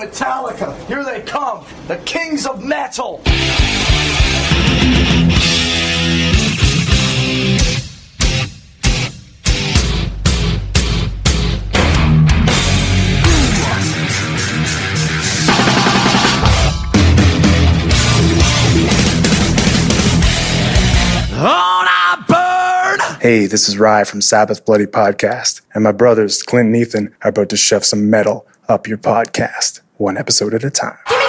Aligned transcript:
Metallica, 0.00 0.74
here 0.86 1.04
they 1.04 1.20
come, 1.22 1.64
the 1.86 1.96
kings 1.98 2.46
of 2.46 2.64
metal. 2.64 3.22
On 21.36 21.86
I 21.86 22.24
burn! 22.26 23.20
Hey, 23.20 23.46
this 23.46 23.68
is 23.68 23.78
Rye 23.78 24.02
from 24.02 24.20
Sabbath 24.20 24.64
Bloody 24.64 24.86
Podcast, 24.86 25.60
and 25.72 25.84
my 25.84 25.92
brothers, 25.92 26.42
Clint 26.42 26.66
and 26.66 26.76
Ethan, 26.76 27.14
are 27.22 27.28
about 27.28 27.48
to 27.50 27.56
shove 27.56 27.84
some 27.84 28.10
metal 28.10 28.44
up 28.68 28.88
your 28.88 28.98
podcast, 28.98 29.80
one 29.96 30.16
episode 30.16 30.54
at 30.54 30.64
a 30.64 30.70
time. 30.70 31.23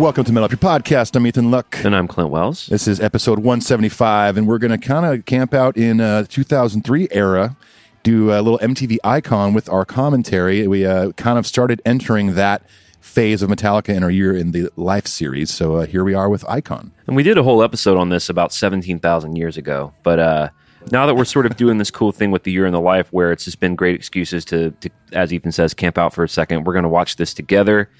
Welcome 0.00 0.24
to 0.24 0.32
Metal 0.32 0.46
Up 0.46 0.50
Your 0.50 0.56
Podcast. 0.56 1.14
I'm 1.14 1.26
Ethan 1.26 1.50
Luck. 1.50 1.76
And 1.84 1.94
I'm 1.94 2.08
Clint 2.08 2.30
Wells. 2.30 2.68
This 2.68 2.88
is 2.88 3.00
episode 3.00 3.40
175, 3.40 4.38
and 4.38 4.48
we're 4.48 4.56
going 4.56 4.70
to 4.70 4.78
kind 4.78 5.04
of 5.04 5.26
camp 5.26 5.52
out 5.52 5.76
in 5.76 6.00
uh, 6.00 6.24
2003 6.26 7.08
era, 7.10 7.54
do 8.02 8.30
a 8.30 8.40
little 8.40 8.58
MTV 8.60 8.96
icon 9.04 9.52
with 9.52 9.68
our 9.68 9.84
commentary. 9.84 10.66
We 10.66 10.86
uh, 10.86 11.12
kind 11.12 11.38
of 11.38 11.46
started 11.46 11.82
entering 11.84 12.34
that 12.34 12.62
phase 13.02 13.42
of 13.42 13.50
Metallica 13.50 13.90
in 13.90 14.02
our 14.02 14.10
year 14.10 14.34
in 14.34 14.52
the 14.52 14.70
Life 14.74 15.06
series. 15.06 15.50
So 15.50 15.76
uh, 15.76 15.86
here 15.86 16.02
we 16.02 16.14
are 16.14 16.30
with 16.30 16.48
Icon. 16.48 16.92
And 17.06 17.14
we 17.14 17.22
did 17.22 17.36
a 17.36 17.42
whole 17.42 17.62
episode 17.62 17.98
on 17.98 18.08
this 18.08 18.30
about 18.30 18.54
17,000 18.54 19.36
years 19.36 19.58
ago. 19.58 19.92
But 20.02 20.18
uh, 20.18 20.48
now 20.90 21.04
that 21.04 21.14
we're 21.14 21.26
sort 21.26 21.44
of 21.44 21.58
doing 21.58 21.76
this 21.76 21.90
cool 21.90 22.10
thing 22.10 22.30
with 22.30 22.44
the 22.44 22.52
year 22.52 22.64
in 22.64 22.72
the 22.72 22.80
life 22.80 23.12
where 23.12 23.32
it's 23.32 23.44
just 23.44 23.60
been 23.60 23.76
great 23.76 23.96
excuses 23.96 24.46
to, 24.46 24.70
to 24.70 24.88
as 25.12 25.30
Ethan 25.30 25.52
says, 25.52 25.74
camp 25.74 25.98
out 25.98 26.14
for 26.14 26.24
a 26.24 26.28
second, 26.28 26.64
we're 26.64 26.72
going 26.72 26.84
to 26.84 26.88
watch 26.88 27.16
this 27.16 27.34
together. 27.34 27.90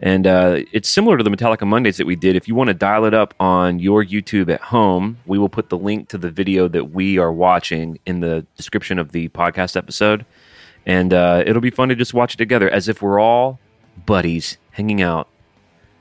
And 0.00 0.26
uh, 0.26 0.60
it's 0.72 0.88
similar 0.88 1.16
to 1.16 1.24
the 1.24 1.30
Metallica 1.30 1.66
Mondays 1.66 1.96
that 1.98 2.06
we 2.06 2.16
did. 2.16 2.36
If 2.36 2.48
you 2.48 2.54
want 2.54 2.68
to 2.68 2.74
dial 2.74 3.04
it 3.04 3.14
up 3.14 3.34
on 3.38 3.78
your 3.78 4.04
YouTube 4.04 4.52
at 4.52 4.60
home, 4.60 5.18
we 5.26 5.38
will 5.38 5.48
put 5.48 5.68
the 5.68 5.78
link 5.78 6.08
to 6.08 6.18
the 6.18 6.30
video 6.30 6.68
that 6.68 6.90
we 6.90 7.18
are 7.18 7.32
watching 7.32 7.98
in 8.04 8.20
the 8.20 8.46
description 8.56 8.98
of 8.98 9.12
the 9.12 9.28
podcast 9.30 9.76
episode. 9.76 10.26
And 10.86 11.14
uh, 11.14 11.42
it'll 11.46 11.62
be 11.62 11.70
fun 11.70 11.88
to 11.88 11.94
just 11.94 12.12
watch 12.12 12.34
it 12.34 12.36
together 12.36 12.68
as 12.68 12.88
if 12.88 13.00
we're 13.00 13.20
all 13.20 13.58
buddies 14.04 14.58
hanging 14.72 15.00
out 15.00 15.28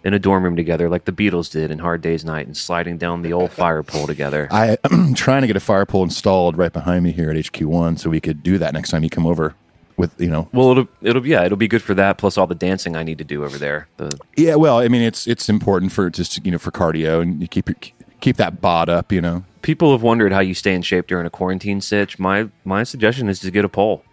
in 0.03 0.13
a 0.13 0.19
dorm 0.19 0.43
room 0.43 0.55
together 0.55 0.89
like 0.89 1.05
the 1.05 1.13
Beatles 1.13 1.49
did 1.49 1.71
in 1.71 1.79
Hard 1.79 2.01
Day's 2.01 2.25
Night 2.25 2.45
and 2.45 2.57
sliding 2.57 2.97
down 2.97 3.21
the 3.21 3.31
old 3.31 3.51
fire 3.51 3.83
pole 3.83 4.05
together. 4.05 4.49
I, 4.51 4.77
I'm 4.83 5.13
trying 5.13 5.41
to 5.41 5.47
get 5.47 5.55
a 5.55 5.61
fire 5.61 5.85
pole 5.85 6.03
installed 6.03 6.57
right 6.57 6.73
behind 6.73 7.03
me 7.03 7.11
here 7.11 7.29
at 7.29 7.37
HQ1 7.37 7.99
so 7.99 8.09
we 8.09 8.19
could 8.19 8.43
do 8.43 8.57
that 8.57 8.73
next 8.73 8.89
time 8.89 9.03
you 9.03 9.09
come 9.09 9.25
over 9.25 9.55
with, 9.97 10.19
you 10.19 10.29
know, 10.29 10.49
well, 10.53 10.71
it'll 10.71 10.87
it'll 11.01 11.25
yeah, 11.25 11.45
it'll 11.45 11.57
be 11.57 11.67
good 11.67 11.81
for 11.81 11.93
that. 11.93 12.17
Plus 12.17 12.37
all 12.37 12.47
the 12.47 12.55
dancing 12.55 12.95
I 12.95 13.03
need 13.03 13.17
to 13.19 13.23
do 13.23 13.43
over 13.43 13.57
there. 13.57 13.87
The 13.97 14.09
yeah, 14.35 14.55
well, 14.55 14.79
I 14.79 14.87
mean, 14.87 15.01
it's 15.01 15.27
it's 15.27 15.49
important 15.49 15.91
for 15.91 16.09
just, 16.09 16.45
you 16.45 16.51
know, 16.51 16.57
for 16.57 16.71
cardio 16.71 17.21
and 17.21 17.41
you 17.41 17.47
keep 17.47 17.69
your, 17.69 17.77
keep 18.21 18.37
that 18.37 18.61
bod 18.61 18.89
up, 18.89 19.11
you 19.11 19.21
know. 19.21 19.43
people 19.63 19.91
have 19.91 20.03
wondered 20.03 20.31
how 20.31 20.39
you 20.41 20.53
stay 20.53 20.75
in 20.75 20.83
shape 20.83 21.07
during 21.07 21.25
a 21.25 21.29
quarantine 21.29 21.81
sitch. 21.81 22.19
My 22.19 22.49
my 22.63 22.83
suggestion 22.83 23.29
is 23.29 23.39
to 23.39 23.49
get 23.49 23.65
a 23.65 23.69
pole. 23.69 24.03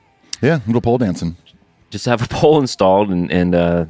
Yeah, 0.40 0.60
little 0.66 0.80
pole 0.80 0.96
dancing. 0.96 1.36
Just 1.90 2.06
have 2.06 2.22
a 2.22 2.28
poll 2.30 2.60
installed 2.60 3.10
and 3.10 3.30
and 3.30 3.54
uh, 3.54 3.84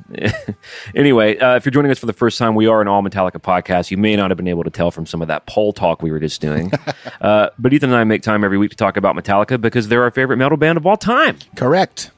anyway, 0.95 1.39
uh, 1.39 1.57
if 1.57 1.65
you're 1.65 1.71
joining 1.71 1.91
us 1.91 1.99
for 1.99 2.07
the 2.07 2.13
first 2.13 2.39
time, 2.39 2.55
we 2.55 2.67
are 2.67 2.81
an 2.81 2.89
all 2.89 3.03
Metallica 3.03 3.41
podcast. 3.41 3.91
You 3.91 3.97
may 3.97 4.17
not 4.17 4.31
have 4.31 4.37
been 4.37 4.49
able 4.49 4.65
to 4.65 4.71
tell 4.71 4.91
from 4.91 5.07
some 5.07 5.23
of 5.23 5.29
that 5.29 5.47
poll 5.47 5.73
talk 5.73 6.03
we 6.03 6.11
were 6.11 6.21
just 6.21 6.41
doing, 6.41 6.73
uh, 7.21 7.51
but 7.59 7.73
Ethan 7.73 7.91
and 7.91 7.99
I 7.99 8.05
make 8.05 8.23
time 8.23 8.43
every 8.43 8.59
week 8.59 8.71
to 8.71 8.77
talk 8.77 8.97
about 8.97 9.17
Metallica 9.17 9.61
because 9.61 9.89
they're 9.89 10.03
our 10.03 10.11
favorite 10.11 10.39
metal 10.39 10.57
band 10.57 10.79
of 10.79 10.87
all 10.87 10.97
time. 10.97 11.39
Correct. 11.57 12.11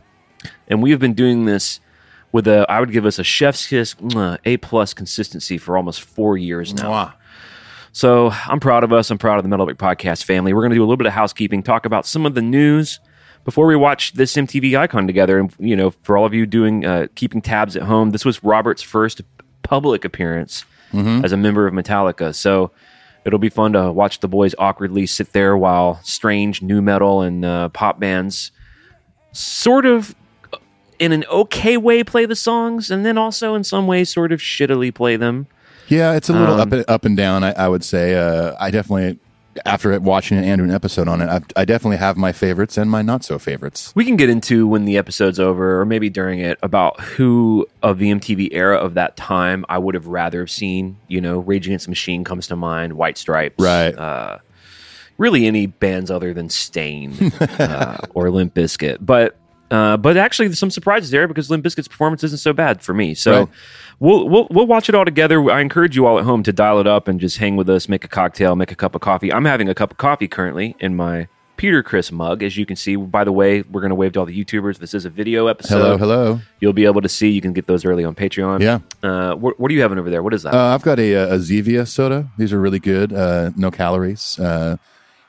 and 0.68 0.82
we 0.82 0.90
have 0.92 1.00
been 1.00 1.14
doing 1.14 1.44
this 1.44 1.80
with 2.30 2.46
a 2.46 2.64
I 2.68 2.80
would 2.80 2.92
give 2.92 3.04
us 3.04 3.18
a 3.18 3.24
chef's 3.24 3.66
kiss 3.66 3.94
A 4.44 4.56
plus 4.58 4.94
consistency 4.94 5.58
for 5.58 5.76
almost 5.76 6.00
four 6.02 6.36
years 6.38 6.72
now. 6.74 6.90
Mwah. 6.90 7.12
So 7.94 8.30
I'm 8.46 8.58
proud 8.58 8.84
of 8.84 8.92
us. 8.92 9.10
I'm 9.10 9.18
proud 9.18 9.36
of 9.36 9.42
the 9.42 9.50
Metal 9.50 9.66
Big 9.66 9.76
Podcast 9.76 10.24
family. 10.24 10.54
We're 10.54 10.62
going 10.62 10.70
to 10.70 10.76
do 10.76 10.80
a 10.80 10.86
little 10.86 10.96
bit 10.96 11.06
of 11.06 11.12
housekeeping, 11.12 11.62
talk 11.62 11.84
about 11.84 12.06
some 12.06 12.24
of 12.24 12.34
the 12.34 12.40
news 12.40 13.00
before 13.44 13.66
we 13.66 13.76
watch 13.76 14.12
this 14.14 14.34
MTV 14.34 14.78
icon 14.78 15.06
together. 15.06 15.38
And 15.38 15.54
you 15.58 15.76
know, 15.76 15.90
for 16.02 16.16
all 16.16 16.24
of 16.24 16.34
you 16.34 16.46
doing 16.46 16.84
uh, 16.84 17.06
keeping 17.14 17.40
tabs 17.42 17.76
at 17.76 17.82
home, 17.82 18.10
this 18.10 18.24
was 18.24 18.42
Robert's 18.44 18.82
first 18.82 19.20
public 19.62 20.04
appearance 20.04 20.64
as 21.24 21.32
a 21.32 21.36
member 21.38 21.66
of 21.66 21.72
Metallica. 21.72 22.34
So 22.34 22.70
it'll 23.24 23.38
be 23.38 23.48
fun 23.48 23.72
to 23.72 23.90
watch 23.90 24.20
the 24.20 24.28
boys 24.28 24.54
awkwardly 24.58 25.06
sit 25.06 25.32
there 25.32 25.56
while 25.56 26.00
strange 26.02 26.60
new 26.60 26.82
metal 26.82 27.22
and 27.22 27.44
uh, 27.46 27.70
pop 27.70 27.98
bands 27.98 28.50
sort 29.32 29.86
of 29.86 30.14
in 30.98 31.12
an 31.12 31.24
okay 31.30 31.76
way 31.78 32.04
play 32.04 32.26
the 32.26 32.36
songs, 32.36 32.90
and 32.90 33.04
then 33.06 33.16
also 33.16 33.54
in 33.54 33.64
some 33.64 33.86
ways 33.86 34.10
sort 34.12 34.32
of 34.32 34.40
shittily 34.40 34.94
play 34.94 35.16
them. 35.16 35.46
Yeah, 35.88 36.12
it's 36.14 36.28
a 36.28 36.32
little 36.32 36.54
Um, 36.54 36.60
up 36.60 36.72
and, 36.72 36.84
up 36.88 37.04
and 37.04 37.16
down. 37.16 37.42
I, 37.42 37.52
I 37.52 37.68
would 37.68 37.82
say. 37.84 38.14
Uh, 38.14 38.54
I 38.60 38.70
definitely, 38.70 39.18
after 39.66 39.98
watching 40.00 40.38
it 40.38 40.44
and 40.44 40.58
doing 40.58 40.70
an 40.70 40.74
episode 40.74 41.08
on 41.08 41.20
it, 41.20 41.28
I, 41.28 41.40
I 41.60 41.64
definitely 41.64 41.98
have 41.98 42.16
my 42.16 42.32
favorites 42.32 42.78
and 42.78 42.90
my 42.90 43.02
not 43.02 43.24
so 43.24 43.38
favorites. 43.38 43.92
We 43.94 44.04
can 44.04 44.16
get 44.16 44.30
into 44.30 44.66
when 44.66 44.84
the 44.84 44.96
episode's 44.96 45.38
over, 45.38 45.80
or 45.80 45.84
maybe 45.84 46.08
during 46.10 46.38
it, 46.38 46.58
about 46.62 47.00
who 47.00 47.66
of 47.82 47.98
the 47.98 48.10
MTV 48.10 48.48
era 48.52 48.76
of 48.76 48.94
that 48.94 49.16
time 49.16 49.64
I 49.68 49.78
would 49.78 49.94
have 49.94 50.06
rather 50.06 50.40
have 50.40 50.50
seen. 50.50 50.98
You 51.08 51.20
know, 51.20 51.38
Rage 51.38 51.66
Against 51.66 51.86
the 51.86 51.90
Machine 51.90 52.24
comes 52.24 52.46
to 52.48 52.56
mind, 52.56 52.94
White 52.94 53.18
Stripes, 53.18 53.56
Right. 53.62 53.94
Uh, 53.94 54.38
really, 55.18 55.46
any 55.46 55.66
bands 55.66 56.10
other 56.10 56.32
than 56.32 56.48
Staind 56.48 57.32
uh, 57.58 57.98
or 58.14 58.30
Limp 58.30 58.54
Bizkit, 58.54 58.98
but. 59.00 59.36
Uh, 59.72 59.96
but 59.96 60.16
actually, 60.18 60.48
there's 60.48 60.58
some 60.58 60.70
surprises 60.70 61.10
there 61.10 61.26
because 61.26 61.48
Limp 61.50 61.64
Bizkit's 61.64 61.88
performance 61.88 62.22
isn't 62.22 62.38
so 62.38 62.52
bad 62.52 62.82
for 62.82 62.92
me. 62.92 63.14
So 63.14 63.32
Right. 63.40 63.48
we'll, 63.98 64.28
we'll 64.28 64.46
we'll 64.50 64.66
watch 64.66 64.88
it 64.90 64.94
all 64.94 65.04
together. 65.06 65.50
I 65.50 65.60
encourage 65.60 65.96
you 65.96 66.06
all 66.06 66.18
at 66.18 66.24
home 66.24 66.42
to 66.42 66.52
dial 66.52 66.78
it 66.78 66.86
up 66.86 67.08
and 67.08 67.18
just 67.18 67.38
hang 67.38 67.56
with 67.56 67.68
us, 67.70 67.88
make 67.88 68.04
a 68.04 68.08
cocktail, 68.08 68.54
make 68.54 68.70
a 68.70 68.76
cup 68.76 68.94
of 68.94 69.00
coffee. 69.00 69.32
I'm 69.32 69.46
having 69.46 69.68
a 69.68 69.74
cup 69.74 69.90
of 69.90 69.96
coffee 69.96 70.28
currently 70.28 70.76
in 70.78 70.94
my 70.94 71.26
Peter 71.56 71.82
Criss 71.82 72.10
mug, 72.10 72.42
as 72.42 72.56
you 72.56 72.66
can 72.66 72.76
see. 72.76 72.96
By 72.96 73.22
the 73.24 73.30
way, 73.32 73.62
we're 73.62 73.80
going 73.80 73.90
to 73.90 73.94
wave 73.94 74.12
to 74.14 74.20
all 74.20 74.26
the 74.26 74.44
YouTubers. 74.44 74.78
This 74.78 74.94
is 74.94 75.04
a 75.04 75.10
video 75.10 75.46
episode. 75.46 75.78
Hello, 75.78 75.96
hello. 75.96 76.40
You'll 76.60 76.72
be 76.72 76.84
able 76.86 77.02
to 77.02 77.08
see. 77.08 77.30
You 77.30 77.40
can 77.40 77.52
get 77.52 77.66
those 77.66 77.84
early 77.84 78.04
on 78.04 78.14
Patreon. 78.14 78.60
Yeah. 78.60 78.80
Uh, 79.08 79.36
what, 79.36 79.60
what 79.60 79.70
are 79.70 79.74
you 79.74 79.80
having 79.82 79.98
over 79.98 80.10
there? 80.10 80.22
What 80.22 80.34
is 80.34 80.42
that? 80.42 80.54
Uh, 80.54 80.74
I've 80.74 80.82
got 80.82 80.98
a, 80.98 81.12
a 81.14 81.36
Zevia 81.38 81.86
soda. 81.86 82.28
These 82.36 82.52
are 82.52 82.60
really 82.60 82.80
good. 82.80 83.12
Uh, 83.12 83.50
no 83.56 83.70
calories. 83.70 84.38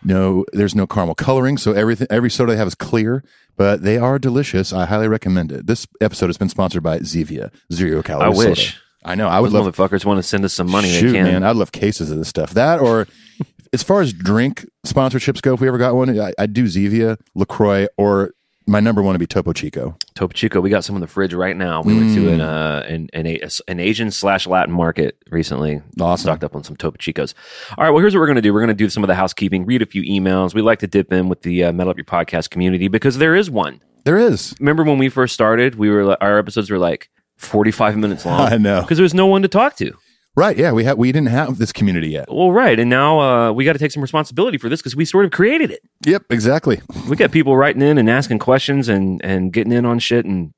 No, 0.06 0.46
there's 0.53 0.75
no 0.75 0.86
caramel 0.88 1.16
coloring, 1.16 1.58
so 1.58 1.72
everything 1.74 2.08
every 2.09 2.30
soda 2.30 2.52
they 2.53 2.58
have 2.58 2.68
is 2.68 2.75
clear. 2.75 3.24
But 3.56 3.84
they 3.84 3.97
are 3.97 4.18
delicious. 4.18 4.74
I 4.74 4.86
highly 4.86 5.08
recommend 5.08 5.52
it. 5.52 5.68
This 5.68 5.86
episode 6.02 6.28
has 6.28 6.38
been 6.38 6.50
sponsored 6.50 6.81
by 6.81 7.00
Zevia, 7.00 7.52
zero 7.72 8.02
I 8.19 8.30
wish. 8.30 8.74
soda. 8.74 8.80
I 9.06 9.16
know. 9.16 9.28
I 9.28 9.40
would 9.40 9.52
Those 9.52 9.66
love 9.66 9.75
motherfuckers 9.75 10.06
want 10.06 10.18
to 10.18 10.24
send 10.24 10.44
us 10.46 10.53
some 10.53 10.69
money. 10.72 10.90
Shoot, 10.90 11.12
they 11.12 11.18
can. 11.19 11.24
man, 11.25 11.44
I'd 11.44 11.56
love 11.56 11.72
cases 11.72 12.09
of 12.09 12.17
this 12.17 12.29
stuff. 12.29 12.52
That 12.52 12.79
or 12.79 13.08
as 13.73 13.84
far 13.84 14.02
as 14.02 14.14
drink 14.14 14.66
sponsorships 14.88 15.41
go, 15.41 15.53
if 15.53 15.59
we 15.61 15.67
ever 15.67 15.78
got 15.78 15.96
one, 15.96 16.20
I, 16.20 16.34
I'd 16.40 16.53
do 16.53 16.66
Zevia, 16.66 17.17
Lacroix, 17.35 17.88
or 17.97 18.32
my 18.66 18.80
number 18.80 19.02
one 19.02 19.14
would 19.14 19.20
be 19.20 19.28
Topo 19.28 19.54
Chico. 19.54 19.98
Topo 20.16 20.34
Chico, 20.34 20.62
we 20.62 20.70
got 20.70 20.84
some 20.84 20.96
in 20.96 21.02
the 21.02 21.08
fridge 21.08 21.34
right 21.34 21.56
now. 21.58 21.82
We 21.82 21.94
went 21.96 22.12
Mm. 22.12 22.16
to 22.16 22.30
an 22.34 22.42
uh, 22.42 22.86
an 22.88 23.10
an, 23.14 23.40
an 23.68 23.80
Asian 23.80 24.12
slash 24.12 24.48
Latin 24.48 24.74
market 24.74 25.18
recently. 25.32 25.82
Awesome. 26.00 26.24
Stocked 26.24 26.44
up 26.44 26.56
on 26.56 26.64
some 26.64 26.76
Topo 26.76 26.98
Chicos. 26.98 27.34
All 27.78 27.84
right, 27.84 27.90
well, 27.92 28.00
here's 28.00 28.14
what 28.16 28.20
we're 28.22 28.28
going 28.28 28.36
to 28.36 28.42
do. 28.42 28.54
We're 28.54 28.62
going 28.62 28.68
to 28.70 28.74
do 28.74 28.90
some 28.90 29.04
of 29.04 29.08
the 29.08 29.16
housekeeping, 29.16 29.66
read 29.66 29.82
a 29.82 29.86
few 29.86 30.02
emails. 30.04 30.54
We 30.54 30.62
like 30.62 30.80
to 30.80 30.88
dip 30.88 31.12
in 31.12 31.30
with 31.30 31.42
the 31.42 31.66
uh, 31.66 31.72
Metal 31.74 31.92
Up 31.92 31.98
Your 31.98 32.06
Podcast 32.06 32.50
community 32.50 32.88
because 32.88 33.18
there 33.18 33.36
is 33.36 33.50
one. 33.50 33.82
There 34.06 34.18
is. 34.18 34.54
Remember 34.60 34.84
when 34.84 34.98
we 34.98 35.10
first 35.10 35.34
started? 35.34 35.76
We 35.76 35.90
were 35.90 36.22
our 36.22 36.38
episodes 36.38 36.70
were 36.70 36.78
like 36.78 37.10
45 37.38 37.98
minutes 37.98 38.26
long. 38.26 38.40
I 38.54 38.58
know. 38.58 38.82
because 38.82 38.98
there 38.98 39.04
was 39.04 39.14
no 39.14 39.28
one 39.28 39.42
to 39.42 39.48
talk 39.48 39.76
to. 39.78 39.94
Right. 40.35 40.58
Yeah. 40.58 40.72
We 40.72 40.84
had 40.84 40.97
we 40.97 41.12
didn't 41.12 41.30
have 41.30 41.58
this 41.58 41.72
community 41.72 42.09
yet. 42.09 42.26
Well, 42.30 42.52
right, 42.52 42.80
and 42.80 42.90
now 42.90 43.20
uh, 43.20 43.52
we 43.52 43.66
got 43.66 43.74
to 43.74 43.80
take 43.80 43.91
some 43.91 44.02
responsibility 44.02 44.58
for 44.58 44.68
this 44.70 44.82
because 44.82 44.96
we 44.96 45.06
sort 45.06 45.26
of 45.26 45.32
created 45.32 45.70
it. 45.72 45.82
Yep. 46.06 46.24
Exactly. 46.32 46.82
we 47.08 47.16
got 47.16 47.32
people 47.32 47.56
writing 47.56 47.82
in 47.82 47.97
and 47.97 48.09
asking 48.09 48.40
questions 48.40 48.90
and 48.90 49.24
and 49.24 49.53
getting 49.53 49.72
in 49.72 49.85
on 49.85 50.00
shit 50.00 50.26
and 50.26 50.53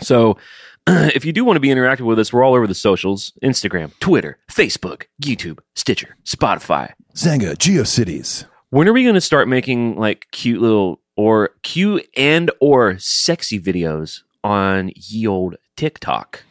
so 0.00 0.38
if 0.86 1.24
you 1.24 1.32
do 1.32 1.44
want 1.44 1.56
to 1.56 1.60
be 1.60 1.68
interactive 1.68 2.00
with 2.06 2.18
us, 2.18 2.32
we're 2.32 2.42
all 2.42 2.54
over 2.54 2.66
the 2.66 2.74
socials 2.74 3.32
Instagram, 3.42 3.92
Twitter, 4.00 4.38
Facebook, 4.50 5.04
YouTube, 5.22 5.58
Stitcher, 5.76 6.16
Spotify. 6.24 6.92
Xanga, 7.14 7.54
GeoCities. 7.54 8.46
When 8.70 8.88
are 8.88 8.92
we 8.92 9.02
going 9.02 9.14
to 9.14 9.20
start 9.20 9.48
making 9.48 9.96
like 9.96 10.26
cute 10.32 10.60
little 10.60 11.00
or 11.14 11.50
cute 11.62 12.08
and 12.16 12.50
or 12.60 12.98
sexy 12.98 13.60
videos 13.60 14.22
on 14.42 14.90
ye 14.96 15.26
old 15.26 15.56
TikTok? 15.76 16.42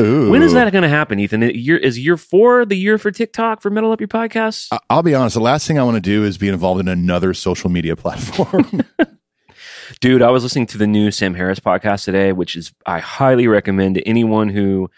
Ooh. 0.00 0.30
When 0.30 0.42
is 0.42 0.52
that 0.52 0.70
going 0.72 0.82
to 0.82 0.88
happen, 0.88 1.18
Ethan? 1.18 1.42
Is 1.42 1.98
year 1.98 2.16
four 2.16 2.64
the 2.64 2.76
year 2.76 2.98
for 2.98 3.10
TikTok 3.10 3.60
for 3.60 3.70
Metal 3.70 3.92
Up 3.92 4.00
Your 4.00 4.08
Podcast? 4.08 4.68
I'll 4.88 5.02
be 5.02 5.14
honest. 5.14 5.34
The 5.34 5.40
last 5.40 5.66
thing 5.66 5.78
I 5.78 5.82
want 5.82 5.96
to 5.96 6.00
do 6.00 6.24
is 6.24 6.38
be 6.38 6.48
involved 6.48 6.80
in 6.80 6.88
another 6.88 7.34
social 7.34 7.70
media 7.70 7.96
platform. 7.96 8.82
Dude, 10.00 10.22
I 10.22 10.30
was 10.30 10.42
listening 10.42 10.66
to 10.68 10.78
the 10.78 10.86
new 10.86 11.10
Sam 11.10 11.34
Harris 11.34 11.60
podcast 11.60 12.04
today, 12.04 12.32
which 12.32 12.56
is 12.56 12.72
I 12.86 13.00
highly 13.00 13.46
recommend 13.46 13.96
to 13.96 14.08
anyone 14.08 14.48
who 14.48 14.90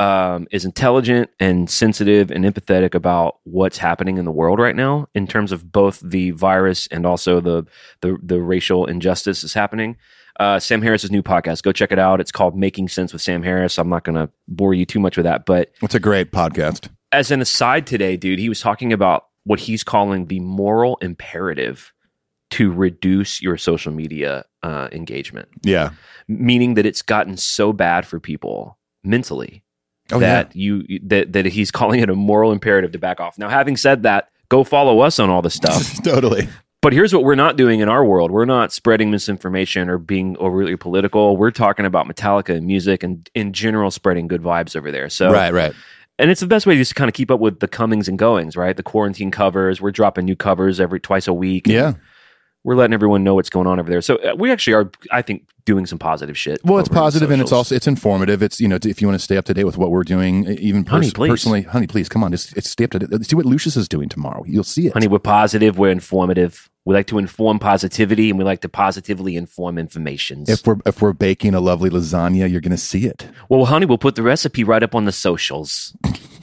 um, 0.00 0.46
is 0.50 0.64
intelligent 0.64 1.30
and 1.40 1.68
sensitive 1.68 2.30
and 2.30 2.44
empathetic 2.44 2.94
about 2.94 3.38
what's 3.44 3.78
happening 3.78 4.16
in 4.16 4.24
the 4.24 4.30
world 4.30 4.58
right 4.58 4.76
now 4.76 5.08
in 5.14 5.26
terms 5.26 5.52
of 5.52 5.70
both 5.72 6.00
the 6.00 6.30
virus 6.30 6.86
and 6.88 7.04
also 7.04 7.40
the 7.40 7.66
the, 8.00 8.16
the 8.22 8.40
racial 8.40 8.86
injustice 8.86 9.44
is 9.44 9.54
happening. 9.54 9.96
Uh, 10.38 10.58
Sam 10.60 10.82
Harris's 10.82 11.10
new 11.10 11.22
podcast, 11.22 11.62
go 11.62 11.72
check 11.72 11.90
it 11.90 11.98
out. 11.98 12.20
It's 12.20 12.30
called 12.32 12.56
Making 12.56 12.88
Sense 12.88 13.12
with 13.12 13.22
Sam 13.22 13.42
Harris. 13.42 13.78
I'm 13.78 13.88
not 13.88 14.04
going 14.04 14.14
to 14.16 14.30
bore 14.46 14.72
you 14.74 14.86
too 14.86 15.00
much 15.00 15.16
with 15.16 15.24
that, 15.24 15.46
but 15.46 15.72
it's 15.82 15.94
a 15.96 16.00
great 16.00 16.30
podcast. 16.30 16.88
as 17.10 17.30
an 17.30 17.40
aside 17.40 17.86
today, 17.86 18.16
dude, 18.16 18.38
he 18.38 18.48
was 18.48 18.60
talking 18.60 18.92
about 18.92 19.26
what 19.44 19.58
he's 19.60 19.82
calling 19.82 20.26
the 20.26 20.38
moral 20.40 20.96
imperative 21.02 21.92
to 22.50 22.70
reduce 22.72 23.42
your 23.42 23.56
social 23.56 23.92
media 23.92 24.44
uh, 24.62 24.88
engagement, 24.92 25.48
Yeah. 25.64 25.90
meaning 26.28 26.74
that 26.74 26.86
it's 26.86 27.02
gotten 27.02 27.36
so 27.36 27.72
bad 27.72 28.06
for 28.06 28.20
people 28.20 28.78
mentally 29.04 29.62
Oh, 30.10 30.18
that 30.20 30.56
you 30.56 30.84
that 31.02 31.34
that 31.34 31.44
he's 31.44 31.70
calling 31.80 32.00
it 32.00 32.08
a 32.08 32.14
moral 32.14 32.50
imperative 32.52 32.92
to 32.92 32.98
back 32.98 33.20
off. 33.20 33.36
Now, 33.38 33.50
having 33.50 33.76
said 33.76 34.04
that, 34.04 34.30
go 34.48 34.64
follow 34.64 35.00
us 35.00 35.18
on 35.18 35.28
all 35.28 35.42
this 35.42 35.54
stuff. 35.54 36.02
totally. 36.02 36.48
But 36.80 36.92
here's 36.92 37.12
what 37.12 37.24
we're 37.24 37.34
not 37.34 37.56
doing 37.56 37.80
in 37.80 37.88
our 37.88 38.04
world. 38.04 38.30
We're 38.30 38.44
not 38.44 38.72
spreading 38.72 39.10
misinformation 39.10 39.88
or 39.88 39.98
being 39.98 40.36
overly 40.38 40.76
political. 40.76 41.36
We're 41.36 41.50
talking 41.50 41.84
about 41.84 42.06
Metallica 42.06 42.54
and 42.54 42.66
music 42.66 43.02
and 43.02 43.28
in 43.34 43.52
general 43.52 43.90
spreading 43.90 44.28
good 44.28 44.42
vibes 44.42 44.76
over 44.76 44.92
there. 44.92 45.08
So 45.08 45.32
Right, 45.32 45.52
right. 45.52 45.72
and 46.20 46.30
it's 46.30 46.40
the 46.40 46.46
best 46.46 46.66
way 46.66 46.74
to 46.74 46.80
just 46.80 46.94
kind 46.94 47.08
of 47.08 47.14
keep 47.14 47.32
up 47.32 47.40
with 47.40 47.58
the 47.58 47.66
comings 47.66 48.06
and 48.06 48.16
goings, 48.16 48.56
right? 48.56 48.76
The 48.76 48.84
quarantine 48.84 49.32
covers. 49.32 49.80
We're 49.80 49.90
dropping 49.90 50.24
new 50.26 50.36
covers 50.36 50.78
every 50.78 51.00
twice 51.00 51.26
a 51.26 51.34
week. 51.34 51.66
Yeah. 51.66 51.94
We're 52.68 52.74
letting 52.74 52.92
everyone 52.92 53.24
know 53.24 53.34
what's 53.34 53.48
going 53.48 53.66
on 53.66 53.80
over 53.80 53.88
there. 53.88 54.02
So 54.02 54.16
uh, 54.16 54.34
we 54.36 54.52
actually 54.52 54.74
are, 54.74 54.90
I 55.10 55.22
think, 55.22 55.48
doing 55.64 55.86
some 55.86 55.98
positive 55.98 56.36
shit. 56.36 56.60
Well, 56.62 56.78
it's 56.78 56.88
positive 56.90 57.30
and 57.30 57.40
it's 57.40 57.50
also 57.50 57.74
it's 57.74 57.86
informative. 57.86 58.42
It's 58.42 58.60
you 58.60 58.68
know 58.68 58.78
if 58.82 59.00
you 59.00 59.08
want 59.08 59.18
to 59.18 59.24
stay 59.24 59.38
up 59.38 59.46
to 59.46 59.54
date 59.54 59.64
with 59.64 59.78
what 59.78 59.90
we're 59.90 60.04
doing, 60.04 60.46
even 60.46 60.84
pers- 60.84 61.10
Honey, 61.10 61.30
personally, 61.30 61.62
honey, 61.62 61.86
please 61.86 62.10
come 62.10 62.22
on, 62.22 62.30
just 62.30 62.54
it's 62.58 62.68
stay 62.68 62.84
up 62.84 62.90
to 62.90 62.98
date. 62.98 63.24
See 63.24 63.36
what 63.36 63.46
Lucius 63.46 63.74
is 63.78 63.88
doing 63.88 64.10
tomorrow. 64.10 64.44
You'll 64.46 64.64
see 64.64 64.86
it. 64.86 64.92
honey. 64.92 65.08
We're 65.08 65.18
positive. 65.18 65.78
We're 65.78 65.90
informative. 65.90 66.68
We 66.84 66.94
like 66.94 67.06
to 67.06 67.16
inform 67.16 67.58
positivity, 67.58 68.28
and 68.28 68.38
we 68.38 68.44
like 68.44 68.60
to 68.60 68.68
positively 68.68 69.34
inform 69.34 69.78
informations. 69.78 70.50
If 70.50 70.66
we're 70.66 70.76
if 70.84 71.00
we're 71.00 71.14
baking 71.14 71.54
a 71.54 71.60
lovely 71.60 71.88
lasagna, 71.88 72.50
you're 72.50 72.60
going 72.60 72.70
to 72.70 72.76
see 72.76 73.06
it. 73.06 73.26
well, 73.48 73.64
honey, 73.64 73.86
we'll 73.86 73.96
put 73.96 74.14
the 74.14 74.22
recipe 74.22 74.62
right 74.62 74.82
up 74.82 74.94
on 74.94 75.06
the 75.06 75.12
socials. 75.12 75.96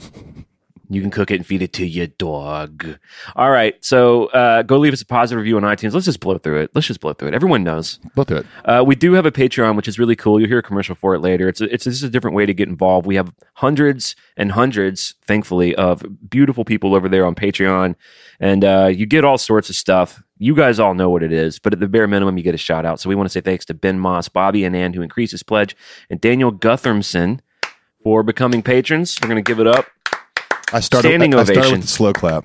You 0.88 1.00
can 1.00 1.10
cook 1.10 1.30
it 1.30 1.34
and 1.36 1.46
feed 1.46 1.62
it 1.62 1.72
to 1.74 1.86
your 1.86 2.06
dog. 2.06 2.98
All 3.34 3.50
right, 3.50 3.74
so 3.84 4.26
uh, 4.26 4.62
go 4.62 4.78
leave 4.78 4.92
us 4.92 5.02
a 5.02 5.06
positive 5.06 5.38
review 5.38 5.56
on 5.56 5.62
iTunes. 5.64 5.92
Let's 5.92 6.06
just 6.06 6.20
blow 6.20 6.38
through 6.38 6.60
it. 6.60 6.70
Let's 6.74 6.86
just 6.86 7.00
blow 7.00 7.12
through 7.12 7.28
it. 7.28 7.34
Everyone 7.34 7.64
knows. 7.64 7.98
Both 8.14 8.28
do 8.28 8.36
it. 8.36 8.46
Uh, 8.64 8.84
we 8.86 8.94
do 8.94 9.14
have 9.14 9.26
a 9.26 9.32
Patreon, 9.32 9.74
which 9.76 9.88
is 9.88 9.98
really 9.98 10.14
cool. 10.14 10.38
You'll 10.38 10.48
hear 10.48 10.58
a 10.58 10.62
commercial 10.62 10.94
for 10.94 11.14
it 11.14 11.20
later. 11.20 11.48
It's 11.48 11.60
a, 11.60 11.72
it's 11.72 11.84
this 11.84 11.94
is 11.94 12.02
a 12.02 12.10
different 12.10 12.36
way 12.36 12.46
to 12.46 12.54
get 12.54 12.68
involved. 12.68 13.06
We 13.06 13.16
have 13.16 13.32
hundreds 13.54 14.14
and 14.36 14.52
hundreds, 14.52 15.14
thankfully, 15.24 15.74
of 15.74 16.04
beautiful 16.28 16.64
people 16.64 16.94
over 16.94 17.08
there 17.08 17.26
on 17.26 17.34
Patreon, 17.34 17.96
and 18.38 18.64
uh, 18.64 18.86
you 18.86 19.06
get 19.06 19.24
all 19.24 19.38
sorts 19.38 19.68
of 19.68 19.76
stuff. 19.76 20.22
You 20.38 20.54
guys 20.54 20.78
all 20.78 20.94
know 20.94 21.10
what 21.10 21.22
it 21.22 21.32
is, 21.32 21.58
but 21.58 21.72
at 21.72 21.80
the 21.80 21.88
bare 21.88 22.06
minimum, 22.06 22.36
you 22.36 22.44
get 22.44 22.54
a 22.54 22.58
shout 22.58 22.84
out. 22.84 23.00
So 23.00 23.08
we 23.08 23.14
want 23.14 23.26
to 23.26 23.32
say 23.32 23.40
thanks 23.40 23.64
to 23.66 23.74
Ben 23.74 23.98
Moss, 23.98 24.28
Bobby 24.28 24.64
and 24.64 24.76
Ann, 24.76 24.92
who 24.92 25.02
increased 25.02 25.32
his 25.32 25.42
pledge, 25.42 25.74
and 26.10 26.20
Daniel 26.20 26.52
Guthermson 26.52 27.40
for 28.04 28.22
becoming 28.22 28.62
patrons. 28.62 29.18
We're 29.20 29.28
going 29.28 29.42
to 29.42 29.48
give 29.48 29.58
it 29.58 29.66
up. 29.66 29.86
I 30.76 30.80
started. 30.80 31.08
Standing 31.08 31.34
I, 31.34 31.38
I 31.38 31.44
started 31.44 31.58
ovation. 31.60 31.78
with 31.78 31.82
the 31.86 31.88
slow 31.88 32.12
clap. 32.12 32.44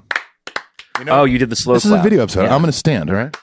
oh, 1.10 1.26
you 1.26 1.38
did 1.38 1.50
the 1.50 1.56
slow 1.58 1.74
This 1.74 1.84
is 1.84 1.92
a 1.92 2.02
video 2.02 2.24
episode. 2.24 2.44
Yeah. 2.44 2.56
I'm 2.56 2.62
going 2.62 2.72
to 2.72 2.78
stand. 2.78 3.10
All 3.10 3.18
right. 3.18 3.36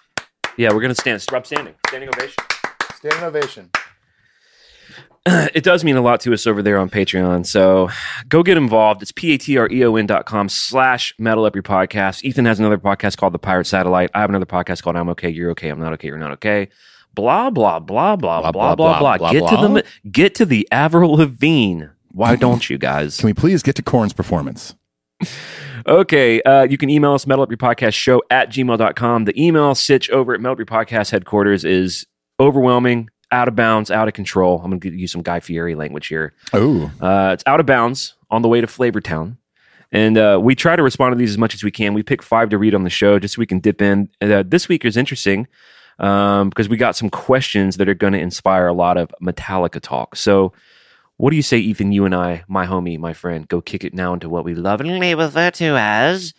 yeah, 0.56 0.72
we're 0.72 0.80
going 0.80 0.94
to 0.94 1.00
stand. 1.00 1.22
Rob 1.30 1.46
standing. 1.46 1.74
Standing 1.88 2.08
ovation. 2.08 2.44
Standing 2.94 3.22
ovation. 3.24 3.70
it 5.26 5.62
does 5.62 5.84
mean 5.84 5.96
a 5.96 6.00
lot 6.00 6.20
to 6.20 6.32
us 6.32 6.46
over 6.46 6.62
there 6.62 6.78
on 6.78 6.88
Patreon. 6.88 7.44
So 7.44 7.90
go 8.30 8.42
get 8.42 8.56
involved. 8.56 9.02
It's 9.02 9.12
p-a-t-r-e-o-n 9.12 10.06
dot 10.06 10.24
com 10.24 10.48
slash 10.48 11.12
metal 11.18 11.44
up 11.44 11.54
your 11.54 11.62
podcast. 11.62 12.24
Ethan 12.24 12.46
has 12.46 12.58
another 12.58 12.78
podcast 12.78 13.18
called 13.18 13.34
The 13.34 13.38
Pirate 13.38 13.66
Satellite. 13.66 14.10
I 14.14 14.22
have 14.22 14.30
another 14.30 14.46
podcast 14.46 14.82
called 14.82 14.96
I'm 14.96 15.10
okay, 15.10 15.28
you're 15.28 15.50
okay, 15.50 15.68
I'm 15.68 15.80
not 15.80 15.92
okay, 15.94 16.08
you're 16.08 16.16
not 16.16 16.32
okay. 16.32 16.70
Blah 17.14 17.50
blah 17.50 17.78
blah 17.78 18.16
blah 18.16 18.40
blah 18.40 18.52
blah 18.52 18.74
blah 18.74 18.98
blah. 19.00 19.18
blah, 19.18 19.32
Get 19.32 19.46
to 19.50 19.56
the 19.56 19.84
get 20.10 20.34
to 20.36 20.46
the 20.46 20.66
Avril 20.72 21.12
Lavigne. 21.16 21.88
Why 22.12 22.36
don't 22.36 22.70
you 22.70 22.78
guys? 22.78 23.18
Can 23.18 23.26
we 23.26 23.34
please 23.34 23.62
get 23.62 23.76
to 23.76 23.82
Korn's 23.82 24.14
performance? 24.14 24.74
Okay, 25.86 26.42
uh, 26.42 26.62
you 26.62 26.76
can 26.76 26.90
email 26.90 27.14
us 27.14 27.26
metal 27.26 27.42
up 27.42 27.50
your 27.50 27.56
podcast 27.56 27.94
show 27.94 28.22
at 28.30 28.50
gmail.com. 28.50 29.24
The 29.24 29.40
email 29.42 29.74
sitch 29.74 30.10
over 30.10 30.34
at 30.34 30.40
metal 30.40 30.52
up 30.52 30.58
your 30.58 30.66
podcast 30.66 31.10
headquarters 31.10 31.64
is 31.64 32.06
overwhelming, 32.40 33.08
out 33.30 33.48
of 33.48 33.56
bounds, 33.56 33.90
out 33.90 34.08
of 34.08 34.14
control. 34.14 34.60
I'm 34.62 34.70
going 34.70 34.80
to 34.80 34.96
use 34.96 35.12
some 35.12 35.22
Guy 35.22 35.40
Fieri 35.40 35.74
language 35.74 36.08
here. 36.08 36.34
Oh, 36.52 36.90
Uh, 37.00 37.30
it's 37.32 37.44
out 37.46 37.60
of 37.60 37.66
bounds 37.66 38.14
on 38.30 38.42
the 38.42 38.48
way 38.48 38.60
to 38.60 38.66
Flavortown. 38.66 39.36
And 39.90 40.18
uh, 40.18 40.38
we 40.42 40.54
try 40.54 40.76
to 40.76 40.82
respond 40.82 41.12
to 41.12 41.16
these 41.16 41.30
as 41.30 41.38
much 41.38 41.54
as 41.54 41.64
we 41.64 41.70
can. 41.70 41.94
We 41.94 42.02
pick 42.02 42.22
five 42.22 42.50
to 42.50 42.58
read 42.58 42.74
on 42.74 42.84
the 42.84 42.90
show 42.90 43.18
just 43.18 43.36
so 43.36 43.40
we 43.40 43.46
can 43.46 43.58
dip 43.58 43.80
in. 43.80 44.10
Uh, 44.20 44.42
this 44.46 44.68
week 44.68 44.84
is 44.84 44.96
interesting 44.98 45.46
um, 45.98 46.50
because 46.50 46.68
we 46.68 46.76
got 46.76 46.94
some 46.96 47.08
questions 47.08 47.78
that 47.78 47.88
are 47.88 47.94
going 47.94 48.12
to 48.12 48.18
inspire 48.18 48.66
a 48.66 48.74
lot 48.74 48.98
of 48.98 49.10
Metallica 49.22 49.80
talk. 49.80 50.14
So, 50.16 50.52
what 51.18 51.30
do 51.30 51.36
you 51.36 51.42
say, 51.42 51.58
Ethan? 51.58 51.90
You 51.90 52.04
and 52.04 52.14
I, 52.14 52.44
my 52.46 52.64
homie, 52.64 52.96
my 52.96 53.12
friend, 53.12 53.46
go 53.48 53.60
kick 53.60 53.82
it 53.82 53.92
now 53.92 54.14
into 54.14 54.28
what 54.28 54.44
we 54.44 54.54
lovingly 54.54 55.16
refer 55.16 55.50
to 55.50 55.76
as 55.76 56.32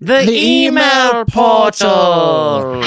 the, 0.00 0.24
email 0.30 1.24
portal. 1.24 2.80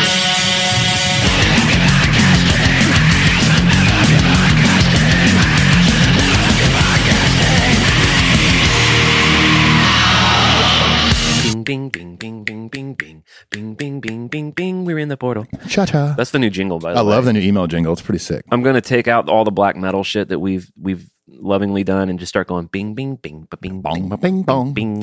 Bing, 11.63 11.89
bing, 11.89 12.15
bing, 12.17 12.43
bing, 12.43 12.67
bing, 12.69 12.93
bing, 12.93 13.23
bing, 13.49 13.73
bing, 13.75 13.99
bing, 14.01 14.27
bing, 14.27 14.51
bing. 14.51 14.85
We're 14.85 14.99
in 14.99 15.07
the 15.07 15.15
portal. 15.17 15.45
cha 15.69 15.85
cha. 15.85 16.13
That's 16.13 16.31
the 16.31 16.39
new 16.39 16.49
jingle, 16.49 16.79
by 16.79 16.91
the 16.91 16.95
way. 16.95 16.99
I 16.99 17.03
way. 17.03 17.09
love 17.09 17.25
the 17.25 17.33
new 17.33 17.39
email 17.39 17.67
jingle. 17.67 17.93
It's 17.93 18.01
pretty 18.01 18.19
sick. 18.19 18.43
I'm 18.51 18.63
gonna 18.63 18.81
take 18.81 19.07
out 19.07 19.29
all 19.29 19.45
the 19.45 19.51
black 19.51 19.75
metal 19.77 20.03
shit 20.03 20.27
that 20.29 20.39
we've 20.39 20.69
we've 20.77 21.09
lovingly 21.27 21.83
done 21.83 22.09
and 22.09 22.19
just 22.19 22.29
start 22.29 22.47
going 22.47 22.67
bing, 22.67 22.93
bing, 22.95 23.15
bing, 23.15 23.47
bing, 23.61 23.81
Bong, 23.81 23.93
bing, 23.93 24.09
ba- 24.09 24.17
bing, 24.17 24.43
bong. 24.43 24.73
bing. 24.73 25.01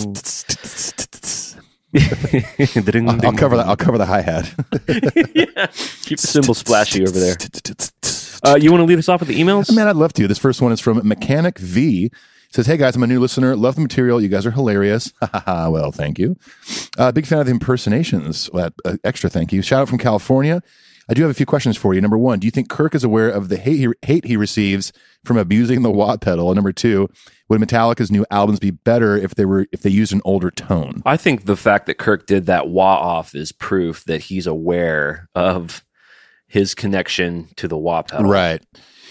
I'll, 1.96 3.26
I'll 3.26 3.32
cover 3.32 3.56
that. 3.56 3.66
I'll 3.66 3.76
cover 3.76 3.98
the 3.98 4.06
hi 4.06 4.20
hat. 4.20 4.44
Keep 6.04 6.20
the 6.20 6.26
cymbal 6.26 6.54
splashy 6.54 7.02
over 7.06 7.18
there. 7.18 7.36
Uh, 8.42 8.56
you 8.56 8.70
want 8.70 8.80
to 8.80 8.86
lead 8.86 8.98
us 8.98 9.08
off 9.08 9.20
with 9.20 9.28
the 9.28 9.40
emails? 9.40 9.74
Man, 9.74 9.88
I'd 9.88 9.96
love 9.96 10.12
to. 10.14 10.28
This 10.28 10.38
first 10.38 10.62
one 10.62 10.72
is 10.72 10.80
from 10.80 11.06
Mechanic 11.06 11.58
V. 11.58 12.10
Says, 12.52 12.66
"Hey 12.66 12.76
guys, 12.76 12.96
I'm 12.96 13.02
a 13.02 13.06
new 13.06 13.20
listener. 13.20 13.54
Love 13.56 13.76
the 13.76 13.80
material. 13.80 14.20
You 14.20 14.28
guys 14.28 14.44
are 14.46 14.50
hilarious. 14.50 15.12
well, 15.46 15.92
thank 15.92 16.18
you. 16.18 16.36
Uh, 16.98 17.12
big 17.12 17.26
fan 17.26 17.38
of 17.40 17.46
the 17.46 17.52
impersonations. 17.52 18.50
Uh, 18.52 18.70
extra 19.04 19.30
thank 19.30 19.52
you. 19.52 19.62
Shout 19.62 19.82
out 19.82 19.88
from 19.88 19.98
California. 19.98 20.62
I 21.10 21.14
do 21.14 21.22
have 21.22 21.30
a 21.30 21.34
few 21.34 21.44
questions 21.46 21.76
for 21.76 21.92
you. 21.92 22.00
Number 22.00 22.16
one, 22.16 22.38
do 22.38 22.46
you 22.46 22.52
think 22.52 22.68
Kirk 22.68 22.94
is 22.94 23.02
aware 23.02 23.28
of 23.28 23.48
the 23.48 23.56
hate 23.56 23.78
he, 23.78 23.88
hate 24.02 24.24
he 24.24 24.36
receives 24.36 24.92
from 25.24 25.36
abusing 25.36 25.82
the 25.82 25.90
wah 25.90 26.16
pedal? 26.16 26.50
And 26.50 26.54
number 26.56 26.72
two, 26.72 27.08
would 27.48 27.60
Metallica's 27.60 28.12
new 28.12 28.24
albums 28.30 28.60
be 28.60 28.70
better 28.70 29.16
if 29.16 29.34
they 29.34 29.44
were 29.44 29.66
if 29.72 29.82
they 29.82 29.90
used 29.90 30.12
an 30.12 30.22
older 30.24 30.52
tone? 30.52 31.02
I 31.04 31.16
think 31.16 31.46
the 31.46 31.56
fact 31.56 31.86
that 31.86 31.98
Kirk 31.98 32.26
did 32.26 32.46
that 32.46 32.68
wah 32.68 32.96
off 32.96 33.34
is 33.34 33.50
proof 33.50 34.04
that 34.04 34.20
he's 34.22 34.46
aware 34.46 35.28
of 35.34 35.84
his 36.46 36.74
connection 36.76 37.48
to 37.56 37.66
the 37.66 37.76
wah 37.76 38.02
pedal, 38.02 38.30
Right. 38.30 38.62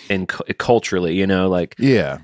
And 0.10 0.28
cu- 0.28 0.54
culturally, 0.54 1.16
you 1.16 1.28
know, 1.28 1.50
like 1.50 1.76
Yeah. 1.80 2.20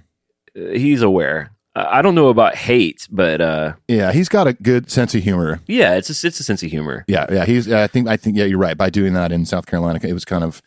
uh, 0.58 0.70
he's 0.72 1.02
aware. 1.02 1.52
I 1.76 2.00
I 2.00 2.02
don't 2.02 2.16
know 2.16 2.30
about 2.30 2.56
hate, 2.56 3.08
but 3.12 3.42
uh, 3.42 3.74
Yeah. 3.88 4.12
He's 4.12 4.30
got 4.30 4.48
a 4.48 4.54
good 4.54 4.90
sense 4.92 5.14
of 5.16 5.24
humor. 5.24 5.60
yeah, 5.68 5.96
it's 5.96 6.10
a, 6.10 6.28
it's 6.28 6.40
a 6.40 6.44
sense 6.44 6.64
of 6.64 6.70
humor. 6.72 7.04
Yeah, 7.08 7.26
yeah. 7.32 7.46
He's. 7.46 7.72
I 7.72 7.88
think. 7.88 8.08
I 8.08 8.18
think. 8.18 8.38
Yeah, 8.38 8.46
you're 8.46 8.58
right. 8.60 8.78
By 8.78 8.90
doing 8.90 9.14
that 9.14 9.32
in 9.32 9.46
South 9.46 9.66
Carolina, 9.66 10.00
it 10.04 10.14
was 10.14 10.24
kind 10.26 10.44
of, 10.44 10.62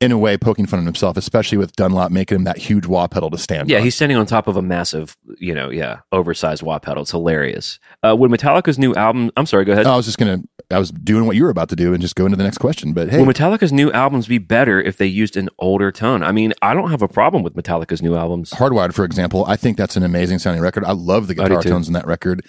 in 0.00 0.10
a 0.10 0.18
way, 0.18 0.36
poking 0.36 0.66
fun 0.66 0.80
at 0.80 0.84
himself, 0.84 1.16
especially 1.16 1.58
with 1.58 1.72
Dunlop 1.76 2.10
making 2.10 2.36
him 2.36 2.44
that 2.44 2.58
huge 2.58 2.86
wah 2.86 3.06
pedal 3.06 3.30
to 3.30 3.38
stand. 3.38 3.70
Yeah, 3.70 3.78
on. 3.78 3.84
he's 3.84 3.94
standing 3.94 4.18
on 4.18 4.26
top 4.26 4.48
of 4.48 4.56
a 4.56 4.62
massive, 4.62 5.16
you 5.38 5.54
know, 5.54 5.70
yeah, 5.70 6.00
oversized 6.10 6.62
wah 6.62 6.78
pedal. 6.80 7.02
It's 7.02 7.12
hilarious. 7.12 7.78
Uh, 8.02 8.16
would 8.16 8.30
Metallica's 8.30 8.78
new 8.78 8.94
album? 8.94 9.30
I'm 9.36 9.46
sorry, 9.46 9.64
go 9.64 9.72
ahead. 9.72 9.86
I 9.86 9.96
was 9.96 10.06
just 10.06 10.18
gonna 10.18 10.42
I 10.72 10.78
was 10.78 10.90
doing 10.90 11.26
what 11.26 11.36
you 11.36 11.44
were 11.44 11.50
about 11.50 11.68
to 11.70 11.76
do 11.76 11.92
and 11.92 12.00
just 12.00 12.14
go 12.14 12.24
into 12.24 12.36
the 12.36 12.44
next 12.44 12.58
question. 12.58 12.92
But 12.92 13.10
hey, 13.10 13.18
Will 13.18 13.32
Metallica's 13.32 13.72
new 13.72 13.92
albums 13.92 14.26
be 14.26 14.38
better 14.38 14.80
if 14.80 14.96
they 14.96 15.06
used 15.06 15.36
an 15.36 15.48
older 15.58 15.92
tone? 15.92 16.22
I 16.22 16.32
mean, 16.32 16.52
I 16.62 16.74
don't 16.74 16.90
have 16.90 17.02
a 17.02 17.08
problem 17.08 17.42
with 17.42 17.54
Metallica's 17.54 18.02
new 18.02 18.16
albums. 18.16 18.50
Hardwired, 18.50 18.94
for 18.94 19.04
example, 19.04 19.44
I 19.46 19.56
think 19.56 19.76
that's 19.76 19.96
an 19.96 20.02
amazing 20.02 20.38
sounding 20.38 20.62
record. 20.62 20.84
I 20.84 20.92
love 20.92 21.26
the 21.26 21.34
guitar 21.34 21.62
tones 21.62 21.86
in 21.86 21.94
that 21.94 22.06
record. 22.06 22.44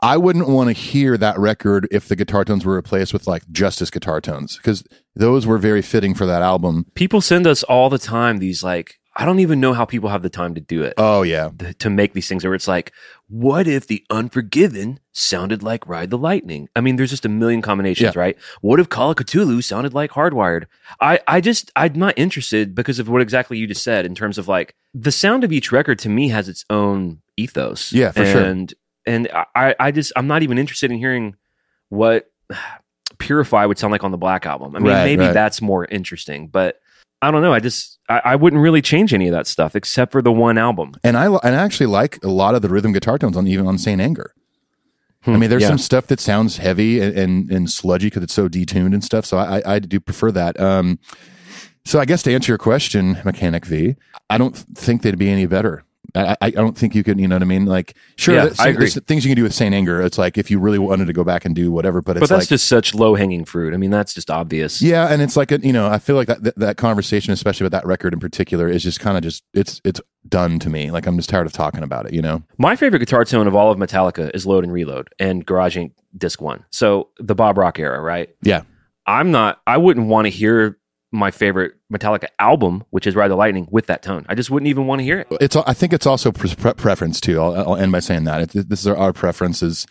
I 0.00 0.16
wouldn't 0.16 0.48
want 0.48 0.68
to 0.68 0.72
hear 0.72 1.16
that 1.16 1.38
record 1.38 1.88
if 1.90 2.06
the 2.06 2.14
guitar 2.14 2.44
tones 2.44 2.64
were 2.64 2.74
replaced 2.74 3.12
with 3.12 3.26
like 3.26 3.48
Justice 3.50 3.90
guitar 3.90 4.20
tones 4.20 4.56
because 4.56 4.84
those 5.16 5.44
were 5.44 5.58
very 5.58 5.82
fitting 5.82 6.14
for 6.14 6.24
that 6.26 6.40
album. 6.40 6.86
People 6.94 7.20
send 7.20 7.46
us 7.48 7.64
all 7.64 7.90
the 7.90 7.98
time 7.98 8.38
these 8.38 8.62
like 8.62 8.98
I 9.20 9.24
don't 9.24 9.40
even 9.40 9.58
know 9.58 9.72
how 9.72 9.84
people 9.84 10.10
have 10.10 10.22
the 10.22 10.30
time 10.30 10.54
to 10.54 10.60
do 10.60 10.84
it. 10.84 10.94
Oh 10.96 11.22
yeah, 11.22 11.50
th- 11.58 11.76
to 11.78 11.90
make 11.90 12.12
these 12.12 12.28
things 12.28 12.44
where 12.44 12.54
it's 12.54 12.68
like, 12.68 12.92
what 13.28 13.66
if 13.68 13.86
the 13.86 14.04
Unforgiven 14.10 15.00
sounded 15.12 15.62
like 15.62 15.86
Ride 15.86 16.10
the 16.10 16.18
Lightning? 16.18 16.68
I 16.74 16.80
mean, 16.80 16.96
there's 16.96 17.10
just 17.10 17.26
a 17.26 17.28
million 17.28 17.60
combinations, 17.62 18.14
Yeah. 18.14 18.20
right? 18.20 18.38
What 18.62 18.80
if 18.80 18.88
Call 18.88 19.10
of 19.10 19.16
Cthulhu 19.16 19.62
sounded 19.62 19.92
like 19.94 20.10
Hardwired? 20.12 20.64
I, 21.00 21.20
I 21.28 21.40
just, 21.40 21.70
I'm 21.76 21.92
not 21.94 22.14
interested 22.16 22.74
because 22.74 22.98
of 22.98 23.08
what 23.08 23.20
exactly 23.20 23.58
you 23.58 23.66
just 23.66 23.82
said 23.84 24.06
in 24.06 24.14
terms 24.14 24.38
of 24.38 24.48
like 24.48 24.74
the 24.94 25.12
sound 25.12 25.44
of 25.44 25.52
each 25.52 25.70
record 25.72 25.98
to 26.00 26.08
me 26.08 26.28
has 26.28 26.48
its 26.48 26.64
own 26.70 27.20
ethos. 27.36 27.92
Yeah, 27.92 28.12
for 28.12 28.24
sure. 28.24 28.42
and, 28.44 28.72
And 29.06 29.28
I, 29.54 29.74
I 29.78 29.90
just, 29.90 30.12
I'm 30.16 30.26
not 30.26 30.42
even 30.42 30.58
interested 30.58 30.90
in 30.90 30.96
hearing 30.98 31.36
what 31.90 32.30
Purify 33.18 33.64
would 33.66 33.78
sound 33.78 33.90
like 33.92 34.04
on 34.04 34.10
the 34.12 34.18
Black 34.18 34.46
album. 34.46 34.76
I 34.76 34.78
mean, 34.78 34.92
Right, 34.92 35.04
maybe 35.04 35.24
right. 35.24 35.32
that's 35.34 35.60
more 35.60 35.84
interesting, 35.86 36.46
but 36.48 36.80
I 37.20 37.30
don't 37.30 37.42
know. 37.42 37.52
I 37.52 37.60
just, 37.60 37.98
I, 38.08 38.20
I 38.24 38.36
wouldn't 38.36 38.62
really 38.62 38.80
change 38.82 39.12
any 39.12 39.26
of 39.28 39.32
that 39.32 39.46
stuff 39.46 39.74
except 39.74 40.12
for 40.12 40.22
the 40.22 40.30
one 40.32 40.56
album. 40.58 40.92
and 41.02 41.16
I 41.16 41.26
and 41.26 41.56
I 41.56 41.64
actually 41.64 41.86
like 41.86 42.22
a 42.24 42.28
lot 42.28 42.54
of 42.54 42.62
the 42.62 42.68
rhythm 42.68 42.92
guitar 42.92 43.18
tones 43.18 43.36
on 43.36 43.46
even 43.46 43.66
on 43.66 43.76
Saint 43.78 44.00
Anger. 44.00 44.32
I 45.26 45.36
mean, 45.36 45.50
there's 45.50 45.62
Hmm. 45.62 45.64
yeah. 45.64 45.68
some 45.70 45.78
stuff 45.78 46.06
that 46.06 46.20
sounds 46.20 46.58
heavy 46.58 47.00
and 47.00 47.18
and, 47.18 47.50
and 47.50 47.70
sludgy 47.70 48.06
because 48.06 48.22
it's 48.22 48.32
so 48.34 48.48
detuned 48.48 48.94
and 48.94 49.02
stuff. 49.04 49.26
So 49.26 49.36
I, 49.36 49.58
I 49.58 49.74
I 49.74 49.78
do 49.80 49.98
prefer 50.00 50.30
that. 50.32 50.58
Um, 50.60 50.98
so 51.84 51.98
I 51.98 52.04
guess 52.04 52.22
to 52.22 52.32
answer 52.32 52.52
your 52.52 52.58
question, 52.58 53.18
Mechanic 53.24 53.66
V, 53.66 53.96
I 54.30 54.38
don't 54.38 54.54
think 54.56 55.02
they'd 55.02 55.18
be 55.18 55.28
any 55.30 55.46
better. 55.46 55.84
I, 56.14 56.32
I 56.40 56.46
I 56.46 56.50
don't 56.50 56.76
think 56.76 56.94
you 56.94 57.04
can, 57.04 57.18
you 57.18 57.28
know 57.28 57.34
what 57.36 57.42
I 57.42 57.46
mean? 57.46 57.66
Like, 57.66 57.94
sure, 58.16 58.34
Yeah, 58.34 58.42
there's- 58.44 58.60
I 58.60 58.68
agree. 58.68 58.86
there's 58.86 58.98
things 59.04 59.24
you 59.24 59.28
can 59.30 59.36
do 59.36 59.42
with 59.42 59.54
Saint 59.54 59.74
Anger. 59.74 60.00
It's 60.02 60.16
like 60.18 60.38
if 60.38 60.50
you 60.50 60.58
really 60.58 60.78
wanted 60.78 61.06
to 61.06 61.12
go 61.12 61.22
back 61.24 61.44
and 61.44 61.54
do 61.54 61.70
whatever, 61.70 62.00
but 62.00 62.16
it's 62.16 62.20
but 62.20 62.28
that's 62.28 62.42
like, 62.44 62.48
just 62.48 62.66
such 62.66 62.94
low 62.94 63.14
hanging 63.14 63.44
fruit. 63.44 63.74
I 63.74 63.76
mean, 63.76 63.90
that's 63.90 64.14
just 64.14 64.30
obvious. 64.30 64.80
yeah, 64.80 65.08
and 65.12 65.20
it's 65.20 65.36
like 65.36 65.52
a, 65.52 65.58
you 65.60 65.72
know, 65.72 65.86
I 65.86 65.98
feel 65.98 66.16
like 66.16 66.28
that, 66.28 66.42
that 66.44 66.58
that 66.58 66.76
conversation, 66.78 67.32
especially 67.32 67.64
with 67.64 67.72
that 67.72 67.84
record 67.86 68.12
in 68.14 68.20
particular, 68.20 68.68
is 68.68 68.82
just 68.82 69.00
kind 69.00 69.16
of 69.16 69.22
just 69.22 69.44
it's 69.52 69.80
it's 69.84 70.00
done 70.28 70.58
to 70.60 70.70
me. 70.70 70.90
Like 70.90 71.06
I'm 71.06 71.16
just 71.16 71.28
tired 71.28 71.46
of 71.46 71.52
talking 71.52 71.82
about 71.82 72.06
it. 72.06 72.14
You 72.14 72.22
know? 72.22 72.42
My 72.56 72.74
favorite 72.76 73.00
guitar 73.00 73.24
tone 73.24 73.46
of 73.46 73.54
all 73.54 73.70
of 73.70 73.78
Metallica 73.78 74.30
is 74.34 74.46
Load 74.46 74.64
and 74.64 74.72
Reload 74.72 75.08
and 75.18 75.44
Garage 75.44 75.76
Inc. 75.76 75.92
Disc 76.16 76.40
One. 76.40 76.64
So 76.70 77.10
the 77.18 77.34
Bob 77.34 77.58
Rock 77.58 77.78
era, 77.78 78.00
right? 78.00 78.30
Yeah. 78.42 78.62
I'm 79.06 79.30
not. 79.30 79.60
I 79.66 79.76
wouldn't 79.76 80.08
want 80.08 80.24
to 80.26 80.30
hear 80.30 80.77
my 81.10 81.30
favorite 81.30 81.74
Metallica 81.92 82.26
album, 82.38 82.84
which 82.90 83.06
is 83.06 83.14
Ride 83.16 83.28
the 83.28 83.36
Lightning, 83.36 83.66
with 83.70 83.86
that 83.86 84.02
tone. 84.02 84.26
I 84.28 84.34
just 84.34 84.50
wouldn't 84.50 84.68
even 84.68 84.86
want 84.86 84.98
to 85.00 85.04
hear 85.04 85.20
it. 85.20 85.28
It's 85.40 85.56
I 85.56 85.72
think 85.72 85.92
it's 85.92 86.06
also 86.06 86.32
pre- 86.32 86.54
pre- 86.54 86.74
preference 86.74 87.20
too. 87.20 87.40
I'll, 87.40 87.54
I'll 87.56 87.76
end 87.76 87.92
by 87.92 88.00
saying 88.00 88.24
that 88.24 88.54
it, 88.54 88.68
this 88.68 88.80
is 88.80 88.86
our, 88.86 88.96
our 88.96 89.12
preferences. 89.12 89.86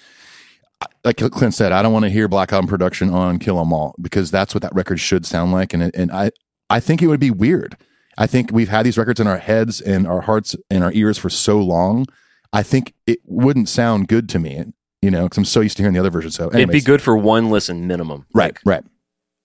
Like 1.04 1.18
Clint 1.18 1.56
said, 1.56 1.72
I 1.72 1.82
don't 1.82 1.92
want 1.94 2.06
to 2.06 2.12
hear 2.12 2.28
Black 2.28 2.54
Album 2.54 2.68
production 2.68 3.10
on 3.10 3.40
Kill 3.40 3.60
'Em 3.60 3.74
All 3.74 3.96
because 4.00 4.30
that's 4.30 4.54
what 4.54 4.62
that 4.62 4.76
record 4.76 5.00
should 5.00 5.26
sound 5.26 5.52
like, 5.52 5.74
and 5.74 5.82
it, 5.82 5.96
and 5.96 6.12
I 6.12 6.30
I 6.70 6.80
think 6.80 7.02
it 7.02 7.08
would 7.08 7.20
be 7.20 7.32
weird. 7.32 7.76
I 8.20 8.28
think 8.28 8.52
we've 8.52 8.70
had 8.70 8.86
these 8.86 8.98
records 8.98 9.20
in 9.20 9.26
our 9.28 9.38
heads 9.38 9.82
and 9.82 10.06
our 10.08 10.22
hearts 10.22 10.56
and 10.70 10.84
our 10.84 10.92
ears 10.94 11.18
for 11.18 11.30
so 11.30 11.60
long. 11.60 12.06
I 12.54 12.62
think 12.64 12.94
it 13.08 13.20
wouldn't 13.26 13.70
sound 13.70 14.08
good 14.08 14.30
to 14.30 14.40
me, 14.40 14.66
you 15.02 15.12
know, 15.12 15.24
because 15.24 15.38
I'm 15.38 15.46
so 15.46 15.62
used 15.62 15.78
to 15.78 15.84
hearing 15.84 15.94
the 15.94 16.00
other 16.00 16.10
version. 16.10 16.32
So 16.32 16.50
It'd 16.54 16.70
be 16.70 16.82
good 16.82 17.02
for 17.02 17.16
one 17.18 17.50
listen 17.52 17.88
minimum. 17.88 18.26
right? 18.34 18.54
Like, 18.54 18.62
right. 18.66 18.84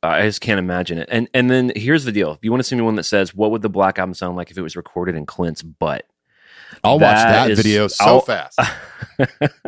I 0.02 0.22
just 0.22 0.40
can't 0.40 0.58
imagine 0.58 0.98
it. 0.98 1.08
And 1.12 1.28
and 1.32 1.50
then 1.50 1.72
here's 1.76 2.04
the 2.04 2.12
deal: 2.12 2.32
if 2.32 2.38
you 2.42 2.50
want 2.50 2.60
to 2.60 2.64
see 2.64 2.74
me 2.76 2.82
one 2.82 2.96
that 2.96 3.04
says, 3.04 3.34
"What 3.34 3.50
would 3.52 3.62
the 3.62 3.68
Black 3.70 3.98
Album 3.98 4.14
sound 4.14 4.36
like 4.36 4.50
if 4.50 4.58
it 4.58 4.62
was 4.62 4.76
recorded 4.76 5.14
in 5.14 5.26
Clint's 5.26 5.62
butt?" 5.62 6.06
I'll 6.82 6.98
watch 6.98 7.16
That 7.16 7.32
that 7.46 7.50
is- 7.50 7.58
video 7.58 7.86
so 7.88 8.04
I'll- 8.04 8.20
fast. 8.20 8.58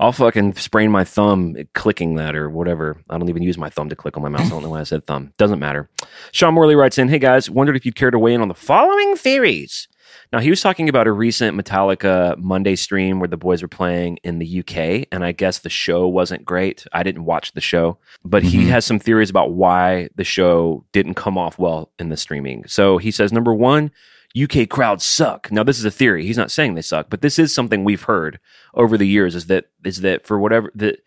I'll 0.00 0.10
fucking 0.12 0.54
sprain 0.54 0.90
my 0.90 1.04
thumb 1.04 1.54
clicking 1.72 2.16
that 2.16 2.34
or 2.34 2.50
whatever. 2.50 2.96
I 3.08 3.16
don't 3.16 3.28
even 3.28 3.44
use 3.44 3.56
my 3.56 3.70
thumb 3.70 3.88
to 3.90 3.96
click 3.96 4.16
on 4.16 4.22
my 4.24 4.28
mouse. 4.28 4.46
I 4.46 4.48
don't 4.48 4.62
know 4.64 4.70
why 4.70 4.80
I 4.80 4.84
said 4.84 5.06
thumb. 5.06 5.32
Doesn't 5.38 5.60
matter. 5.60 5.88
Sean 6.32 6.54
Morley 6.54 6.74
writes 6.74 6.98
in, 6.98 7.08
Hey 7.08 7.20
guys, 7.20 7.48
wondered 7.48 7.76
if 7.76 7.86
you'd 7.86 7.94
care 7.94 8.10
to 8.10 8.18
weigh 8.18 8.34
in 8.34 8.40
on 8.40 8.48
the 8.48 8.54
following 8.54 9.14
theories. 9.14 9.86
Now, 10.32 10.38
he 10.38 10.48
was 10.48 10.62
talking 10.62 10.88
about 10.88 11.06
a 11.06 11.12
recent 11.12 11.60
Metallica 11.60 12.38
Monday 12.38 12.74
stream 12.74 13.18
where 13.20 13.28
the 13.28 13.36
boys 13.36 13.60
were 13.60 13.68
playing 13.68 14.18
in 14.24 14.38
the 14.38 14.60
UK, 14.60 15.06
and 15.12 15.24
I 15.24 15.32
guess 15.32 15.58
the 15.58 15.68
show 15.68 16.08
wasn't 16.08 16.46
great. 16.46 16.86
I 16.92 17.02
didn't 17.02 17.26
watch 17.26 17.52
the 17.52 17.60
show, 17.60 17.98
but 18.24 18.42
he 18.42 18.64
Mhm. 18.64 18.68
has 18.68 18.86
some 18.86 18.98
theories 18.98 19.28
about 19.28 19.52
why 19.52 20.08
the 20.16 20.24
show 20.24 20.86
didn't 20.92 21.14
come 21.14 21.36
off 21.36 21.58
well 21.58 21.92
in 21.98 22.08
the 22.08 22.16
streaming. 22.16 22.64
So 22.66 22.96
he 22.96 23.10
says, 23.10 23.30
number 23.30 23.52
one, 23.52 23.90
UK 24.34 24.64
crowds 24.64 25.04
suck. 25.04 25.52
Now, 25.52 25.62
this 25.62 25.78
is 25.78 25.84
a 25.84 25.90
theory. 25.90 26.24
He's 26.24 26.38
not 26.38 26.50
saying 26.50 26.74
they 26.76 26.82
suck, 26.82 27.10
but 27.10 27.20
this 27.20 27.38
is 27.38 27.54
something 27.54 27.84
we've 27.84 28.04
heard 28.04 28.38
over 28.72 28.96
the 28.96 29.06
years. 29.06 29.34
Is 29.34 29.48
that 29.48 29.66
is 29.84 30.00
that 30.00 30.26
for 30.26 30.38
whatever 30.38 30.72
that 30.76 31.00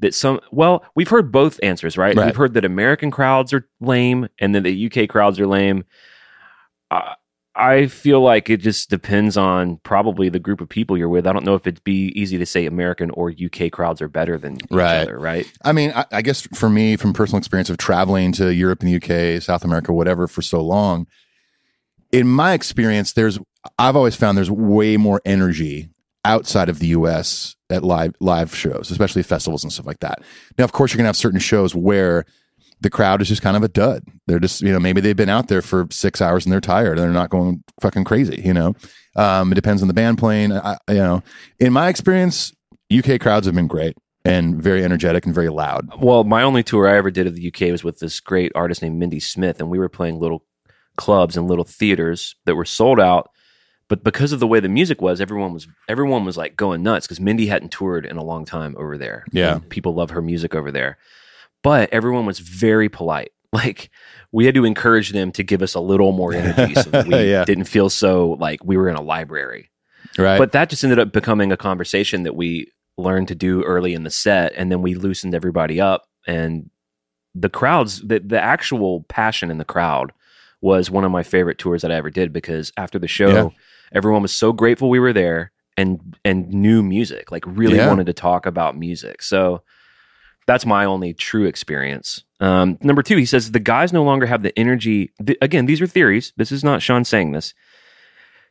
that 0.00 0.12
some 0.14 0.40
well, 0.50 0.84
we've 0.96 1.10
heard 1.10 1.30
both 1.30 1.60
answers, 1.62 1.96
right? 1.96 2.16
Right. 2.16 2.26
We've 2.26 2.34
heard 2.34 2.54
that 2.54 2.64
American 2.64 3.12
crowds 3.12 3.52
are 3.52 3.68
lame, 3.80 4.26
and 4.40 4.52
then 4.52 4.64
the 4.64 4.72
UK 4.90 5.06
crowds 5.08 5.38
are 5.38 5.46
lame. 5.46 5.84
I 6.90 7.14
I 7.54 7.86
feel 7.86 8.20
like 8.20 8.48
it 8.48 8.58
just 8.58 8.88
depends 8.88 9.36
on 9.36 9.76
probably 9.78 10.30
the 10.30 10.38
group 10.38 10.62
of 10.62 10.68
people 10.68 10.96
you're 10.96 11.08
with. 11.08 11.26
I 11.26 11.32
don't 11.32 11.44
know 11.44 11.54
if 11.54 11.66
it'd 11.66 11.84
be 11.84 12.12
easy 12.18 12.38
to 12.38 12.46
say 12.46 12.64
American 12.64 13.10
or 13.10 13.30
UK 13.30 13.70
crowds 13.70 14.00
are 14.00 14.08
better 14.08 14.38
than 14.38 14.54
each 14.54 14.72
other, 15.02 15.18
right? 15.18 15.50
I 15.62 15.72
mean, 15.72 15.92
I, 15.94 16.06
I 16.12 16.22
guess 16.22 16.42
for 16.54 16.70
me, 16.70 16.96
from 16.96 17.12
personal 17.12 17.38
experience 17.38 17.68
of 17.68 17.76
traveling 17.76 18.32
to 18.32 18.54
Europe 18.54 18.82
and 18.82 18.88
the 18.88 18.96
UK, 19.36 19.42
South 19.42 19.64
America, 19.64 19.92
whatever, 19.92 20.26
for 20.26 20.40
so 20.40 20.62
long, 20.62 21.06
in 22.10 22.26
my 22.26 22.54
experience, 22.54 23.12
there's 23.12 23.38
I've 23.78 23.96
always 23.96 24.16
found 24.16 24.38
there's 24.38 24.50
way 24.50 24.96
more 24.96 25.20
energy 25.24 25.90
outside 26.24 26.68
of 26.68 26.78
the 26.78 26.88
US 26.88 27.56
at 27.68 27.82
live 27.82 28.14
live 28.20 28.54
shows, 28.54 28.90
especially 28.90 29.22
festivals 29.22 29.62
and 29.62 29.72
stuff 29.72 29.86
like 29.86 30.00
that. 30.00 30.22
Now, 30.56 30.64
of 30.64 30.72
course, 30.72 30.92
you're 30.92 30.98
gonna 30.98 31.08
have 31.08 31.16
certain 31.16 31.40
shows 31.40 31.74
where 31.74 32.24
the 32.82 32.90
crowd 32.90 33.22
is 33.22 33.28
just 33.28 33.42
kind 33.42 33.56
of 33.56 33.62
a 33.62 33.68
dud. 33.68 34.02
They're 34.26 34.40
just, 34.40 34.60
you 34.60 34.72
know, 34.72 34.80
maybe 34.80 35.00
they've 35.00 35.16
been 35.16 35.28
out 35.28 35.48
there 35.48 35.62
for 35.62 35.86
six 35.90 36.20
hours 36.20 36.44
and 36.44 36.52
they're 36.52 36.60
tired 36.60 36.98
and 36.98 37.06
they're 37.06 37.10
not 37.10 37.30
going 37.30 37.62
fucking 37.80 38.04
crazy, 38.04 38.42
you 38.44 38.52
know. 38.52 38.74
Um, 39.16 39.52
it 39.52 39.54
depends 39.54 39.82
on 39.82 39.88
the 39.88 39.94
band 39.94 40.18
playing. 40.18 40.52
I, 40.52 40.76
you 40.88 40.96
know, 40.96 41.22
in 41.58 41.72
my 41.72 41.88
experience, 41.88 42.52
UK 42.96 43.20
crowds 43.20 43.46
have 43.46 43.54
been 43.54 43.68
great 43.68 43.96
and 44.24 44.60
very 44.60 44.84
energetic 44.84 45.24
and 45.26 45.34
very 45.34 45.48
loud. 45.48 45.88
Well, 46.00 46.24
my 46.24 46.42
only 46.42 46.62
tour 46.62 46.88
I 46.88 46.96
ever 46.96 47.10
did 47.10 47.26
of 47.26 47.34
the 47.34 47.48
UK 47.48 47.72
was 47.72 47.84
with 47.84 47.98
this 47.98 48.20
great 48.20 48.52
artist 48.54 48.82
named 48.82 48.98
Mindy 48.98 49.20
Smith, 49.20 49.60
and 49.60 49.70
we 49.70 49.78
were 49.78 49.88
playing 49.88 50.18
little 50.18 50.44
clubs 50.96 51.36
and 51.36 51.48
little 51.48 51.64
theaters 51.64 52.34
that 52.44 52.54
were 52.54 52.64
sold 52.64 53.00
out. 53.00 53.30
But 53.88 54.04
because 54.04 54.32
of 54.32 54.40
the 54.40 54.46
way 54.46 54.60
the 54.60 54.68
music 54.68 55.02
was, 55.02 55.20
everyone 55.20 55.52
was 55.52 55.68
everyone 55.88 56.24
was 56.24 56.36
like 56.36 56.56
going 56.56 56.82
nuts 56.82 57.06
because 57.06 57.20
Mindy 57.20 57.46
hadn't 57.46 57.72
toured 57.72 58.06
in 58.06 58.16
a 58.16 58.24
long 58.24 58.44
time 58.44 58.74
over 58.78 58.96
there. 58.96 59.24
Yeah. 59.32 59.60
People 59.68 59.94
love 59.94 60.10
her 60.10 60.22
music 60.22 60.54
over 60.54 60.70
there. 60.70 60.98
But 61.62 61.90
everyone 61.92 62.26
was 62.26 62.38
very 62.38 62.88
polite. 62.88 63.30
Like 63.54 63.90
we 64.32 64.46
had 64.46 64.54
to 64.54 64.64
encourage 64.64 65.10
them 65.12 65.30
to 65.32 65.42
give 65.42 65.60
us 65.60 65.74
a 65.74 65.80
little 65.80 66.12
more 66.12 66.32
energy 66.42 66.74
so 66.74 66.88
that 66.88 67.06
we 67.06 67.30
Yeah. 67.30 67.44
didn't 67.44 67.64
feel 67.64 67.90
so 67.90 68.30
like 68.40 68.64
we 68.64 68.78
were 68.78 68.88
in 68.88 68.96
a 68.96 69.02
library. 69.02 69.70
Right. 70.16 70.38
But 70.38 70.52
that 70.52 70.70
just 70.70 70.82
ended 70.82 70.98
up 70.98 71.12
becoming 71.12 71.52
a 71.52 71.56
conversation 71.58 72.22
that 72.22 72.34
we 72.34 72.68
learned 72.96 73.28
to 73.28 73.34
do 73.34 73.62
early 73.64 73.92
in 73.92 74.04
the 74.04 74.10
set, 74.10 74.54
and 74.56 74.72
then 74.72 74.80
we 74.80 74.94
loosened 74.94 75.34
everybody 75.34 75.82
up. 75.82 76.06
And 76.26 76.70
the 77.34 77.50
crowds, 77.50 78.00
the 78.00 78.20
the 78.20 78.40
actual 78.40 79.02
passion 79.10 79.50
in 79.50 79.58
the 79.58 79.66
crowd 79.66 80.12
was 80.62 80.90
one 80.90 81.04
of 81.04 81.10
my 81.12 81.22
favorite 81.22 81.58
tours 81.58 81.82
that 81.82 81.92
I 81.92 81.96
ever 81.96 82.08
did 82.08 82.32
because 82.32 82.72
after 82.78 82.98
the 82.98 83.06
show, 83.06 83.28
Yeah. 83.34 83.48
everyone 83.92 84.22
was 84.22 84.32
so 84.32 84.54
grateful 84.54 84.88
we 84.88 84.98
were 84.98 85.12
there 85.12 85.52
and 85.76 86.16
and 86.24 86.48
knew 86.48 86.82
music, 86.82 87.30
like 87.30 87.44
really 87.46 87.76
Yeah. 87.76 87.88
wanted 87.88 88.06
to 88.06 88.14
talk 88.14 88.46
about 88.46 88.78
music. 88.78 89.20
So 89.22 89.62
that's 90.46 90.66
my 90.66 90.84
only 90.84 91.14
true 91.14 91.44
experience. 91.44 92.24
Um, 92.40 92.78
number 92.82 93.02
two, 93.02 93.16
he 93.16 93.26
says 93.26 93.52
the 93.52 93.60
guys 93.60 93.92
no 93.92 94.02
longer 94.02 94.26
have 94.26 94.42
the 94.42 94.56
energy. 94.58 95.12
th- 95.24 95.38
again, 95.40 95.66
these 95.66 95.80
are 95.80 95.86
theories. 95.86 96.32
This 96.36 96.50
is 96.50 96.64
not 96.64 96.82
Sean 96.82 97.04
saying 97.04 97.32
this. 97.32 97.54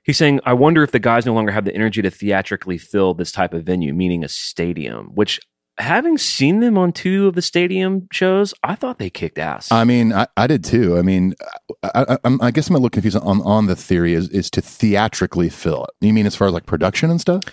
He's 0.03 0.17
saying, 0.17 0.39
I 0.45 0.53
wonder 0.53 0.81
if 0.81 0.91
the 0.91 0.99
guys 0.99 1.25
no 1.25 1.33
longer 1.33 1.51
have 1.51 1.65
the 1.65 1.75
energy 1.75 2.01
to 2.01 2.09
theatrically 2.09 2.77
fill 2.77 3.13
this 3.13 3.31
type 3.31 3.53
of 3.53 3.63
venue, 3.63 3.93
meaning 3.93 4.23
a 4.23 4.27
stadium, 4.27 5.11
which 5.13 5.39
having 5.77 6.17
seen 6.17 6.59
them 6.59 6.77
on 6.77 6.91
two 6.91 7.27
of 7.27 7.35
the 7.35 7.41
stadium 7.41 8.07
shows, 8.11 8.53
I 8.63 8.75
thought 8.75 8.97
they 8.97 9.09
kicked 9.09 9.37
ass. 9.37 9.71
I 9.71 9.83
mean, 9.83 10.13
I, 10.13 10.27
I 10.37 10.47
did 10.47 10.63
too. 10.63 10.97
I 10.97 11.01
mean, 11.01 11.35
I, 11.83 12.05
I, 12.09 12.17
I'm, 12.23 12.37
guess 12.51 12.69
I'm 12.69 12.75
a 12.75 12.79
little 12.79 12.89
confused 12.89 13.17
on, 13.17 13.41
on 13.41 13.67
the 13.67 13.75
theory 13.75 14.13
is, 14.13 14.29
is 14.29 14.49
to 14.51 14.61
theatrically 14.61 15.49
fill 15.49 15.85
it. 15.85 15.91
You 16.05 16.13
mean 16.13 16.25
as 16.25 16.35
far 16.35 16.47
as 16.47 16.53
like 16.53 16.65
production 16.65 17.11
and 17.11 17.21
stuff? 17.21 17.43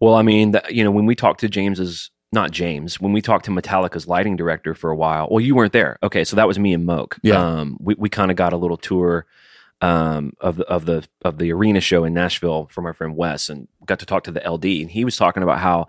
well, 0.00 0.14
I 0.14 0.22
mean, 0.22 0.52
that, 0.52 0.74
you 0.74 0.82
know, 0.82 0.90
when 0.90 1.06
we 1.06 1.14
talked 1.14 1.40
to 1.40 1.48
James's, 1.48 2.10
not 2.32 2.50
James, 2.50 3.00
when 3.00 3.12
we 3.12 3.20
talked 3.20 3.46
to 3.46 3.50
Metallica's 3.50 4.06
lighting 4.06 4.36
director 4.36 4.74
for 4.74 4.90
a 4.90 4.96
while, 4.96 5.28
well, 5.30 5.40
you 5.40 5.54
weren't 5.54 5.72
there. 5.72 5.98
Okay. 6.02 6.24
So 6.24 6.36
that 6.36 6.46
was 6.46 6.58
me 6.58 6.72
and 6.72 6.86
Moke. 6.86 7.18
Yeah. 7.22 7.40
Um, 7.40 7.76
we, 7.80 7.94
we 7.94 8.08
kind 8.08 8.30
of 8.30 8.36
got 8.36 8.52
a 8.52 8.56
little 8.56 8.76
tour 8.76 9.26
um, 9.80 10.34
of 10.40 10.56
the 10.56 10.64
of 10.66 10.84
the 10.86 11.06
of 11.22 11.38
the 11.38 11.52
arena 11.52 11.80
show 11.80 12.04
in 12.04 12.14
Nashville 12.14 12.68
from 12.70 12.86
our 12.86 12.92
friend 12.92 13.16
Wes, 13.16 13.48
and 13.48 13.66
got 13.86 13.98
to 14.00 14.06
talk 14.06 14.24
to 14.24 14.30
the 14.30 14.48
LD, 14.48 14.64
and 14.64 14.90
he 14.90 15.04
was 15.04 15.16
talking 15.16 15.42
about 15.42 15.58
how 15.58 15.88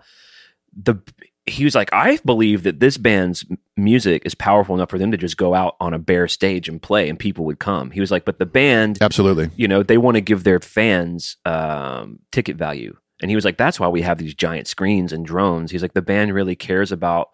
the 0.74 0.96
he 1.44 1.64
was 1.64 1.74
like, 1.74 1.92
I 1.92 2.18
believe 2.24 2.62
that 2.62 2.78
this 2.78 2.96
band's 2.96 3.44
music 3.76 4.22
is 4.24 4.34
powerful 4.34 4.76
enough 4.76 4.90
for 4.90 4.98
them 4.98 5.10
to 5.10 5.16
just 5.16 5.36
go 5.36 5.54
out 5.54 5.76
on 5.80 5.92
a 5.92 5.98
bare 5.98 6.28
stage 6.28 6.68
and 6.68 6.80
play, 6.80 7.08
and 7.08 7.18
people 7.18 7.44
would 7.46 7.58
come. 7.58 7.90
He 7.90 8.00
was 8.00 8.10
like, 8.10 8.24
but 8.24 8.38
the 8.38 8.46
band, 8.46 8.98
Absolutely. 9.00 9.50
you 9.56 9.66
know, 9.66 9.82
they 9.82 9.98
want 9.98 10.14
to 10.14 10.20
give 10.20 10.44
their 10.44 10.60
fans 10.60 11.36
um, 11.44 12.20
ticket 12.30 12.56
value. 12.56 12.96
And 13.22 13.30
he 13.30 13.36
was 13.36 13.44
like, 13.44 13.56
that's 13.56 13.80
why 13.80 13.88
we 13.88 14.02
have 14.02 14.18
these 14.18 14.34
giant 14.34 14.66
screens 14.66 15.12
and 15.12 15.24
drones. 15.24 15.70
He's 15.70 15.80
like, 15.80 15.94
the 15.94 16.02
band 16.02 16.34
really 16.34 16.56
cares 16.56 16.90
about, 16.92 17.30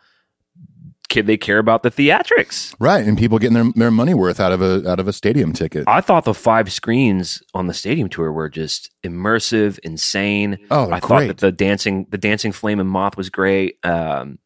ca- 1.11 1.23
they 1.23 1.39
care 1.39 1.59
about 1.59 1.83
the 1.83 1.91
theatrics. 1.91 2.75
Right, 2.79 3.07
and 3.07 3.17
people 3.17 3.39
getting 3.39 3.55
their, 3.55 3.73
their 3.75 3.91
money 3.91 4.13
worth 4.15 4.39
out 4.39 4.53
of 4.53 4.61
a 4.61 4.87
out 4.89 5.01
of 5.01 5.09
a 5.09 5.13
stadium 5.13 5.55
ticket. 5.55 5.85
I 5.89 6.03
thought 6.03 6.25
the 6.25 6.35
five 6.35 6.71
screens 6.71 7.43
on 7.55 7.67
the 7.67 7.75
stadium 7.75 8.09
tour 8.09 8.31
were 8.31 8.51
just 8.51 8.91
immersive, 9.03 9.79
insane. 9.81 10.59
Oh, 10.71 10.91
I 10.91 11.01
thought 11.01 11.27
that 11.27 11.39
the 11.39 11.51
dancing, 11.51 12.07
the 12.11 12.19
dancing 12.19 12.53
flame 12.53 12.79
and 12.79 12.89
moth 12.89 13.17
was 13.17 13.31
great. 13.31 13.79
Um, 13.85 14.39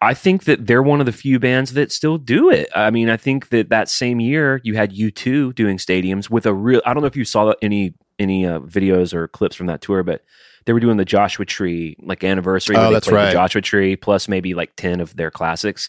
I 0.00 0.14
think 0.14 0.44
that 0.44 0.66
they're 0.66 0.82
one 0.82 1.00
of 1.00 1.06
the 1.06 1.12
few 1.12 1.38
bands 1.40 1.72
that 1.72 1.90
still 1.90 2.18
do 2.18 2.50
it. 2.50 2.68
I 2.74 2.90
mean, 2.90 3.10
I 3.10 3.16
think 3.16 3.48
that 3.48 3.68
that 3.70 3.88
same 3.88 4.20
year 4.20 4.60
you 4.62 4.76
had 4.76 4.92
U 4.92 5.10
two 5.10 5.52
doing 5.54 5.76
stadiums 5.76 6.30
with 6.30 6.46
a 6.46 6.54
real. 6.54 6.80
I 6.86 6.94
don't 6.94 7.02
know 7.02 7.08
if 7.08 7.16
you 7.16 7.24
saw 7.24 7.52
any 7.60 7.94
any 8.18 8.46
uh, 8.46 8.60
videos 8.60 9.12
or 9.14 9.28
clips 9.28 9.56
from 9.56 9.66
that 9.66 9.80
tour, 9.80 10.02
but 10.02 10.22
they 10.66 10.72
were 10.72 10.80
doing 10.80 10.96
the 10.96 11.04
Joshua 11.04 11.44
Tree 11.46 11.96
like 12.00 12.24
anniversary. 12.24 12.76
Oh, 12.76 12.92
that's 12.92 13.10
right. 13.10 13.26
The 13.26 13.32
Joshua 13.32 13.60
Tree 13.62 13.96
plus 13.96 14.28
maybe 14.28 14.54
like 14.54 14.72
ten 14.76 15.00
of 15.00 15.16
their 15.16 15.30
classics. 15.30 15.88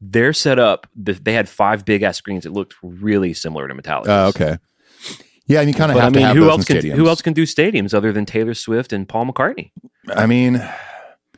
Their 0.00 0.32
setup, 0.32 0.86
the, 0.96 1.12
they 1.12 1.32
had 1.32 1.48
five 1.48 1.84
big 1.84 2.02
ass 2.02 2.16
screens. 2.18 2.44
It 2.44 2.50
looked 2.52 2.74
really 2.82 3.34
similar 3.34 3.68
to 3.68 3.74
Metallica. 3.74 4.06
Oh, 4.08 4.26
okay. 4.28 4.58
Yeah, 5.46 5.60
and 5.60 5.68
you 5.68 5.74
kind 5.74 5.90
of 5.92 5.98
have 5.98 6.06
I 6.06 6.10
mean, 6.10 6.20
to 6.22 6.26
have 6.28 6.36
who 6.36 6.42
those 6.42 6.50
else 6.50 6.70
in 6.70 6.76
can 6.80 6.84
stadiums. 6.90 6.96
who 6.96 7.08
else 7.08 7.22
can 7.22 7.32
do 7.32 7.42
stadiums 7.44 7.94
other 7.94 8.12
than 8.12 8.24
Taylor 8.26 8.54
Swift 8.54 8.92
and 8.92 9.08
Paul 9.08 9.26
McCartney? 9.26 9.70
I 10.08 10.26
mean, 10.26 10.62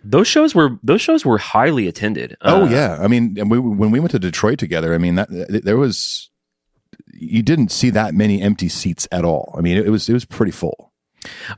Those 0.02 0.28
shows 0.28 0.54
were 0.54 0.78
those 0.82 1.00
shows 1.00 1.24
were 1.24 1.38
highly 1.38 1.88
attended. 1.88 2.36
oh 2.42 2.64
Uh, 2.64 2.68
yeah. 2.68 2.98
I 3.00 3.08
mean, 3.08 3.36
and 3.38 3.50
we, 3.50 3.58
when 3.58 3.90
we 3.90 4.00
went 4.00 4.10
to 4.12 4.18
Detroit 4.18 4.58
together, 4.58 4.94
I 4.94 4.98
mean 4.98 5.14
that 5.14 5.28
there 5.64 5.78
was 5.78 6.30
you 7.12 7.42
didn't 7.42 7.70
see 7.70 7.90
that 7.90 8.14
many 8.14 8.40
empty 8.42 8.68
seats 8.68 9.06
at 9.12 9.24
all. 9.24 9.54
I 9.56 9.60
mean, 9.60 9.76
it 9.76 9.88
was 9.88 10.08
it 10.08 10.12
was 10.12 10.24
pretty 10.24 10.52
full. 10.52 10.92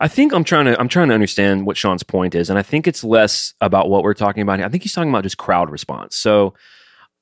I 0.01 0.09
think 0.09 0.33
I'm 0.33 0.45
trying 0.45 0.67
to 0.67 0.79
I'm 0.79 0.89
trying 0.89 1.09
to 1.09 1.15
understand 1.15 1.67
what 1.67 1.77
Sean's 1.77 2.03
point 2.03 2.35
is, 2.35 2.51
and 2.51 2.59
I 2.59 2.63
think 2.63 2.87
it's 2.87 3.03
less 3.03 3.55
about 3.61 3.89
what 3.89 4.03
we're 4.03 4.15
talking 4.15 4.43
about. 4.43 4.61
I 4.61 4.69
think 4.69 4.83
he's 4.83 4.93
talking 4.93 5.11
about 5.11 5.25
just 5.25 5.39
crowd 5.39 5.71
response. 5.71 6.17
So. 6.17 6.55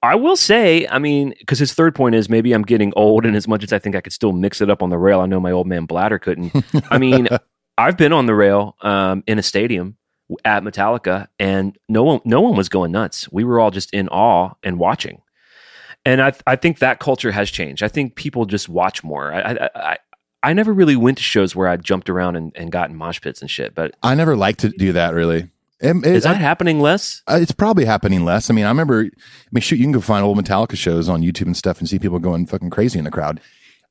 I 0.03 0.17
will 0.17 0.37
say, 0.37 0.87
I 0.87 0.99
mean, 0.99 1.33
because 1.39 1.59
his 1.59 1.73
third 1.73 1.95
point 1.95 2.15
is 2.15 2.29
maybe 2.29 2.53
I'm 2.53 2.61
getting 2.61 2.93
old, 2.95 3.25
and 3.25 3.35
as 3.35 3.49
much 3.49 3.65
as 3.65 3.73
I 3.73 3.79
think 3.79 3.97
I 3.97 4.03
could 4.03 4.13
still 4.13 4.33
mix 4.33 4.61
it 4.61 4.69
up 4.69 4.83
on 4.83 4.91
the 4.91 4.99
rail, 4.99 5.21
I 5.21 5.25
know 5.25 5.41
my 5.41 5.51
old 5.51 5.67
man 5.67 5.87
Bladder 5.87 6.19
couldn't. 6.19 6.53
I 6.91 6.99
mean, 6.99 7.27
I've 7.79 7.97
been 7.97 8.13
on 8.13 8.27
the 8.27 8.35
rail 8.35 8.77
um, 8.83 9.25
in 9.27 9.39
a 9.39 9.43
stadium 9.43 9.97
at 10.45 10.63
Metallica, 10.63 11.29
and 11.39 11.79
no 11.89 12.03
one, 12.03 12.21
no 12.25 12.41
one 12.41 12.57
was 12.57 12.69
going 12.69 12.93
nuts. 12.93 13.31
We 13.33 13.45
were 13.45 13.59
all 13.59 13.71
just 13.71 13.95
in 13.95 14.09
awe 14.09 14.53
and 14.63 14.79
watching. 14.79 15.23
And 16.05 16.21
I, 16.21 16.33
I 16.47 16.57
think 16.57 16.81
that 16.81 17.01
culture 17.01 17.33
has 17.33 17.51
changed. 17.51 17.83
I 17.83 17.89
think 17.89 18.15
people 18.15 18.45
just 18.45 18.69
watch 18.69 19.03
more. 19.03 19.33
I, 19.33 19.41
I, 19.41 19.69
I, 19.75 19.99
I 20.43 20.53
never 20.53 20.73
really 20.73 20.97
went 20.97 21.17
to 21.19 21.25
shows 21.25 21.57
where 21.57 21.67
I 21.69 21.77
jumped 21.79 22.11
around 22.11 22.37
and, 22.37 22.53
and 22.55 22.71
got 22.71 22.91
in 22.91 22.97
mosh 22.97 23.21
pits 23.21 23.41
and 23.41 23.51
shit. 23.51 23.75
But 23.75 23.95
I 24.03 24.15
never 24.15 24.37
liked 24.37 24.61
to 24.61 24.69
do 24.69 24.93
that 24.93 25.15
really. 25.15 25.49
It- 25.81 25.97
it- 25.97 26.07
is 26.07 26.23
that 26.25 26.37
happening 26.37 26.81
less? 26.81 27.23
Uh, 27.27 27.39
it's 27.41 27.53
probably 27.53 27.85
happening 27.87 28.25
less. 28.25 28.51
I 28.51 28.55
mean, 28.55 28.65
I 28.65 28.69
remember. 28.69 29.01
I 29.01 29.11
mean, 29.53 29.61
shoot, 29.63 29.77
you 29.77 29.85
can 29.85 29.93
go 29.93 30.01
find 30.01 30.25
old 30.25 30.39
Metallica 30.39 30.77
shows 30.77 31.09
on 31.09 31.23
YouTube 31.23 31.47
and 31.47 31.57
stuff, 31.57 31.79
and 31.79 31.89
see 31.89 31.99
people 31.99 32.19
going 32.19 32.47
fucking 32.47 32.71
crazy 32.71 32.99
in 32.99 33.05
the 33.05 33.11
crowd. 33.11 33.41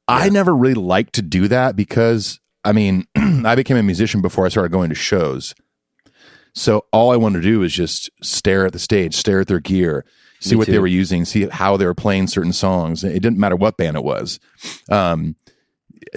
I 0.08 0.29
never 0.29 0.55
really 0.55 0.74
liked 0.75 1.13
to 1.13 1.22
do 1.22 1.48
that 1.48 1.75
because, 1.75 2.39
I 2.63 2.72
mean, 2.74 3.05
I 3.15 3.55
became 3.55 3.77
a 3.77 3.84
musician 3.84 4.22
before 4.22 4.46
I 4.46 4.50
started 4.50 4.72
going 4.72 4.89
to 4.89 4.96
shows. 4.96 5.53
So 6.53 6.86
all 6.91 7.12
I 7.12 7.15
wanted 7.15 7.41
to 7.41 7.48
do 7.48 7.60
was 7.60 7.74
just 7.74 8.10
stare 8.22 8.65
at 8.65 8.74
the 8.74 8.79
stage, 8.79 9.15
stare 9.15 9.39
at 9.41 9.48
their 9.48 9.60
gear, 9.60 10.05
see 10.44 10.56
Me 10.56 10.58
what 10.58 10.68
they 10.68 10.80
were 10.80 10.88
using, 10.88 11.26
see 11.26 11.48
how 11.48 11.78
they 11.78 11.86
were 11.86 11.94
playing 11.94 12.28
certain 12.28 12.54
songs. 12.54 13.04
It 13.04 13.22
didn't 13.22 13.38
matter 13.38 13.56
what 13.56 13.78
band 13.78 13.98
it 13.98 14.04
was. 14.04 14.40
Um, 14.90 15.36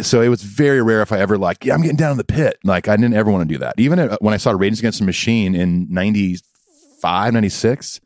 so 0.02 0.20
it 0.20 0.28
was 0.28 0.42
very 0.42 0.82
rare 0.82 1.02
if 1.02 1.12
I 1.12 1.20
ever 1.20 1.38
like, 1.38 1.64
yeah, 1.64 1.74
I'm 1.74 1.80
getting 1.80 1.96
down 1.96 2.12
in 2.12 2.18
the 2.18 2.24
pit. 2.24 2.58
Like 2.64 2.88
I 2.88 2.96
didn't 2.96 3.14
ever 3.14 3.30
want 3.30 3.48
to 3.48 3.54
do 3.54 3.58
that. 3.58 3.74
Even 3.78 3.98
when 4.20 4.34
I 4.34 4.36
saw 4.36 4.50
Rage 4.50 4.78
Against 4.78 4.98
the 4.98 5.04
Machine 5.04 5.54
in 5.54 5.86
95, 5.90 7.32
96, 7.32 8.00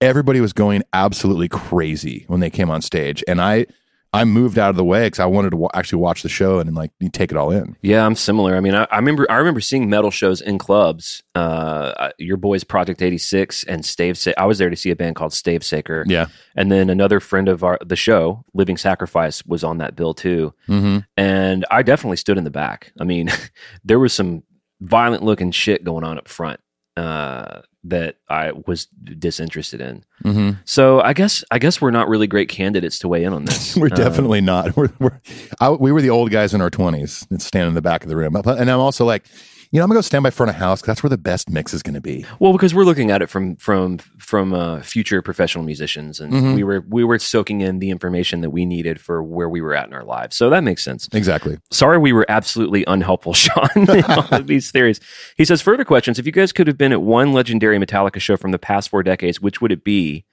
everybody 0.00 0.40
was 0.40 0.52
going 0.52 0.82
absolutely 0.92 1.48
crazy 1.48 2.24
when 2.26 2.40
they 2.40 2.50
came 2.50 2.70
on 2.70 2.82
stage. 2.82 3.22
And 3.28 3.40
I, 3.40 3.66
I 4.14 4.24
moved 4.24 4.58
out 4.58 4.68
of 4.68 4.76
the 4.76 4.84
way 4.84 5.06
because 5.06 5.20
I 5.20 5.26
wanted 5.26 5.50
to 5.50 5.56
wa- 5.56 5.70
actually 5.72 6.00
watch 6.00 6.22
the 6.22 6.28
show 6.28 6.58
and, 6.58 6.74
like 6.74 6.90
take 7.12 7.30
it 7.30 7.36
all 7.38 7.50
in. 7.50 7.76
Yeah, 7.80 8.04
I'm 8.04 8.14
similar. 8.14 8.56
I 8.56 8.60
mean, 8.60 8.74
I, 8.74 8.84
I 8.90 8.96
remember 8.96 9.26
I 9.30 9.36
remember 9.36 9.60
seeing 9.60 9.88
metal 9.88 10.10
shows 10.10 10.40
in 10.42 10.58
clubs. 10.58 11.22
Uh, 11.34 12.10
your 12.18 12.36
boys 12.36 12.62
Project 12.62 13.00
86 13.00 13.64
and 13.64 13.84
Stave. 13.84 14.18
Sa- 14.18 14.32
I 14.36 14.44
was 14.44 14.58
there 14.58 14.68
to 14.68 14.76
see 14.76 14.90
a 14.90 14.96
band 14.96 15.16
called 15.16 15.32
Stavesacre. 15.32 16.04
Yeah. 16.06 16.26
and 16.54 16.70
then 16.70 16.90
another 16.90 17.20
friend 17.20 17.48
of 17.48 17.64
our 17.64 17.78
the 17.84 17.96
show, 17.96 18.44
Living 18.52 18.76
Sacrifice, 18.76 19.44
was 19.46 19.64
on 19.64 19.78
that 19.78 19.96
bill 19.96 20.12
too. 20.12 20.52
Mm-hmm. 20.68 20.98
And 21.16 21.64
I 21.70 21.82
definitely 21.82 22.18
stood 22.18 22.36
in 22.36 22.44
the 22.44 22.50
back. 22.50 22.92
I 23.00 23.04
mean, 23.04 23.30
there 23.84 23.98
was 23.98 24.12
some 24.12 24.42
violent 24.80 25.22
looking 25.22 25.52
shit 25.52 25.84
going 25.84 26.04
on 26.04 26.18
up 26.18 26.28
front 26.28 26.60
uh, 26.96 27.62
that 27.84 28.16
I 28.28 28.52
was 28.66 28.86
disinterested 28.86 29.80
in. 29.80 30.04
Mm-hmm. 30.24 30.60
So 30.64 31.00
I 31.00 31.12
guess 31.14 31.42
I 31.50 31.58
guess 31.58 31.80
we're 31.80 31.90
not 31.90 32.08
really 32.08 32.26
great 32.26 32.48
candidates 32.48 32.98
to 33.00 33.08
weigh 33.08 33.24
in 33.24 33.32
on 33.32 33.44
this. 33.44 33.76
We're 33.82 33.86
Uh, 33.86 33.96
definitely 33.96 34.40
not. 34.40 34.76
We're, 34.76 34.90
we're 34.98 35.20
I, 35.60 35.70
we 35.70 35.90
were 35.90 36.02
the 36.02 36.10
old 36.10 36.30
guys 36.30 36.54
in 36.54 36.60
our 36.60 36.70
twenties 36.70 37.26
that 37.30 37.42
stand 37.42 37.68
in 37.68 37.74
the 37.74 37.82
back 37.82 38.02
of 38.04 38.08
the 38.08 38.16
room. 38.16 38.36
And 38.36 38.70
I'm 38.70 38.78
also 38.80 39.04
like, 39.04 39.24
you 39.72 39.78
know, 39.78 39.84
I'm 39.84 39.88
gonna 39.88 39.96
go 39.98 40.02
stand 40.02 40.22
by 40.22 40.30
front 40.30 40.50
of 40.50 40.56
house 40.56 40.82
that's 40.82 41.02
where 41.02 41.08
the 41.10 41.16
best 41.18 41.48
mix 41.50 41.72
is 41.74 41.82
gonna 41.82 42.00
be. 42.00 42.24
Well, 42.38 42.52
because 42.52 42.74
we're 42.74 42.84
looking 42.84 43.10
at 43.10 43.22
it 43.22 43.28
from 43.30 43.56
from 43.56 43.98
from 44.18 44.52
uh, 44.52 44.82
future 44.82 45.22
professional 45.22 45.64
musicians, 45.64 46.20
and 46.20 46.32
Mhm. 46.32 46.54
we 46.54 46.62
were 46.62 46.84
we 46.88 47.02
were 47.04 47.18
soaking 47.18 47.62
in 47.62 47.78
the 47.80 47.88
information 47.90 48.42
that 48.42 48.50
we 48.50 48.64
needed 48.66 49.00
for 49.00 49.22
where 49.22 49.48
we 49.48 49.60
were 49.60 49.74
at 49.74 49.88
in 49.88 49.94
our 49.94 50.04
lives. 50.04 50.36
So 50.36 50.50
that 50.50 50.62
makes 50.62 50.84
sense. 50.84 51.08
Exactly. 51.12 51.58
Sorry, 51.70 51.98
we 51.98 52.12
were 52.12 52.26
absolutely 52.28 52.84
unhelpful, 52.86 53.32
Sean, 53.42 53.68
in 53.76 54.04
all 54.04 54.28
of 54.30 54.46
these 54.52 54.70
theories. 54.70 55.00
He 55.36 55.44
says 55.44 55.60
further 55.62 55.84
questions. 55.84 56.18
If 56.18 56.26
you 56.26 56.32
guys 56.32 56.52
could 56.52 56.66
have 56.66 56.76
been 56.78 56.92
at 56.92 57.02
one 57.02 57.32
legendary 57.32 57.78
Metallica 57.78 58.20
show 58.20 58.36
from 58.36 58.50
the 58.52 58.58
past 58.58 58.90
four 58.90 59.02
decades, 59.02 59.40
which 59.40 59.60
would 59.62 59.72
it 59.72 59.82
be? 59.84 60.24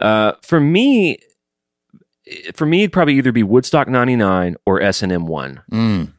Uh, 0.00 0.32
for 0.42 0.58
me, 0.60 1.18
for 2.54 2.66
me, 2.66 2.82
it'd 2.82 2.92
probably 2.92 3.14
either 3.14 3.30
be 3.32 3.44
Woodstock 3.44 3.86
'99 3.88 4.56
or 4.66 4.82
S 4.82 5.02
and 5.02 5.12
M 5.12 5.26
one. 5.26 5.62
Mm. 5.70 6.12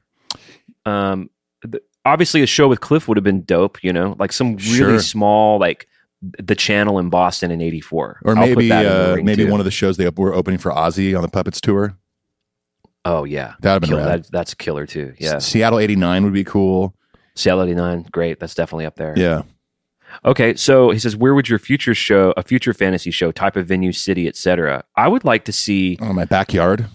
Um, 0.85 1.29
th- 1.69 1.83
obviously, 2.07 2.41
a 2.41 2.47
show 2.47 2.67
with 2.67 2.81
Cliff 2.81 3.07
would 3.07 3.17
have 3.17 3.23
been 3.23 3.43
dope. 3.43 3.83
You 3.83 3.93
know, 3.93 4.15
like 4.17 4.31
some 4.31 4.55
really 4.55 4.75
Sure. 4.77 4.99
small, 4.99 5.59
like 5.59 5.87
the 6.21 6.55
Channel 6.55 6.97
in 6.99 7.09
Boston 7.09 7.51
in 7.51 7.61
'84, 7.61 8.21
Or 8.25 8.35
maybe 8.35 8.71
uh, 8.71 9.17
maybe 9.17 9.45
one 9.45 9.59
of 9.59 9.65
the 9.65 9.71
shows 9.71 9.97
they 9.97 10.09
were 10.09 10.33
opening 10.33 10.57
for 10.57 10.71
Ozzy 10.71 11.15
on 11.15 11.21
the 11.21 11.27
Puppets 11.29 11.61
tour. 11.61 11.95
Oh 13.05 13.23
yeah, 13.23 13.53
That'd 13.61 13.83
have 13.83 13.89
been 13.89 13.99
Kill- 13.99 14.05
that, 14.05 14.31
that's 14.31 14.53
killer 14.53 14.85
too. 14.85 15.13
Yeah, 15.19 15.35
S- 15.35 15.45
Seattle 15.47 15.79
'89 15.79 16.23
would 16.23 16.33
be 16.33 16.43
cool. 16.43 16.95
Seattle 17.35 17.63
'89, 17.63 18.07
great. 18.11 18.39
That's 18.39 18.55
definitely 18.55 18.85
up 18.85 18.95
there. 18.95 19.13
Yeah. 19.15 19.43
Okay, 20.25 20.55
so 20.55 20.89
he 20.89 20.99
says, 20.99 21.15
where 21.15 21.35
would 21.35 21.47
your 21.49 21.59
future 21.59 21.93
show, 21.93 22.33
a 22.37 22.41
future 22.41 22.73
fantasy 22.73 23.11
show, 23.11 23.31
type 23.31 23.55
of 23.57 23.67
venue, 23.67 23.91
city, 23.91 24.27
etc.? 24.27 24.83
I 24.95 25.07
would 25.07 25.23
like 25.25 25.45
to 25.45 25.51
see 25.51 25.97
Oh, 26.01 26.13
my 26.13 26.25
backyard. 26.25 26.87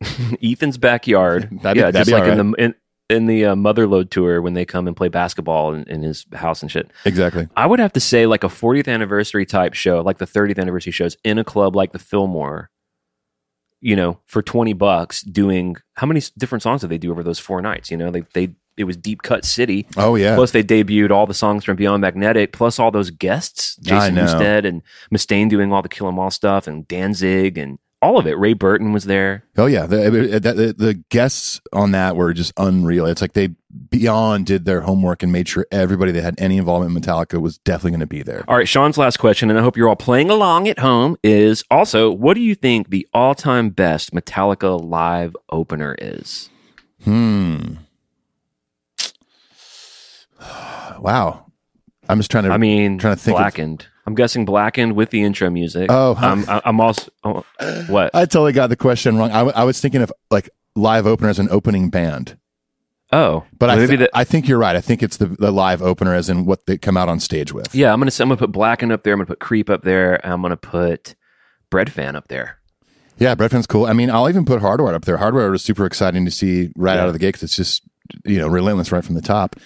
Ethan's 0.42 0.78
backyard. 0.78 1.50
That'd 1.62 1.74
be- 1.74 1.80
yeah, 1.80 1.90
that'd 1.90 1.94
just 1.94 2.08
be 2.08 2.12
like 2.14 2.30
in 2.30 2.52
the 2.52 2.56
in, 2.64 2.74
in 3.10 3.26
the 3.26 3.46
uh, 3.46 3.54
Motherload 3.54 4.10
tour 4.10 4.42
when 4.42 4.54
they 4.54 4.64
come 4.64 4.86
and 4.86 4.96
play 4.96 5.08
basketball 5.08 5.72
in, 5.72 5.84
in 5.84 6.02
his 6.02 6.26
house 6.34 6.62
and 6.62 6.70
shit. 6.70 6.90
Exactly. 7.04 7.48
I 7.56 7.66
would 7.66 7.78
have 7.78 7.92
to 7.94 8.00
say 8.00 8.26
like 8.26 8.44
a 8.44 8.48
40th 8.48 8.88
anniversary 8.88 9.46
type 9.46 9.74
show, 9.74 10.00
like 10.02 10.18
the 10.18 10.26
30th 10.26 10.58
anniversary 10.58 10.92
shows 10.92 11.16
in 11.24 11.38
a 11.38 11.44
club 11.44 11.74
like 11.74 11.92
the 11.92 11.98
Fillmore. 11.98 12.70
You 13.80 13.94
know, 13.94 14.18
for 14.26 14.42
20 14.42 14.72
bucks, 14.72 15.22
doing 15.22 15.76
how 15.94 16.08
many 16.08 16.20
different 16.36 16.62
songs 16.62 16.80
did 16.80 16.90
they 16.90 16.98
do 16.98 17.12
over 17.12 17.22
those 17.22 17.38
four 17.38 17.62
nights? 17.62 17.92
You 17.92 17.96
know, 17.96 18.10
they 18.10 18.22
they 18.34 18.54
it 18.76 18.84
was 18.84 18.96
Deep 18.96 19.22
Cut 19.22 19.44
City. 19.44 19.86
Oh 19.96 20.16
yeah. 20.16 20.34
Plus, 20.34 20.50
they 20.50 20.64
debuted 20.64 21.10
all 21.10 21.26
the 21.26 21.34
songs 21.34 21.64
from 21.64 21.76
Beyond 21.76 22.00
Magnetic, 22.00 22.52
plus 22.52 22.80
all 22.80 22.90
those 22.90 23.10
guests, 23.10 23.76
Jason. 23.76 24.16
Newsted 24.16 24.66
and 24.66 24.82
Mustaine 25.14 25.48
doing 25.48 25.72
all 25.72 25.82
the 25.82 25.88
Kill 25.88 26.08
'Em 26.08 26.18
All 26.18 26.30
stuff, 26.30 26.66
and 26.66 26.88
Danzig 26.88 27.56
and 27.56 27.78
all 28.00 28.18
of 28.18 28.26
it. 28.26 28.38
Ray 28.38 28.52
Burton 28.52 28.92
was 28.92 29.04
there. 29.04 29.44
Oh 29.56 29.66
yeah, 29.66 29.86
the, 29.86 30.10
the, 30.40 30.74
the, 30.76 30.94
guests 31.10 31.60
on 31.72 31.92
that 31.92 32.16
were 32.16 32.32
just 32.32 32.52
unreal. 32.56 33.06
It's 33.06 33.20
like 33.20 33.32
they 33.32 33.50
beyond 33.90 34.46
did 34.46 34.64
their 34.64 34.82
homework 34.82 35.22
and 35.22 35.32
made 35.32 35.48
sure 35.48 35.66
everybody 35.72 36.12
that 36.12 36.22
had 36.22 36.34
any 36.38 36.58
involvement 36.58 36.94
in 36.94 37.02
Metallica 37.02 37.40
was 37.40 37.58
definitely 37.58 37.92
going 37.92 38.00
to 38.00 38.06
be 38.06 38.22
there. 38.22 38.44
All 38.48 38.56
right, 38.56 38.68
Sean's 38.68 38.98
last 38.98 39.18
question, 39.18 39.50
and 39.50 39.58
I 39.58 39.62
hope 39.62 39.76
you're 39.76 39.88
all 39.88 39.96
playing 39.96 40.30
along 40.30 40.68
at 40.68 40.78
home, 40.78 41.16
is 41.22 41.64
also 41.70 42.10
what 42.10 42.34
do 42.34 42.40
you 42.40 42.54
think 42.54 42.90
the 42.90 43.06
all 43.12 43.34
time 43.34 43.70
best 43.70 44.12
Metallica 44.12 44.80
live 44.80 45.36
opener 45.50 45.96
is? 45.98 46.50
Hmm. 47.04 47.74
Wow. 51.00 51.47
I'm 52.08 52.18
just 52.18 52.30
trying 52.30 52.44
to. 52.44 52.50
I 52.50 52.56
mean, 52.58 52.98
trying 52.98 53.16
to 53.16 53.20
think 53.22 53.36
of- 53.36 53.42
Blackened. 53.42 53.86
I'm 54.06 54.14
guessing 54.14 54.46
Blackened 54.46 54.94
with 54.96 55.10
the 55.10 55.22
intro 55.22 55.50
music. 55.50 55.90
Oh. 55.90 56.14
I'm, 56.16 56.44
I'm 56.48 56.80
also. 56.80 57.10
Oh, 57.24 57.44
what? 57.88 58.14
I 58.14 58.20
totally 58.24 58.52
got 58.52 58.68
the 58.68 58.76
question 58.76 59.18
wrong. 59.18 59.30
I, 59.30 59.38
w- 59.40 59.52
I 59.54 59.64
was 59.64 59.80
thinking 59.80 60.00
of 60.00 60.10
like 60.30 60.48
live 60.74 61.06
opener 61.06 61.28
as 61.28 61.38
an 61.38 61.48
opening 61.50 61.90
band. 61.90 62.38
Oh, 63.12 63.44
But 63.58 63.70
I, 63.70 63.86
th- 63.86 63.98
that. 64.00 64.10
I 64.14 64.24
think 64.24 64.48
you're 64.48 64.58
right. 64.58 64.76
I 64.76 64.80
think 64.82 65.02
it's 65.02 65.16
the, 65.16 65.26
the 65.26 65.50
live 65.50 65.80
opener, 65.82 66.14
as 66.14 66.28
in 66.28 66.44
what 66.44 66.66
they 66.66 66.76
come 66.76 66.96
out 66.96 67.08
on 67.08 67.20
stage 67.20 67.52
with. 67.52 67.74
Yeah, 67.74 67.92
I'm 67.92 67.98
gonna 68.00 68.10
say, 68.10 68.22
I'm 68.22 68.28
gonna 68.28 68.38
put 68.38 68.52
Blacken 68.52 68.92
up 68.92 69.02
there. 69.02 69.12
I'm 69.14 69.18
gonna 69.18 69.26
put 69.26 69.40
Creep 69.40 69.68
up 69.70 69.82
there. 69.82 70.24
I'm 70.26 70.40
gonna 70.42 70.56
put 70.58 71.14
Breadfan 71.70 72.14
up 72.14 72.28
there. 72.28 72.58
Yeah, 73.18 73.34
Breadfan's 73.34 73.66
cool. 73.66 73.86
I 73.86 73.92
mean, 73.94 74.10
I'll 74.10 74.28
even 74.28 74.44
put 74.44 74.60
Hardwired 74.62 74.94
up 74.94 75.04
there. 75.04 75.18
Hardwired 75.18 75.50
was 75.50 75.62
super 75.64 75.84
exciting 75.86 76.24
to 76.24 76.30
see 76.30 76.70
right 76.76 76.94
Yeah. 76.96 77.02
out 77.02 77.06
of 77.08 77.12
the 77.14 77.18
gate 77.18 77.28
because 77.28 77.42
it's 77.44 77.56
just 77.56 77.82
you 78.24 78.38
know 78.38 78.48
relentless 78.48 78.92
right 78.92 79.04
from 79.04 79.14
the 79.16 79.22
top. 79.22 79.56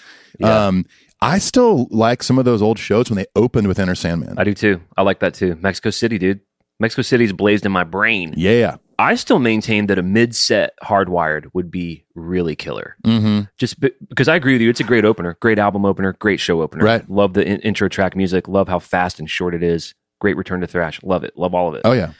Um, 0.41 0.85
I 1.23 1.37
still 1.37 1.87
like 1.89 2.21
some 2.21 2.37
of 2.37 2.45
those 2.45 2.61
old 2.61 2.77
shows 2.77 3.09
when 3.09 3.15
they 3.17 3.25
opened 3.35 3.67
with 3.67 3.79
Enter 3.79 3.95
Sandman. 3.95 4.35
I 4.37 4.43
do 4.43 4.53
too. 4.53 4.81
I 4.97 5.03
like 5.03 5.19
that 5.19 5.33
too. 5.33 5.57
Mexico 5.61 5.89
City, 5.89 6.17
dude. 6.17 6.41
Mexico 6.79 7.01
City's 7.01 7.31
blazed 7.31 7.65
in 7.65 7.71
my 7.71 7.83
brain. 7.85 8.33
yeah, 8.35 8.75
I 8.99 9.15
still 9.15 9.39
maintain 9.39 9.87
that 9.87 9.97
a 9.97 10.03
mid-set 10.03 10.73
Hardwired 10.83 11.45
would 11.53 11.71
be 11.71 12.03
really 12.13 12.55
killer. 12.55 12.97
mm-hmm. 13.05 13.41
Just 13.57 13.79
be- 13.79 13.91
because 14.09 14.27
I 14.27 14.35
agree 14.35 14.53
with 14.53 14.61
you, 14.61 14.69
it's 14.69 14.79
a 14.79 14.83
great 14.83 15.05
opener, 15.05 15.37
great 15.39 15.59
album 15.59 15.85
opener, 15.85 16.13
great 16.13 16.39
show 16.39 16.61
opener. 16.61 16.83
Right. 16.83 17.09
Love 17.09 17.33
the 17.33 17.45
in- 17.47 17.61
intro 17.61 17.87
track 17.89 18.15
music. 18.15 18.47
Love 18.47 18.67
how 18.67 18.79
fast 18.79 19.19
and 19.19 19.29
short 19.29 19.55
it 19.55 19.63
is. 19.63 19.93
Great 20.19 20.35
return 20.35 20.61
to 20.61 20.67
thrash. 20.67 21.01
Love 21.03 21.23
it. 21.23 21.37
Love 21.37 21.53
all 21.55 21.69
of 21.69 21.75
it. 21.75 21.81
oh 21.85 21.93
yeah, 21.93 22.11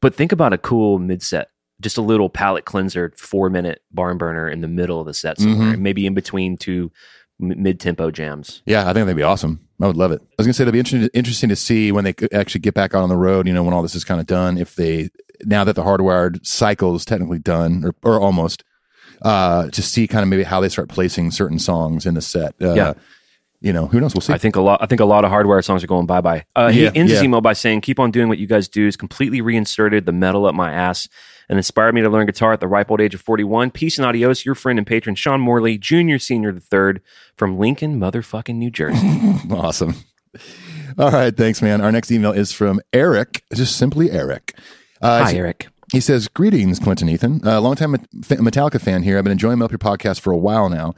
But 0.00 0.14
think 0.14 0.32
about 0.32 0.52
a 0.52 0.58
cool 0.58 0.98
mid-set, 0.98 1.50
just 1.80 1.96
a 1.98 2.02
little 2.02 2.28
palate 2.28 2.64
cleanser, 2.64 3.12
four-minute 3.16 3.82
barn 3.92 4.18
burner 4.18 4.48
in 4.48 4.60
the 4.62 4.68
middle 4.68 5.00
of 5.00 5.06
the 5.06 5.14
set 5.14 5.38
somewhere, 5.38 5.76
Mhm. 5.76 5.80
maybe 5.80 6.06
in 6.06 6.14
between 6.14 6.56
two 6.56 6.90
m- 7.40 7.62
mid-tempo 7.62 8.10
jams. 8.10 8.62
yeah. 8.66 8.82
I 8.82 8.92
think 8.92 9.06
that'd 9.06 9.16
be 9.16 9.22
awesome. 9.22 9.60
I 9.80 9.86
would 9.86 9.96
love 9.96 10.10
it. 10.12 10.20
I 10.22 10.34
was 10.38 10.46
gonna 10.46 10.54
say 10.54 10.64
it'd 10.64 10.72
be 10.72 10.78
interesting 10.80 11.08
interesting 11.14 11.48
to 11.50 11.56
see 11.56 11.92
when 11.92 12.04
they 12.04 12.14
actually 12.32 12.60
get 12.62 12.74
back 12.74 12.94
out 12.94 13.02
on 13.02 13.08
the 13.08 13.16
road. 13.16 13.46
You 13.46 13.52
know, 13.54 13.62
when 13.62 13.72
all 13.74 13.82
this 13.82 13.94
is 13.94 14.04
kind 14.04 14.20
of 14.20 14.26
done, 14.26 14.58
if 14.58 14.74
they 14.74 15.10
now 15.44 15.62
that 15.64 15.74
the 15.76 15.84
hardwired 15.84 16.44
cycle 16.44 16.96
is 16.96 17.04
technically 17.04 17.38
done 17.38 17.84
or, 17.84 17.94
or 18.02 18.20
almost, 18.20 18.64
uh, 19.22 19.68
to 19.70 19.82
see 19.82 20.08
kind 20.08 20.22
of 20.24 20.28
maybe 20.28 20.42
how 20.42 20.60
they 20.60 20.68
start 20.68 20.88
placing 20.88 21.30
certain 21.30 21.58
songs 21.60 22.06
in 22.06 22.14
the 22.14 22.20
set. 22.20 22.54
Uh, 22.60 22.74
Yeah. 22.74 22.92
You 23.60 23.72
know, 23.72 23.86
who 23.86 24.00
knows? 24.00 24.14
We'll 24.14 24.20
see. 24.20 24.32
I 24.32 24.38
think 24.38 24.54
a 24.54 24.60
lot. 24.60 24.80
I 24.80 24.86
think 24.86 25.00
a 25.00 25.04
lot 25.04 25.24
of 25.24 25.32
Hardwired 25.32 25.64
songs 25.64 25.82
are 25.82 25.88
going 25.88 26.06
bye 26.06 26.20
bye. 26.20 26.44
Uh, 26.54 26.70
Yeah, 26.72 26.90
he 26.92 26.98
ends 27.00 27.10
his 27.12 27.22
email 27.24 27.40
by 27.40 27.54
saying, 27.54 27.80
"Keep 27.80 27.98
on 27.98 28.12
doing 28.12 28.28
what 28.28 28.38
you 28.38 28.46
guys 28.46 28.68
do. 28.68 28.86
Is 28.86 28.96
completely 28.96 29.40
reinserted 29.40 30.06
the 30.06 30.12
metal 30.12 30.46
up 30.46 30.54
my 30.54 30.72
ass 30.72 31.08
and 31.48 31.58
inspired 31.58 31.94
me 31.94 32.02
to 32.02 32.08
learn 32.10 32.26
guitar 32.26 32.52
at 32.52 32.60
the 32.60 32.68
ripe 32.68 32.90
old 32.90 33.00
age 33.00 33.14
of 33.14 33.20
forty 33.20 33.44
one. 33.44 33.70
Peace 33.70 33.98
and 33.98 34.06
adios. 34.06 34.44
Your 34.44 34.54
friend 34.54 34.78
and 34.78 34.86
patron 34.86 35.14
Sean 35.14 35.40
Morley, 35.40 35.78
Junior, 35.78 36.18
Senior, 36.18 36.52
the 36.52 36.60
third 36.60 37.00
from 37.36 37.58
Lincoln, 37.58 37.98
motherfucking 37.98 38.56
New 38.56 38.70
Jersey. 38.70 39.06
Awesome. 39.50 39.94
All 40.98 41.10
right. 41.10 41.34
Thanks, 41.36 41.62
man. 41.62 41.80
Our 41.80 41.92
next 41.92 42.10
email 42.10 42.32
is 42.32 42.52
from 42.52 42.80
Eric, 42.92 43.42
just 43.54 43.76
simply 43.76 44.10
Eric. 44.10 44.54
Uh, 45.00 45.24
Hi, 45.24 45.34
Eric. 45.34 45.68
He 45.92 46.00
says, 46.00 46.28
Greetings, 46.28 46.78
Clinton 46.78 47.08
Ethan. 47.08 47.46
Uh, 47.46 47.60
longtime 47.60 47.94
Metallica 47.94 48.80
fan 48.80 49.02
here. 49.02 49.16
I've 49.16 49.24
been 49.24 49.32
enjoying 49.32 49.62
Up 49.62 49.70
Your 49.70 49.78
podcast 49.78 50.20
for 50.20 50.32
a 50.32 50.36
while 50.36 50.68
now. 50.68 50.94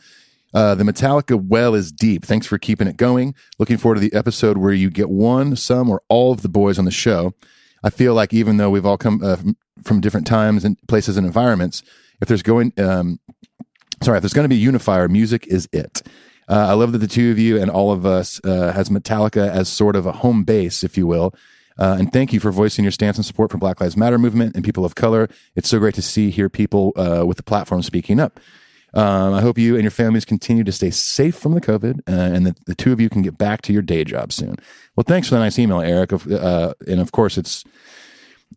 Uh, 0.53 0.75
the 0.75 0.83
Metallica 0.85 1.41
well 1.41 1.75
is 1.75 1.93
deep. 1.93 2.25
Thanks 2.25 2.47
for 2.47 2.59
keeping 2.59 2.89
it 2.89 2.97
going. 2.97 3.35
Looking 3.59 3.77
forward 3.77 3.97
to 3.97 4.01
the 4.01 4.13
episode 4.13 4.59
where 4.59 4.73
you 4.73 4.91
get 4.91 5.09
one, 5.09 5.55
some, 5.55 5.89
or 5.89 6.03
all 6.09 6.33
of 6.33 6.43
the 6.43 6.49
boys 6.49 6.79
on 6.79 6.87
the 6.87 6.91
show. 6.91 7.35
I 7.83 7.91
feel 7.91 8.15
like 8.15 8.33
even 8.33 8.57
though 8.57 8.71
we've 8.71 8.87
all 8.87 8.99
come 8.99 9.21
uh, 9.23 9.37
from- 9.83 10.01
different 10.01 10.27
times 10.27 10.65
and 10.65 10.77
places 10.89 11.17
and 11.17 11.27
environments, 11.27 11.83
if 12.21 12.29
there's 12.29 12.43
going, 12.43 12.73
um, 12.79 13.19
sorry, 14.03 14.19
if 14.19 14.23
there's 14.23 14.35
going 14.35 14.45
to 14.45 14.49
be 14.49 14.57
a 14.57 14.59
unifier, 14.59 15.09
music 15.09 15.47
is 15.47 15.69
it. 15.73 16.03
Uh, 16.49 16.67
I 16.69 16.73
love 16.73 16.93
that 16.93 16.99
the 16.99 17.07
two 17.07 17.31
of 17.31 17.39
you 17.39 17.61
and 17.61 17.71
all 17.71 17.93
of 17.93 18.05
us 18.05 18.41
uh, 18.45 18.73
has 18.73 18.89
Metallica 18.89 19.49
as 19.49 19.69
sort 19.69 19.95
of 19.95 20.05
a 20.05 20.13
home 20.13 20.45
base, 20.45 20.83
if 20.83 20.99
you 20.99 21.07
will. 21.07 21.33
Uh, 21.79 21.97
and 21.99 22.13
thank 22.13 22.33
you 22.33 22.41
for 22.41 22.51
voicing 22.51 22.85
your 22.85 22.93
stance 22.93 23.17
and 23.17 23.25
support 23.25 23.51
for 23.51 23.57
Black 23.57 23.81
Lives 23.81 23.97
Matter 23.97 24.19
movement 24.19 24.55
and 24.55 24.65
people 24.65 24.85
of 24.85 24.95
color. 24.95 25.29
It's 25.57 25.69
so 25.69 25.79
great 25.79 25.95
to 25.95 26.03
see 26.03 26.31
hear 26.31 26.49
people 26.51 26.93
uh, 26.97 27.25
with 27.25 27.37
the 27.37 27.43
platform 27.43 27.83
speaking 27.83 28.21
up. 28.21 28.39
Um, 28.95 29.35
I 29.35 29.41
hope 29.41 29.59
you 29.59 29.75
and 29.75 29.83
your 29.83 29.91
families 29.91 30.25
continue 30.25 30.65
to 30.65 30.73
stay 30.73 30.91
safe 30.91 31.37
from 31.37 31.55
the 31.55 31.61
COVID, 31.61 32.01
uh, 32.09 32.35
and 32.35 32.47
that 32.47 32.65
the 32.67 32.75
two 32.75 32.93
of 32.93 33.01
you 33.01 33.09
can 33.09 33.23
get 33.23 33.39
back 33.39 33.63
to 33.63 33.73
your 33.73 33.83
day 33.83 34.05
job 34.05 34.33
soon. 34.33 34.57
Well, 34.97 35.05
thanks 35.07 35.29
for 35.29 35.35
the 35.37 35.41
nice 35.41 35.59
email, 35.59 35.81
Eric. 35.81 36.13
Uh, 36.13 36.75
and 36.87 37.01
of 37.01 37.13
course, 37.13 37.39
it's 37.39 37.65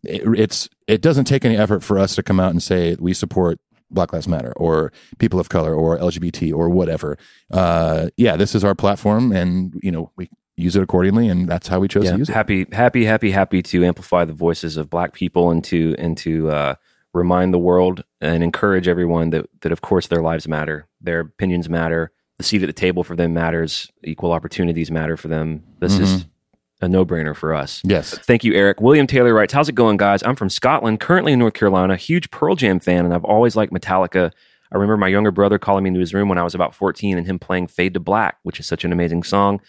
it, 0.02 0.22
it's 0.38 0.68
it 0.86 1.00
doesn't 1.00 1.24
take 1.26 1.44
any 1.44 1.56
effort 1.56 1.82
for 1.82 1.98
us 1.98 2.14
to 2.16 2.22
come 2.22 2.40
out 2.40 2.50
and 2.50 2.62
say 2.62 2.96
we 2.98 3.14
support 3.14 3.58
Black 3.90 4.12
Lives 4.12 4.26
Matter 4.28 4.52
or 4.56 4.92
people 5.18 5.38
of 5.38 5.48
color 5.48 5.74
or 5.74 5.98
LGBT 5.98 6.52
or 6.52 6.68
whatever. 6.68 7.16
Uh, 7.50 8.08
yeah, 8.16 8.36
this 8.36 8.54
is 8.54 8.64
our 8.64 8.74
platform, 8.74 9.30
and 9.32 9.72
you 9.82 9.90
know 9.92 10.10
we 10.16 10.28
use 10.56 10.76
it 10.76 10.82
accordingly, 10.82 11.28
and 11.28 11.48
that's 11.48 11.68
how 11.68 11.80
we 11.80 11.88
chose 11.88 12.04
Yeah, 12.04 12.12
to 12.12 12.18
use 12.18 12.28
it. 12.28 12.32
happy, 12.32 12.66
happy, 12.72 13.04
happy, 13.04 13.30
happy 13.30 13.62
to 13.62 13.84
amplify 13.84 14.24
the 14.24 14.32
voices 14.32 14.76
of 14.76 14.90
Black 14.90 15.12
people 15.12 15.50
and 15.50 15.62
to 15.64 15.94
and 15.98 16.16
to 16.18 16.50
uh, 16.50 16.74
remind 17.14 17.54
the 17.54 17.58
world 17.58 18.04
and 18.20 18.42
encourage 18.42 18.88
everyone 18.88 19.30
that 19.30 19.48
that 19.60 19.72
of 19.72 19.80
course 19.80 20.08
their 20.08 20.20
lives 20.20 20.46
matter, 20.46 20.86
their 21.00 21.20
opinions 21.20 21.68
matter, 21.68 22.12
the 22.36 22.42
seat 22.42 22.62
at 22.62 22.66
the 22.66 22.72
table 22.72 23.04
for 23.04 23.16
them 23.16 23.32
matters, 23.32 23.90
equal 24.02 24.32
opportunities 24.32 24.90
matter 24.90 25.16
for 25.16 25.28
them. 25.28 25.62
This 25.78 25.98
is 25.98 26.24
mm-hmm. 26.24 26.84
a 26.84 26.88
no 26.88 27.06
brainer 27.06 27.34
for 27.34 27.54
us. 27.54 27.80
Yes. 27.84 28.18
Thank 28.18 28.44
you, 28.44 28.54
Eric. 28.54 28.80
William 28.80 29.06
Taylor 29.06 29.32
writes, 29.32 29.52
How's 29.52 29.68
it 29.68 29.74
going, 29.74 29.96
guys? 29.96 30.22
I'm 30.24 30.36
from 30.36 30.50
Scotland, 30.50 31.00
currently 31.00 31.32
in 31.32 31.38
North 31.38 31.54
Carolina, 31.54 31.96
huge 31.96 32.30
Pearl 32.30 32.56
Jam 32.56 32.80
fan, 32.80 33.04
and 33.04 33.14
I've 33.14 33.24
always 33.24 33.54
liked 33.54 33.72
Metallica. 33.72 34.32
I 34.72 34.76
remember 34.76 34.96
my 34.96 35.08
younger 35.08 35.30
brother 35.30 35.58
calling 35.58 35.84
me 35.84 35.88
into 35.88 36.00
his 36.00 36.12
room 36.12 36.28
when 36.28 36.38
I 36.38 36.42
was 36.42 36.54
about 36.54 36.74
14 36.74 37.16
and 37.16 37.26
him 37.26 37.38
playing 37.38 37.68
Fade 37.68 37.94
to 37.94 38.00
Black, 38.00 38.38
which 38.42 38.58
is 38.58 38.66
such 38.66 38.84
an 38.84 38.92
amazing 38.92 39.22
song. 39.22 39.60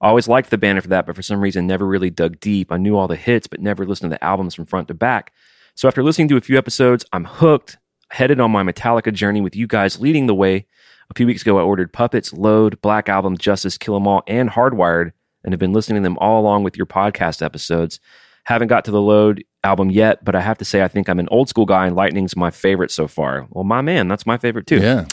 I 0.00 0.08
always 0.08 0.28
liked 0.28 0.50
the 0.50 0.58
band 0.58 0.80
for 0.82 0.88
that, 0.88 1.06
but 1.06 1.16
for 1.16 1.22
some 1.22 1.40
reason 1.40 1.66
never 1.66 1.86
really 1.86 2.10
dug 2.10 2.38
deep. 2.38 2.70
I 2.70 2.76
knew 2.76 2.96
all 2.96 3.08
the 3.08 3.16
hits, 3.16 3.48
but 3.48 3.60
never 3.60 3.84
listened 3.84 4.10
to 4.10 4.16
the 4.16 4.24
albums 4.24 4.54
from 4.54 4.66
front 4.66 4.88
to 4.88 4.94
back. 4.94 5.32
So 5.74 5.88
after 5.88 6.02
listening 6.02 6.28
to 6.28 6.36
a 6.36 6.40
few 6.40 6.58
episodes, 6.58 7.04
I'm 7.12 7.24
hooked, 7.24 7.78
headed 8.10 8.40
on 8.40 8.50
my 8.50 8.62
Metallica 8.62 9.12
journey 9.12 9.40
with 9.40 9.56
you 9.56 9.66
guys 9.66 9.98
leading 10.00 10.26
the 10.26 10.34
way. 10.34 10.66
A 11.10 11.14
few 11.14 11.26
weeks 11.26 11.42
ago, 11.42 11.58
I 11.58 11.62
ordered 11.62 11.92
Puppets, 11.92 12.32
Load, 12.32 12.80
Black 12.82 13.08
Album, 13.08 13.36
Justice, 13.36 13.78
Kill 13.78 13.96
'Em 13.96 14.06
All, 14.06 14.22
and 14.26 14.50
Hardwired, 14.50 15.12
and 15.44 15.52
have 15.52 15.58
been 15.60 15.72
listening 15.72 16.02
to 16.02 16.06
them 16.06 16.18
all 16.20 16.40
along 16.40 16.62
with 16.62 16.76
your 16.76 16.86
podcast 16.86 17.42
episodes. 17.42 18.00
Haven't 18.44 18.68
got 18.68 18.84
to 18.84 18.90
the 18.90 19.00
Load 19.00 19.44
album 19.64 19.90
yet, 19.90 20.24
but 20.24 20.34
I 20.34 20.40
have 20.40 20.58
to 20.58 20.64
say 20.64 20.82
I 20.82 20.88
think 20.88 21.08
I'm 21.08 21.20
an 21.20 21.28
old 21.30 21.48
school 21.48 21.66
guy, 21.66 21.86
and 21.86 21.96
Lightning's 21.96 22.36
my 22.36 22.50
favorite 22.50 22.90
so 22.90 23.08
far. 23.08 23.46
Well, 23.50 23.64
my 23.64 23.80
man, 23.80 24.08
that's 24.08 24.26
my 24.26 24.36
favorite 24.36 24.66
too. 24.66 24.78
Yeah. 24.78 25.06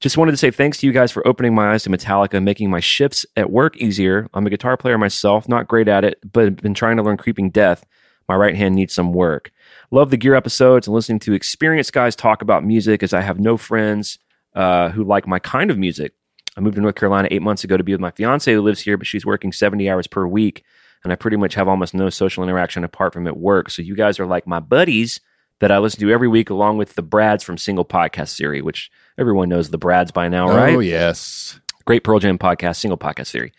Just 0.00 0.16
wanted 0.16 0.30
to 0.30 0.36
say 0.36 0.50
thanks 0.50 0.78
to 0.78 0.86
you 0.86 0.92
guys 0.92 1.10
for 1.10 1.26
opening 1.26 1.54
my 1.54 1.72
eyes 1.72 1.82
to 1.82 1.90
Metallica, 1.90 2.34
and 2.34 2.44
making 2.44 2.70
my 2.70 2.80
shifts 2.80 3.26
at 3.36 3.50
work 3.50 3.76
easier. 3.76 4.28
I'm 4.32 4.46
a 4.46 4.50
guitar 4.50 4.76
player 4.76 4.96
myself, 4.96 5.48
not 5.48 5.68
great 5.68 5.88
at 5.88 6.04
it, 6.04 6.18
but 6.32 6.62
been 6.62 6.74
trying 6.74 6.96
to 6.96 7.02
learn 7.02 7.16
Creeping 7.16 7.50
Death. 7.50 7.84
My 8.28 8.36
right 8.36 8.54
hand 8.54 8.74
needs 8.74 8.94
some 8.94 9.12
work. 9.12 9.50
Love 9.90 10.10
the 10.10 10.16
gear 10.16 10.34
episodes 10.34 10.86
and 10.86 10.94
listening 10.94 11.18
to 11.20 11.32
experienced 11.32 11.92
guys 11.92 12.14
talk 12.14 12.42
about 12.42 12.64
music 12.64 13.02
as 13.02 13.14
I 13.14 13.22
have 13.22 13.40
no 13.40 13.56
friends 13.56 14.18
uh, 14.54 14.90
who 14.90 15.02
like 15.04 15.26
my 15.26 15.38
kind 15.38 15.70
of 15.70 15.78
music. 15.78 16.12
I 16.56 16.60
moved 16.60 16.76
to 16.76 16.82
North 16.82 16.96
Carolina 16.96 17.28
eight 17.30 17.42
months 17.42 17.64
ago 17.64 17.76
to 17.76 17.84
be 17.84 17.92
with 17.92 18.00
my 18.00 18.10
fiance 18.10 18.52
who 18.52 18.60
lives 18.60 18.80
here, 18.80 18.96
but 18.96 19.06
she's 19.06 19.24
working 19.24 19.52
70 19.52 19.88
hours 19.88 20.06
per 20.06 20.26
week. 20.26 20.64
And 21.04 21.12
I 21.12 21.16
pretty 21.16 21.36
much 21.36 21.54
have 21.54 21.68
almost 21.68 21.94
no 21.94 22.10
social 22.10 22.42
interaction 22.42 22.82
apart 22.84 23.12
from 23.12 23.26
at 23.26 23.36
work. 23.36 23.70
So 23.70 23.82
you 23.82 23.94
guys 23.94 24.18
are 24.18 24.26
like 24.26 24.46
my 24.46 24.58
buddies 24.58 25.20
that 25.60 25.70
I 25.70 25.78
listen 25.78 26.00
to 26.00 26.10
every 26.10 26.28
week, 26.28 26.50
along 26.50 26.78
with 26.78 26.94
the 26.94 27.02
Brads 27.02 27.44
from 27.44 27.56
Single 27.56 27.84
Podcast 27.84 28.36
Theory, 28.36 28.60
which 28.60 28.90
everyone 29.16 29.48
knows 29.48 29.70
the 29.70 29.78
Brads 29.78 30.10
by 30.10 30.28
now, 30.28 30.48
right? 30.48 30.74
Oh 30.74 30.80
yes. 30.80 31.60
Great 31.88 32.04
Pearl 32.04 32.18
Jam 32.18 32.36
podcast, 32.36 32.76
single 32.76 32.98
podcast 32.98 33.30
theory. 33.30 33.50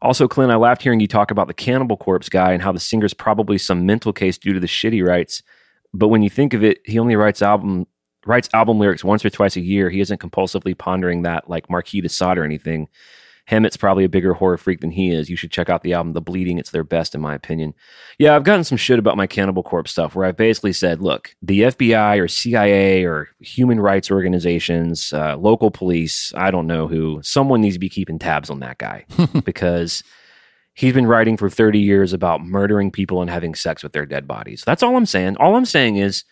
Also, 0.00 0.26
Clint, 0.26 0.50
I 0.50 0.56
laughed 0.56 0.82
hearing 0.82 1.00
you 1.00 1.06
talk 1.06 1.30
about 1.30 1.46
the 1.46 1.52
Cannibal 1.52 1.98
Corpse 1.98 2.30
guy 2.30 2.52
and 2.52 2.62
how 2.62 2.72
the 2.72 2.80
singer's 2.80 3.12
probably 3.12 3.58
some 3.58 3.84
mental 3.84 4.14
case 4.14 4.38
due 4.38 4.54
to 4.54 4.60
the 4.60 4.66
shitty 4.66 5.06
writes. 5.06 5.42
But 5.92 6.08
when 6.08 6.22
you 6.22 6.30
think 6.30 6.54
of 6.54 6.62
it, 6.64 6.80
he 6.84 6.98
only 6.98 7.16
writes 7.16 7.42
album 7.42 7.86
writes 8.24 8.48
album 8.52 8.78
lyrics 8.78 9.04
once 9.04 9.24
or 9.24 9.30
twice 9.30 9.56
a 9.56 9.60
year. 9.60 9.88
He 9.88 10.00
isn't 10.00 10.20
compulsively 10.20 10.76
pondering 10.76 11.22
that 11.22 11.48
like 11.48 11.70
Marquis 11.70 12.00
de 12.00 12.08
Sade 12.08 12.38
or 12.38 12.44
anything. 12.44 12.88
Hammett's 13.46 13.76
probably 13.76 14.02
a 14.02 14.08
bigger 14.08 14.34
horror 14.34 14.56
freak 14.56 14.80
than 14.80 14.90
he 14.90 15.10
is. 15.10 15.30
You 15.30 15.36
should 15.36 15.52
check 15.52 15.68
out 15.68 15.82
the 15.82 15.92
album 15.92 16.12
The 16.12 16.20
Bleeding. 16.20 16.58
It's 16.58 16.70
their 16.70 16.82
best, 16.82 17.14
in 17.14 17.20
my 17.20 17.32
opinion. 17.34 17.74
Yeah, 18.18 18.34
I've 18.34 18.42
gotten 18.42 18.64
some 18.64 18.76
shit 18.76 18.98
about 18.98 19.16
my 19.16 19.28
Cannibal 19.28 19.62
Corpse 19.62 19.92
stuff 19.92 20.16
where 20.16 20.26
I've 20.26 20.36
basically 20.36 20.72
said, 20.72 21.00
look, 21.00 21.36
the 21.40 21.60
FBI 21.60 22.20
or 22.20 22.26
CIA 22.26 23.04
or 23.04 23.28
human 23.38 23.78
rights 23.78 24.10
organizations, 24.10 25.12
uh, 25.12 25.36
local 25.36 25.70
police, 25.70 26.32
I 26.36 26.50
don't 26.50 26.66
know 26.66 26.88
who, 26.88 27.20
someone 27.22 27.60
needs 27.60 27.76
to 27.76 27.80
be 27.80 27.88
keeping 27.88 28.18
tabs 28.18 28.50
on 28.50 28.58
that 28.60 28.78
guy 28.78 29.06
because 29.44 30.02
he's 30.76 30.92
been 30.92 31.06
writing 31.06 31.36
for 31.36 31.50
30 31.50 31.80
years 31.80 32.12
about 32.12 32.44
murdering 32.44 32.92
people 32.92 33.20
and 33.20 33.30
having 33.30 33.54
sex 33.54 33.82
with 33.82 33.92
their 33.92 34.06
dead 34.06 34.28
bodies. 34.28 34.62
That's 34.64 34.82
all 34.82 34.96
I'm 34.96 35.06
saying. 35.06 35.36
All 35.38 35.56
I'm 35.56 35.64
saying 35.64 35.96
is 35.96 36.22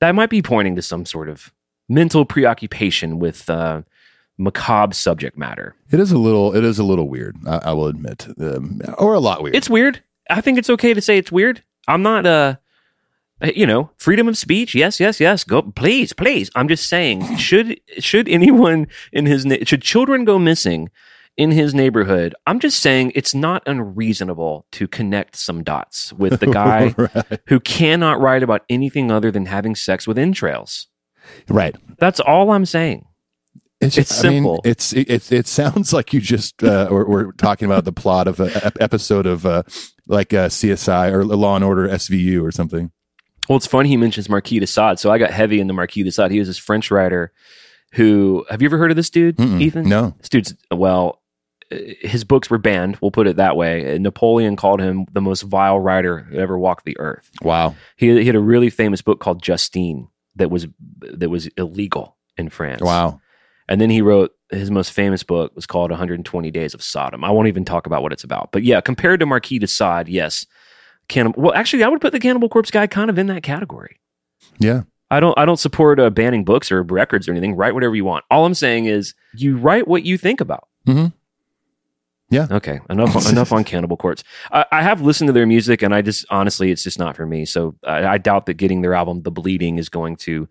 that 0.00 0.14
might 0.14 0.30
be 0.30 0.40
pointing 0.40 0.76
to 0.76 0.82
some 0.82 1.04
sort 1.04 1.28
of 1.28 1.52
mental 1.88 2.24
preoccupation 2.24 3.18
with 3.18 3.50
uh, 3.50 3.82
macabre 4.38 4.94
subject 4.94 5.36
matter. 5.36 5.74
It 5.90 6.00
is 6.00 6.12
a 6.12 6.18
little. 6.18 6.54
It 6.54 6.64
is 6.64 6.78
a 6.78 6.84
little 6.84 7.08
weird. 7.08 7.36
I, 7.46 7.56
I 7.56 7.72
will 7.72 7.88
admit, 7.88 8.26
um, 8.40 8.80
or 8.96 9.14
a 9.14 9.20
lot 9.20 9.42
weird. 9.42 9.56
It's 9.56 9.68
weird. 9.68 10.02
I 10.30 10.40
think 10.40 10.58
it's 10.58 10.70
okay 10.70 10.94
to 10.94 11.00
say 11.00 11.18
it's 11.18 11.32
weird. 11.32 11.62
I'm 11.86 12.02
not 12.02 12.24
uh 12.24 12.56
you 13.54 13.66
know, 13.66 13.90
freedom 13.96 14.26
of 14.26 14.36
speech. 14.36 14.74
Yes, 14.74 14.98
yes, 14.98 15.20
yes. 15.20 15.44
Go 15.44 15.62
please, 15.62 16.12
please. 16.12 16.50
I'm 16.54 16.68
just 16.68 16.88
saying 16.88 17.36
should 17.36 17.80
should 17.98 18.28
anyone 18.28 18.88
in 19.12 19.26
his 19.26 19.44
na- 19.46 19.64
should 19.64 19.82
children 19.82 20.24
go 20.24 20.38
missing 20.38 20.90
in 21.38 21.52
his 21.52 21.72
neighborhood? 21.72 22.34
I'm 22.46 22.60
just 22.60 22.80
saying 22.80 23.12
it's 23.14 23.34
not 23.34 23.62
unreasonable 23.66 24.66
to 24.72 24.86
connect 24.86 25.36
some 25.36 25.64
dots 25.64 26.12
with 26.12 26.40
the 26.40 26.46
guy 26.46 26.94
right. 26.98 27.40
who 27.46 27.60
cannot 27.60 28.20
write 28.20 28.42
about 28.42 28.64
anything 28.68 29.10
other 29.10 29.30
than 29.30 29.46
having 29.46 29.74
sex 29.74 30.06
with 30.06 30.18
entrails. 30.18 30.88
right. 31.48 31.74
That's 31.98 32.20
all 32.20 32.50
I'm 32.50 32.66
saying. 32.66 33.06
It's, 33.80 33.96
It's 33.96 34.24
I 34.24 34.28
mean, 34.28 34.36
simple. 34.42 34.60
it's 34.64 34.92
it, 34.92 35.08
it, 35.08 35.32
it 35.32 35.46
sounds 35.46 35.92
like 35.92 36.12
you 36.12 36.20
just 36.20 36.62
uh, 36.64 36.88
or 36.90 37.08
we're 37.08 37.32
talking 37.32 37.66
about 37.66 37.84
the 37.84 37.92
plot 37.92 38.26
of 38.26 38.40
an 38.40 38.50
episode 38.80 39.24
of 39.24 39.46
uh, 39.46 39.62
like 40.08 40.34
uh, 40.34 40.48
CSI 40.48 41.12
or 41.12 41.24
Law 41.24 41.54
and 41.54 41.64
Order 41.64 41.88
SVU 41.88 42.42
or 42.42 42.50
something. 42.50 42.90
Well, 43.48 43.56
it's 43.56 43.66
funny 43.66 43.88
he 43.88 43.96
mentions 43.96 44.28
Marquis 44.28 44.58
de 44.58 44.66
Sade. 44.66 44.98
So 44.98 45.10
I 45.10 45.18
got 45.18 45.30
heavy 45.30 45.60
into 45.60 45.72
Marquis 45.72 46.02
de 46.02 46.10
Sade. 46.10 46.32
He 46.32 46.38
was 46.38 46.48
this 46.48 46.58
French 46.58 46.90
writer 46.90 47.32
who, 47.92 48.44
have 48.50 48.60
you 48.60 48.66
ever 48.66 48.76
heard 48.78 48.90
of 48.90 48.96
this 48.96 49.10
dude, 49.10 49.36
Mm-mm. 49.36 49.60
Ethan? 49.62 49.88
No. 49.88 50.14
This 50.18 50.28
dude's, 50.28 50.54
well, 50.70 51.22
his 51.70 52.24
books 52.24 52.48
were 52.50 52.58
banned. 52.58 52.98
We'll 53.00 53.10
put 53.10 53.26
it 53.26 53.36
that 53.36 53.56
way. 53.56 53.98
Napoleon 53.98 54.56
called 54.56 54.80
him 54.80 55.06
the 55.12 55.20
most 55.20 55.42
vile 55.42 55.78
writer 55.78 56.20
who 56.20 56.38
ever 56.38 56.58
walked 56.58 56.84
the 56.84 56.98
earth. 56.98 57.30
Wow. 57.42 57.74
He, 57.96 58.08
he 58.18 58.24
had 58.26 58.34
a 58.36 58.40
really 58.40 58.70
famous 58.70 59.02
book 59.02 59.20
called 59.20 59.42
Justine 59.42 60.08
that 60.36 60.50
was 60.50 60.66
that 61.00 61.28
was 61.30 61.46
illegal 61.58 62.16
in 62.36 62.48
France. 62.48 62.82
Wow. 62.82 63.20
And 63.68 63.80
then 63.80 63.90
he 63.90 64.00
wrote 64.00 64.32
his 64.50 64.70
most 64.70 64.92
famous 64.92 65.22
book 65.22 65.54
was 65.54 65.66
called 65.66 65.90
120 65.90 66.50
Days 66.50 66.72
of 66.72 66.82
Sodom. 66.82 67.22
I 67.22 67.30
won't 67.30 67.48
even 67.48 67.66
talk 67.66 67.86
about 67.86 68.02
what 68.02 68.12
it's 68.12 68.24
about. 68.24 68.50
But 68.50 68.62
yeah, 68.62 68.80
compared 68.80 69.20
to 69.20 69.26
Marquis 69.26 69.58
de 69.58 69.66
Sade, 69.66 70.08
yes. 70.08 70.46
Cannibal, 71.08 71.42
well, 71.42 71.54
actually, 71.54 71.84
I 71.84 71.88
would 71.88 72.00
put 72.00 72.12
the 72.12 72.20
Cannibal 72.20 72.48
Corpse 72.48 72.70
guy 72.70 72.86
kind 72.86 73.10
of 73.10 73.18
in 73.18 73.26
that 73.26 73.42
category. 73.42 73.98
Yeah. 74.58 74.82
I 75.10 75.20
don't 75.20 75.38
I 75.38 75.44
don't 75.46 75.58
support 75.58 75.98
uh, 75.98 76.10
banning 76.10 76.44
books 76.44 76.70
or 76.70 76.82
records 76.82 77.28
or 77.28 77.32
anything. 77.32 77.56
Write 77.56 77.74
whatever 77.74 77.94
you 77.96 78.04
want. 78.04 78.24
All 78.30 78.44
I'm 78.44 78.54
saying 78.54 78.86
is 78.86 79.14
you 79.34 79.56
write 79.56 79.88
what 79.88 80.02
you 80.04 80.18
think 80.18 80.40
about. 80.40 80.68
Mhm. 80.86 81.12
Yeah. 82.30 82.46
Okay. 82.50 82.80
Enough 82.90 83.28
enough 83.30 83.52
on 83.52 83.64
Cannibal 83.64 83.96
Corpse. 83.96 84.22
I, 84.52 84.64
I 84.70 84.82
have 84.82 85.00
listened 85.00 85.28
to 85.28 85.32
their 85.32 85.46
music, 85.46 85.82
and 85.82 85.94
I 85.94 86.02
just 86.02 86.26
honestly, 86.30 86.70
it's 86.70 86.82
just 86.82 86.98
not 86.98 87.16
for 87.16 87.26
me. 87.26 87.44
So 87.46 87.74
I, 87.84 88.06
I 88.06 88.18
doubt 88.18 88.46
that 88.46 88.54
getting 88.54 88.82
their 88.82 88.94
album 88.94 89.22
"The 89.22 89.30
Bleeding" 89.30 89.78
is 89.78 89.88
going 89.88 90.16
to, 90.16 90.46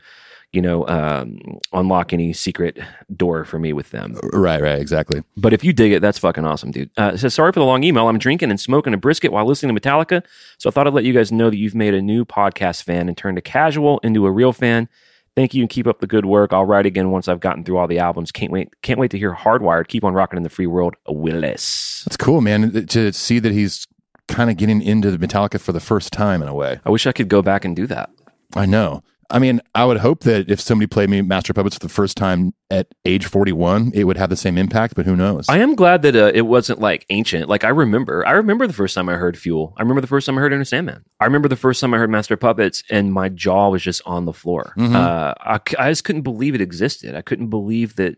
you 0.51 0.61
know, 0.61 0.87
um, 0.87 1.39
unlock 1.73 2.13
any 2.13 2.33
secret 2.33 2.79
door 3.15 3.45
for 3.45 3.59
me 3.59 3.73
with 3.73 3.91
them. 3.91 4.17
Right. 4.33 4.61
Right. 4.61 4.79
Exactly. 4.79 5.23
But 5.35 5.53
if 5.53 5.63
you 5.63 5.71
dig 5.71 5.91
it, 5.91 6.01
that's 6.01 6.17
fucking 6.17 6.45
awesome, 6.45 6.71
dude. 6.71 6.89
Uh, 6.97 7.15
says, 7.15 7.35
sorry 7.35 7.51
for 7.51 7.59
the 7.59 7.65
long 7.65 7.83
email. 7.83 8.07
I'm 8.07 8.17
drinking 8.17 8.49
and 8.49 8.59
smoking 8.59 8.93
a 8.95 8.97
brisket 8.97 9.31
while 9.31 9.45
listening 9.45 9.75
to 9.75 9.79
Metallica. 9.79 10.23
So 10.57 10.69
I 10.69 10.71
thought 10.71 10.87
I'd 10.87 10.93
let 10.93 11.03
you 11.03 11.13
guys 11.13 11.31
know 11.31 11.51
that 11.51 11.57
you've 11.57 11.75
made 11.75 11.93
a 11.93 12.01
new 12.01 12.25
podcast 12.25 12.83
fan 12.83 13.07
and 13.07 13.15
turned 13.15 13.37
a 13.37 13.41
casual 13.41 13.99
into 13.99 14.25
a 14.25 14.31
real 14.31 14.51
fan. 14.51 14.89
Thank 15.37 15.53
you 15.53 15.61
and 15.61 15.69
keep 15.69 15.85
up 15.85 15.99
the 15.99 16.07
good 16.07 16.25
work. 16.25 16.51
I'll 16.51 16.65
write 16.65 16.87
again 16.87 17.11
once 17.11 17.27
I've 17.27 17.39
gotten 17.39 17.63
through 17.63 17.77
all 17.77 17.87
the 17.87 17.99
albums. 17.99 18.31
Can't 18.31 18.51
wait. 18.51 18.69
Can't 18.81 18.99
wait 18.99 19.11
to 19.11 19.19
hear 19.19 19.35
Hardwired. 19.35 19.87
Keep 19.87 20.03
on 20.03 20.15
rocking 20.15 20.37
in 20.37 20.41
the 20.41 20.49
free 20.49 20.65
world. 20.65 20.95
Willis. 21.07 22.01
That's 22.05 22.17
cool, 22.17 22.41
man. 22.41 22.87
To 22.87 23.13
see 23.13 23.37
that 23.37 23.51
he's 23.51 23.85
kind 24.27 24.49
of 24.49 24.57
getting 24.57 24.81
into 24.81 25.15
the 25.15 25.19
Metallica 25.19 25.61
for 25.61 25.73
the 25.73 25.79
first 25.79 26.11
time 26.11 26.41
in 26.41 26.47
a 26.47 26.55
way. 26.55 26.79
I 26.85 26.89
wish 26.89 27.05
I 27.05 27.11
could 27.11 27.29
go 27.29 27.43
back 27.43 27.65
and 27.65 27.75
do 27.75 27.85
that. 27.85 28.09
I 28.55 28.65
know. 28.65 29.03
I 29.29 29.39
mean, 29.39 29.61
I 29.75 29.83
would 29.83 29.97
hope 29.97 30.21
that 30.21 30.49
if 30.49 30.59
somebody 30.61 30.87
played 30.87 31.09
me 31.09 31.21
Master 31.21 31.53
Puppets 31.53 31.75
for 31.75 31.79
the 31.79 31.89
first 31.89 32.15
time 32.15 32.53
at 32.71 32.87
age 33.03 33.25
41, 33.25 33.91
it 33.93 34.05
would 34.05 34.17
have 34.17 34.29
the 34.29 34.37
same 34.37 34.57
impact, 34.57 34.95
but 34.95 35.05
who 35.05 35.15
knows? 35.15 35.49
I 35.49 35.57
am 35.57 35.75
glad 35.75 36.01
that 36.03 36.15
uh, 36.15 36.31
it 36.33 36.43
wasn't 36.43 36.79
like 36.79 37.05
ancient. 37.09 37.49
Like 37.49 37.63
I 37.63 37.69
remember, 37.69 38.25
I 38.25 38.31
remember 38.31 38.67
the 38.67 38.73
first 38.73 38.95
time 38.95 39.09
I 39.09 39.15
heard 39.15 39.37
Fuel. 39.37 39.73
I 39.77 39.81
remember 39.81 40.01
the 40.01 40.07
first 40.07 40.25
time 40.25 40.37
I 40.37 40.41
heard 40.41 40.53
Enter 40.53 40.63
Sandman. 40.65 41.03
I 41.19 41.25
remember 41.25 41.49
the 41.49 41.57
first 41.57 41.81
time 41.81 41.93
I 41.93 41.97
heard 41.97 42.09
Master 42.09 42.37
Puppets, 42.37 42.83
and 42.89 43.11
my 43.11 43.27
jaw 43.29 43.69
was 43.69 43.81
just 43.83 44.01
on 44.05 44.25
the 44.25 44.33
floor. 44.33 44.73
Mhm. 44.77 44.95
Uh, 44.95 45.33
I, 45.39 45.59
I 45.77 45.89
just 45.91 46.05
couldn't 46.05 46.21
believe 46.21 46.55
it 46.55 46.61
existed. 46.61 47.15
I 47.15 47.21
couldn't 47.21 47.49
believe 47.49 47.97
that 47.97 48.17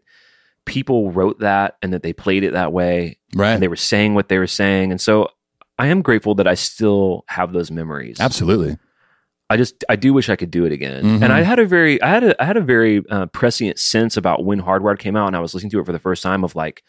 people 0.65 1.11
wrote 1.11 1.39
that 1.39 1.77
and 1.81 1.93
that 1.93 2.03
they 2.03 2.13
played 2.13 2.43
it 2.43 2.53
that 2.53 2.71
way, 2.71 3.17
right. 3.35 3.53
and 3.53 3.63
they 3.63 3.67
were 3.67 3.75
saying 3.75 4.13
what 4.13 4.29
they 4.29 4.37
were 4.37 4.47
saying. 4.47 4.91
And 4.91 5.01
so, 5.01 5.29
I 5.79 5.87
am 5.87 6.01
grateful 6.01 6.35
that 6.35 6.47
I 6.47 6.55
still 6.55 7.23
have 7.29 7.53
those 7.53 7.71
memories. 7.71 8.19
Absolutely. 8.19 8.77
I 9.49 9.57
just 9.57 9.83
I 9.89 9.95
do 9.95 10.13
wish 10.13 10.29
I 10.29 10.35
could 10.35 10.51
do 10.51 10.65
it 10.65 10.71
again. 10.71 11.03
Mhm. 11.03 11.23
And 11.23 11.33
I 11.33 11.41
had 11.41 11.57
a 11.59 11.65
very 11.65 12.01
I 12.01 12.09
had 12.09 12.23
a 12.23 12.41
I 12.41 12.45
had 12.45 12.57
a 12.57 12.61
very 12.61 13.03
uh, 13.09 13.25
prescient 13.27 13.79
sense 13.79 14.15
about 14.17 14.45
when 14.45 14.61
Hardwired 14.61 14.99
came 14.99 15.15
out, 15.15 15.27
and 15.27 15.35
I 15.35 15.39
was 15.39 15.53
listening 15.53 15.71
to 15.71 15.79
it 15.79 15.85
for 15.85 15.91
the 15.91 15.99
first 15.99 16.21
time 16.21 16.43
of 16.43 16.55
like, 16.55 16.83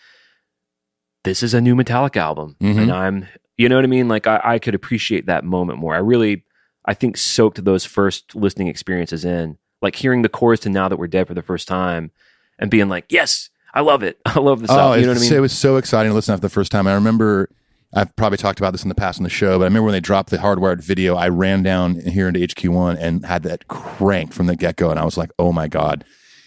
this 1.24 1.42
is 1.42 1.54
a 1.54 1.60
new 1.60 1.74
Metallica 1.74 2.16
album, 2.18 2.56
Mhm. 2.62 2.78
and 2.82 2.92
I'm 2.92 3.28
you 3.58 3.68
know 3.68 3.76
what 3.76 3.84
I 3.84 3.88
mean. 3.88 4.08
Like 4.08 4.26
I, 4.26 4.40
I 4.42 4.58
could 4.58 4.74
appreciate 4.74 5.26
that 5.26 5.44
moment 5.44 5.78
more. 5.78 5.94
I 5.94 5.98
really 5.98 6.44
I 6.86 6.94
think 6.94 7.16
soaked 7.16 7.62
those 7.64 7.84
first 7.84 8.34
listening 8.34 8.68
experiences 8.68 9.24
in, 9.24 9.58
like 9.82 9.96
hearing 9.96 10.22
the 10.22 10.28
chorus 10.30 10.60
to 10.60 10.70
"Now 10.70 10.88
That 10.88 10.96
We're 10.98 11.06
Dead" 11.08 11.26
for 11.28 11.34
the 11.34 11.42
first 11.42 11.68
time, 11.68 12.10
and 12.58 12.70
being 12.70 12.88
like, 12.88 13.04
yes, 13.10 13.50
I 13.74 13.80
love 13.82 14.02
it. 14.02 14.18
I 14.26 14.38
love 14.38 14.60
this 14.60 14.70
Oh, 14.70 14.78
album. 14.78 15.00
You 15.00 15.06
know 15.06 15.12
what 15.12 15.18
I 15.18 15.20
mean? 15.22 15.32
It 15.34 15.40
was 15.40 15.52
so 15.52 15.76
exciting 15.76 16.10
to 16.10 16.14
listen 16.14 16.34
to 16.34 16.40
the 16.40 16.48
first 16.48 16.72
time. 16.72 16.86
I 16.86 16.94
remember, 16.94 17.50
I've 17.92 18.14
probably 18.14 18.38
talked 18.38 18.61
about 18.61 18.70
this 18.70 18.85
in 18.85 18.88
the 18.88 18.94
past 18.94 19.18
on 19.18 19.24
the 19.24 19.31
show, 19.31 19.59
but 19.59 19.64
I 19.64 19.66
remember 19.66 19.87
when 19.87 19.92
they 19.92 20.00
dropped 20.00 20.31
the 20.31 20.38
hardwired 20.38 20.83
video, 20.83 21.16
I 21.16 21.29
ran 21.29 21.62
down 21.62 21.96
here 22.00 22.29
into 22.29 22.38
HQ1 22.38 22.96
and 23.00 23.26
had 23.26 23.42
that 23.42 23.66
crank 23.68 24.33
from 24.33 24.46
the 24.46 24.55
get 24.55 24.76
go. 24.76 24.90
And 24.90 24.98
I 24.98 25.05
was 25.05 25.16
like, 25.16 25.31
oh 25.38 25.53
my 25.53 25.66
God. 25.66 26.05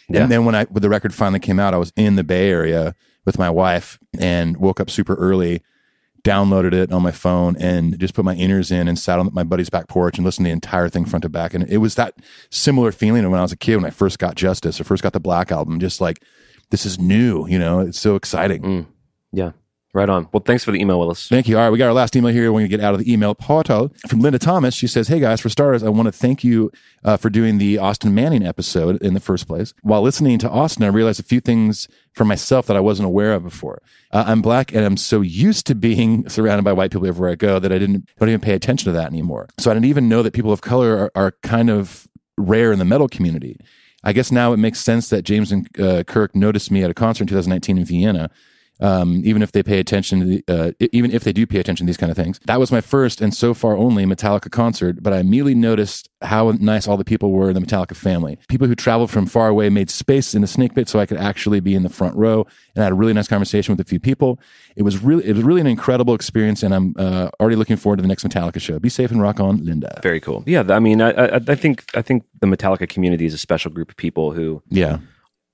Yeah. 0.10 0.22
And 0.22 0.32
then 0.32 0.46
when 0.46 0.56
I, 0.56 0.66
when 0.66 0.82
the 0.82 0.90
record 0.90 1.14
finally 1.14 1.40
came 1.40 1.60
out, 1.60 1.74
I 1.74 1.78
was 1.78 1.92
in 1.98 2.16
the 2.16 2.24
Bay 2.24 2.50
Area 2.50 2.96
with 3.26 3.38
my 3.38 3.50
wife 3.50 4.00
and 4.18 4.56
woke 4.58 4.80
up 4.80 4.90
super 4.90 5.16
early, 5.16 5.62
downloaded 6.24 6.74
it 6.74 6.94
on 6.94 7.02
my 7.02 7.12
phone 7.12 7.58
and 7.58 8.00
just 8.00 8.14
put 8.14 8.24
my 8.24 8.36
inners 8.36 8.72
in 8.72 8.88
and 8.88 8.98
sat 8.98 9.20
on 9.20 9.30
my 9.34 9.44
buddy's 9.44 9.70
back 9.70 9.90
porch 9.90 10.18
and 10.18 10.24
listened 10.24 10.46
to 10.46 10.50
the 10.50 10.54
entire 10.54 10.88
thing 10.88 11.04
front 11.04 11.24
to 11.24 11.30
back. 11.30 11.54
And 11.54 11.68
it 11.70 11.78
was 11.78 11.96
that 11.96 12.16
similar 12.52 12.94
feeling 12.94 13.26
of 13.26 13.32
when 13.32 13.40
I 13.40 13.44
was 13.44 13.52
a 13.52 13.58
kid, 13.58 13.76
when 13.76 13.86
I 13.86 13.90
first 13.90 14.18
got 14.18 14.36
Justice 14.36 14.80
or 14.80 14.86
first 14.86 15.04
got 15.04 15.12
the 15.12 15.20
Black 15.20 15.52
album, 15.52 15.80
just 15.82 16.00
like, 16.00 16.24
this 16.70 16.86
is 16.86 16.98
new, 16.98 17.46
you 17.48 17.60
know, 17.60 17.80
it's 17.80 18.00
so 18.00 18.16
exciting. 18.16 18.62
Mm. 18.62 18.86
yeah, 19.34 19.52
right 19.94 20.10
on. 20.10 20.28
Well, 20.32 20.44
thanks 20.44 20.64
for 20.64 20.72
the 20.72 20.80
email, 20.80 21.00
Willis. 21.00 21.28
Thank 21.28 21.48
you. 21.48 21.58
All 21.58 21.64
right, 21.64 21.70
we 21.70 21.78
got 21.78 21.88
our 21.88 21.94
last 21.94 22.16
email 22.16 22.34
here. 22.34 22.52
We're 22.52 22.60
going 22.60 22.70
to 22.70 22.78
get 22.78 22.84
out 22.84 22.94
of 22.94 23.00
the 23.00 23.12
email 23.12 23.36
portal 23.36 23.94
from 24.08 24.20
Linda 24.20 24.40
Thomas. 24.40 24.74
She 24.74 24.88
says, 24.88 25.08
"Hey 25.08 25.20
guys, 25.20 25.40
for 25.40 25.50
starters, 25.50 25.84
I 25.84 25.90
want 25.90 26.08
to 26.08 26.12
thank 26.12 26.44
you 26.44 26.72
uh, 27.04 27.18
for 27.18 27.30
doing 27.30 27.60
the 27.60 27.78
Austin 27.78 28.14
Manning 28.14 28.46
episode 28.46 29.02
in 29.02 29.14
the 29.14 29.20
first 29.20 29.48
place. 29.48 29.74
While 29.82 30.02
listening 30.02 30.40
to 30.40 30.50
Austin, 30.50 30.84
I 30.84 30.88
realized 30.88 31.20
a 31.20 31.24
few 31.24 31.40
things 31.40 31.88
for 32.14 32.26
myself 32.26 32.66
that 32.68 32.78
I 32.78 32.80
wasn't 32.80 33.08
aware 33.08 33.34
of 33.34 33.44
before. 33.44 33.82
Uh, 34.12 34.24
I'm 34.28 34.42
black, 34.42 34.74
and 34.74 34.84
I'm 34.84 34.98
so 34.98 35.22
used 35.22 35.68
to 35.68 35.76
being 35.76 36.28
surrounded 36.30 36.64
by 36.64 36.74
white 36.74 36.92
people 36.92 37.08
everywhere 37.08 37.32
I 37.32 37.36
go 37.36 37.60
that 37.60 37.72
I 37.72 37.78
didn't 37.78 38.10
don't 38.20 38.30
even 38.30 38.42
pay 38.42 38.54
attention 38.54 38.86
to 38.92 38.98
that 38.98 39.08
anymore. 39.08 39.48
So 39.60 39.70
I 39.70 39.74
didn't 39.74 39.86
even 39.86 40.10
know 40.10 40.24
that 40.24 40.34
people 40.34 40.52
of 40.52 40.62
color 40.62 40.98
are, 40.98 41.12
are 41.16 41.32
kind 41.44 41.70
of 41.70 42.08
rare 42.38 42.72
in 42.72 42.80
the 42.80 42.86
metal 42.86 43.08
community." 43.08 43.58
I 44.06 44.12
guess 44.12 44.34
now 44.34 44.52
it 44.52 44.58
makes 44.58 44.82
sense 44.82 45.08
that 45.10 45.22
James 45.22 45.50
and 45.54 45.80
uh, 45.80 46.04
Kirk 46.04 46.36
noticed 46.36 46.70
me 46.72 46.84
at 46.84 46.92
a 46.92 46.94
concert 46.94 47.22
in 47.22 47.28
2019 47.28 47.78
in 47.78 47.86
Vienna 47.86 48.30
um, 48.80 49.22
even 49.24 49.42
if 49.42 49.52
they 49.52 49.64
pay 49.64 49.80
attention 49.80 50.20
to 50.20 50.26
the, 50.26 50.44
uh, 50.48 50.72
even 50.92 51.12
if 51.12 51.24
they 51.24 51.34
do 51.34 51.46
pay 51.46 51.60
attention 51.60 51.86
to 51.86 51.90
these 51.90 51.98
kind 51.98 52.12
of 52.12 52.18
things. 52.18 52.40
That 52.46 52.60
was 52.60 52.72
my 52.72 52.82
first 52.82 53.22
and 53.22 53.34
so 53.34 53.54
far 53.54 53.78
only 53.78 54.06
Metallica 54.06 54.52
concert, 54.52 55.02
but 55.02 55.14
I 55.14 55.20
immediately 55.20 55.56
noticed 55.56 56.10
how 56.22 56.52
nice 56.52 56.88
all 56.88 56.98
the 56.98 57.06
people 57.06 57.32
were 57.32 57.50
in 57.50 57.56
the 57.56 57.62
Metallica 57.62 57.96
family. 57.96 58.38
People 58.48 58.68
who 58.68 58.76
traveled 58.76 59.12
from 59.12 59.26
far 59.26 59.48
away 59.48 59.70
made 59.70 59.90
space 59.90 60.34
in 60.34 60.42
the 60.42 60.48
snake 60.48 60.74
pit 60.76 60.90
so 60.90 61.00
I 61.00 61.06
could 61.06 61.18
actually 61.18 61.60
be 61.60 61.76
in 61.76 61.84
the 61.84 61.90
front 61.90 62.16
row, 62.16 62.46
and 62.76 62.82
I 62.82 62.86
had 62.86 62.92
a 62.92 62.96
really 62.96 63.14
nice 63.14 63.28
conversation 63.28 63.74
with 63.74 63.86
a 63.86 63.90
few 63.90 64.00
people. 64.00 64.40
It 64.76 64.84
was 64.84 65.04
really, 65.04 65.26
it 65.26 65.36
was 65.36 65.44
really 65.44 65.62
an 65.62 65.68
incredible 65.68 66.16
experience, 66.16 66.64
and 66.64 66.74
I'm 66.74 66.96
uh, 66.98 67.30
already 67.40 67.56
looking 67.56 67.78
forward 67.78 67.98
to 67.98 68.02
the 68.02 68.08
next 68.08 68.26
Metallica 68.26 68.62
show. 68.62 68.80
Be 68.80 68.90
safe 68.90 69.12
and 69.12 69.22
rock 69.22 69.40
on, 69.40 69.64
Linda. 69.64 70.00
Very 70.02 70.20
cool. 70.20 70.44
Yeah, 70.46 70.64
I 70.70 70.80
mean, 70.80 71.02
I, 71.02 71.12
I, 71.12 71.36
I 71.48 71.56
think 71.56 71.86
I 71.94 72.02
think 72.02 72.24
the 72.42 72.48
Metallica 72.48 72.88
community 72.88 73.26
is 73.26 73.34
a 73.34 73.38
special 73.38 73.72
group 73.72 73.90
of 73.90 73.98
people 73.98 74.32
who 74.32 74.62
Yeah, 74.70 75.00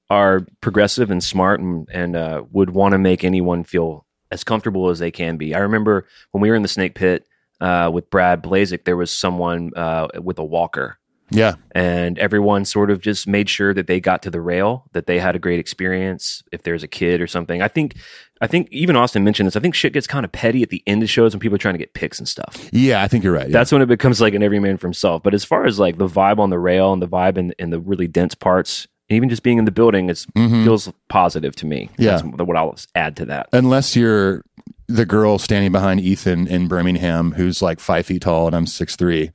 are 0.10 0.46
progressive 0.62 1.12
and 1.12 1.24
smart 1.24 1.60
and, 1.60 1.88
and 1.92 2.16
uh, 2.16 2.44
would 2.52 2.72
want 2.72 2.94
to 2.94 2.98
make 2.98 3.24
anyone 3.24 3.64
feel 3.64 4.06
as 4.32 4.44
comfortable 4.44 4.90
as 4.90 5.00
they 5.00 5.12
can 5.12 5.38
be. 5.38 5.56
I 5.56 5.60
remember 5.60 6.08
when 6.32 6.42
we 6.42 6.50
were 6.50 6.56
in 6.56 6.62
the 6.62 6.68
snake 6.68 6.96
pit 6.96 7.28
uh, 7.62 7.90
with 7.94 8.10
Brad 8.10 8.44
Blazik, 8.44 8.86
there 8.86 8.98
was 8.98 9.12
someone 9.12 9.72
uh, 9.76 10.08
with 10.22 10.40
a 10.40 10.44
walker. 10.44 10.98
yeah, 11.32 11.56
And 11.74 12.18
everyone 12.18 12.66
sort 12.66 12.90
of 12.90 13.02
just 13.02 13.28
made 13.28 13.50
sure 13.50 13.74
that 13.74 13.86
they 13.86 14.00
got 14.00 14.24
to 14.24 14.32
the 14.32 14.42
rail, 14.42 14.86
that 14.94 15.06
they 15.06 15.20
had 15.20 15.36
a 15.36 15.40
great 15.40 15.60
experience. 15.60 16.42
If 16.52 16.64
there's 16.64 16.82
a 16.82 16.88
kid 16.88 17.22
or 17.22 17.28
something, 17.28 17.62
I 17.62 17.68
think, 17.68 17.96
I 18.42 18.48
think 18.48 18.68
even 18.72 18.96
Austin 18.96 19.24
mentioned 19.24 19.46
this. 19.46 19.56
I 19.56 19.60
think 19.60 19.76
shit 19.76 19.94
gets 19.94 20.08
kind 20.08 20.26
of 20.26 20.32
petty 20.32 20.64
at 20.64 20.70
the 20.70 20.82
end 20.88 21.04
of 21.04 21.10
shows 21.10 21.34
when 21.34 21.40
people 21.40 21.56
are 21.56 21.60
trying 21.60 21.76
to 21.76 21.80
get 21.80 21.94
pics 21.94 22.18
and 22.18 22.28
stuff. 22.28 22.70
yeah. 22.72 23.04
I 23.04 23.08
think 23.08 23.24
you're 23.24 23.34
right. 23.34 23.48
Yeah. 23.48 23.54
That's 23.54 23.72
when 23.72 23.82
it 23.82 23.88
becomes 23.88 24.22
like 24.22 24.34
an 24.34 24.42
everyman 24.42 24.78
for 24.78 24.88
himself. 24.88 25.22
But 25.22 25.34
as 25.36 25.46
far 25.46 25.66
as 25.66 25.78
like 25.78 25.98
the 25.98 26.08
vibe 26.08 26.40
on 26.40 26.50
the 26.50 26.60
rail 26.60 26.94
and 26.94 27.02
the 27.02 27.08
vibe 27.08 27.38
in, 27.38 27.54
in 27.60 27.70
the 27.70 27.80
really 27.80 28.08
dense 28.08 28.34
parts, 28.34 28.88
even 29.10 29.30
just 29.30 29.44
being 29.44 29.58
in 29.58 29.66
the 29.66 29.72
building, 29.72 30.10
it 30.10 30.26
Mhm. 30.38 30.64
feels 30.64 30.92
positive 31.08 31.56
to 31.58 31.66
me. 31.66 31.90
Yeah. 31.98 32.12
That's 32.22 32.24
what 32.24 32.58
I'll 32.58 32.76
add 32.96 33.16
to 33.18 33.26
that. 33.26 33.48
unless 33.54 33.96
you're 33.96 34.44
the 34.88 35.06
girl 35.06 35.38
standing 35.38 35.72
behind 35.72 36.00
Ethan 36.02 36.48
in 36.48 36.68
Birmingham 36.68 37.34
who's 37.34 37.62
like 37.62 37.80
five 37.80 38.06
feet 38.08 38.24
tall 38.24 38.48
and 38.48 38.56
I'm 38.56 38.66
six 38.66 38.96
three, 38.96 39.30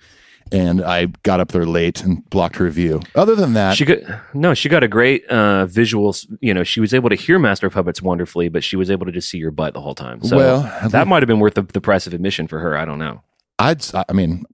and 0.53 0.83
I 0.83 1.07
got 1.23 1.39
up 1.41 1.53
there 1.53 1.65
late 1.65 2.03
and 2.03 2.29
blocked 2.29 2.57
her 2.57 2.69
view. 2.71 3.01
Other 3.15 3.35
than 3.37 3.55
that, 3.55 3.77
She 3.77 3.85
got 3.85 3.99
no, 4.35 4.53
she 4.55 4.69
got 4.69 4.83
a 4.83 4.89
great 4.89 5.25
uh, 5.31 5.67
visuals. 5.67 6.27
You 6.41 6.55
know, 6.55 6.65
she 6.65 6.81
was 6.81 6.93
able 6.93 7.09
to 7.09 7.15
hear 7.15 7.39
Master 7.39 7.69
of 7.69 7.73
Puppets 7.73 8.03
wonderfully, 8.03 8.49
but 8.49 8.65
she 8.65 8.75
was 8.77 8.91
able 8.91 9.07
to 9.07 9.13
just 9.13 9.29
see 9.31 9.39
your 9.39 9.53
butt 9.53 9.75
the 9.75 9.81
whole 9.81 9.95
time. 9.95 10.23
So 10.25 10.37
Well, 10.37 10.89
that 10.91 11.07
might 11.07 11.23
have 11.23 11.29
been 11.29 11.39
worth 11.41 11.55
the, 11.55 11.63
the 11.63 11.81
price 11.81 12.07
of 12.09 12.15
admission 12.15 12.47
for 12.49 12.59
her. 12.59 12.77
I 12.77 12.85
don't 12.85 12.99
know. 12.99 13.23
I'd 13.61 13.83
I 14.09 14.13
mean 14.13 14.45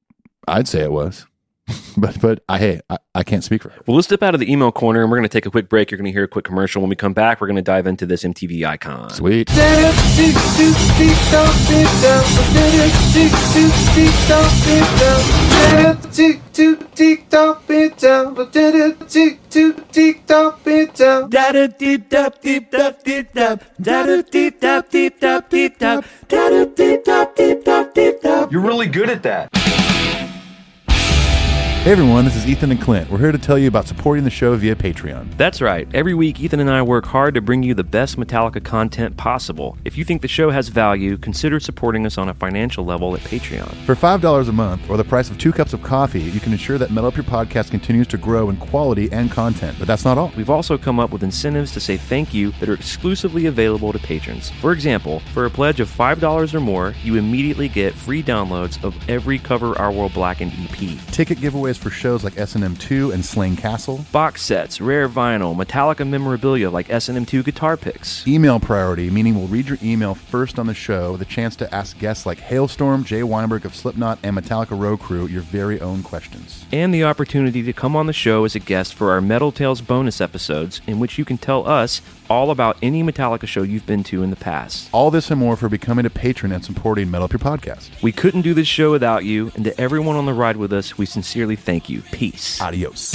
I'd 0.47 0.69
say 0.69 0.81
it 0.83 0.93
was, 0.93 1.27
but 1.97 2.21
but 2.21 2.43
I 2.49 2.59
hey 2.59 2.81
I, 2.89 2.99
I 3.15 3.23
can't 3.23 3.45
speak 3.45 3.63
for 3.63 3.71
her. 3.71 3.83
Well, 3.87 3.97
let's 3.97 4.07
step 4.07 4.23
out 4.23 4.35
of 4.35 4.41
the 4.41 4.51
email 4.51 4.73
corner 4.73 5.03
and 5.03 5.11
we're 5.11 5.19
going 5.19 5.29
to 5.29 5.33
take 5.33 5.47
a 5.47 5.51
quick 5.51 5.69
break. 5.69 5.91
You're 5.91 5.99
going 5.99 6.07
to 6.07 6.13
hear 6.13 6.25
a 6.25 6.29
quick 6.29 6.45
commercial. 6.45 6.83
When 6.83 6.89
we 6.89 6.97
come 6.97 7.13
back, 7.13 7.41
we're 7.41 7.47
going 7.47 7.57
to 7.57 7.63
dive 7.63 7.87
into 7.87 8.07
this 8.07 8.23
MTV 8.23 8.65
icon. 8.67 9.11
Sweet. 9.11 9.49
You're 28.51 28.61
really 28.61 28.89
good 28.89 29.11
at 29.11 29.23
that. 29.23 29.60
Hey 31.81 31.93
everyone, 31.93 32.27
this 32.27 32.37
is 32.37 32.47
Ethan 32.47 32.73
and 32.73 32.83
Clint. 32.83 33.11
We're 33.11 33.21
here 33.21 33.33
to 33.33 33.39
tell 33.39 33.57
you 33.57 33.67
about 33.67 33.87
supporting 33.87 34.23
the 34.23 34.29
show 34.29 34.55
via 34.55 34.77
Patreon. 34.77 35.35
That's 35.39 35.63
right. 35.63 35.89
Every 35.95 36.13
week, 36.13 36.39
Ethan 36.39 36.61
and 36.61 36.69
I 36.69 36.83
work 36.83 37.07
hard 37.07 37.33
to 37.37 37.41
bring 37.41 37.63
you 37.63 37.73
the 37.73 37.83
best 37.83 38.19
Metallica 38.19 38.63
content 38.63 39.17
possible. 39.17 39.79
If 39.87 39.97
you 39.97 40.05
think 40.05 40.21
the 40.21 40.29
show 40.29 40.51
has 40.51 40.69
value, 40.69 41.17
consider 41.17 41.59
supporting 41.59 42.05
us 42.05 42.19
on 42.19 42.29
a 42.29 42.35
financial 42.35 42.85
level 42.85 43.15
at 43.15 43.23
Patreon. 43.23 43.75
For 43.87 43.95
$5 43.95 44.47
a 44.47 44.53
month, 44.53 44.91
or 44.91 44.99
the 44.99 45.05
price 45.05 45.31
of 45.31 45.39
two 45.39 45.53
cups 45.53 45.73
of 45.73 45.83
coffee, 45.83 46.21
you 46.21 46.39
can 46.39 46.53
ensure 46.53 46.77
that 46.77 46.91
Metal 46.91 47.09
Up 47.09 47.17
Your 47.17 47.25
Podcast 47.25 47.71
continues 47.71 48.07
to 48.09 48.19
grow 48.19 48.51
in 48.51 48.59
quality 48.59 49.11
and 49.11 49.31
content. 49.31 49.79
But 49.79 49.89
that's 49.89 50.05
not 50.05 50.19
all. 50.19 50.33
We've 50.37 50.51
also 50.51 50.77
come 50.77 51.01
up 51.01 51.13
with 51.13 51.23
incentives 51.23 51.73
to 51.73 51.81
say 51.81 51.97
thank 51.97 52.35
you 52.35 52.51
that 52.61 52.69
are 52.69 52.75
exclusively 52.75 53.47
available 53.47 53.91
to 53.95 53.99
patrons. 53.99 54.51
For 54.51 54.73
example, 54.73 55.21
for 55.33 55.47
a 55.47 55.51
pledge 55.51 55.81
of 55.81 55.89
$5 55.91 56.53
or 56.53 56.61
more, 56.61 56.95
you 57.03 57.17
immediately 57.17 57.69
get 57.69 57.95
free 57.95 58.23
downloads 58.23 58.85
of 58.85 58.95
every 59.09 59.39
Cover 59.39 59.79
Our 59.79 59.91
World 59.91 60.13
Blackened 60.13 60.53
EP. 60.59 60.99
Ticket 61.07 61.41
giveaways 61.71 61.79
for 61.79 61.91
shows 61.91 62.25
like 62.25 62.37
S&M2 62.37 63.13
and 63.13 63.25
Slane 63.25 63.57
Castle. 63.57 64.05
Box 64.13 64.43
sets, 64.43 64.81
rare 64.81 65.09
vinyl, 65.09 65.55
Metallica 65.57 66.09
memorabilia 66.09 66.71
like 66.71 66.91
S&M2 66.91 67.45
guitar 67.45 67.77
picks. 67.77 68.27
Email 68.27 68.61
priority, 68.61 69.11
meaning 69.11 69.35
we'll 69.37 69.49
read 69.49 69.69
your 69.69 69.79
email 69.83 70.15
first 70.15 70.59
on 70.59 70.67
the 70.67 70.75
show, 70.75 71.17
the 71.17 71.25
chance 71.25 71.57
to 71.57 71.75
ask 71.75 71.99
guests 71.99 72.27
like 72.27 72.39
Halestorm, 72.39 73.05
Jay 73.05 73.23
Weinberg 73.23 73.65
of 73.65 73.75
Slipknot, 73.75 74.19
and 74.23 74.37
Metallica 74.37 74.79
Row 74.79 74.97
Crew 74.97 75.27
your 75.27 75.43
very 75.43 75.81
own 75.81 76.03
questions. 76.03 76.65
and 76.73 76.95
the 76.95 77.05
opportunity 77.05 77.63
to 77.63 77.73
come 77.73 77.97
on 77.97 78.07
the 78.07 78.13
show 78.13 78.45
as 78.45 78.55
a 78.55 78.59
guest 78.59 78.95
for 78.95 79.11
our 79.11 79.21
Metal 79.21 79.53
Tales 79.53 79.81
bonus 79.81 80.21
episodes, 80.21 80.81
in 80.87 80.99
which 80.99 81.19
you 81.19 81.25
can 81.25 81.39
tell 81.39 81.69
us 81.69 82.01
all 82.31 82.51
about 82.53 82.79
any 82.81 83.03
Metallica 83.03 83.47
show 83.47 83.63
you've 83.63 83.85
been 83.85 84.05
to 84.05 84.23
in 84.23 84.31
the 84.31 84.37
past. 84.37 84.89
All 84.93 85.11
this 85.11 85.31
and 85.31 85.41
more 85.41 85.57
for 85.57 85.69
becoming 85.69 86.07
a 86.07 86.11
patron 86.11 86.53
and 86.53 86.65
supporting 86.65 87.11
Metal 87.11 87.25
Up 87.25 87.33
Your 87.33 87.41
Podcast. 87.41 87.91
We 88.03 88.13
couldn't 88.13 88.43
do 88.43 88.55
this 88.55 88.69
show 88.69 88.93
without 88.93 89.25
you, 89.25 89.51
and 89.57 89.65
to 89.65 89.79
everyone 89.79 90.17
on 90.17 90.27
the 90.27 90.33
ride 90.33 90.57
with 90.57 90.73
us, 90.73 90.97
we 90.97 91.05
sincerely 91.07 91.57
thank 91.57 91.91
you. 91.91 92.03
Peace. 92.13 92.61
Adios. 92.61 93.13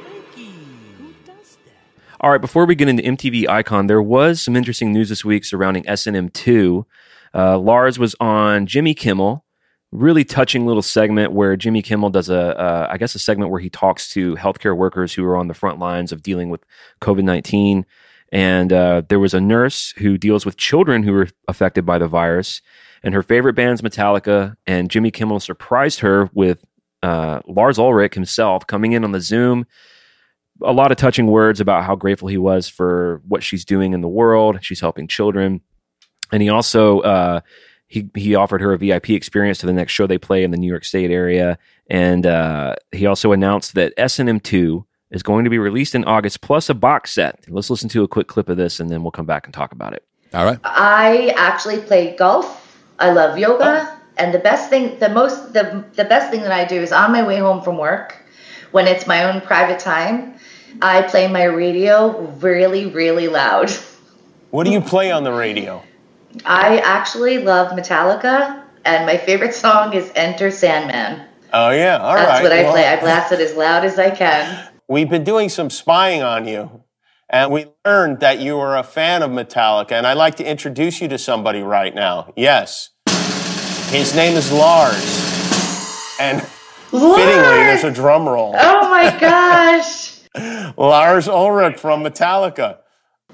All 2.21 2.33
right, 2.33 2.41
before 2.41 2.67
we 2.67 2.75
get 2.75 2.89
into 2.89 3.03
MTV 3.05 3.49
Icon, 3.49 3.87
there 3.87 4.03
was 4.03 4.43
some 4.43 4.57
interesting 4.57 4.93
news 4.93 5.09
this 5.09 5.25
week 5.25 5.45
surrounding 5.45 5.89
S&M2. 5.89 6.85
Uh, 7.33 7.57
Lars 7.57 7.97
was 7.97 8.17
on 8.19 8.67
Jimmy 8.67 8.93
Kimmel, 8.93 9.45
really 9.93 10.25
touching 10.25 10.67
little 10.67 10.83
segment 10.83 11.31
where 11.31 11.57
Jimmy 11.57 11.81
Kimmel 11.81 12.11
does 12.11 12.29
a, 12.29 12.59
uh, 12.59 12.89
I 12.91 12.99
guess, 12.99 13.15
a 13.15 13.21
segment 13.21 13.53
where 13.53 13.61
he 13.61 13.71
talks 13.71 14.11
to 14.15 14.35
healthcare 14.35 14.77
workers 14.77 15.15
who 15.15 15.25
are 15.27 15.37
on 15.37 15.47
the 15.47 15.55
front 15.55 15.79
lines 15.79 16.11
of 16.11 16.25
dealing 16.25 16.51
with 16.51 16.65
COVID 17.01 17.23
19. 17.23 17.87
And 18.33 18.73
uh, 18.73 19.03
there 19.09 19.21
was 19.21 19.33
a 19.33 19.41
nurse 19.41 19.93
who 19.99 20.19
deals 20.19 20.45
with 20.45 20.57
children 20.57 21.05
who 21.05 21.13
were 21.13 21.29
affected 21.47 21.87
by 21.87 21.99
the 21.99 22.09
virus. 22.09 22.63
And 23.05 23.15
her 23.15 23.23
favorite 23.23 23.55
band's 23.55 23.81
Metallica. 23.81 24.57
And 24.67 24.91
Jimmy 24.91 25.13
Kimmel 25.13 25.39
surprised 25.39 26.01
her 26.01 26.29
with 26.35 26.65
uh, 27.01 27.43
Lars 27.47 27.79
Ulrich 27.79 28.15
himself 28.15 28.67
coming 28.67 28.91
in 28.91 29.05
on 29.05 29.13
the 29.13 29.21
Zoom 29.21 29.67
a 30.63 30.73
lot 30.73 30.91
of 30.91 30.97
touching 30.97 31.27
words 31.27 31.61
about 31.61 31.85
how 31.85 31.95
grateful 31.95 32.29
he 32.29 32.39
was 32.39 32.69
for 32.69 33.23
what 33.27 33.43
she's 33.43 33.65
doing 33.65 33.93
in 33.93 34.01
the 34.01 34.09
world. 34.09 34.59
She's 34.63 34.81
helping 34.81 35.09
children, 35.09 35.61
and 36.33 36.43
he 36.43 36.49
also 36.49 37.01
uh, 37.01 37.41
he 37.87 38.11
he 38.15 38.35
offered 38.35 38.61
her 38.61 38.73
a 38.73 38.79
VIP 38.79 39.11
experience 39.11 39.59
to 39.59 39.67
the 39.67 39.73
next 39.73 39.93
show 39.93 40.07
they 40.07 40.19
play 40.19 40.45
in 40.45 40.51
the 40.51 40.57
New 40.57 40.69
York 40.69 40.85
State 40.85 41.11
area, 41.11 41.59
and 41.89 42.27
uh, 42.27 42.75
he 42.93 43.07
also 43.07 43.33
announced 43.33 43.75
that 43.75 43.93
S 43.97 44.19
and 44.19 44.29
M 44.29 44.41
two 44.41 44.87
is 45.11 45.23
going 45.23 45.45
to 45.45 45.51
be 45.51 45.59
released 45.59 45.95
in 45.95 46.05
August 46.05 46.41
plus 46.41 46.69
a 46.69 46.75
box 46.75 47.13
set. 47.13 47.45
Let's 47.49 47.71
listen 47.71 47.89
to 47.91 48.03
a 48.03 48.09
quick 48.09 48.29
clip 48.29 48.49
of 48.49 48.57
this, 48.57 48.79
and 48.79 48.91
then 48.91 49.03
we'll 49.03 49.11
come 49.11 49.27
back 49.27 49.47
and 49.47 49.55
talk 49.55 49.73
about 49.73 49.95
it. 49.95 50.05
All 50.35 50.45
right. 50.45 50.59
I 50.65 51.35
actually 51.37 51.81
play 51.81 52.15
golf. 52.17 52.79
I 52.99 53.11
love 53.11 53.39
yoga. 53.39 53.99
And 54.19 54.35
the 54.35 54.39
best 54.39 54.69
thing, 54.69 54.99
the 54.99 55.09
most, 55.09 55.55
the, 55.55 55.85
the 55.95 56.05
best 56.05 56.31
thing 56.31 56.43
that 56.43 56.53
I 56.53 56.65
do 56.65 56.81
is 56.81 56.93
on 56.93 57.13
my 57.13 57.23
way 57.23 57.39
home 57.39 57.63
from 57.63 57.79
work, 57.79 58.17
when 58.73 58.87
it's 58.87 59.07
my 59.07 59.25
own 59.25 59.41
private 59.41 59.79
time, 59.79 60.35
I 60.83 61.03
play 61.03 61.29
my 61.29 61.45
radio 61.45 62.21
really, 62.41 62.87
really 62.87 63.29
loud. 63.29 63.71
What 64.51 64.65
do 64.65 64.71
you 64.71 64.81
play 64.81 65.11
on 65.11 65.25
the 65.25 65.33
radio? 65.33 65.83
I 66.45 66.79
actually 66.79 67.39
love 67.39 67.73
Metallica, 67.73 68.63
and 68.85 69.07
my 69.07 69.17
favorite 69.17 69.55
song 69.55 69.93
is 69.93 70.11
Enter 70.15 70.51
Sandman. 70.51 71.27
Oh 71.53 71.71
yeah, 71.71 71.99
all 71.99 72.15
right. 72.15 72.27
That's 72.27 72.43
what 72.43 72.53
I 72.53 72.63
Well, 72.63 72.73
play. 72.73 72.87
I 72.87 73.01
blast 73.01 73.33
it 73.33 73.41
as 73.41 73.55
loud 73.57 73.85
as 73.85 73.99
I 73.99 74.11
can. 74.11 74.69
We've 74.89 75.09
been 75.09 75.25
doing 75.25 75.49
some 75.49 75.71
spying 75.71 76.23
on 76.23 76.47
you, 76.47 76.83
and 77.29 77.51
we 77.51 77.67
learned 77.85 78.21
that 78.21 78.39
you 78.39 78.59
are 78.59 78.77
a 78.77 78.83
fan 78.83 79.23
of 79.23 79.31
Metallica, 79.31 79.93
and 79.93 80.07
I'd 80.07 80.17
like 80.17 80.37
to 80.37 80.45
introduce 80.49 81.01
you 81.01 81.09
to 81.09 81.19
somebody 81.19 81.63
right 81.63 81.95
now. 81.95 82.33
Yes. 82.37 82.91
His 83.91 84.15
name 84.15 84.37
is 84.37 84.53
Lars. 84.53 84.95
And 86.21 86.43
fittingly, 86.91 87.17
there's 87.17 87.85
a 87.85 87.91
drum 87.91 88.29
roll. 88.29 88.55
Oh 88.59 88.91
my 88.91 89.17
gosh! 89.21 90.08
Lars 90.77 91.29
Ulrich 91.29 91.79
from 91.79 92.03
Metallica. 92.03 92.79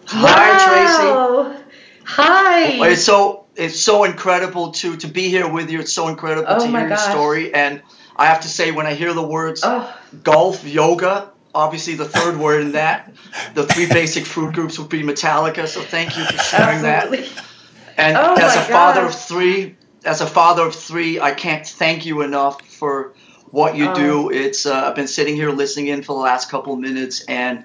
Hi, 0.07 0.95
Wow. 0.95 1.61
Hi. 2.05 2.91
It's 2.91 3.05
so 3.05 3.47
it's 3.57 3.81
so 3.81 4.05
incredible 4.05 4.73
to 4.73 4.97
to 4.99 5.09
be 5.09 5.29
here 5.29 5.49
with 5.49 5.71
you. 5.71 5.81
It's 5.81 5.93
so 5.93 6.09
incredible 6.09 6.47
Oh 6.49 6.65
to 6.65 6.69
my 6.71 6.81
hear 6.81 6.89
your 6.89 6.97
story. 6.99 7.55
And 7.55 7.83
I 8.17 8.27
have 8.27 8.43
to 8.43 8.49
say, 8.49 8.71
when 8.71 8.87
I 8.87 8.95
hear 8.95 9.13
the 9.13 9.27
words 9.27 9.63
Oh. 9.65 9.97
golf, 10.23 10.65
yoga, 10.65 11.31
obviously 11.55 11.95
the 11.95 12.05
third 12.05 12.39
word 12.39 12.63
in 12.63 12.73
that, 12.73 13.13
the 13.55 13.65
three 13.65 13.87
basic 13.87 14.27
food 14.27 14.55
groups 14.55 14.79
would 14.79 14.89
be 14.89 15.03
Metallica. 15.03 15.67
So 15.67 15.81
thank 15.81 16.17
you 16.17 16.25
for 16.25 16.39
sharing 16.39 16.83
that. 16.83 17.05
Absolutely. 17.05 17.31
And 17.97 18.17
Oh 18.17 18.35
as 18.35 18.55
a 18.55 18.59
my 18.59 18.65
father 18.65 19.03
of 19.07 19.15
three, 19.15 19.77
as 20.05 20.21
a 20.21 20.27
father 20.27 20.63
of 20.67 20.75
three, 20.75 21.21
I 21.21 21.33
can't 21.33 21.67
thank 21.67 22.05
you 22.07 22.23
enough 22.23 22.61
for 22.63 23.15
what 23.55 23.77
you 23.77 23.89
Oh. 23.89 23.95
do. 23.95 24.31
It's 24.31 24.67
uh, 24.67 24.89
I've 24.89 24.97
been 24.97 25.07
sitting 25.07 25.37
here 25.37 25.51
listening 25.51 25.87
in 25.87 26.03
for 26.03 26.13
the 26.17 26.21
last 26.21 26.51
couple 26.51 26.73
of 26.73 26.81
minutes, 26.81 27.25
and 27.29 27.65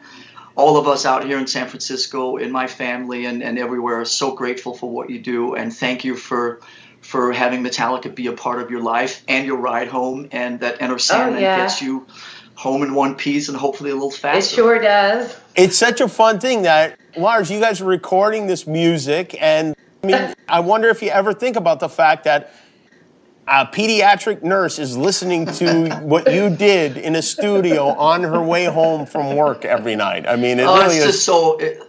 all 0.56 0.78
of 0.78 0.88
us 0.88 1.04
out 1.04 1.25
here 1.25 1.39
in 1.39 1.47
San 1.47 1.67
Francisco, 1.67 2.38
in 2.38 2.52
my 2.52 2.67
family, 2.67 3.25
and, 3.25 3.41
and 3.41 3.58
everywhere, 3.58 4.02
are 4.02 4.06
so 4.06 4.36
grateful 4.36 4.75
for 4.75 4.88
what 4.88 5.10
you 5.10 5.17
do, 5.19 5.56
and 5.56 5.73
thank 5.75 6.06
you 6.06 6.15
for 6.15 6.62
for 7.02 7.32
having 7.32 7.63
Metallica 7.63 8.13
be 8.13 8.28
a 8.28 8.34
part 8.34 8.62
of 8.62 8.69
your 8.69 8.82
life 8.84 9.23
and 9.28 9.47
your 9.47 9.58
ride 9.58 9.88
home, 9.88 10.28
and 10.32 10.60
that 10.60 10.80
Enter 10.82 10.99
Sandman 10.99 11.38
Oh, 11.39 11.41
yeah. 11.41 11.58
gets 11.58 11.82
you 11.82 12.06
home 12.54 12.84
in 12.84 12.93
one 12.93 13.15
piece 13.15 13.47
and 13.47 13.58
hopefully 13.58 13.89
a 13.89 13.93
little 13.93 14.12
faster. 14.12 14.54
It 14.54 14.56
sure 14.63 14.80
does. 14.80 15.36
It's 15.56 15.78
such 15.78 16.02
a 16.02 16.10
fun 16.10 16.39
thing 16.41 16.63
that, 16.63 16.99
Lars, 17.17 17.49
you 17.49 17.60
guys 17.62 17.80
are 17.82 17.86
recording 17.86 18.45
this 18.47 18.67
music, 18.67 19.36
and 19.41 19.75
I 20.04 20.08
mean, 20.08 20.36
I 20.47 20.60
wonder 20.60 20.89
if 20.89 21.02
you 21.02 21.10
ever 21.10 21.34
think 21.34 21.56
about 21.56 21.80
the 21.80 21.89
fact 21.89 22.25
that 22.25 22.52
a 23.50 23.66
pediatric 23.66 24.44
nurse 24.44 24.78
is 24.78 24.96
listening 24.96 25.48
to 25.48 25.90
what 26.04 26.32
you 26.32 26.56
did 26.56 26.98
in 26.98 27.16
a 27.16 27.22
studio 27.22 27.88
on 27.88 28.22
her 28.24 28.42
way 28.42 28.66
home 28.66 29.08
from 29.08 29.36
work 29.36 29.66
every 29.66 29.96
night. 29.96 30.28
I 30.28 30.36
mean, 30.36 30.60
it 30.60 30.64
oh, 30.64 30.76
really 30.76 30.98
it's 30.98 31.06
is. 31.06 31.12
just 31.14 31.26
so 31.26 31.58
it, 31.58 31.82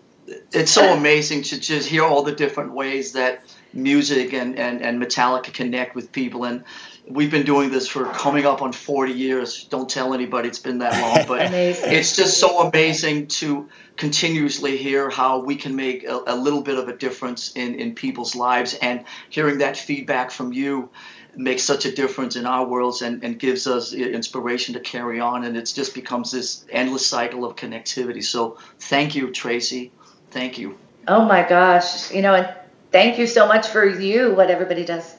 it's 0.52 0.70
so 0.70 0.94
amazing 0.94 1.42
to 1.42 1.60
just 1.60 1.88
hear 1.88 2.04
all 2.04 2.22
the 2.22 2.32
different 2.32 2.72
ways 2.72 3.12
that 3.12 3.44
music 3.72 4.32
and, 4.32 4.58
and, 4.58 4.80
and 4.80 5.02
Metallica 5.02 5.52
connect 5.52 5.94
with 5.94 6.12
people 6.12 6.44
and 6.44 6.64
we've 7.08 7.30
been 7.30 7.44
doing 7.44 7.70
this 7.70 7.88
for 7.88 8.04
coming 8.06 8.46
up 8.46 8.62
on 8.62 8.72
40 8.72 9.12
years 9.12 9.64
don't 9.64 9.88
tell 9.88 10.12
anybody 10.12 10.48
it's 10.48 10.58
been 10.58 10.78
that 10.78 11.00
long 11.00 11.26
but 11.26 11.52
it's 11.52 12.16
just 12.16 12.38
so 12.38 12.60
amazing 12.68 13.28
to 13.28 13.68
continuously 13.96 14.76
hear 14.76 15.08
how 15.08 15.40
we 15.40 15.56
can 15.56 15.76
make 15.76 16.04
a, 16.04 16.20
a 16.26 16.36
little 16.36 16.62
bit 16.62 16.78
of 16.78 16.88
a 16.88 16.96
difference 16.96 17.52
in, 17.52 17.76
in 17.76 17.94
people's 17.94 18.34
lives 18.34 18.74
and 18.74 19.04
hearing 19.28 19.58
that 19.58 19.76
feedback 19.76 20.30
from 20.30 20.52
you 20.52 20.90
makes 21.36 21.62
such 21.62 21.84
a 21.86 21.92
difference 21.92 22.36
in 22.36 22.46
our 22.46 22.66
worlds 22.66 23.02
and, 23.02 23.22
and 23.24 23.38
gives 23.38 23.66
us 23.66 23.92
inspiration 23.92 24.74
to 24.74 24.80
carry 24.80 25.20
on 25.20 25.44
and 25.44 25.56
it 25.56 25.70
just 25.74 25.94
becomes 25.94 26.30
this 26.32 26.64
endless 26.70 27.06
cycle 27.06 27.44
of 27.44 27.56
connectivity 27.56 28.22
so 28.22 28.58
thank 28.78 29.14
you 29.14 29.30
tracy 29.30 29.90
thank 30.30 30.58
you 30.58 30.78
Oh 31.08 31.24
my 31.24 31.42
gosh. 31.48 32.12
You 32.12 32.20
know, 32.20 32.34
and 32.34 32.54
thank 32.92 33.18
you 33.18 33.26
so 33.26 33.48
much 33.48 33.66
for 33.68 33.88
you, 33.88 34.34
what 34.34 34.50
everybody 34.50 34.84
does. 34.84 35.16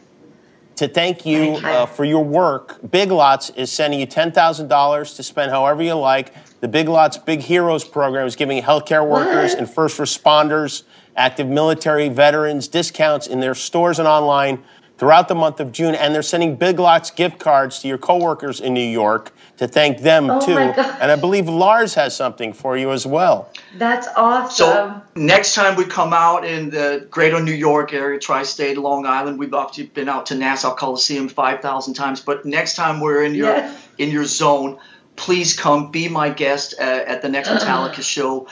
to 0.76 0.88
thank 0.88 1.26
you 1.26 1.54
Thank 1.54 1.62
you. 1.64 1.68
uh, 1.70 1.86
for 1.88 2.06
your 2.06 2.24
work. 2.24 2.80
Big 2.92 3.12
Lots 3.12 3.50
is 3.52 3.72
sending 3.72 4.00
you 4.00 4.06
$10,000 4.08 5.16
to 5.16 5.24
spend 5.24 5.52
however 5.52 5.82
you 5.82 5.96
like. 5.96 6.34
The 6.62 6.68
Big 6.68 6.88
Lots 6.88 7.18
Big 7.18 7.42
Heroes 7.42 7.84
program 7.84 8.28
is 8.28 8.36
giving 8.36 8.62
healthcare 8.62 9.06
workers 9.06 9.52
What? 9.52 9.58
and 9.60 9.70
first 9.70 9.98
responders, 10.00 10.84
active 11.16 11.48
military 11.48 12.10
veterans 12.10 12.68
discounts 12.68 13.26
in 13.26 13.40
their 13.40 13.56
stores 13.56 13.98
and 13.98 14.08
online. 14.08 14.64
Throughout 15.02 15.28
the 15.28 15.34
month 15.34 15.60
of 15.60 15.72
June, 15.72 15.96
and 15.96 16.14
they're 16.14 16.22
sending 16.22 16.56
Big 16.56 16.78
Lots 16.78 17.10
gift 17.10 17.40
cards 17.40 17.80
to 17.80 17.88
your 17.88 17.98
coworkers 17.98 18.62
in 18.62 18.72
New 18.72 18.86
York 18.88 19.34
to 19.58 19.68
thank 19.68 20.02
them 20.02 20.30
Oh 20.30 20.40
too. 20.40 20.54
my 20.54 20.72
gosh. 20.76 20.96
And 21.02 21.10
I 21.12 21.16
believe 21.16 21.50
Lars 21.50 21.96
has 21.96 22.16
something 22.16 22.54
for 22.54 22.78
you 22.78 22.92
as 22.92 23.04
well. 23.08 23.50
That's 23.80 24.08
awesome. 24.16 24.54
So 24.68 25.02
next 25.16 25.56
time 25.56 25.76
we 25.76 25.86
come 25.86 26.14
out 26.14 26.46
in 26.46 26.70
the 26.70 27.08
greater 27.10 27.42
New 27.42 27.52
York 27.52 27.94
area, 27.94 28.20
tri-state, 28.20 28.78
Long 28.78 29.08
Island, 29.08 29.40
we've 29.40 29.56
obviously 29.56 29.86
been 29.88 30.08
out 30.08 30.28
to 30.28 30.36
Nassau 30.36 30.76
Coliseum 30.76 31.30
5,000 31.30 31.96
times, 31.96 32.22
but 32.22 32.46
next 32.46 32.76
time 32.76 33.00
we're 33.00 33.24
in 33.24 33.34
your 33.34 33.48
Yes. 33.56 33.88
in 33.98 34.12
your 34.12 34.26
zone, 34.26 34.78
please 35.16 35.58
come 35.58 35.90
be 35.90 36.10
my 36.10 36.30
guest 36.30 36.76
uh, 36.80 36.84
at 36.84 37.24
the 37.24 37.30
next 37.30 37.50
Metallica 37.50 38.04
show. 38.16 38.48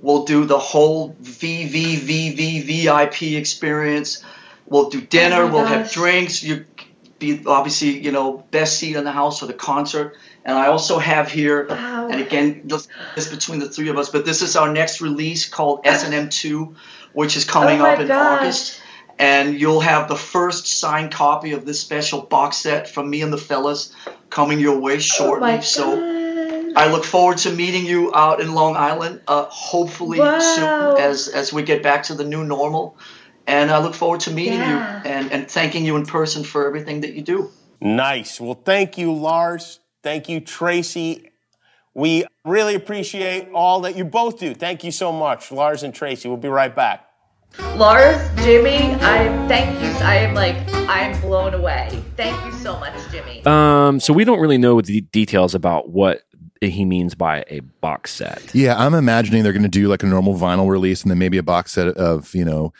We'll 0.00 0.26
do 0.26 0.44
the 0.44 0.58
whole 0.58 1.14
VVVV 1.22 2.62
VIP 2.66 3.22
experience. 3.38 4.22
We'll 4.66 4.88
do 4.90 5.00
dinner. 5.00 5.42
Oh 5.42 5.50
we'll 5.50 5.66
have 5.66 5.92
drinks. 5.92 6.42
You 6.42 6.64
be 7.18 7.42
obviously 7.46 7.98
you 8.02 8.12
know 8.12 8.44
best 8.50 8.78
seat 8.78 8.96
in 8.96 9.04
the 9.04 9.12
house 9.12 9.40
for 9.40 9.46
the 9.46 9.52
concert. 9.54 10.16
And 10.46 10.56
I 10.58 10.66
also 10.66 10.98
have 10.98 11.30
here, 11.30 11.66
Wow. 11.68 12.08
and 12.10 12.20
again, 12.20 12.62
this 12.64 12.86
this 13.14 13.28
between 13.28 13.60
the 13.60 13.68
three 13.68 13.88
of 13.88 13.96
us, 13.98 14.10
but 14.10 14.24
this 14.26 14.42
is 14.42 14.56
our 14.56 14.70
next 14.72 15.00
release 15.00 15.48
called 15.48 15.80
S&M 15.84 16.28
2, 16.28 16.76
which 17.14 17.36
is 17.36 17.44
coming 17.46 17.80
Oh 17.80 17.86
up 17.86 17.98
in 18.00 18.08
gosh. 18.08 18.40
August. 18.40 18.80
And 19.18 19.58
you'll 19.60 19.80
have 19.80 20.08
the 20.08 20.16
first 20.16 20.66
signed 20.66 21.12
copy 21.12 21.52
of 21.52 21.64
this 21.64 21.80
special 21.80 22.20
box 22.20 22.56
set 22.58 22.90
from 22.90 23.08
me 23.08 23.22
and 23.22 23.32
the 23.32 23.38
fellas 23.38 23.94
coming 24.28 24.58
your 24.58 24.78
way 24.80 24.96
oh 24.96 24.98
shortly. 24.98 25.52
my 25.52 25.60
so. 25.60 26.72
I 26.76 26.90
look 26.90 27.04
forward 27.04 27.38
to 27.38 27.52
meeting 27.52 27.86
you 27.86 28.12
out 28.12 28.40
in 28.40 28.52
Long 28.52 28.76
Island, 28.76 29.20
uh, 29.28 29.44
hopefully 29.44 30.18
Wow. 30.18 30.40
soon 30.40 30.98
as 30.98 31.28
as 31.28 31.52
we 31.52 31.62
get 31.62 31.82
back 31.84 32.02
to 32.04 32.14
the 32.14 32.24
new 32.24 32.42
normal. 32.44 32.96
And 33.46 33.70
I 33.70 33.78
look 33.78 33.94
forward 33.94 34.20
to 34.20 34.30
meeting 34.30 34.58
Yeah. 34.58 35.02
you 35.04 35.10
and, 35.10 35.32
and 35.32 35.50
thanking 35.50 35.84
you 35.84 35.96
in 35.96 36.06
person 36.06 36.44
for 36.44 36.66
everything 36.66 37.00
that 37.02 37.12
you 37.14 37.22
do. 37.22 37.50
Nice. 37.80 38.40
Well, 38.40 38.54
thank 38.64 38.96
you, 38.96 39.12
Lars. 39.12 39.80
Thank 40.02 40.28
you, 40.28 40.40
Tracy. 40.40 41.30
We 41.94 42.24
really 42.44 42.74
appreciate 42.74 43.48
all 43.54 43.82
that 43.82 43.96
you 43.96 44.04
both 44.04 44.38
do. 44.38 44.54
Thank 44.54 44.82
you 44.84 44.90
so 44.90 45.12
much, 45.12 45.52
Lars 45.52 45.82
and 45.82 45.94
Tracy. 45.94 46.28
We'll 46.28 46.36
be 46.38 46.48
right 46.48 46.74
back. 46.74 47.06
Lars, 47.76 48.16
Jimmy, 48.42 48.94
I 49.00 49.28
thank 49.46 49.80
you. 49.80 49.88
I 50.04 50.16
am 50.16 50.34
like, 50.34 50.56
I'm 50.88 51.18
blown 51.20 51.54
away. 51.54 52.02
Thank 52.16 52.44
you 52.44 52.52
so 52.52 52.78
much, 52.80 52.94
Jimmy. 53.12 53.44
Um, 53.46 54.00
so 54.00 54.12
we 54.12 54.24
don't 54.24 54.40
really 54.40 54.58
know 54.58 54.80
the 54.80 55.02
details 55.02 55.54
about 55.54 55.90
what 55.90 56.22
he 56.60 56.84
means 56.84 57.14
by 57.14 57.44
a 57.48 57.60
box 57.60 58.12
set. 58.12 58.52
Yeah, 58.54 58.74
I'm 58.76 58.94
imagining 58.94 59.44
they're 59.44 59.52
going 59.52 59.62
to 59.62 59.68
do 59.68 59.86
like 59.86 60.02
a 60.02 60.06
normal 60.06 60.34
vinyl 60.34 60.68
release 60.68 61.02
and 61.02 61.10
then 61.12 61.18
maybe 61.18 61.38
a 61.38 61.42
box 61.44 61.72
set 61.72 61.86
of, 61.88 62.34
you 62.34 62.44
know, 62.44 62.72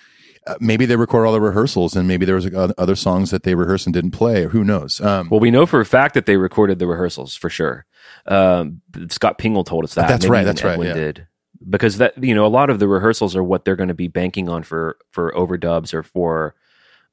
uh, 0.47 0.55
maybe 0.61 0.87
they 0.87 0.97
record 0.97 1.27
all 1.27 1.33
the 1.33 1.41
rehearsals 1.41 1.97
and 1.97 2.07
maybe 2.07 2.27
there 2.27 2.35
was 2.35 2.45
like, 2.45 2.75
other 2.79 2.97
songs 2.97 3.31
that 3.31 3.43
they 3.45 3.55
rehearsed 3.55 3.87
and 3.87 3.95
didn't 3.95 4.11
play 4.11 4.45
or 4.45 4.49
who 4.49 4.65
knows. 4.65 5.01
Um, 5.01 5.29
Well, 5.31 5.41
we 5.41 5.51
know 5.51 5.67
for 5.67 5.81
a 5.81 5.87
fact 5.87 6.15
that 6.15 6.27
they 6.27 6.37
recorded 6.37 6.79
the 6.79 6.87
rehearsals 6.87 7.35
for 7.35 7.49
sure. 7.49 7.87
Um, 8.27 8.81
Scott 9.09 9.39
Pingle 9.39 9.65
told 9.65 9.85
us 9.85 9.95
that. 9.95 10.09
That's 10.09 10.25
Maybe 10.25 10.33
right, 10.33 10.45
that's 10.45 10.65
right, 10.65 10.79
yeah. 10.79 10.95
Did 10.95 11.27
because 11.69 11.99
that 11.99 12.23
you 12.23 12.35
know 12.35 12.45
a 12.45 12.49
lot 12.49 12.71
of 12.71 12.79
the 12.79 12.89
rehearsals 12.89 13.35
are 13.37 13.43
what 13.43 13.65
they're 13.65 13.77
going 13.77 13.89
to 13.89 13.95
be 13.95 14.09
banking 14.09 14.49
on 14.49 14.63
for 14.63 14.97
for 15.11 15.33
overdubs 15.33 15.95
or 15.95 16.03
for 16.03 16.55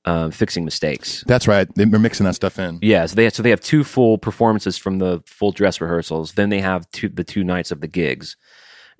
um, 0.05 0.31
fixing 0.31 0.65
mistakes. 0.65 1.23
that's 1.27 1.47
right. 1.47 1.67
They're 1.75 1.87
mixing 1.87 2.25
that 2.25 2.35
stuff 2.35 2.57
in. 2.57 2.79
Yeah, 2.81 3.05
so 3.05 3.15
they 3.15 3.29
so 3.29 3.43
they 3.43 3.51
have 3.51 3.61
two 3.61 3.83
full 3.83 4.17
performances 4.17 4.77
from 4.77 4.97
the 4.97 5.21
full 5.25 5.51
dress 5.51 5.79
rehearsals. 5.79 6.33
Then 6.33 6.49
they 6.49 6.61
have 6.61 6.89
two 6.91 7.09
the 7.09 7.23
two 7.23 7.43
nights 7.43 7.71
of 7.71 7.81
the 7.81 7.87
gigs, 7.87 8.35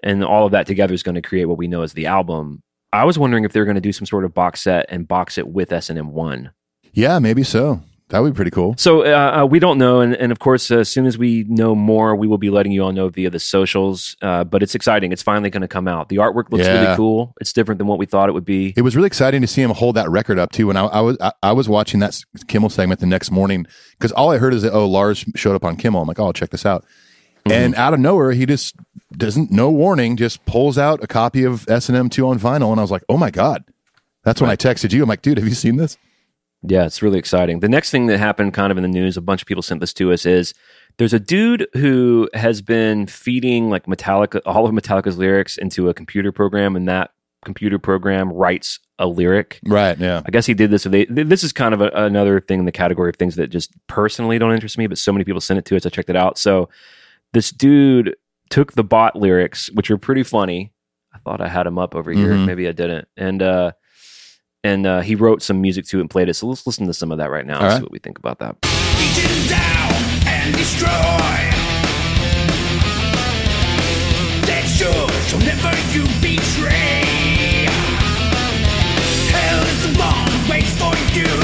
and 0.03 0.23
all 0.23 0.45
of 0.45 0.51
that 0.51 0.67
together 0.67 0.93
is 0.93 1.03
going 1.03 1.15
to 1.15 1.21
create 1.21 1.45
what 1.45 1.57
we 1.57 1.67
know 1.67 1.81
as 1.81 1.93
the 1.93 2.05
album. 2.05 2.63
I 2.93 3.05
was 3.05 3.17
wondering 3.17 3.43
if 3.45 3.53
they're 3.53 3.65
going 3.65 3.75
to 3.75 3.81
do 3.81 3.93
some 3.93 4.05
sort 4.05 4.25
of 4.25 4.33
box 4.33 4.61
set 4.61 4.85
and 4.89 5.07
box 5.07 5.37
it 5.37 5.47
with 5.47 5.71
S 5.71 5.89
and 5.89 5.97
M 5.97 6.11
one. 6.11 6.51
Yeah, 6.93 7.19
maybe 7.19 7.43
so. 7.43 7.81
That 8.09 8.19
would 8.19 8.33
be 8.33 8.35
pretty 8.35 8.51
cool. 8.51 8.75
So 8.77 9.05
uh, 9.05 9.43
uh, 9.43 9.45
we 9.45 9.57
don't 9.59 9.77
know, 9.77 10.01
and, 10.01 10.13
and 10.15 10.33
of 10.33 10.39
course, 10.39 10.69
uh, 10.69 10.79
as 10.79 10.89
soon 10.89 11.05
as 11.05 11.17
we 11.17 11.45
know 11.47 11.73
more, 11.73 12.13
we 12.13 12.27
will 12.27 12.37
be 12.37 12.49
letting 12.49 12.73
you 12.73 12.83
all 12.83 12.91
know 12.91 13.07
via 13.07 13.29
the 13.29 13.39
socials. 13.39 14.17
Uh, 14.21 14.43
but 14.43 14.61
it's 14.61 14.75
exciting; 14.75 15.13
it's 15.13 15.23
finally 15.23 15.49
going 15.49 15.61
to 15.61 15.67
come 15.69 15.87
out. 15.87 16.09
The 16.09 16.17
artwork 16.17 16.51
looks 16.51 16.65
Yeah. 16.65 16.81
really 16.83 16.95
cool. 16.97 17.33
It's 17.39 17.53
different 17.53 17.77
than 17.77 17.87
what 17.87 17.99
we 17.99 18.05
thought 18.05 18.27
it 18.27 18.33
would 18.33 18.43
be. 18.43 18.73
It 18.75 18.81
was 18.81 18.97
really 18.97 19.07
exciting 19.07 19.39
to 19.39 19.47
see 19.47 19.61
him 19.61 19.69
hold 19.71 19.95
that 19.95 20.09
record 20.09 20.37
up 20.39 20.51
too. 20.51 20.67
When 20.67 20.75
I, 20.75 20.87
I 20.87 20.99
was 20.99 21.17
I, 21.21 21.31
I 21.41 21.51
was 21.53 21.69
watching 21.69 22.01
that 22.01 22.21
Kimmel 22.49 22.69
segment 22.69 22.99
the 22.99 23.05
next 23.05 23.31
morning 23.31 23.65
because 23.97 24.11
all 24.11 24.29
I 24.29 24.39
heard 24.39 24.53
is 24.53 24.63
that 24.63 24.73
oh 24.73 24.85
Lars 24.89 25.23
showed 25.37 25.55
up 25.55 25.63
on 25.63 25.77
Kimmel. 25.77 26.01
I'm 26.01 26.07
like 26.09 26.19
oh 26.19 26.33
check 26.33 26.49
this 26.49 26.65
out, 26.65 26.83
Mm-hmm. 27.45 27.51
and 27.51 27.75
out 27.75 27.93
of 27.93 27.99
nowhere 27.99 28.33
he 28.33 28.45
just 28.45 28.75
doesn't 29.17 29.49
no 29.49 29.71
warning 29.71 30.15
just 30.15 30.45
pulls 30.45 30.77
out 30.77 31.03
a 31.03 31.07
copy 31.07 31.43
of 31.43 31.67
S 31.67 31.89
and 31.89 31.97
M 31.97 32.09
two 32.09 32.27
on 32.27 32.37
vinyl, 32.37 32.71
and 32.71 32.79
I 32.79 32.83
was 32.83 32.91
like 32.91 33.03
oh 33.09 33.17
my 33.17 33.31
god. 33.31 33.63
That's 34.23 34.39
when 34.39 34.51
I 34.51 34.55
texted 34.55 34.93
you. 34.93 35.01
I'm 35.01 35.09
like, 35.09 35.23
dude, 35.23 35.39
have 35.39 35.47
you 35.47 35.55
seen 35.55 35.77
this? 35.77 35.97
Yeah, 36.61 36.85
it's 36.85 37.01
really 37.01 37.17
exciting. 37.17 37.59
The 37.59 37.67
next 37.67 37.89
thing 37.89 38.05
that 38.05 38.19
happened 38.19 38.53
kind 38.53 38.71
of 38.71 38.77
in 38.77 38.83
the 38.83 38.87
news, 38.87 39.17
a 39.17 39.21
bunch 39.21 39.41
of 39.41 39.47
people 39.47 39.63
sent 39.63 39.79
this 39.79 39.93
to 39.93 40.13
us, 40.13 40.27
is 40.27 40.53
there's 40.97 41.13
a 41.13 41.19
dude 41.19 41.67
who 41.73 42.29
has 42.35 42.61
been 42.61 43.07
feeding 43.07 43.71
like 43.71 43.87
Metallica, 43.87 44.41
all 44.45 44.67
of 44.67 44.71
Metallica's 44.71 45.17
lyrics 45.17 45.57
into 45.57 45.89
a 45.89 45.93
computer 45.95 46.31
program, 46.31 46.75
and 46.75 46.87
that 46.87 47.09
computer 47.43 47.79
program 47.79 48.31
writes 48.31 48.77
a 48.99 49.07
lyric. 49.07 49.59
Right. 49.65 49.97
Yeah. 49.97 50.21
I 50.23 50.29
guess 50.29 50.45
he 50.45 50.53
did 50.53 50.69
this. 50.69 50.83
So 50.83 50.89
they, 50.89 51.05
this 51.05 51.43
is 51.43 51.51
kind 51.51 51.73
of 51.73 51.81
a, 51.81 51.89
another 51.95 52.39
thing 52.39 52.59
in 52.59 52.65
the 52.65 52.71
category 52.71 53.09
of 53.09 53.15
things 53.15 53.37
that 53.37 53.47
just 53.47 53.71
personally 53.87 54.37
don't 54.37 54.53
interest 54.53 54.77
me, 54.77 54.85
but 54.85 54.99
so 54.99 55.11
many 55.11 55.23
people 55.23 55.41
sent 55.41 55.57
it 55.57 55.65
to 55.65 55.75
us. 55.75 55.87
I 55.87 55.89
checked 55.89 56.11
it 56.11 56.15
out. 56.15 56.37
So 56.37 56.69
this 57.33 57.51
dude 57.51 58.15
took 58.49 58.73
the 58.73 58.83
bot 58.83 59.15
lyrics, 59.15 59.69
which 59.71 59.89
are 59.91 59.97
pretty 59.97 60.23
funny. 60.23 60.73
I 61.13 61.19
thought 61.19 61.41
I 61.41 61.47
had 61.47 61.65
them 61.65 61.77
up 61.77 61.95
over 61.95 62.11
here. 62.11 62.31
Mhm. 62.33 62.45
Maybe 62.45 62.67
I 62.67 62.71
didn't. 62.71 63.07
And 63.17 63.41
uh, 63.41 63.71
and 64.63 64.85
uh, 64.85 65.01
he 65.01 65.15
wrote 65.15 65.41
some 65.41 65.61
music 65.61 65.85
to 65.87 65.97
it 65.97 66.01
and 66.01 66.09
played 66.09 66.29
it. 66.29 66.35
So 66.35 66.47
let's 66.47 66.65
listen 66.67 66.87
to 66.87 66.93
some 66.93 67.11
of 67.11 67.17
that 67.17 67.31
right 67.31 67.45
now. 67.45 67.55
And 67.59 67.63
right. 67.63 67.77
See 67.77 67.83
what 67.83 67.91
we 67.91 67.99
think 67.99 68.19
about 68.19 68.39
that. 68.39 68.59
Beaten 68.61 69.47
down 69.49 69.93
and 70.27 70.55
destroy. 70.55 70.87
That 74.47 74.65
sure 74.67 75.09
shall 75.27 75.39
never 75.39 75.71
you 75.93 76.03
betray. 76.21 77.67
Hell 79.31 79.63
is 79.63 79.81
the 79.87 79.99
one 79.99 80.49
waits 80.49 80.75
for 80.77 80.93
you. 81.17 81.40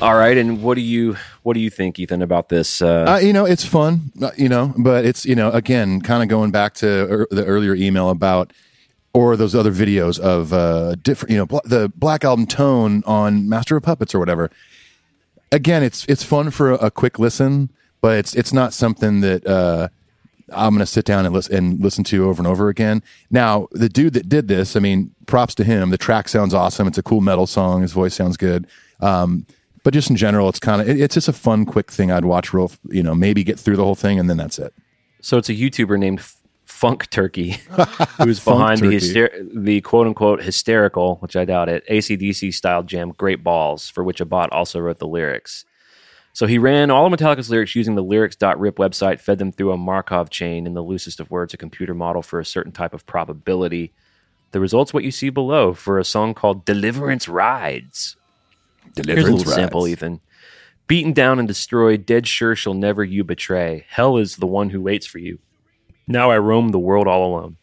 All 0.00 0.16
right. 0.16 0.36
And 0.36 0.62
what 0.62 0.74
do 0.76 0.80
you 0.80 1.16
what 1.42 1.54
do 1.54 1.60
you 1.60 1.70
think, 1.70 1.98
Ethan, 1.98 2.22
about 2.22 2.48
this? 2.48 2.80
Uh, 2.80 3.04
Uh, 3.06 3.18
you 3.18 3.32
know, 3.32 3.44
it's 3.44 3.64
fun, 3.64 4.12
uh, 4.20 4.30
you 4.36 4.48
know, 4.48 4.72
but 4.78 5.04
it's, 5.04 5.26
you 5.26 5.34
know, 5.34 5.50
again, 5.50 6.00
kind 6.00 6.22
of 6.22 6.28
going 6.30 6.50
back 6.50 6.72
to 6.74 6.86
er, 6.86 7.28
the 7.30 7.44
earlier 7.44 7.74
email 7.74 8.08
about, 8.08 8.52
or 9.14 9.36
those 9.36 9.54
other 9.54 9.72
videos 9.72 10.18
of 10.18 10.52
uh, 10.52 10.96
different, 10.96 11.30
you 11.30 11.38
know, 11.38 11.46
bl- 11.46 11.58
the 11.64 11.90
Black 11.94 12.24
Album 12.24 12.46
tone 12.46 13.02
on 13.06 13.48
Master 13.48 13.76
of 13.76 13.82
Puppets 13.84 14.14
or 14.14 14.18
whatever. 14.18 14.50
Again, 15.52 15.82
it's 15.82 16.04
it's 16.06 16.24
fun 16.24 16.50
for 16.50 16.72
a, 16.72 16.74
a 16.86 16.90
quick 16.90 17.18
listen, 17.18 17.70
but 18.00 18.18
it's 18.18 18.34
it's 18.34 18.52
not 18.52 18.72
something 18.72 19.20
that 19.20 19.46
uh, 19.46 19.88
I'm 20.52 20.74
going 20.74 20.80
to 20.80 20.86
sit 20.86 21.04
down 21.04 21.24
and 21.24 21.34
listen 21.34 21.54
and 21.54 21.80
listen 21.80 22.02
to 22.04 22.28
over 22.28 22.40
and 22.40 22.46
over 22.46 22.68
again. 22.68 23.02
Now, 23.30 23.68
the 23.70 23.88
dude 23.88 24.14
that 24.14 24.28
did 24.28 24.48
this, 24.48 24.74
I 24.74 24.80
mean, 24.80 25.14
props 25.26 25.54
to 25.56 25.64
him. 25.64 25.90
The 25.90 25.98
track 25.98 26.28
sounds 26.28 26.52
awesome. 26.52 26.88
It's 26.88 26.98
a 26.98 27.02
cool 27.02 27.20
metal 27.20 27.46
song. 27.46 27.82
His 27.82 27.92
voice 27.92 28.14
sounds 28.14 28.36
good. 28.36 28.66
Um, 29.00 29.46
but 29.84 29.94
just 29.94 30.10
in 30.10 30.16
general, 30.16 30.48
it's 30.48 30.58
kind 30.58 30.80
of 30.80 30.88
it, 30.88 31.00
it's 31.00 31.14
just 31.14 31.28
a 31.28 31.32
fun, 31.32 31.66
quick 31.66 31.92
thing 31.92 32.10
I'd 32.10 32.24
watch 32.24 32.52
real, 32.52 32.72
you 32.88 33.02
know, 33.02 33.14
maybe 33.14 33.44
get 33.44 33.60
through 33.60 33.76
the 33.76 33.84
whole 33.84 33.94
thing 33.94 34.18
and 34.18 34.28
then 34.28 34.38
that's 34.38 34.58
it. 34.58 34.74
So 35.20 35.38
it's 35.38 35.48
a 35.48 35.54
YouTuber 35.54 35.98
named 35.98 36.20
Funk 36.84 37.08
Turkey 37.08 37.50
who's 38.18 38.44
behind 38.44 38.80
the, 38.80 38.88
hyster- 38.88 39.48
the 39.54 39.80
quote 39.80 40.06
unquote 40.06 40.42
hysterical, 40.42 41.16
which 41.16 41.34
I 41.34 41.46
doubt 41.46 41.70
it, 41.70 41.82
ACDC 41.88 42.52
style 42.52 42.82
jam 42.82 43.12
Great 43.16 43.42
Balls, 43.42 43.88
for 43.88 44.04
which 44.04 44.20
a 44.20 44.26
bot 44.26 44.52
also 44.52 44.80
wrote 44.80 44.98
the 44.98 45.06
lyrics. 45.06 45.64
So 46.34 46.46
he 46.46 46.58
ran 46.58 46.90
all 46.90 47.06
of 47.06 47.12
Metallica's 47.12 47.48
lyrics 47.48 47.74
using 47.74 47.94
the 47.94 48.02
lyrics.rip 48.02 48.76
website, 48.76 49.20
fed 49.20 49.38
them 49.38 49.50
through 49.50 49.70
a 49.70 49.78
Markov 49.78 50.28
chain, 50.28 50.66
in 50.66 50.74
the 50.74 50.82
loosest 50.82 51.20
of 51.20 51.30
words, 51.30 51.54
a 51.54 51.56
computer 51.56 51.94
model 51.94 52.22
for 52.22 52.38
a 52.38 52.44
certain 52.44 52.72
type 52.72 52.92
of 52.92 53.06
probability. 53.06 53.92
The 54.50 54.60
result's 54.60 54.92
what 54.92 55.04
you 55.04 55.10
see 55.10 55.30
below 55.30 55.72
for 55.72 55.98
a 55.98 56.04
song 56.04 56.34
called 56.34 56.64
Deliverance 56.66 57.28
Rides. 57.28 58.16
Here's 58.94 59.24
a 59.24 59.32
little 59.32 59.52
sample, 59.52 59.86
Ethan. 59.86 60.20
Beaten 60.86 61.14
down 61.14 61.38
and 61.38 61.48
destroyed, 61.48 62.04
dead 62.04 62.26
sure 62.26 62.54
she'll 62.54 62.74
never 62.74 63.02
you 63.02 63.24
betray. 63.24 63.86
Hell 63.88 64.18
is 64.18 64.36
the 64.36 64.46
one 64.46 64.68
who 64.68 64.82
waits 64.82 65.06
for 65.06 65.18
you. 65.18 65.38
Now 66.06 66.30
I 66.30 66.38
roam 66.38 66.70
the 66.70 66.78
world 66.78 67.06
all 67.06 67.26
alone. 67.26 67.56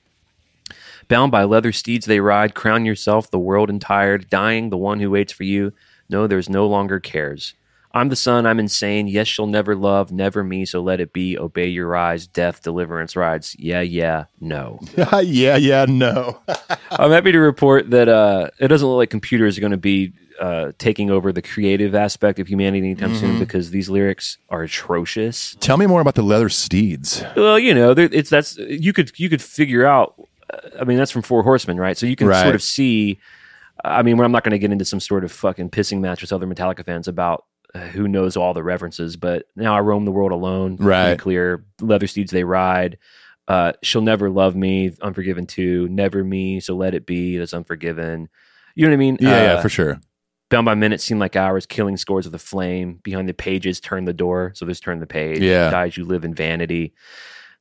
Bound 1.08 1.32
by 1.32 1.44
leather 1.44 1.72
steeds 1.72 2.06
they 2.06 2.20
ride, 2.20 2.56
crown 2.56 2.86
yourself 2.86 3.30
the 3.30 3.40
world 3.40 3.70
entire, 3.70 4.18
dying 4.18 4.70
the 4.70 4.78
one 4.78 5.00
who 5.00 5.12
waits 5.12 5.34
for 5.34 5.44
you. 5.44 5.74
No, 6.10 6.26
there's 6.26 6.50
no 6.50 6.68
longer 6.68 7.00
cares. 7.00 7.54
I'm 7.94 8.08
the 8.08 8.16
sun, 8.16 8.46
I'm 8.46 8.60
insane. 8.60 9.08
Yes, 9.08 9.28
she'll 9.28 9.48
never 9.48 9.76
love, 9.76 10.14
never 10.14 10.44
me, 10.44 10.66
so 10.66 10.82
let 10.82 11.02
it 11.02 11.12
be. 11.12 11.38
Obey 11.38 11.68
your 11.68 11.94
eyes, 11.96 12.26
death, 12.26 12.64
deliverance 12.64 13.18
rides. 13.18 13.56
Yeah, 13.60 13.82
yeah, 13.82 14.26
no. 14.40 14.80
yeah, 15.22 15.58
yeah, 15.58 15.86
no. 15.90 16.40
I'm 16.92 17.12
happy 17.12 17.34
to 17.34 17.40
report 17.40 17.90
that 17.90 18.08
uh, 18.08 18.50
it 18.60 18.70
doesn't 18.70 18.88
look 18.88 18.98
like 18.98 19.10
computers 19.10 19.58
are 19.58 19.62
going 19.62 19.72
to 19.72 19.78
be 19.78 20.14
uh, 20.42 20.72
taking 20.80 21.10
over 21.12 21.32
the 21.32 21.42
creative 21.42 21.94
aspect 21.96 22.40
of 22.40 22.48
humanity 22.50 22.80
anytime 22.80 23.14
soon 23.16 23.38
because 23.40 23.70
these 23.70 23.90
lyrics 23.90 24.38
are 24.50 24.64
atrocious. 24.64 25.56
Tell 25.60 25.78
me 25.78 25.86
more 25.86 26.02
about 26.02 26.16
the 26.16 26.24
leather 26.24 26.50
steeds. 26.50 27.24
Well, 27.38 27.58
you 27.60 27.74
know, 27.74 27.92
it's 27.92 28.30
that's 28.30 28.58
you 28.58 28.92
could 28.92 29.18
you 29.20 29.30
could 29.30 29.42
figure 29.42 29.86
out. 29.86 30.16
uh, 30.52 30.58
I 30.82 30.84
mean, 30.84 30.98
that's 30.98 31.12
from 31.12 31.22
Four 31.22 31.44
Horsemen, 31.44 31.78
right? 31.80 31.96
So 31.98 32.06
you 32.08 32.16
can 32.16 32.28
Right. 32.28 32.42
sort 32.42 32.56
of 32.56 32.64
see. 32.64 33.20
I 33.86 34.02
mean, 34.04 34.20
I'm 34.20 34.32
not 34.32 34.44
going 34.44 34.52
to 34.52 34.60
get 34.60 34.72
into 34.72 34.86
some 34.86 35.00
sort 35.00 35.24
of 35.24 35.32
fucking 35.32 35.70
pissing 35.70 36.02
match 36.02 36.22
with 36.22 36.34
other 36.34 36.46
Metallica 36.48 36.86
fans 36.86 37.08
about 37.08 37.46
uh, 37.74 37.80
who 37.80 38.08
knows 38.08 38.36
all 38.36 38.54
the 38.54 38.64
references, 38.64 39.16
but 39.16 39.46
now 39.56 39.76
I 39.76 39.80
roam 39.80 40.06
the 40.06 40.12
world 40.12 40.32
alone. 40.32 40.76
Right. 40.78 41.18
clear. 41.18 41.64
Leather 41.80 42.08
steeds 42.08 42.32
they 42.32 42.44
ride. 42.44 42.98
Uh, 43.48 43.74
She'll 43.84 44.02
never 44.02 44.30
love 44.30 44.56
me. 44.56 44.92
Unforgiven 45.02 45.46
two. 45.48 45.88
Never 45.90 46.24
me. 46.24 46.60
So 46.60 46.76
let 46.76 46.94
it 46.94 47.06
be. 47.06 47.38
That's 47.38 47.54
unforgiven. 47.54 48.30
You 48.76 48.86
know 48.86 48.92
what 48.92 48.96
I 48.96 48.98
mean? 48.98 49.18
Yeah, 49.20 49.30
Uh, 49.30 49.42
yeah, 49.42 49.62
for 49.62 49.70
sure. 49.70 50.00
Bound 50.52 50.66
by 50.66 50.76
minutes 50.76 51.04
seem 51.04 51.18
like 51.18 51.36
hours, 51.36 51.66
killing 51.66 51.98
scores 51.98 52.26
of 52.28 52.34
the 52.34 52.38
flame. 52.38 53.00
Behind 53.04 53.28
the 53.28 53.34
pages, 53.34 53.80
turn 53.80 54.06
the 54.06 54.14
door. 54.14 54.52
So 54.54 54.66
there's 54.66 54.82
turn 54.82 55.00
the 55.00 55.08
page. 55.08 55.40
Yeah. 55.40 55.72
Dies, 55.72 55.98
you 55.98 56.06
live 56.06 56.24
in 56.26 56.36
vanity. 56.36 56.94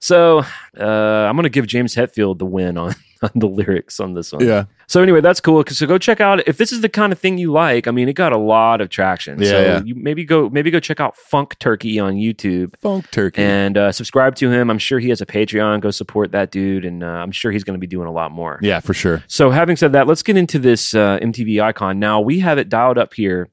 So 0.01 0.41
uh, 0.79 0.85
I'm 0.85 1.37
going 1.37 1.45
to 1.45 1.51
give 1.51 1.67
James 1.67 1.95
Hetfield 1.95 2.39
the 2.39 2.47
win 2.47 2.77
on, 2.77 2.95
on 3.23 3.31
the 3.35 3.47
lyrics 3.47 4.01
on 4.01 4.15
this 4.15 4.33
one. 4.33 4.47
Yeah. 4.47 4.65
So 4.87 5.03
anyway, 5.03 5.21
that's 5.21 5.41
cool. 5.41 5.63
So 5.69 5.87
go 5.87 5.99
check 5.99 6.21
out 6.21 6.47
if 6.49 6.57
this 6.57 6.73
is 6.73 6.81
the 6.81 6.89
kind 6.89 7.13
of 7.13 7.19
thing 7.19 7.39
you 7.39 7.53
like. 7.53 7.87
I 7.87 7.91
mean, 7.91 8.09
it 8.09 8.15
got 8.15 8.33
a 8.33 8.39
lot 8.39 8.81
of 8.81 8.89
traction. 8.89 9.41
Yeah, 9.41 9.51
so 9.51 9.61
yeah. 9.61 9.83
you 9.85 9.95
maybe 9.95 10.25
go 10.25 10.49
maybe 10.49 10.71
go 10.71 10.81
check 10.81 11.01
out 11.01 11.17
Funk 11.17 11.59
Turkey 11.59 11.99
on 11.99 12.15
YouTube 12.15 12.77
Funk 12.79 13.11
turkey. 13.11 13.43
and 13.43 13.77
uh, 13.77 13.93
subscribe 13.93 14.37
to 14.37 14.51
him. 14.51 14.71
I'm 14.71 14.79
sure 14.79 14.99
he 14.99 15.11
has 15.11 15.21
a 15.21 15.27
Patreon. 15.27 15.81
Go 15.81 15.91
support 15.91 16.33
that 16.33 16.51
dude, 16.51 16.85
and 16.85 17.05
uh, 17.05 17.07
I'm 17.07 17.31
sure 17.31 17.53
he's 17.53 17.65
going 17.65 17.79
to 17.79 17.81
be 17.81 17.87
doing 17.87 18.09
a 18.09 18.13
lot 18.13 18.33
more. 18.33 18.59
yeah, 18.63 18.81
for 18.81 18.95
sure. 18.95 19.23
So, 19.27 19.51
having 19.51 19.77
said 19.77 19.93
that, 19.93 20.07
let's 20.07 20.23
get 20.23 20.37
into 20.37 20.59
this 20.59 20.95
uh, 20.95 21.19
MTV 21.21 21.63
icon. 21.63 21.99
Now 21.99 22.21
we 22.21 22.41
have 22.41 22.59
it 22.59 22.69
dialed 22.69 22.99
up 22.99 23.15
here. 23.15 23.51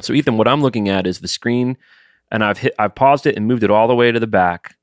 So, 0.00 0.12
Ethan, 0.12 0.36
what 0.36 0.48
I'm 0.48 0.62
looking 0.62 0.88
at 0.88 1.06
is 1.06 1.20
the 1.20 1.28
screen, 1.28 1.76
and 2.30 2.42
I've 2.42 2.58
hit, 2.58 2.74
I've 2.78 2.94
paused 2.94 3.26
it 3.26 3.36
and 3.36 3.46
moved 3.46 3.62
it 3.62 3.70
all 3.70 3.86
the 3.86 3.94
way 3.94 4.10
to 4.10 4.18
the 4.18 4.26
back, 4.26 4.74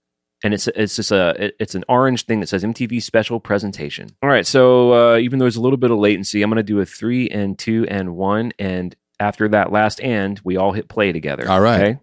and 0.44 0.54
it's 0.54 0.68
it's 0.68 0.96
just 0.96 1.12
a 1.12 1.52
it's 1.62 1.76
an 1.76 1.84
orange 1.90 2.26
thing 2.26 2.40
that 2.42 2.48
says 2.48 2.64
MTV 2.64 3.02
Special 3.02 3.40
Presentation. 3.40 4.10
All 4.22 4.30
right, 4.30 4.46
so 4.46 4.94
uh, 4.94 5.18
even 5.18 5.40
though 5.40 5.46
there's 5.46 5.56
a 5.56 5.62
little 5.62 5.78
bit 5.78 5.92
of 5.92 5.98
latency, 5.98 6.42
I'm 6.42 6.50
going 6.50 6.58
to 6.58 6.64
do 6.64 6.80
a 6.80 6.86
three 6.86 7.30
and 7.30 7.58
two 7.58 7.86
and 7.90 8.16
one, 8.16 8.52
and 8.60 8.96
after 9.20 9.48
that 9.50 9.72
last 9.72 10.00
and, 10.02 10.40
we 10.44 10.58
all 10.58 10.74
hit 10.74 10.88
play 10.90 11.12
together. 11.12 11.50
All 11.50 11.60
right. 11.62 11.82
Okay? 11.82 12.00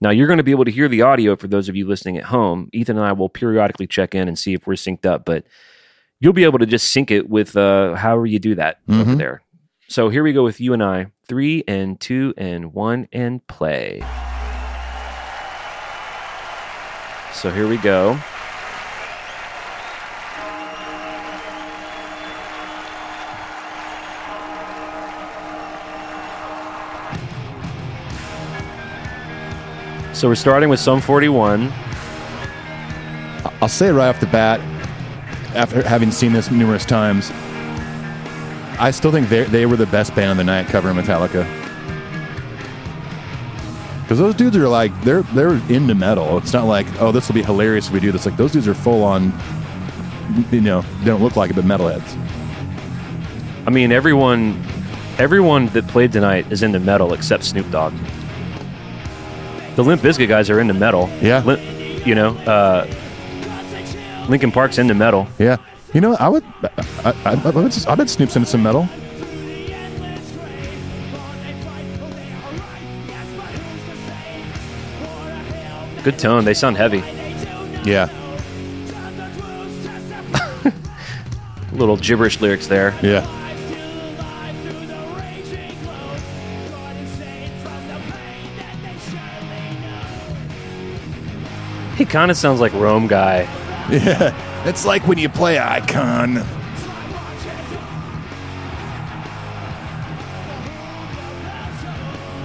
Now 0.00 0.10
you're 0.10 0.26
going 0.26 0.36
to 0.36 0.42
be 0.44 0.50
able 0.52 0.66
to 0.66 0.70
hear 0.70 0.86
the 0.88 1.02
audio 1.02 1.34
for 1.34 1.48
those 1.48 1.68
of 1.68 1.76
you 1.76 1.86
listening 1.86 2.16
at 2.18 2.24
home. 2.24 2.68
Ethan 2.72 2.96
and 2.98 3.04
I 3.06 3.12
will 3.12 3.28
periodically 3.28 3.86
check 3.86 4.14
in 4.14 4.28
and 4.28 4.38
see 4.38 4.52
if 4.54 4.66
we're 4.66 4.74
synced 4.74 5.06
up, 5.06 5.24
but 5.24 5.46
you'll 6.20 6.32
be 6.34 6.44
able 6.44 6.58
to 6.58 6.66
just 6.66 6.92
sync 6.92 7.10
it 7.10 7.28
with 7.28 7.56
uh, 7.56 7.94
however 7.94 8.26
you 8.26 8.38
do 8.38 8.54
that 8.56 8.80
over 8.88 9.12
Mhm. 9.12 9.18
there. 9.18 9.42
So 9.88 10.10
here 10.10 10.22
we 10.22 10.32
go 10.32 10.44
with 10.44 10.60
you 10.60 10.74
and 10.74 10.82
I. 10.82 11.06
Three 11.26 11.64
and 11.66 11.98
two 11.98 12.34
and 12.36 12.72
one 12.74 13.08
and 13.12 13.46
play. 13.46 14.02
So 17.34 17.50
here 17.50 17.68
we 17.68 17.76
go. 17.76 18.18
So 30.14 30.28
we're 30.28 30.36
starting 30.36 30.68
with 30.68 30.78
Sum 30.78 31.00
41. 31.00 31.70
I'll 33.60 33.68
say 33.68 33.90
right 33.90 34.08
off 34.08 34.20
the 34.20 34.26
bat, 34.26 34.60
after 35.54 35.82
having 35.82 36.12
seen 36.12 36.32
this 36.32 36.50
numerous 36.50 36.84
times, 36.86 37.30
I 38.78 38.90
still 38.92 39.10
think 39.10 39.28
they 39.28 39.42
they 39.44 39.66
were 39.66 39.76
the 39.76 39.86
best 39.86 40.14
band 40.14 40.30
of 40.30 40.36
the 40.36 40.44
night 40.44 40.68
covering 40.68 40.96
Metallica. 40.96 41.63
Because 44.14 44.26
those 44.26 44.36
dudes 44.36 44.56
are 44.56 44.68
like 44.68 44.92
they're 45.02 45.22
they're 45.22 45.54
into 45.68 45.92
metal. 45.92 46.38
It's 46.38 46.52
not 46.52 46.66
like 46.66 46.86
oh 47.00 47.10
this 47.10 47.26
will 47.26 47.34
be 47.34 47.42
hilarious 47.42 47.88
if 47.88 47.92
we 47.92 47.98
do 47.98 48.12
this. 48.12 48.24
Like 48.24 48.36
those 48.36 48.52
dudes 48.52 48.68
are 48.68 48.74
full 48.74 49.02
on, 49.02 49.32
you 50.52 50.60
know, 50.60 50.82
they 51.00 51.06
don't 51.06 51.20
look 51.20 51.34
like 51.34 51.50
it, 51.50 51.56
but 51.56 51.64
metalheads. 51.64 52.16
I 53.66 53.70
mean, 53.70 53.90
everyone, 53.90 54.64
everyone 55.18 55.66
that 55.70 55.88
played 55.88 56.12
tonight 56.12 56.46
is 56.52 56.62
into 56.62 56.78
metal 56.78 57.12
except 57.12 57.42
Snoop 57.42 57.68
Dogg. 57.72 57.92
The 59.74 59.82
Limp 59.82 60.00
Bizkit 60.00 60.28
guys 60.28 60.48
are 60.48 60.60
into 60.60 60.74
metal. 60.74 61.10
Yeah. 61.20 61.42
Limp, 61.42 62.06
you 62.06 62.14
know, 62.14 62.36
uh, 62.46 62.86
Linkin 64.28 64.52
Park's 64.52 64.78
into 64.78 64.94
metal. 64.94 65.26
Yeah, 65.40 65.56
you 65.92 66.00
know 66.00 66.14
I 66.20 66.28
would 66.28 66.44
I 66.62 67.14
I, 67.24 67.32
I, 67.32 67.92
I 67.92 67.94
bet 67.96 68.08
Snoop's 68.08 68.36
into 68.36 68.48
some 68.48 68.62
metal. 68.62 68.88
Good 76.04 76.18
tone. 76.18 76.44
They 76.44 76.52
sound 76.54 76.76
heavy. 76.76 76.98
Yeah, 77.88 78.08
Little 81.72 81.96
gibberish 81.96 82.40
lyrics 82.40 82.66
there. 82.66 82.94
yeah. 83.02 83.22
He 91.96 92.04
kind 92.04 92.30
of 92.30 92.36
sounds 92.36 92.60
like 92.60 92.72
Rome 92.72 93.06
guy. 93.06 93.42
Yeah, 93.90 94.34
it's 94.66 94.84
like 94.84 95.06
when 95.06 95.18
you 95.18 95.28
play 95.28 95.58
Icon. 95.58 96.34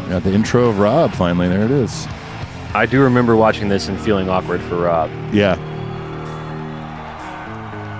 Got 0.09 0.23
the 0.23 0.33
intro 0.33 0.65
of 0.69 0.79
Rob 0.79 1.13
finally. 1.13 1.47
There 1.47 1.63
it 1.65 1.71
is. 1.71 2.07
I 2.73 2.85
do 2.85 3.01
remember 3.01 3.35
watching 3.35 3.67
this 3.67 3.87
and 3.87 3.99
feeling 3.99 4.29
awkward 4.29 4.61
for 4.61 4.77
Rob. 4.77 5.09
Yeah. 5.33 5.57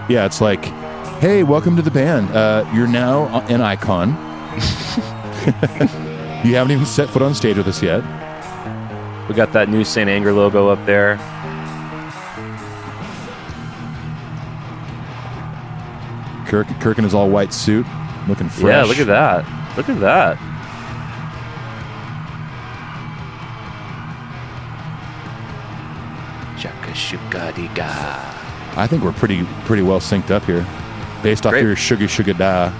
Yeah, 0.08 0.26
it's 0.26 0.42
like, 0.42 0.64
hey, 1.20 1.42
welcome 1.42 1.76
to 1.76 1.82
the 1.82 1.90
band. 1.90 2.30
Uh, 2.30 2.70
you're 2.74 2.88
now 2.88 3.40
an 3.48 3.62
icon. 3.62 4.10
you 6.46 6.56
haven't 6.56 6.72
even 6.72 6.86
set 6.86 7.10
foot 7.10 7.24
on 7.24 7.34
stage 7.34 7.58
with 7.58 7.68
us 7.68 7.82
yet. 7.82 8.04
We 9.28 9.34
got 9.34 9.54
that 9.54 9.70
new 9.70 9.84
St. 9.84 10.08
Anger 10.10 10.34
logo 10.34 10.70
up 10.70 10.84
there. 10.86 11.18
Kirk, 16.48 16.68
Kirk 16.80 16.98
in 16.98 17.04
his 17.04 17.14
all 17.16 17.30
white 17.30 17.54
suit, 17.54 17.86
looking 18.28 18.50
fresh. 18.50 18.72
Yeah, 18.72 18.84
look 18.84 19.00
at 19.00 19.08
that. 19.08 19.78
Look 19.78 19.90
at 19.90 20.00
that. 20.00 20.49
I 27.68 28.88
think 28.88 29.04
we're 29.04 29.12
pretty 29.12 29.44
pretty 29.66 29.84
well 29.84 30.00
synced 30.00 30.32
up 30.32 30.46
here, 30.46 30.66
based 31.24 31.46
off 31.46 31.52
Great. 31.52 31.64
your 31.64 31.76
sugar 31.76 32.08
sugar 32.08 32.34
da. 32.34 32.72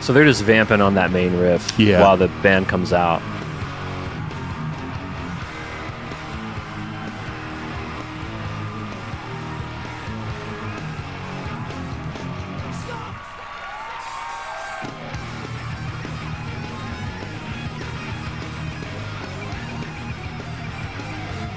So 0.00 0.12
they're 0.12 0.24
just 0.24 0.42
vamping 0.42 0.82
on 0.82 0.94
that 0.94 1.10
main 1.12 1.34
riff 1.38 1.72
Yeah. 1.78 2.02
while 2.02 2.16
the 2.18 2.28
band 2.42 2.68
comes 2.68 2.92
out. 2.92 3.22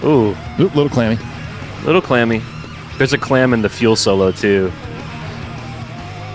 Ooh, 0.08 0.36
Oop, 0.60 0.74
little 0.76 0.90
clammy. 0.90 1.18
little 1.86 2.02
clammy. 2.02 2.42
There's 2.98 3.14
a 3.14 3.18
clam 3.18 3.54
in 3.54 3.62
the 3.62 3.70
fuel 3.70 3.96
solo 3.96 4.32
too. 4.32 4.72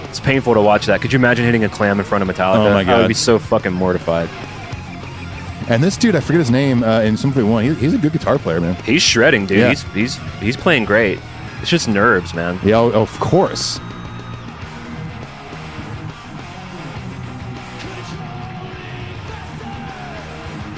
It's 0.05 0.20
painful 0.20 0.55
to 0.55 0.61
watch 0.61 0.87
that. 0.87 1.01
Could 1.01 1.12
you 1.12 1.18
imagine 1.18 1.45
hitting 1.47 1.64
a 1.64 1.68
clam 1.68 1.99
in 1.99 2.05
front 2.05 2.29
of 2.29 2.29
Metallica? 2.29 2.57
Oh 2.66 2.75
my 2.75 2.85
god. 2.85 2.95
I 2.95 2.99
would 3.01 3.09
be 3.09 3.14
so 3.14 3.39
fucking 3.39 3.73
mortified. 3.73 4.29
And 5.68 5.83
this 5.83 5.97
dude, 5.97 6.14
I 6.14 6.20
forget 6.20 6.41
his 6.41 6.51
name 6.51 6.83
uh, 6.83 7.01
in 7.01 7.16
Sum 7.16 7.33
41. 7.33 7.64
He, 7.64 7.75
he's 7.75 7.95
a 7.95 7.99
good 7.99 8.12
guitar 8.12 8.39
player, 8.39 8.61
man. 8.61 8.75
He's 8.85 9.01
shredding, 9.03 9.47
dude. 9.47 9.59
Yeah. 9.59 9.68
He's 9.70 9.83
he's 9.95 10.16
he's 10.41 10.57
playing 10.57 10.85
great. 10.85 11.18
It's 11.61 11.70
just 11.70 11.89
nerves, 11.89 12.35
man. 12.35 12.59
Yeah, 12.64 12.79
oh, 12.79 12.91
of 12.91 13.18
course. 13.20 13.81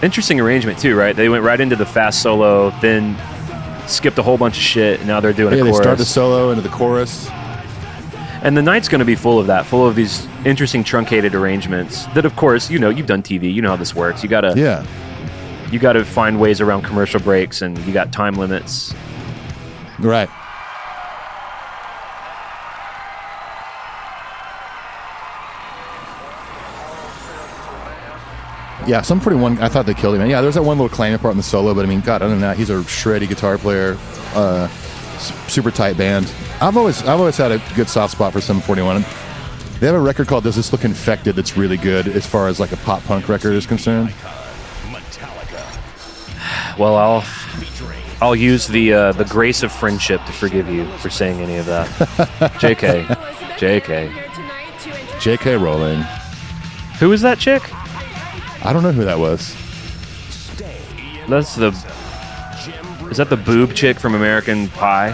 Interesting 0.05 0.39
arrangement 0.39 0.79
too, 0.79 0.95
right? 0.97 1.17
They 1.17 1.29
went 1.31 1.43
right 1.45 1.59
into 1.59 1.77
the 1.77 1.87
fast 1.87 2.21
solo, 2.23 2.71
then 2.83 3.17
skipped 3.89 4.19
a 4.19 4.23
whole 4.23 4.37
bunch 4.37 4.57
of 4.59 4.63
shit, 4.63 4.99
and 5.01 5.09
now 5.09 5.19
they're 5.21 5.33
doing 5.33 5.55
Yeah, 5.55 5.63
a 5.63 5.65
they 5.65 5.71
chorus. 5.71 5.83
start 5.83 5.99
the 5.99 6.05
solo 6.05 6.51
into 6.51 6.61
the 6.63 6.69
chorus. 6.69 7.29
And 8.43 8.55
the 8.55 8.61
night's 8.63 8.89
going 8.89 8.99
to 8.99 9.07
be 9.07 9.15
full 9.15 9.39
of 9.39 9.47
that, 9.47 9.65
full 9.65 9.87
of 9.89 9.95
these 9.97 10.27
interesting 10.45 10.85
truncated 10.85 11.35
arrangements. 11.35 12.05
That, 12.09 12.27
of 12.27 12.37
course, 12.37 12.71
you 12.71 12.79
know, 12.79 12.91
you've 12.91 13.07
done 13.07 13.23
TV, 13.23 13.51
you 13.53 13.63
know 13.63 13.71
how 13.71 13.77
this 13.77 13.95
works. 13.95 14.23
You 14.23 14.29
gotta, 14.29 14.53
Yeah. 14.55 14.85
you 15.71 15.79
gotta 15.79 16.05
find 16.05 16.39
ways 16.39 16.61
around 16.61 16.83
commercial 16.83 17.21
breaks, 17.21 17.63
and 17.63 17.79
you 17.87 17.95
got 17.95 18.13
time 18.13 18.35
limits. 18.35 18.95
Right. 19.99 20.29
Yeah, 28.87 29.03
some 29.03 29.21
pretty 29.21 29.41
one. 29.41 29.59
I 29.59 29.69
thought 29.69 29.87
they 29.87 29.95
killed 29.95 30.15
him. 30.15 30.21
And 30.23 30.31
yeah, 30.31 30.41
there's 30.41 30.55
that 30.55 30.63
one 30.63 30.79
little 30.79 30.95
clanging 30.95 31.19
part 31.19 31.33
in 31.33 31.37
the 31.39 31.43
solo, 31.43 31.75
but 31.75 31.85
I 31.85 31.89
mean, 31.89 32.01
God, 32.01 32.23
other 32.23 32.31
than 32.31 32.41
that, 32.41 32.57
he's 32.57 32.71
a 32.71 32.75
shreddy 32.83 33.29
guitar 33.29 33.57
player, 33.57 33.97
uh, 34.35 34.69
super 35.49 35.71
tight 35.71 35.97
band. 35.97 36.33
I've 36.61 36.77
always, 36.77 37.01
I've 37.03 37.19
always 37.21 37.37
had 37.37 37.53
a 37.53 37.63
good 37.75 37.89
soft 37.89 38.13
spot 38.13 38.33
for 38.33 38.41
Sum 38.41 38.61
41. 38.61 39.05
They 39.81 39.87
have 39.87 39.97
a 39.97 40.01
record 40.01 40.29
called 40.29 40.45
"Does 40.45 40.57
This 40.57 40.71
Look 40.73 40.85
Infected" 40.85 41.35
that's 41.35 41.57
really 41.57 41.77
good 41.77 42.09
as 42.09 42.27
far 42.27 42.49
as 42.49 42.61
like 42.61 42.73
a 42.73 42.77
pop 42.79 43.03
punk 43.05 43.29
record 43.29 43.53
is 43.55 43.67
concerned. 43.67 44.13
Well, 46.77 46.97
I'll, 46.97 47.25
I'll 48.21 48.35
use 48.35 48.67
the 48.67 48.93
uh, 48.93 49.13
the 49.13 49.25
grace 49.25 49.63
of 49.63 49.71
friendship 49.71 50.25
to 50.25 50.33
forgive 50.33 50.69
you 50.69 50.89
for 50.99 51.09
saying 51.09 51.41
any 51.41 51.57
of 51.57 51.67
that. 51.67 51.87
Jk, 52.59 53.07
Jk. 53.57 54.25
J.K. 55.21 55.57
Rowling. 55.57 56.03
Who 56.99 57.13
is 57.13 57.23
that 57.23 57.39
chick? 57.39 57.63
I 58.65 58.73
don't 58.73 58.83
know 58.83 58.93
who 58.93 59.05
that 59.05 59.19
was. 59.19 59.55
That's 61.29 61.55
the. 61.55 61.69
Is 63.11 63.19
that 63.19 63.29
the 63.29 63.37
boob 63.37 63.75
chick 63.75 64.01
from 64.01 64.15
American 64.15 64.69
Pie? 64.69 65.11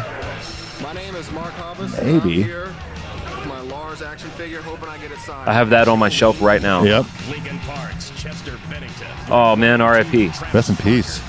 My 0.83 0.93
name 0.93 1.15
is 1.17 1.31
Mark 1.33 1.53
Hobbs. 1.55 2.01
Maybe. 2.01 2.43
I'm 2.43 2.49
here 2.49 2.67
with 2.67 3.47
my 3.47 3.61
Lars 3.63 4.03
action 4.03 4.31
figure, 4.31 4.63
hoping 4.63 4.89
I 4.89 4.99
get 4.99 5.11
it 5.11 5.19
signed. 5.19 5.49
I 5.49 5.53
have 5.53 5.71
that 5.71 5.89
on 5.89 5.99
my 5.99 6.09
shelf 6.09 6.41
right 6.41 6.63
now. 6.63 6.85
Yep. 6.85 7.07
Linkin 7.29 7.59
Park's, 7.61 8.11
Chester 8.21 8.57
Bennington, 8.69 9.09
Oh 9.29 9.57
man, 9.57 9.81
R.I.P. 9.81 10.31
Rest 10.55 10.71
in 10.71 10.77
peace. 10.77 11.21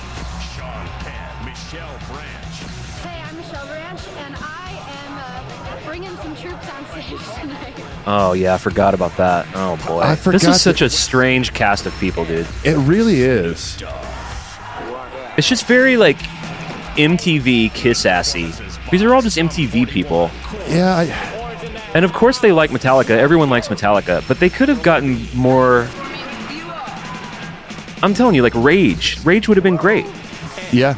Oh 8.08 8.34
yeah, 8.34 8.54
I 8.56 8.58
forgot 8.58 8.94
about 8.94 9.16
that. 9.18 9.48
Oh 9.54 9.78
boy, 9.88 10.00
I 10.02 10.16
this 10.16 10.44
is 10.44 10.62
such 10.62 10.80
that- 10.80 10.86
a 10.86 10.90
strange 10.90 11.54
cast 11.54 11.86
of 11.86 11.98
people, 12.00 12.26
dude. 12.26 12.48
It 12.64 12.76
really 12.78 13.22
is. 13.22 13.82
It's 15.38 15.48
just 15.48 15.66
very 15.66 15.98
like 15.98 16.18
MTV 16.98 17.74
kiss 17.74 18.06
assy. 18.06 18.52
These 18.92 19.02
are 19.04 19.14
all 19.14 19.22
just 19.22 19.38
MTV 19.38 19.88
people, 19.88 20.30
Yeah, 20.68 20.94
I, 20.98 21.04
and 21.94 22.04
of 22.04 22.12
course 22.12 22.40
they 22.40 22.52
like 22.52 22.72
Metallica. 22.72 23.12
Everyone 23.12 23.50
likes 23.50 23.70
Metallica, 23.70 24.28
but 24.28 24.40
they 24.40 24.50
could 24.50 24.68
have 24.68 24.84
gotten 24.84 25.26
more. 25.34 25.88
I'm 28.04 28.14
telling 28.14 28.36
you, 28.36 28.42
like 28.42 28.56
Rage. 28.56 29.24
Rage 29.24 29.48
would 29.48 29.58
have 29.58 29.64
been 29.64 29.76
great. 29.78 30.06
yeah, 30.72 30.96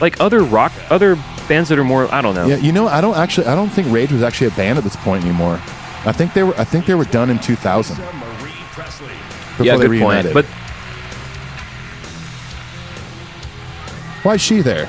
Like 0.00 0.20
other 0.20 0.42
rock, 0.42 0.72
other 0.90 1.16
bands 1.48 1.68
that 1.70 1.78
are 1.78 1.84
more. 1.84 2.12
I 2.12 2.20
don't 2.20 2.34
know. 2.34 2.46
yeah. 2.46 2.56
You 2.56 2.72
know, 2.72 2.88
I 2.88 3.00
don't 3.00 3.16
actually. 3.16 3.46
I 3.46 3.54
don't 3.54 3.70
think 3.70 3.90
Rage 3.92 4.12
was 4.12 4.22
actually 4.22 4.48
a 4.48 4.52
band 4.52 4.76
at 4.78 4.84
this 4.84 4.96
point 4.96 5.24
anymore. 5.24 5.60
I 6.04 6.12
think 6.12 6.34
they 6.34 6.42
were. 6.42 6.54
I 6.56 6.64
think 6.64 6.86
they 6.86 6.94
were 6.94 7.04
done 7.04 7.30
in 7.30 7.38
2000. 7.38 7.96
Before 7.96 9.66
yeah, 9.66 9.76
they 9.76 9.88
good 9.88 10.00
point. 10.00 10.24
reunited. 10.24 10.34
But 10.34 10.44
why 14.22 14.34
is 14.34 14.40
she 14.40 14.60
there? 14.60 14.86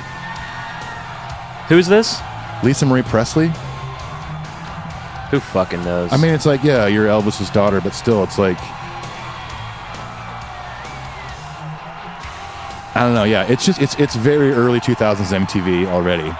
who's 1.68 1.88
this? 1.88 2.20
Lisa 2.64 2.86
Marie 2.86 3.04
Presley. 3.04 3.48
Who 5.32 5.40
fucking 5.40 5.84
knows? 5.84 6.12
I 6.12 6.18
mean, 6.18 6.34
it's 6.34 6.46
like, 6.46 6.64
yeah, 6.64 6.88
you're 6.88 7.06
Elvis's 7.06 7.50
daughter, 7.52 7.80
but 7.82 7.94
still, 7.94 8.24
it's 8.24 8.38
like. 8.38 8.58
I 12.96 13.04
don't 13.04 13.14
know. 13.14 13.24
Yeah, 13.24 13.44
it's 13.44 13.66
just 13.66 13.82
it's 13.82 13.96
it's 14.00 14.16
very 14.16 14.52
early 14.52 14.80
2000s 14.80 15.46
MTV 15.46 15.86
already. 15.88 16.32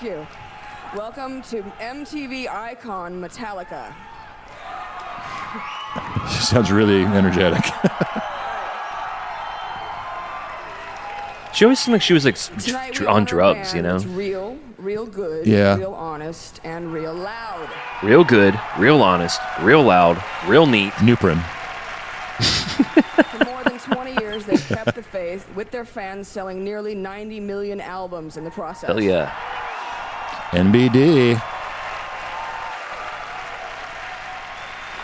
Thank 0.00 0.12
you. 0.12 0.26
Welcome 0.96 1.42
to 1.42 1.62
MTV 1.78 2.48
icon 2.48 3.20
Metallica. 3.20 3.92
She 6.30 6.40
sounds 6.42 6.70
really 6.72 7.02
energetic. 7.02 7.62
she 11.52 11.64
always 11.66 11.78
seemed 11.80 11.92
like 11.94 12.00
she 12.02 12.14
was 12.14 12.24
like 12.24 12.36
dr- 12.92 13.08
on 13.10 13.24
drugs, 13.24 13.74
you 13.74 13.82
know. 13.82 13.98
that's 13.98 14.06
real, 14.06 14.56
real 14.78 15.04
good, 15.04 15.46
Yeah. 15.46 15.76
real 15.76 15.92
honest, 15.92 16.60
and 16.64 16.90
real 16.92 17.12
loud. 17.12 17.68
Real 18.02 18.24
good, 18.24 18.58
real 18.78 19.02
honest, 19.02 19.38
real 19.60 19.82
loud, 19.82 20.22
real 20.46 20.64
neat. 20.66 20.92
Nuprin. 20.94 21.42
For 22.40 23.44
more 23.44 23.62
than 23.64 23.78
20 23.78 24.12
years, 24.22 24.46
they've 24.46 24.66
kept 24.68 24.94
the 24.94 25.02
faith 25.02 25.46
with 25.54 25.70
their 25.72 25.84
fans, 25.84 26.26
selling 26.28 26.64
nearly 26.64 26.94
90 26.94 27.40
million 27.40 27.80
albums 27.82 28.36
in 28.38 28.44
the 28.44 28.50
process. 28.52 28.86
Hell 28.86 29.02
yeah. 29.02 29.34
NBD. 30.50 31.40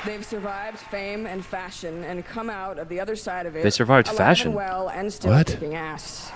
They've 0.05 0.25
survived 0.25 0.79
fame 0.79 1.27
and 1.27 1.45
fashion 1.45 2.05
and 2.05 2.25
come 2.25 2.49
out 2.49 2.79
of 2.79 2.89
the 2.89 3.01
other 3.01 3.17
side 3.17 3.47
of 3.47 3.57
it. 3.57 3.63
They 3.65 3.71
survived 3.71 4.09
fashion? 4.09 4.49
And 4.49 4.57
well, 4.57 4.89
and 4.89 5.13
still 5.13 5.33
What? 5.33 5.49
kicking 5.49 5.75
ass. 5.75 6.31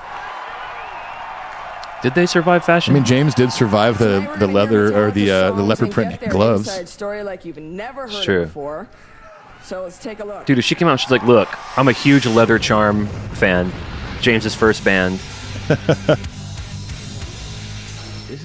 Did 2.03 2.15
they 2.15 2.27
survive 2.27 2.65
fashion? 2.65 2.93
I 2.93 2.95
mean, 2.95 3.05
James 3.05 3.35
did 3.35 3.53
survive 3.53 3.99
the 3.99 4.27
the 4.39 4.47
leather 4.47 4.97
or 4.97 5.11
the 5.11 5.31
uh, 5.31 5.53
the 5.53 5.63
leopard 5.63 5.91
print 5.91 6.11
get 6.11 6.21
their 6.21 6.31
gloves. 6.31 6.67
Inside 6.67 6.89
story 6.89 7.23
like 7.23 7.45
you've 7.45 7.59
never 7.59 8.09
heard 8.09 8.25
true. 8.25 8.43
it 8.43 8.47
before. 8.47 8.89
So 9.63 9.83
let's 9.83 9.99
take 9.99 10.19
a 10.21 10.25
look. 10.25 10.47
Dude, 10.47 10.59
if 10.59 10.65
she 10.65 10.75
came 10.75 10.89
out, 10.89 10.99
she's 10.99 11.11
like, 11.11 11.23
"Look, 11.25 11.49
I'm 11.79 11.89
a 11.89 11.93
huge 11.93 12.27
Leather 12.27 12.59
Charm 12.59 13.07
fan. 13.35 13.71
James's 14.23 14.55
first 14.55 14.83
band. 14.83 15.21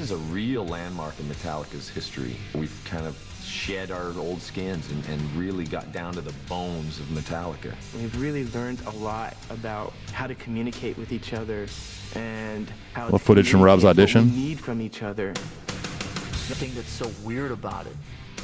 This 0.05 0.11
is 0.11 0.21
a 0.21 0.31
real 0.31 0.63
landmark 0.63 1.19
in 1.19 1.25
Metallica's 1.25 1.89
history. 1.89 2.35
We've 2.53 2.79
kind 2.85 3.07
of 3.07 3.17
shed 3.43 3.89
our 3.89 4.11
old 4.19 4.39
skins 4.39 4.91
and, 4.91 5.03
and 5.07 5.19
really 5.35 5.65
got 5.65 5.91
down 5.93 6.13
to 6.13 6.21
the 6.21 6.31
bones 6.47 6.99
of 6.99 7.07
Metallica. 7.07 7.73
We've 7.95 8.21
really 8.21 8.45
learned 8.51 8.81
a 8.85 8.91
lot 8.91 9.35
about 9.49 9.93
how 10.13 10.27
to 10.27 10.35
communicate 10.35 10.95
with 10.99 11.11
each 11.11 11.33
other 11.33 11.65
and 12.13 12.71
how 12.93 13.05
Well, 13.09 13.17
to 13.17 13.25
footage 13.25 13.49
from 13.49 13.61
Rob's 13.63 13.81
communicate 13.81 13.97
what 13.97 14.03
audition. 14.03 14.29
we 14.29 14.47
need 14.49 14.59
from 14.59 14.79
each 14.79 15.01
other. 15.01 15.33
The 15.33 16.53
thing 16.53 16.75
that's 16.75 16.87
so 16.91 17.11
weird 17.23 17.49
about 17.49 17.87
it, 17.87 17.95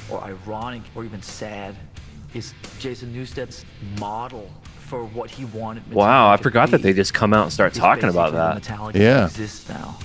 or 0.09 0.19
ironic, 0.23 0.81
or 0.95 1.05
even 1.05 1.21
sad, 1.21 1.75
is 2.33 2.55
Jason 2.79 3.13
Newsted's 3.13 3.65
model 3.99 4.49
for 4.79 5.03
what 5.05 5.29
he 5.29 5.45
wanted. 5.45 5.87
Wow, 5.93 6.31
I 6.31 6.31
Metallica 6.31 6.37
to 6.37 6.43
forgot 6.43 6.71
that 6.71 6.81
they 6.81 6.93
just 6.93 7.13
come 7.13 7.35
out 7.35 7.43
and 7.43 7.53
start 7.53 7.75
talking 7.75 8.09
about 8.09 8.33
that. 8.33 8.63
Metallica 8.63 8.95
Yeah. 8.95 9.25
exists 9.25 9.69
now. 9.69 9.99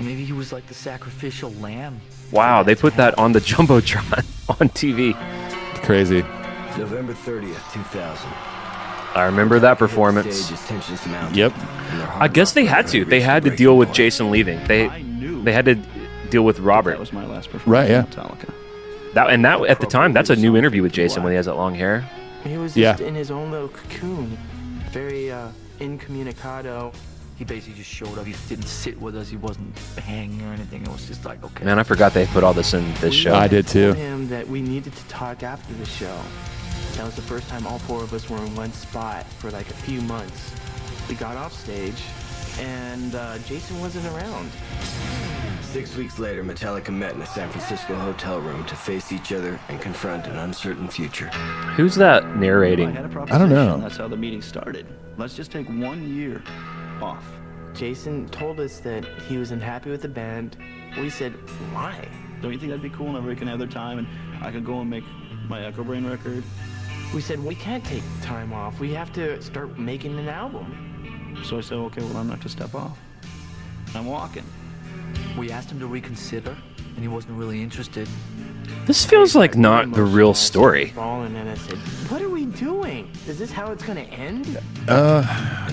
And 0.00 0.08
maybe 0.08 0.24
he 0.24 0.32
was 0.32 0.50
like 0.50 0.66
the 0.66 0.72
sacrificial 0.72 1.50
lamb. 1.52 2.00
Wow, 2.32 2.62
they 2.62 2.74
put 2.74 2.96
that 2.96 3.18
on 3.18 3.32
the 3.32 3.38
jumbotron 3.40 4.24
on 4.60 4.70
TV. 4.70 5.12
Crazy. 5.84 6.22
November 6.78 7.12
30th, 7.12 7.70
2000. 7.74 8.30
I 9.14 9.24
remember 9.26 9.58
that 9.58 9.76
performance. 9.78 10.34
Stage 10.36 10.58
as 10.58 10.66
tensions 10.66 11.06
mount. 11.06 11.34
Yep. 11.36 11.52
I 12.14 12.28
guess 12.28 12.52
they 12.52 12.64
had 12.64 12.86
to. 12.88 13.04
They 13.04 13.20
had 13.20 13.42
to 13.42 13.54
deal 13.54 13.76
with 13.76 13.92
Jason 13.92 14.30
leaving. 14.30 14.64
They 14.66 14.88
they 15.44 15.52
had 15.52 15.66
to 15.66 15.74
deal 16.30 16.46
with 16.46 16.60
Robert. 16.60 16.92
That 16.92 17.00
was 17.00 17.12
my 17.12 17.26
last 17.26 17.50
performance. 17.50 17.66
Right, 17.66 17.90
yeah. 17.90 18.04
Metallica. 18.04 18.54
That 19.12 19.28
and 19.28 19.44
that 19.44 19.60
at 19.66 19.80
the 19.80 19.86
time, 19.86 20.14
that's 20.14 20.30
a 20.30 20.36
new 20.36 20.56
interview 20.56 20.80
with 20.82 20.92
Jason 20.92 21.22
when 21.24 21.32
he 21.32 21.36
has 21.36 21.44
that 21.44 21.56
long 21.56 21.74
hair. 21.74 22.08
He 22.44 22.56
was 22.56 22.74
Yeah. 22.74 22.96
in 22.98 23.14
his 23.14 23.30
own 23.30 23.50
little 23.50 23.68
cocoon, 23.68 24.38
very 24.92 25.30
uh, 25.30 25.48
incommunicado. 25.78 26.92
He 27.40 27.46
basically 27.46 27.78
just 27.78 27.88
showed 27.88 28.18
up. 28.18 28.26
He 28.26 28.34
didn't 28.50 28.66
sit 28.66 29.00
with 29.00 29.16
us. 29.16 29.30
He 29.30 29.38
wasn't 29.38 29.78
hanging 29.96 30.42
or 30.42 30.52
anything. 30.52 30.82
It 30.82 30.88
was 30.88 31.06
just 31.06 31.24
like, 31.24 31.42
okay. 31.42 31.64
Man, 31.64 31.78
I 31.78 31.82
forgot 31.84 32.12
they 32.12 32.26
put 32.26 32.44
all 32.44 32.52
this 32.52 32.74
in 32.74 32.92
this 32.96 33.14
show. 33.14 33.34
I 33.34 33.48
did 33.48 33.66
too. 33.66 33.94
him 33.94 34.28
that 34.28 34.46
we 34.46 34.60
needed 34.60 34.94
to 34.94 35.04
talk 35.08 35.42
after 35.42 35.72
the 35.72 35.86
show. 35.86 36.20
That 36.96 37.06
was 37.06 37.16
the 37.16 37.22
first 37.22 37.48
time 37.48 37.66
all 37.66 37.78
four 37.78 38.02
of 38.02 38.12
us 38.12 38.28
were 38.28 38.36
in 38.36 38.54
one 38.56 38.70
spot 38.74 39.24
for 39.24 39.50
like 39.50 39.70
a 39.70 39.72
few 39.72 40.02
months. 40.02 40.54
We 41.08 41.14
got 41.14 41.38
off 41.38 41.54
stage, 41.54 42.02
and 42.58 43.14
uh, 43.14 43.38
Jason 43.38 43.80
wasn't 43.80 44.04
around. 44.14 44.50
Six 45.62 45.96
weeks 45.96 46.18
later, 46.18 46.44
Metallica 46.44 46.90
met 46.90 47.14
in 47.14 47.22
a 47.22 47.26
San 47.26 47.48
Francisco 47.48 47.94
hotel 47.94 48.38
room 48.42 48.66
to 48.66 48.76
face 48.76 49.12
each 49.12 49.32
other 49.32 49.58
and 49.70 49.80
confront 49.80 50.26
an 50.26 50.36
uncertain 50.36 50.88
future. 50.88 51.28
Who's 51.76 51.94
that 51.94 52.36
narrating? 52.36 52.88
I 52.88 53.00
had 53.00 53.16
a 53.16 53.34
I 53.34 53.38
don't 53.38 53.48
know. 53.48 53.78
That's 53.78 53.96
how 53.96 54.08
the 54.08 54.16
meeting 54.18 54.42
started. 54.42 54.86
Let's 55.16 55.34
just 55.34 55.50
take 55.50 55.68
one 55.68 56.14
year 56.14 56.42
off. 57.02 57.24
Jason 57.74 58.28
told 58.28 58.60
us 58.60 58.80
that 58.80 59.04
he 59.28 59.38
was 59.38 59.50
unhappy 59.50 59.90
with 59.90 60.02
the 60.02 60.08
band. 60.08 60.56
We 60.98 61.08
said, 61.10 61.32
why? 61.72 62.08
Don't 62.42 62.52
you 62.52 62.58
think 62.58 62.70
that'd 62.70 62.82
be 62.82 62.90
cool? 62.90 63.06
Whenever 63.06 63.28
we 63.28 63.36
can 63.36 63.48
have 63.48 63.58
their 63.58 63.68
time, 63.68 63.98
and 63.98 64.08
I 64.42 64.50
could 64.50 64.64
go 64.64 64.80
and 64.80 64.90
make 64.90 65.04
my 65.48 65.60
Echobrain 65.60 66.08
record. 66.08 66.42
we 67.14 67.20
said 67.20 67.42
we 67.42 67.54
can't 67.54 67.84
take 67.84 68.02
time 68.22 68.52
off. 68.52 68.78
We 68.80 68.92
have 68.94 69.12
to 69.14 69.40
start 69.42 69.78
making 69.78 70.18
an 70.18 70.28
album. 70.28 71.42
So 71.44 71.58
I 71.58 71.60
said, 71.60 71.78
okay, 71.78 72.02
well, 72.02 72.16
I'm 72.18 72.28
not 72.28 72.40
to 72.42 72.48
step 72.48 72.74
off. 72.74 72.98
I'm 73.94 74.06
walking. 74.06 74.44
We 75.38 75.50
asked 75.50 75.70
him 75.70 75.80
to 75.80 75.86
reconsider, 75.86 76.56
and 77.00 77.08
he 77.08 77.14
wasn't 77.14 77.32
really 77.38 77.62
interested. 77.62 78.06
This 78.84 79.06
feels 79.06 79.34
like 79.34 79.56
not 79.56 79.90
the 79.92 80.02
real 80.02 80.34
story. 80.34 80.88
Falling, 80.90 81.34
and 81.34 81.48
I 81.48 81.54
said, 81.54 81.78
what 82.10 82.20
are 82.20 82.28
we 82.28 82.44
doing? 82.44 83.10
Is 83.26 83.38
this 83.38 83.50
how 83.50 83.72
it's 83.72 83.82
gonna 83.82 84.02
end? 84.02 84.60
Uh, 84.86 85.22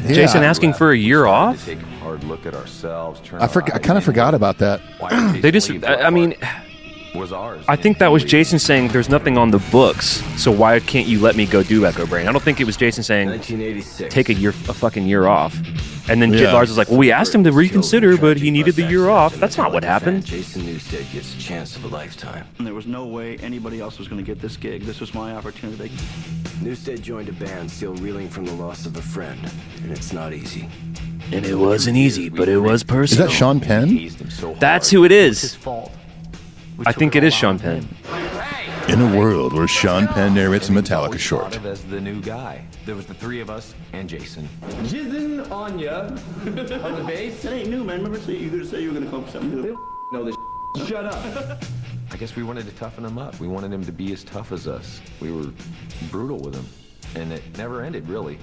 Jason 0.07 0.43
asking 0.43 0.71
for 0.75 0.91
a 0.91 0.97
year 0.97 1.25
off? 1.25 1.65
Take 1.65 1.81
a 1.81 1.85
hard 1.99 2.23
look 2.23 2.45
at 2.45 2.55
ourselves. 2.55 3.19
Turn 3.25 3.41
I, 3.41 3.47
forg- 3.47 3.73
I 3.75 3.79
kind 3.79 3.97
of 3.97 4.05
forgot 4.05 4.35
about 4.35 4.59
that. 4.59 4.81
They 5.41 5.51
just, 5.51 5.69
I 5.69 6.03
I 6.03 6.09
mean, 6.11 6.33
was 7.17 7.31
ours. 7.33 7.63
I 7.67 7.75
think 7.75 7.97
that 7.99 8.11
was 8.11 8.23
Jason 8.23 8.59
saying 8.59 8.89
there's 8.89 9.09
nothing 9.09 9.37
on 9.37 9.51
the 9.51 9.59
books, 9.71 10.23
so 10.41 10.51
why 10.51 10.79
can't 10.79 11.07
you 11.07 11.19
let 11.19 11.35
me 11.35 11.45
go 11.45 11.63
do 11.63 11.81
Echobrain? 11.81 12.27
I 12.27 12.31
don't 12.31 12.43
think 12.43 12.59
it 12.61 12.65
was 12.65 12.77
Jason 12.77 13.03
saying 13.03 13.29
1986. 13.29 14.13
take 14.13 14.29
a 14.29 14.33
year, 14.33 14.49
a 14.51 14.53
fucking 14.73 15.05
year 15.05 15.27
off. 15.27 15.57
And 16.09 16.21
then 16.21 16.31
J- 16.31 16.43
Yeah. 16.43 16.53
Lars 16.53 16.69
was 16.69 16.77
like, 16.77 16.87
well, 16.87 16.97
we 16.97 17.11
asked 17.11 17.35
him 17.35 17.43
to 17.43 17.51
reconsider, 17.51 18.17
but 18.17 18.37
he 18.37 18.49
needed 18.49 18.75
the 18.75 18.83
year 18.83 19.09
off. 19.09 19.35
That's 19.35 19.57
not 19.57 19.73
what 19.73 19.83
happened. 19.83 20.25
Jason 20.25 20.61
Newsted 20.61 21.11
gets 21.11 21.35
a 21.35 21.37
chance 21.37 21.75
of 21.75 21.83
a 21.83 21.87
lifetime. 21.89 22.47
And 22.57 22.65
there 22.65 22.73
was 22.73 22.87
no 22.87 23.05
way 23.05 23.37
anybody 23.39 23.81
else 23.81 23.99
was 23.99 24.07
going 24.07 24.23
to 24.23 24.25
get 24.25 24.41
this 24.41 24.55
gig. 24.55 24.83
This 24.83 25.01
was 25.01 25.13
my 25.13 25.33
opportunity. 25.35 25.89
Newsted 26.61 27.01
joined 27.01 27.27
a 27.27 27.33
band 27.33 27.69
still 27.69 27.93
reeling 27.95 28.29
from 28.29 28.45
the 28.45 28.53
loss 28.53 28.85
of 28.85 28.95
a 28.95 29.01
friend, 29.01 29.39
and 29.83 29.91
it's 29.91 30.13
not 30.13 30.33
easy. 30.33 30.69
And 31.33 31.45
it 31.45 31.55
wasn't 31.55 31.97
easy, 31.97 32.29
but 32.29 32.47
it 32.47 32.57
was 32.57 32.83
personal. 32.83 33.27
Is 33.27 33.27
personal. 33.27 33.27
that 33.27 33.33
Sean 33.33 34.53
Penn? 34.53 34.59
That's 34.59 34.89
who 34.89 35.03
it 35.03 35.11
is. 35.11 35.41
His 35.41 35.55
fault. 35.55 35.91
I 36.85 36.91
think 36.91 37.15
it 37.15 37.23
is 37.23 37.33
Sean 37.33 37.57
Penn. 37.57 37.87
In 38.87 39.01
a 39.01 39.17
world 39.17 39.53
where 39.53 39.67
Sean 39.67 40.07
Penn 40.07 40.35
narrates 40.35 40.69
a 40.69 40.71
Metallica 40.71 41.17
short. 41.17 41.45
Thought 41.45 41.55
of 41.57 41.65
as 41.65 41.83
the 41.83 41.99
new 41.99 42.21
guy. 42.21 42.65
There 42.85 42.95
was 42.95 43.05
the 43.05 43.13
three 43.15 43.41
of 43.41 43.49
us 43.49 43.73
and 43.93 44.07
Jason. 44.07 44.47
Jizzing 44.83 45.49
on 45.51 45.79
ya. 45.79 46.01
on 46.45 46.55
the 46.55 47.03
bass? 47.05 47.41
That 47.41 47.53
ain't 47.53 47.69
new, 47.69 47.83
man. 47.83 47.97
Remember 47.97 48.19
say 48.19 48.37
you 48.37 48.49
were 48.49 48.57
gonna 48.57 48.69
say 48.69 48.81
you 48.81 48.89
were 48.89 48.99
gonna 48.99 49.09
come 49.09 49.23
up 49.23 49.29
something 49.29 49.61
new. 49.61 49.77
No, 50.09 50.23
this. 50.23 50.37
Shut 50.87 51.03
up. 51.03 51.61
I 52.11 52.15
guess 52.15 52.37
we 52.37 52.43
wanted 52.43 52.65
to 52.65 52.71
toughen 52.77 53.03
him 53.03 53.17
up. 53.17 53.37
We 53.41 53.47
wanted 53.49 53.73
him 53.73 53.83
to 53.83 53.91
be 53.91 54.13
as 54.13 54.23
tough 54.23 54.53
as 54.53 54.69
us. 54.69 55.01
We 55.19 55.33
were 55.33 55.51
brutal 56.09 56.37
with 56.37 56.55
him, 56.55 56.65
and 57.21 57.33
it 57.33 57.43
never 57.57 57.83
ended 57.83 58.07
really. 58.07 58.39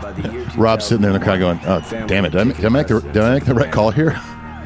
By 0.00 0.12
the 0.12 0.30
year 0.32 0.46
Rob's 0.56 0.84
sitting 0.84 1.02
there 1.02 1.10
in 1.10 1.20
the 1.20 1.32
of 1.32 1.40
going, 1.40 1.60
"Oh, 1.64 2.06
damn 2.06 2.24
it! 2.24 2.30
Did 2.30 2.40
I, 2.40 2.44
make, 2.44 2.56
did 2.56 2.66
I 2.66 2.68
make 2.68 2.86
the 2.86 3.00
did 3.00 3.16
I 3.16 3.34
make 3.34 3.46
the 3.46 3.54
right 3.54 3.72
call 3.72 3.90
here?" 3.90 4.16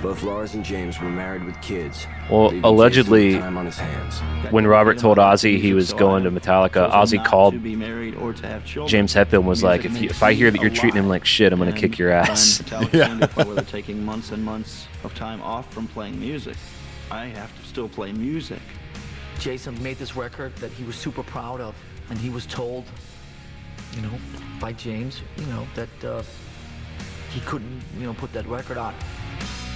Both 0.03 0.25
Lars 0.25 0.55
and 0.55 0.65
James 0.65 1.01
were 1.01 1.09
married 1.09 1.45
with 1.45 1.61
kids. 1.63 2.09
Well, 2.29 2.53
allegedly, 2.65 3.39
time 3.39 3.57
on 3.57 3.67
his 3.67 3.79
hands. 3.79 4.19
when 4.53 4.67
Robert 4.67 4.99
told 4.99 5.19
Ozzy 5.19 5.61
he 5.61 5.75
was 5.75 5.93
going 5.93 6.25
to 6.25 6.31
Metallica, 6.33 6.91
Ozzy 6.91 7.25
called 7.25 7.55
To 7.55 7.61
be 7.61 7.77
married 7.77 8.17
or 8.17 8.33
to 8.33 8.47
have 8.49 8.67
children. 8.67 8.89
James 8.89 9.15
Hetfield 9.15 9.45
was 9.45 9.63
like, 9.63 9.85
if, 9.85 9.97
you, 10.03 10.11
if 10.11 10.21
I 10.25 10.33
hear 10.33 10.51
that 10.51 10.61
you're 10.61 10.71
treating 10.71 10.99
him 10.99 11.09
like 11.09 11.25
shit, 11.25 11.53
I'm 11.53 11.61
going 11.61 11.73
to 11.73 11.81
kick 11.81 11.99
your 11.99 12.11
And 12.11 12.29
ass. 12.29 12.61
Metallica 12.63 13.07
came 13.07 13.23
a 13.23 13.29
point 13.29 13.47
where 13.47 13.55
they're 13.55 13.65
taking 13.65 14.05
months 14.05 14.33
and 14.33 14.45
months 14.45 14.89
of 15.05 15.15
time 15.15 15.41
off 15.41 15.73
from 15.73 15.87
playing 15.87 16.19
music. 16.19 16.57
I 17.13 17.27
have 17.27 17.57
to 17.61 17.67
still 17.69 17.89
play 17.89 18.11
music. 18.11 18.61
Jason 19.39 19.81
made 19.85 19.99
this 19.99 20.17
record 20.17 20.55
that 20.57 20.73
he 20.73 20.83
was 20.83 20.97
super 20.97 21.23
proud 21.23 21.61
of, 21.61 21.77
and 22.11 22.19
he 22.19 22.29
was 22.29 22.45
told, 22.47 22.87
you 23.95 24.03
know, 24.03 24.11
by 24.59 24.73
James, 24.73 25.23
you 25.37 25.47
know, 25.47 25.65
that 25.77 26.05
uh, 26.05 26.23
he 27.31 27.41
couldn't, 27.41 27.83
you 27.99 28.07
know, 28.07 28.15
put 28.15 28.33
that 28.33 28.47
record 28.49 28.79
on. 28.79 28.95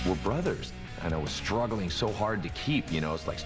We're 0.07 0.15
brothers. 0.17 0.73
And 1.03 1.13
I 1.13 1.17
was 1.17 1.31
struggling 1.31 1.91
so 1.91 2.09
hard 2.11 2.43
to 2.43 2.49
keep, 2.51 2.91
you 2.93 3.01
know, 3.01 3.15
it's 3.15 3.27
like 3.27 3.39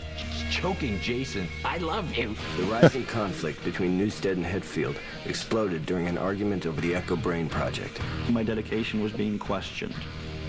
choking 0.50 1.00
Jason. 1.00 1.48
I 1.64 1.78
love 1.78 2.14
you. 2.14 2.36
The 2.56 2.64
rising 2.64 3.06
conflict 3.06 3.64
between 3.64 3.98
Newsted 3.98 4.32
and 4.32 4.44
Hetfield 4.44 4.96
exploded 5.24 5.86
during 5.86 6.06
an 6.06 6.18
argument 6.18 6.66
over 6.66 6.80
the 6.80 6.92
Echobrain 6.92 7.48
project. 7.48 8.00
My 8.28 8.42
dedication 8.42 9.02
was 9.02 9.12
being 9.12 9.38
questioned. 9.38 9.94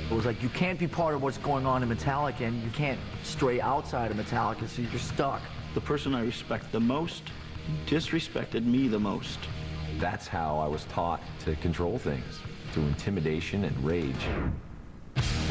It 0.09 0.14
was 0.14 0.26
like 0.26 0.43
you 0.43 0.49
can't 0.49 0.78
be 0.78 0.88
part 0.88 1.16
of 1.16 1.24
what's 1.24 1.38
going 1.38 1.66
on 1.66 1.82
in 1.82 1.89
Metallica, 1.89 2.41
and 2.41 2.62
you 2.62 2.70
can't 2.72 2.99
stray 3.24 3.62
outside 3.62 4.12
of 4.12 4.18
Metallica, 4.18 4.68
so 4.68 4.82
you're 4.82 4.99
stuck. 4.99 5.41
The 5.74 5.82
person 5.82 6.14
I 6.14 6.22
respect 6.22 6.72
the 6.72 6.82
most 6.82 7.24
disrespected 7.88 8.66
me 8.66 8.89
the 8.89 8.99
most. 8.99 9.39
That's 9.99 10.28
how 10.28 10.59
I 10.59 10.68
was 10.68 10.84
taught 10.86 11.22
to 11.45 11.55
control 11.57 11.97
things 11.97 12.39
through 12.74 12.88
intimidation 12.88 13.64
and 13.64 13.84
rage. 13.84 14.28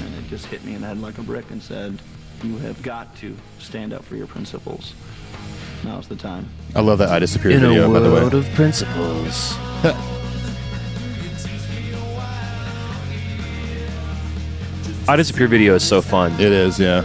And 0.04 0.14
it 0.16 0.28
just 0.28 0.46
hit 0.46 0.64
me 0.64 0.74
in 0.74 0.80
the 0.82 0.86
head 0.88 1.00
like 1.00 1.18
a 1.18 1.22
brick 1.22 1.50
and 1.50 1.62
said, 1.62 2.00
You 2.42 2.56
have 2.58 2.82
got 2.82 3.14
to 3.16 3.36
stand 3.58 3.92
up 3.92 4.04
for 4.04 4.16
your 4.16 4.26
principles. 4.26 4.94
Now's 5.84 6.08
the 6.08 6.16
time. 6.16 6.48
I 6.74 6.80
love 6.80 6.98
that 6.98 7.08
I 7.08 7.18
disappeared 7.18 7.54
In 7.54 7.64
a 7.64 7.68
video. 7.68 7.92
by 7.92 8.00
the 8.00 8.08
way, 8.08 8.20
world 8.20 8.34
of 8.34 8.46
principles. 8.54 9.56
I 15.08 15.16
Disappear 15.16 15.48
video 15.48 15.74
is 15.74 15.82
so 15.82 16.00
fun. 16.00 16.32
It 16.34 16.52
is, 16.52 16.78
yeah. 16.78 17.02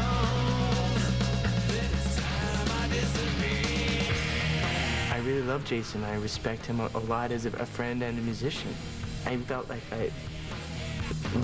I 5.11 5.17
really 5.23 5.41
love 5.41 5.65
Jason. 5.65 6.03
I 6.03 6.15
respect 6.17 6.65
him 6.67 6.81
a, 6.81 6.89
a 6.93 6.99
lot 6.99 7.31
as 7.31 7.45
a, 7.47 7.49
a 7.53 7.65
friend 7.65 8.03
and 8.03 8.19
a 8.19 8.21
musician. 8.21 8.75
I 9.25 9.37
felt 9.37 9.69
like 9.69 9.81
I 9.91 10.11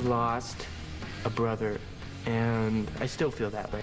lost 0.04 0.68
a 1.26 1.30
brother, 1.30 1.80
and 2.26 2.90
I 3.00 3.06
still 3.06 3.32
feel 3.32 3.50
that 3.52 3.72
way. 3.74 3.82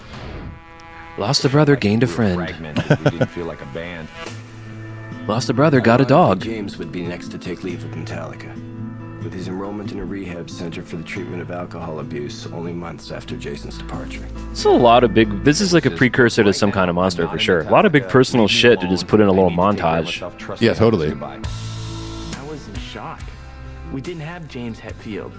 Lost 1.19 1.45
a 1.45 1.49
brother, 1.49 1.75
gained 1.77 2.03
a 2.03 2.07
friend. 2.07 2.41
We 2.41 3.11
didn't 3.11 3.27
feel 3.27 3.47
like 3.47 3.61
a 3.61 3.67
band. 3.67 4.09
Lost 5.27 5.51
a 5.51 5.53
brother, 5.53 5.81
got 5.81 6.01
a 6.01 6.05
uh, 6.05 6.09
dog. 6.09 6.41
James 6.41 6.79
would 6.79 6.91
be 6.91 7.03
next 7.03 7.31
to 7.33 7.39
take 7.39 7.63
leave 7.63 7.85
of 7.85 7.91
Metallica. 7.91 8.55
With 9.23 9.33
his 9.33 9.49
enrollment 9.49 9.93
in 9.93 9.99
a 9.99 10.05
rehab 10.05 10.49
center 10.49 10.81
for 10.81 10.97
the 10.97 11.03
treatment 11.03 11.43
of 11.43 11.51
alcohol 11.51 11.99
abuse 11.99 12.47
only 12.47 12.73
months 12.73 13.11
after 13.11 13.37
Jason's 13.37 13.77
departure. 13.77 14.27
It's 14.53 14.65
a 14.65 14.71
lot 14.71 15.05
of 15.05 15.13
big. 15.13 15.45
This 15.45 15.61
is 15.61 15.75
like 15.75 15.87
a 15.87 15.91
precursor 15.91 16.45
to 16.45 16.53
some 16.53 16.71
kind 16.71 16.89
of 16.89 16.95
monster 16.95 17.29
for 17.29 17.39
sure. 17.39 17.61
A 17.61 17.71
lot 17.71 17.85
of 17.85 17.93
big 17.93 18.09
personal 18.09 18.47
shit 18.47 18.81
to 18.81 18.89
just 18.89 19.09
put 19.09 19.21
in 19.21 19.27
a 19.27 19.33
little 19.33 19.51
montage. 19.51 20.23
Yeah, 20.61 20.73
totally. 20.73 21.11
I 21.11 22.45
was 22.49 22.69
in 22.69 22.75
shock. 22.77 23.21
We 23.93 24.01
didn't 24.01 24.23
have 24.23 24.47
James 24.49 24.79
Hetfield, 24.79 25.33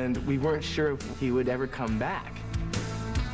and 0.00 0.16
we 0.26 0.38
weren't 0.38 0.64
sure 0.64 0.92
if 0.92 1.20
he 1.20 1.30
would 1.30 1.48
ever 1.48 1.66
come 1.66 1.98
back. 1.98 2.38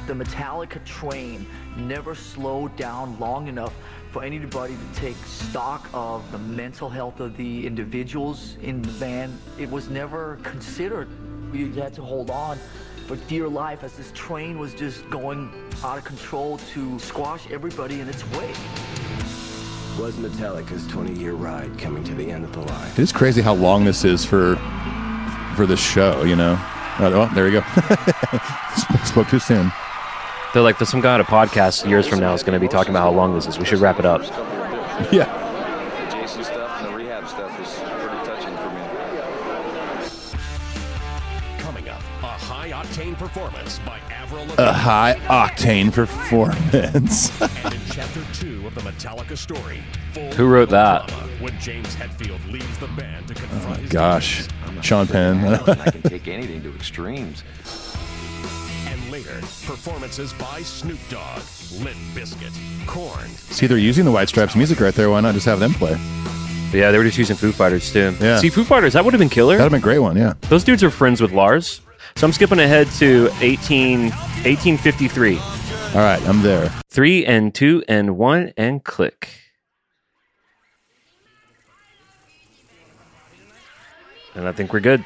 The 0.06 0.14
Metallica 0.14 0.84
train 0.84 1.46
never 1.76 2.14
slowed 2.14 2.76
down 2.76 3.18
long 3.18 3.48
enough 3.48 3.72
for 4.10 4.22
anybody 4.22 4.76
to 4.76 5.00
take 5.00 5.16
stock 5.24 5.88
of 5.92 6.30
the 6.32 6.38
mental 6.38 6.88
health 6.88 7.20
of 7.20 7.36
the 7.36 7.66
individuals 7.66 8.56
in 8.62 8.82
the 8.82 8.92
band. 8.92 9.38
It 9.58 9.70
was 9.70 9.88
never 9.88 10.38
considered. 10.42 11.08
We 11.52 11.72
had 11.72 11.94
to 11.94 12.02
hold 12.02 12.30
on 12.30 12.58
for 13.06 13.16
dear 13.28 13.48
life 13.48 13.84
as 13.84 13.96
this 13.96 14.10
train 14.12 14.58
was 14.58 14.74
just 14.74 15.08
going 15.10 15.50
out 15.84 15.98
of 15.98 16.04
control 16.04 16.58
to 16.72 16.98
squash 16.98 17.48
everybody 17.50 18.00
in 18.00 18.08
its 18.08 18.24
way. 18.30 18.52
Was 20.00 20.16
Metallica's 20.16 20.86
20 20.88 21.14
year 21.14 21.32
ride 21.32 21.78
coming 21.78 22.04
to 22.04 22.14
the 22.14 22.30
end 22.30 22.44
of 22.44 22.52
the 22.52 22.60
line? 22.60 22.90
It 22.92 22.98
is 22.98 23.12
crazy 23.12 23.40
how 23.40 23.54
long 23.54 23.84
this 23.84 24.04
is 24.04 24.24
for 24.24 24.56
for 25.56 25.66
this 25.66 25.80
show. 25.80 26.22
You 26.22 26.36
know. 26.36 26.58
Oh, 26.98 27.12
oh, 27.12 27.34
there 27.34 27.46
you 27.46 27.60
go. 27.60 27.66
Spoke 29.04 29.28
too 29.28 29.38
soon. 29.38 29.70
They're 30.54 30.62
like, 30.62 30.78
there's 30.78 30.88
some 30.88 31.02
guy 31.02 31.12
on 31.12 31.20
a 31.20 31.24
podcast 31.24 31.86
years 31.86 32.06
from 32.06 32.20
now 32.20 32.32
is 32.32 32.42
going 32.42 32.54
to 32.54 32.60
be 32.60 32.68
talking 32.68 32.90
about 32.90 33.02
how 33.02 33.10
long 33.10 33.34
this 33.34 33.46
is. 33.46 33.58
We 33.58 33.66
should 33.66 33.80
wrap 33.80 33.98
it 33.98 34.06
up. 34.06 34.22
Yeah. 35.12 35.26
The 36.06 36.16
Jason 36.16 36.42
stuff 36.44 36.80
and 36.80 36.90
the 36.90 36.96
rehab 36.96 37.28
stuff 37.28 37.60
is 37.60 37.74
pretty 38.00 38.24
touching 38.24 38.56
for 38.56 38.70
me. 38.72 38.80
Coming 41.58 41.88
up, 41.90 42.00
a 42.22 42.28
high 42.28 42.70
octane 42.70 43.18
performance 43.18 43.78
by 43.80 44.00
Avril 44.10 44.46
A 44.56 44.72
high 44.72 45.16
octane 45.26 45.92
performance. 45.92 47.38
and 47.64 47.74
in 47.74 47.80
chapter 47.90 48.24
two 48.32 48.55
of 48.55 48.55
the 48.76 48.82
Metallica 48.82 49.36
story, 49.36 49.82
full 50.12 50.30
Who 50.34 50.46
wrote 50.46 50.68
that? 50.68 51.08
drama 51.08 51.22
when 51.40 51.58
James 51.58 51.94
Hetfield 51.96 52.52
leaves 52.52 52.78
the 52.78 52.88
band 52.88 53.26
to 53.28 53.34
oh 53.34 53.38
confront 53.38 53.80
his 53.80 53.90
Gosh, 53.90 54.46
Sean 54.82 55.06
Penn. 55.06 55.42
I 55.44 55.90
can 55.90 56.02
take 56.02 56.28
anything 56.28 56.62
to 56.62 56.74
extremes. 56.74 57.42
And 58.86 59.10
later, 59.10 59.40
performances 59.64 60.34
by 60.34 60.60
Snoop 60.60 60.98
Dogg, 61.08 61.40
Limp 61.78 61.96
Bizkit, 62.14 62.52
Korn, 62.86 63.28
See, 63.28 63.66
they're 63.66 63.78
using 63.78 64.04
the 64.04 64.12
White 64.12 64.28
Stripes 64.28 64.54
music 64.54 64.78
right 64.80 64.94
there. 64.94 65.08
Why 65.08 65.20
not 65.20 65.32
just 65.34 65.46
have 65.46 65.58
them 65.58 65.72
play? 65.72 65.96
Yeah, 66.72 66.90
they 66.90 66.98
were 66.98 67.04
just 67.04 67.16
using 67.16 67.36
Foo 67.36 67.52
Fighters 67.52 67.90
too. 67.90 68.14
Yeah. 68.20 68.38
See, 68.38 68.50
Foo 68.50 68.64
Fighters, 68.64 68.92
that 68.92 69.04
would 69.04 69.14
have 69.14 69.20
been 69.20 69.30
killer. 69.30 69.56
That'd 69.56 69.72
have 69.72 69.72
been 69.72 69.80
a 69.80 69.82
great 69.82 70.00
one. 70.00 70.16
Yeah. 70.16 70.34
Those 70.50 70.64
dudes 70.64 70.84
are 70.84 70.90
friends 70.90 71.22
with 71.22 71.32
Lars. 71.32 71.80
So 72.16 72.26
I'm 72.26 72.32
skipping 72.32 72.58
ahead 72.58 72.88
to 72.98 73.30
18, 73.40 74.10
1853. 74.10 75.38
All 75.96 76.02
right, 76.02 76.20
I'm 76.28 76.42
there. 76.42 76.68
Three 76.90 77.24
and 77.24 77.54
two 77.54 77.82
and 77.88 78.18
one 78.18 78.52
and 78.58 78.84
click. 78.84 79.30
And 84.34 84.46
I 84.46 84.52
think 84.52 84.74
we're 84.74 84.80
good. 84.80 85.02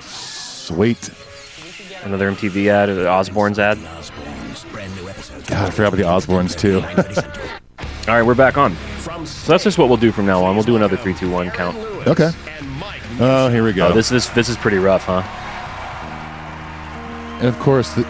Sweet. 0.00 1.08
Another 2.02 2.32
MTV 2.32 2.66
ad, 2.66 2.88
uh, 2.88 2.92
or 2.92 2.94
the 2.96 3.08
Osbourne's 3.08 3.60
ad. 3.60 3.78
God, 5.46 5.68
I 5.68 5.70
forgot 5.70 5.94
about 5.94 5.98
the 5.98 6.02
Osbournes 6.02 6.58
too. 6.58 6.80
All 8.08 8.16
right, 8.16 8.26
we're 8.26 8.34
back 8.34 8.58
on. 8.58 8.74
So 9.24 9.52
that's 9.52 9.62
just 9.62 9.78
what 9.78 9.86
we'll 9.86 9.98
do 9.98 10.10
from 10.10 10.26
now 10.26 10.42
on. 10.44 10.56
We'll 10.56 10.64
do 10.64 10.74
another 10.74 10.96
three, 10.96 11.14
two, 11.14 11.30
one 11.30 11.48
count. 11.52 11.76
Okay. 12.08 12.32
Oh, 13.20 13.48
here 13.50 13.62
we 13.62 13.72
go. 13.72 13.90
Oh, 13.90 13.92
this 13.92 14.10
is 14.10 14.28
this 14.32 14.48
is 14.48 14.56
pretty 14.56 14.78
rough, 14.78 15.04
huh? 15.04 15.22
And 17.38 17.46
of 17.46 17.56
course, 17.60 17.94
the, 17.94 18.04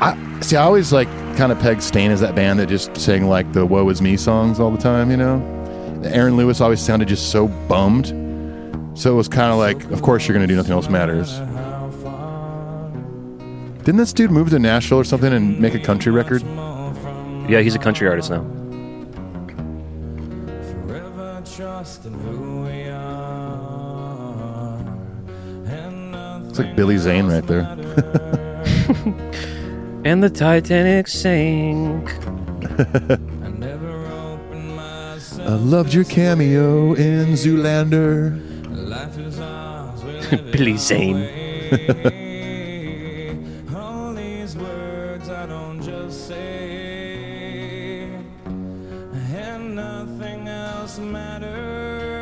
I 0.00 0.16
see. 0.42 0.56
I 0.56 0.62
always 0.62 0.92
like 0.92 1.08
kind 1.36 1.52
of 1.52 1.58
peg 1.58 1.80
Staind 1.82 2.12
as 2.12 2.20
that 2.20 2.34
band 2.34 2.58
that 2.58 2.66
just 2.66 2.96
sang 2.96 3.28
like 3.28 3.52
the 3.52 3.64
"Woe 3.64 3.88
Is 3.88 4.02
Me" 4.02 4.16
songs 4.16 4.60
all 4.60 4.70
the 4.70 4.78
time. 4.78 5.10
You 5.10 5.16
know, 5.16 6.02
Aaron 6.04 6.36
Lewis 6.36 6.60
always 6.60 6.80
sounded 6.80 7.08
just 7.08 7.30
so 7.30 7.48
bummed. 7.48 8.08
So 8.94 9.12
it 9.12 9.16
was 9.16 9.28
kind 9.28 9.50
of 9.50 9.58
like, 9.58 9.90
of 9.90 10.02
course 10.02 10.26
you're 10.26 10.34
gonna 10.34 10.46
do 10.46 10.56
nothing 10.56 10.72
else 10.72 10.88
matters. 10.88 11.38
Didn't 13.84 13.98
this 13.98 14.12
dude 14.12 14.30
move 14.30 14.50
to 14.50 14.58
Nashville 14.58 14.98
or 14.98 15.04
something 15.04 15.32
and 15.32 15.58
make 15.58 15.74
a 15.74 15.78
country 15.78 16.12
record? 16.12 16.42
Yeah, 17.48 17.60
he's 17.62 17.74
a 17.74 17.78
country 17.78 18.06
artist 18.06 18.30
now. 18.30 18.44
It's 26.48 26.58
like 26.58 26.76
Billy 26.76 26.98
Zane 26.98 27.26
right 27.26 27.46
there. 27.46 27.62
And 30.04 30.22
the 30.22 30.30
Titanic 30.30 31.06
sank. 31.06 32.12
I 32.20 33.48
never 33.50 34.06
opened 34.06 34.76
my. 34.76 35.18
I 35.38 35.54
loved 35.54 35.94
your 35.94 36.04
cameo 36.04 36.94
in 36.94 37.34
Zoolander. 37.34 38.40
Billy 40.52 40.76
Zane. 40.76 41.28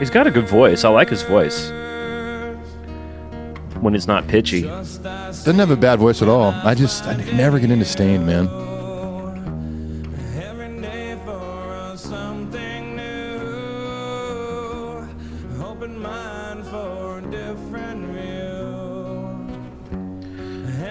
He's 0.01 0.09
got 0.09 0.27
a 0.27 0.31
good 0.31 0.49
voice. 0.49 0.85
I 0.85 0.89
like 0.89 1.11
his 1.11 1.23
voice. 1.23 1.71
When 3.81 3.95
it's 3.95 4.07
not 4.07 4.27
pitchy. 4.29 4.63
Doesn't 5.41 5.59
have 5.59 5.71
a 5.71 5.77
bad 5.77 5.99
voice 5.99 6.21
at 6.21 6.29
all. 6.29 6.51
I 6.51 6.75
just 6.75 7.07
I 7.07 7.15
never 7.33 7.59
get 7.59 7.71
into 7.71 7.87
Staind, 7.87 8.27
man. 8.27 8.47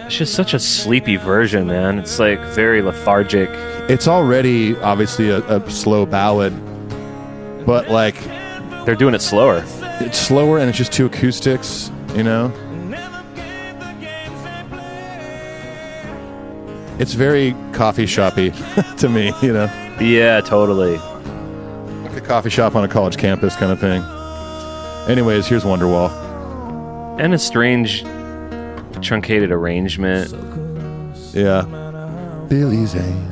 It's 0.08 0.18
just 0.18 0.34
such 0.34 0.56
a 0.56 0.60
sleepy 0.60 1.18
version, 1.18 1.68
man. 1.68 2.00
It's 2.00 2.18
like 2.18 2.40
very 2.40 2.82
lethargic. 2.82 3.50
It's 3.88 4.08
already 4.08 4.76
obviously 4.78 5.30
a, 5.30 5.42
a 5.48 5.70
slow 5.70 6.08
ballad, 6.08 6.54
but 7.68 7.90
like 7.90 8.16
they're 8.84 8.96
doing 8.96 9.14
it 9.14 9.22
slower. 9.22 9.64
It's 10.02 10.18
slower 10.18 10.58
and 10.58 10.68
it's 10.68 10.78
just 10.80 10.92
two 10.92 11.06
acoustics, 11.06 11.92
you 12.16 12.24
know. 12.24 12.52
It's 17.00 17.14
very 17.14 17.56
coffee 17.72 18.06
shoppy 18.06 18.52
to 18.98 19.10
me, 19.10 19.32
you 19.42 19.54
know. 19.54 19.66
Yeah, 20.02 20.42
totally. 20.42 20.98
Like 22.04 22.18
a 22.18 22.22
coffee 22.22 22.50
shop 22.50 22.76
on 22.76 22.84
a 22.84 22.88
college 22.88 23.18
campus 23.18 23.56
kind 23.56 23.72
of 23.72 23.80
thing. 23.80 24.04
Anyways, 25.10 25.48
here's 25.48 25.64
Wonderwall. 25.64 26.10
And 27.20 27.34
a 27.34 27.40
strange 27.40 28.04
truncated 29.02 29.52
arrangement. 29.52 30.32
Yeah. 31.34 31.64
Billy 32.50 32.86
Zane. 32.86 33.29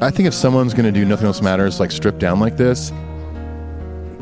I 0.00 0.10
think 0.10 0.26
if 0.26 0.34
someone's 0.34 0.74
going 0.74 0.84
to 0.84 0.92
do 0.92 1.06
Nothing 1.06 1.26
Else 1.26 1.40
Matters, 1.40 1.80
like 1.80 1.90
stripped 1.90 2.18
down 2.18 2.38
like 2.38 2.58
this, 2.58 2.92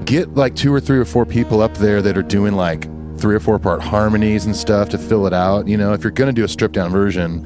get 0.04 0.34
like 0.34 0.54
two 0.54 0.72
or 0.72 0.80
three 0.80 0.98
or 0.98 1.04
four 1.04 1.26
people 1.26 1.60
up 1.60 1.74
there 1.74 2.00
that 2.00 2.16
are 2.16 2.22
doing 2.22 2.54
like 2.54 2.88
three 3.18 3.34
or 3.34 3.40
four 3.40 3.58
part 3.58 3.82
harmonies 3.82 4.46
and 4.46 4.54
stuff 4.54 4.88
to 4.90 4.98
fill 4.98 5.26
it 5.26 5.32
out. 5.32 5.66
You 5.66 5.76
know, 5.76 5.92
if 5.92 6.04
you're 6.04 6.12
going 6.12 6.32
to 6.32 6.32
do 6.32 6.44
a 6.44 6.48
stripped 6.48 6.74
down 6.74 6.92
version, 6.92 7.40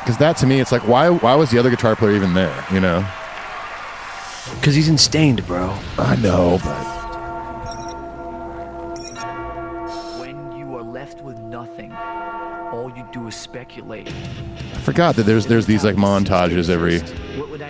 because 0.00 0.16
that 0.18 0.36
to 0.38 0.46
me, 0.46 0.60
it's 0.60 0.70
like, 0.70 0.86
why, 0.86 1.08
why 1.10 1.34
was 1.34 1.50
the 1.50 1.58
other 1.58 1.70
guitar 1.70 1.96
player 1.96 2.14
even 2.14 2.34
there? 2.34 2.64
You 2.72 2.80
know? 2.80 3.04
Because 4.54 4.74
he's 4.74 4.88
in 4.88 4.98
Staind, 4.98 5.44
bro. 5.46 5.76
I 5.98 6.14
know, 6.16 6.60
but. 6.62 7.02
When 10.20 10.52
you 10.56 10.76
are 10.76 10.82
left 10.82 11.20
with 11.22 11.38
nothing, 11.38 11.92
all 11.92 12.92
you 12.96 13.04
do 13.12 13.26
is 13.26 13.34
speculate. 13.34 14.12
I 14.82 14.84
forgot 14.84 15.14
that 15.14 15.26
there's 15.26 15.46
there's 15.46 15.66
these 15.66 15.84
like 15.84 15.94
montages 15.94 16.68
every 16.68 16.96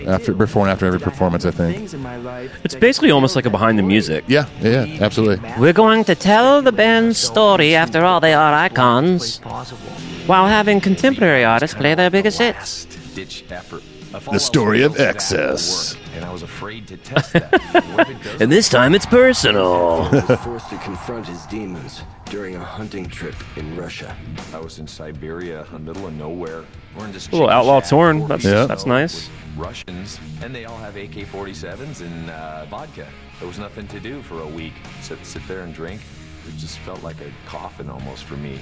after 0.09 0.33
before 0.33 0.63
and 0.63 0.71
after 0.71 0.87
every 0.87 0.99
performance. 0.99 1.45
I 1.45 1.51
think. 1.51 1.93
It's 2.65 2.75
basically 2.75 3.11
almost 3.11 3.37
like 3.37 3.45
a 3.45 3.51
behind 3.51 3.79
the 3.79 3.83
music. 3.83 4.25
Yeah, 4.29 4.47
yeah, 4.63 4.87
absolutely. 4.99 5.47
We're 5.59 5.75
going 5.75 6.05
to 6.05 6.15
tell 6.15 6.63
the 6.63 6.73
band's 6.73 7.19
story 7.19 7.75
after 7.75 8.03
all 8.03 8.19
they 8.19 8.33
are 8.33 8.55
icons, 8.55 9.41
while 10.27 10.47
having 10.47 10.81
contemporary 10.81 11.45
artists 11.45 11.77
play 11.77 11.95
their 11.95 12.09
biggest 12.09 12.39
hits. 12.39 12.87
Ditch 13.15 13.45
effort. 13.51 13.83
The 14.33 14.41
story 14.41 14.81
of 14.81 14.99
excess. 14.99 15.95
And 16.15 16.25
I 16.25 16.33
was 16.33 16.43
afraid 16.43 16.87
to 16.89 16.97
test 16.97 17.35
that. 17.35 18.21
And 18.41 18.51
this 18.51 18.71
time 18.71 18.95
it's 18.95 19.07
personal. 19.07 20.05
Forced 20.39 20.71
to 20.71 20.79
confront 20.79 21.27
his 21.27 21.45
demons 21.47 22.03
during 22.33 22.55
a 22.57 22.65
hunting 22.65 23.07
trip 23.07 23.35
in 23.57 23.77
Russia. 23.77 24.17
I 24.55 24.59
was 24.59 24.79
in 24.79 24.87
Siberia, 24.87 25.67
in 25.67 25.73
the 25.73 25.79
middle 25.93 26.07
of 26.07 26.15
nowhere. 26.15 26.65
We're 26.97 27.05
in 27.05 27.13
this 27.13 27.29
A 27.29 27.33
little 27.33 27.51
outlaw 27.51 27.81
torn. 27.81 28.21
That's- 28.27 28.43
feet 28.43 28.69
that's 28.69 28.87
nice. 28.87 29.29
Russians, 29.55 30.19
and 30.43 30.55
they 30.55 30.65
all 30.65 30.79
have 30.79 30.97
AK-47s 30.97 32.01
and 32.01 32.31
uh, 32.31 32.65
vodka. 32.71 33.07
There 33.39 33.47
was 33.47 33.59
nothing 33.59 33.87
to 33.89 34.01
do 34.01 34.23
for 34.23 34.41
a 34.41 34.47
week 34.47 34.73
except 34.99 35.27
sit 35.27 35.47
there 35.47 35.61
and 35.61 35.75
drink. 35.75 36.01
It 36.49 36.57
just 36.57 36.79
felt 36.79 37.03
like 37.03 37.21
a 37.21 37.31
coffin 37.47 37.91
almost 37.91 38.25
for 38.25 38.39
me. 38.39 38.59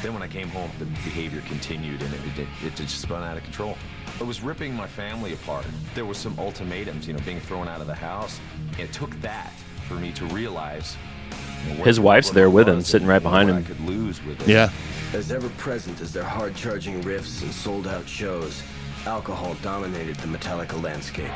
Then 0.00 0.14
when 0.14 0.22
I 0.22 0.28
came 0.28 0.48
home, 0.48 0.70
the 0.78 0.86
behavior 0.86 1.42
continued 1.42 2.00
and 2.00 2.14
it, 2.14 2.38
it, 2.38 2.48
it 2.64 2.74
just 2.74 3.02
spun 3.02 3.22
out 3.22 3.36
of 3.36 3.44
control. 3.44 3.76
It 4.18 4.24
was 4.26 4.40
ripping 4.40 4.74
my 4.74 4.86
family 4.86 5.34
apart. 5.34 5.66
There 5.94 6.06
was 6.06 6.16
some 6.16 6.34
ultimatums, 6.38 7.06
you 7.06 7.12
know, 7.12 7.20
being 7.26 7.40
thrown 7.40 7.68
out 7.68 7.82
of 7.82 7.86
the 7.86 7.94
house. 7.94 8.40
It 8.78 8.94
took 8.94 9.10
that 9.20 9.52
for 9.86 9.94
me 9.96 10.10
to 10.12 10.24
realize. 10.26 10.96
You 11.64 11.70
know, 11.72 11.78
what- 11.80 11.86
His 11.86 12.00
wife's 12.00 12.30
there 12.30 12.50
with 12.50 12.68
him, 12.68 12.80
sitting 12.82 13.06
right 13.08 13.22
behind 13.22 13.50
him. 13.50 13.56
I 13.58 13.62
could 13.62 13.80
lose 13.80 14.24
with 14.24 14.40
it. 14.42 14.48
Yeah. 14.48 14.70
As 15.12 15.32
ever 15.32 15.48
present 15.50 16.00
as 16.00 16.12
their 16.12 16.22
hard 16.24 16.54
charging 16.54 17.02
riffs 17.02 17.42
and 17.42 17.52
sold 17.52 17.86
out 17.88 18.08
shows, 18.08 18.62
alcohol 19.06 19.56
dominated 19.62 20.16
the 20.16 20.28
Metallica 20.28 20.80
landscape. 20.82 21.30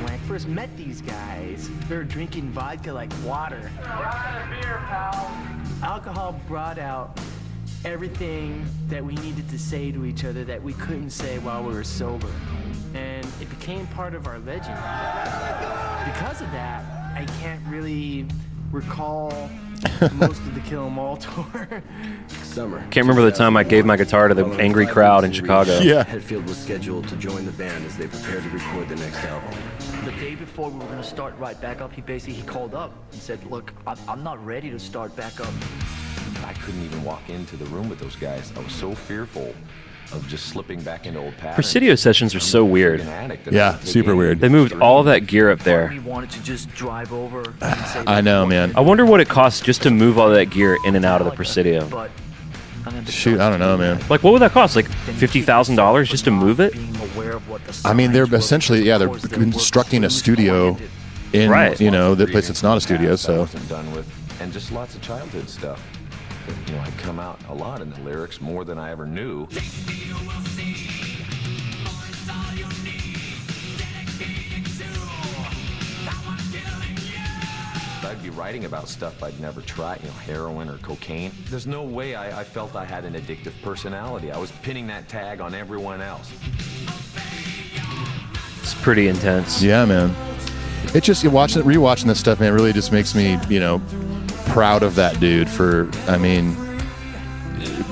When 0.00 0.10
I 0.10 0.18
first 0.26 0.48
met 0.48 0.74
these 0.76 1.00
guys, 1.02 1.68
they 1.88 1.96
were 1.96 2.04
drinking 2.04 2.50
vodka 2.50 2.92
like 2.92 3.12
water. 3.24 3.70
Alcohol 5.82 6.40
brought 6.46 6.78
out 6.78 7.18
everything 7.84 8.66
that 8.88 9.04
we 9.04 9.14
needed 9.16 9.48
to 9.50 9.58
say 9.58 9.92
to 9.92 10.04
each 10.04 10.24
other 10.24 10.44
that 10.44 10.62
we 10.62 10.72
couldn't 10.74 11.10
say 11.10 11.38
while 11.38 11.62
we 11.62 11.72
were 11.72 11.84
sober. 11.84 12.28
And 12.94 13.26
it 13.40 13.48
became 13.50 13.86
part 13.88 14.14
of 14.14 14.26
our 14.26 14.38
legend. 14.40 14.74
Because 16.12 16.40
of 16.40 16.50
that, 16.52 16.84
I 17.14 17.26
can't 17.40 17.60
really 17.68 18.26
recall 18.70 19.50
most 20.14 20.40
of 20.40 20.54
the 20.54 20.60
Kill 20.60 20.86
'Em 20.86 20.98
All 20.98 21.16
tour. 21.16 21.82
Summer. 22.42 22.80
Can't 22.90 23.06
remember 23.06 23.22
the 23.22 23.36
time 23.36 23.56
I 23.56 23.62
gave 23.62 23.84
my 23.84 23.96
guitar 23.96 24.28
to 24.28 24.34
the 24.34 24.46
angry 24.56 24.86
crowd 24.86 25.24
in 25.24 25.32
Chicago. 25.32 25.78
Hetfield 25.80 26.46
was 26.48 26.58
scheduled 26.58 27.06
to 27.08 27.16
join 27.16 27.46
the 27.46 27.52
band 27.52 27.84
as 27.86 27.96
they 27.96 28.08
prepared 28.08 28.42
to 28.42 28.48
record 28.50 28.88
the 28.88 28.96
next 28.96 29.18
album. 29.24 29.56
The 30.04 30.12
day 30.12 30.34
before 30.34 30.70
we 30.70 30.78
were 30.78 30.86
gonna 30.86 31.02
start 31.02 31.38
right 31.38 31.60
back 31.60 31.80
up, 31.80 31.92
he 31.92 32.00
basically 32.00 32.34
he 32.34 32.42
called 32.42 32.74
up 32.74 32.92
and 33.12 33.20
said, 33.20 33.44
"Look, 33.50 33.72
I'm, 33.86 33.98
I'm 34.08 34.24
not 34.24 34.44
ready 34.44 34.70
to 34.70 34.78
start 34.78 35.14
back 35.14 35.40
up." 35.40 35.52
I 36.48 36.54
couldn't 36.54 36.82
even 36.82 37.04
walk 37.04 37.28
into 37.28 37.56
the 37.56 37.66
room 37.66 37.90
with 37.90 37.98
those 37.98 38.16
guys. 38.16 38.52
I 38.56 38.60
was 38.60 38.72
so 38.72 38.94
fearful 38.94 39.54
of 40.12 40.26
just 40.28 40.46
slipping 40.46 40.80
back 40.80 41.04
into 41.04 41.20
old 41.20 41.36
patterns. 41.36 41.56
Presidio 41.56 41.94
sessions 41.94 42.34
are 42.34 42.40
so 42.40 42.64
weird. 42.64 43.00
Yeah, 43.50 43.78
super 43.80 44.16
weird. 44.16 44.40
They 44.40 44.48
moved 44.48 44.72
all 44.80 45.02
that 45.02 45.26
gear 45.26 45.50
up 45.50 45.60
there. 45.60 45.88
We 45.90 45.98
wanted 45.98 46.30
to 46.30 46.42
just 46.42 46.70
drive 46.70 47.12
over 47.12 47.42
and 47.42 47.54
ah, 47.60 47.90
say, 47.92 48.04
I 48.06 48.22
know, 48.22 48.46
man. 48.46 48.72
I 48.74 48.80
wonder 48.80 49.04
what 49.04 49.20
it 49.20 49.28
costs 49.28 49.60
just 49.60 49.82
to 49.82 49.90
move 49.90 50.18
all 50.18 50.30
that 50.30 50.46
gear 50.46 50.78
in 50.86 50.96
and 50.96 51.04
out 51.04 51.20
of 51.20 51.26
the 51.26 51.32
Presidio. 51.32 52.08
Shoot, 53.06 53.38
I 53.38 53.50
don't 53.50 53.58
know, 53.58 53.76
man. 53.76 54.00
Like, 54.08 54.22
what 54.22 54.32
would 54.32 54.40
that 54.40 54.52
cost? 54.52 54.74
Like 54.74 54.88
fifty 54.88 55.42
thousand 55.42 55.76
dollars 55.76 56.08
just 56.08 56.24
to 56.24 56.30
move 56.30 56.60
it? 56.60 56.74
aware 57.12 57.32
of 57.32 57.46
what 57.46 57.62
the 57.66 57.86
I 57.86 57.92
mean, 57.92 58.12
they're 58.12 58.32
essentially 58.34 58.82
yeah, 58.82 58.96
they're 58.96 59.08
constructing 59.08 60.04
a 60.04 60.10
studio 60.10 60.78
in 61.34 61.50
Right. 61.50 61.78
you 61.78 61.90
know 61.90 62.14
the 62.14 62.26
place 62.26 62.46
that's 62.46 62.62
not 62.62 62.78
a 62.78 62.80
studio. 62.80 63.16
So 63.16 63.40
wasn't 63.40 63.68
done 63.68 63.92
with, 63.92 64.10
and 64.40 64.50
just 64.50 64.72
lots 64.72 64.94
of 64.94 65.02
childhood 65.02 65.50
stuff 65.50 65.82
you 66.66 66.74
know, 66.74 66.80
I 66.80 66.90
come 66.98 67.18
out 67.18 67.40
a 67.48 67.54
lot 67.54 67.80
in 67.80 67.90
the 67.90 68.00
lyrics, 68.00 68.40
more 68.40 68.64
than 68.64 68.78
I 68.78 68.90
ever 68.90 69.06
knew. 69.06 69.46
I'd 78.04 78.22
be 78.22 78.30
writing 78.30 78.64
about 78.64 78.88
stuff 78.88 79.22
I'd 79.22 79.38
never 79.38 79.60
tried, 79.60 80.00
you 80.00 80.06
know, 80.06 80.14
heroin 80.14 80.70
or 80.70 80.78
cocaine. 80.78 81.30
There's 81.50 81.66
no 81.66 81.82
way 81.82 82.14
I, 82.14 82.40
I 82.40 82.44
felt 82.44 82.74
I 82.74 82.84
had 82.84 83.04
an 83.04 83.14
addictive 83.14 83.52
personality. 83.62 84.32
I 84.32 84.38
was 84.38 84.50
pinning 84.62 84.86
that 84.86 85.08
tag 85.08 85.40
on 85.42 85.54
everyone 85.54 86.00
else. 86.00 86.32
It's 88.62 88.74
pretty 88.74 89.08
intense. 89.08 89.62
Yeah, 89.62 89.84
man. 89.84 90.14
It 90.94 91.04
just 91.04 91.22
watching, 91.26 91.62
rewatching 91.62 92.06
this 92.06 92.18
stuff, 92.18 92.40
man. 92.40 92.54
Really, 92.54 92.72
just 92.72 92.92
makes 92.92 93.14
me, 93.14 93.38
you 93.50 93.60
know, 93.60 93.82
proud 94.48 94.82
of 94.82 94.94
that 94.96 95.18
dude 95.20 95.48
for 95.48 95.90
I 96.06 96.18
mean 96.18 96.56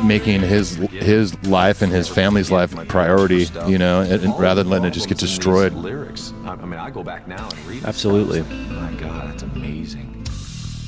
making 0.04 0.40
his 0.40 0.76
his 0.76 1.34
life 1.46 1.82
and 1.82 1.92
his 1.92 2.08
family's 2.08 2.50
life 2.50 2.76
a 2.76 2.84
priority, 2.84 3.46
you 3.66 3.78
know, 3.78 4.00
and, 4.00 4.24
and 4.24 4.38
rather 4.38 4.62
than 4.62 4.70
letting 4.70 4.86
it 4.86 4.92
just 4.92 5.08
get 5.08 5.18
destroyed. 5.18 5.72
Lyrics. 5.72 6.32
I, 6.44 6.52
I 6.52 6.56
mean, 6.56 6.74
I 6.74 6.90
go 6.90 7.02
back 7.02 7.26
now 7.26 7.48
and 7.48 7.66
read. 7.66 7.84
Absolutely. 7.84 8.42
My 8.42 8.92
God, 8.92 9.30
that's 9.30 9.42
amazing. 9.42 10.24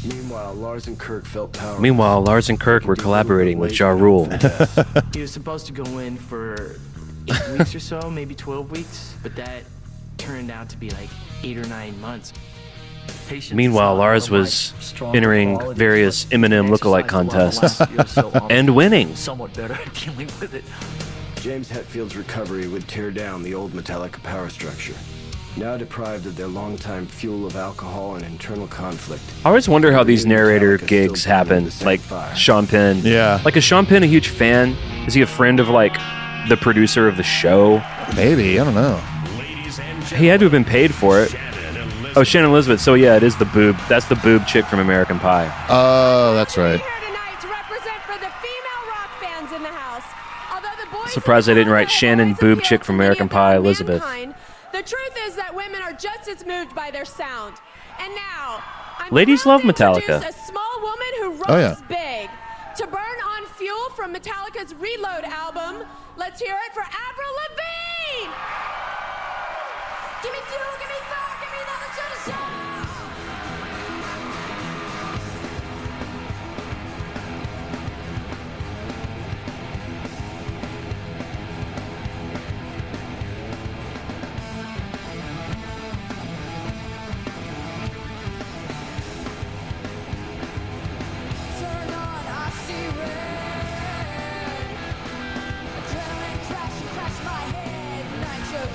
Meanwhile, 0.05 0.55
Lars 0.55 0.87
and 0.87 0.99
Kirk 0.99 1.27
felt 1.27 1.53
powerless. 1.53 1.81
Meanwhile, 1.81 2.23
Lars 2.23 2.49
and 2.49 2.59
Kirk 2.59 2.85
were 2.85 2.97
collaborating 2.97 3.59
with 3.59 3.79
Ja 3.79 3.89
Rule. 3.89 4.29
He 5.13 5.21
was 5.21 5.33
supposed 5.33 5.67
to 5.67 5.73
go 5.73 5.99
in 5.99 6.17
for 6.17 6.77
eight 7.29 7.59
weeks 7.59 7.75
or 7.75 7.81
so, 7.81 8.09
maybe 8.11 8.35
12 8.35 8.71
weeks, 8.71 9.15
but 9.23 9.35
that 9.37 9.65
turned 10.17 10.51
out 10.51 10.69
to 10.69 10.77
be 10.77 10.91
like 10.91 11.09
eight 11.43 11.57
or 11.57 11.67
nine 11.67 12.01
months. 12.01 12.33
Meanwhile, 13.53 13.97
Lars 13.97 14.31
was 14.31 14.73
entering 15.01 15.75
various 15.75 16.25
Eminem 16.27 16.69
lookalike 16.69 17.09
contests 17.09 17.81
and 18.51 18.75
winning. 18.75 19.15
Somewhat 19.15 19.53
better 19.55 19.75
at 19.75 19.95
dealing 19.95 20.27
with 20.41 20.55
it. 20.55 20.65
James 21.43 21.69
Hetfield's 21.69 22.17
recovery 22.17 22.67
would 22.69 22.89
tear 22.89 23.11
down 23.11 23.43
the 23.43 23.55
old 23.55 23.73
Metallica 23.73 24.23
power 24.23 24.49
structure. 24.49 24.95
Now 25.57 25.77
deprived 25.77 26.27
of 26.27 26.37
their 26.37 26.47
longtime 26.47 27.07
fuel 27.07 27.47
of 27.47 27.57
alcohol 27.57 28.15
and 28.15 28.25
internal 28.25 28.69
conflict, 28.69 29.23
I 29.45 29.49
always 29.49 29.69
wonder 29.69 29.93
how 29.93 30.05
these 30.05 30.25
narrator 30.25 30.79
gigs 30.79 31.25
happen. 31.25 31.71
Like 31.83 32.01
Sean 32.37 32.67
Penn. 32.67 32.99
Yeah. 33.03 33.41
Like, 33.45 33.57
is 33.57 33.65
Sean 33.65 33.85
Penn 33.85 34.03
a 34.03 34.07
huge 34.07 34.29
fan? 34.29 34.71
Is 35.07 35.15
he 35.15 35.23
a 35.23 35.27
friend 35.27 35.59
of, 35.59 35.69
like, 35.69 35.95
the 36.49 36.57
producer 36.57 37.09
of 37.09 37.17
the 37.17 37.23
show? 37.25 37.83
Maybe. 38.15 38.61
I 38.61 38.65
don't 38.65 38.75
know. 38.75 38.97
He 40.17 40.27
had 40.27 40.41
to 40.41 40.45
have 40.47 40.53
been 40.53 40.65
paid 40.65 40.95
for 40.95 41.21
it. 41.21 41.35
Oh, 42.19 42.25
Shannon 42.25 42.51
Elizabeth. 42.51 42.81
So, 42.81 42.95
yeah, 42.95 43.15
it 43.15 43.23
is 43.23 43.37
the 43.37 43.45
boob. 43.45 43.77
That's 43.89 44.07
the 44.07 44.17
boob 44.17 44.45
chick 44.45 44.65
from 44.67 44.81
American 44.81 45.21
Pie. 45.21 45.47
Oh, 45.69 46.35
that's 46.35 46.57
right. 46.57 46.81
fans 49.21 49.53
in 49.53 49.63
the 49.63 49.69
house. 49.69 50.03
Although 50.53 50.75
the 50.83 50.91
boys 50.91 51.13
Surprised 51.13 51.49
I 51.49 51.55
didn't 51.55 51.73
write 51.73 51.89
Shannon 51.89 52.35
boob 52.35 52.63
chick 52.63 52.85
from 52.85 52.97
American 52.97 53.29
Pie 53.29 53.55
Elizabeth. 53.55 54.03
the 54.73 54.83
truth 54.83 55.17
is 55.27 55.37
that 55.37 55.55
women 55.55 55.81
are 55.81 55.93
just 55.93 56.29
as 56.29 56.45
moved 56.45 56.75
by 56.75 56.91
their 56.91 57.05
sound. 57.05 57.55
And 58.01 58.13
now, 58.17 58.65
I'm 58.99 59.13
Ladies 59.13 59.47
love 59.47 59.63
Metallica. 59.63 60.19
a 60.19 60.33
small 60.33 60.81
woman 60.83 61.13
who 61.21 61.27
oh, 61.27 61.37
rocks 61.37 61.51
Oh, 61.51 61.59
yeah. 61.59 61.75
big. 61.87 62.31
To 62.79 62.87
burn 62.89 63.19
on 63.31 63.47
fuel 63.55 63.91
from 63.91 64.13
Metallica's 64.13 64.75
Reload 64.75 65.23
album, 65.23 65.87
let's 66.17 66.41
hear 66.41 66.57
it 66.67 66.75
for 66.75 66.83
Avril 66.83 67.33
Lavigne. 67.47 68.35
Give 70.23 70.33
me 70.33 70.43
fuel, 70.51 70.75
give 70.83 70.91
me 70.91 71.01
fire, 71.07 71.38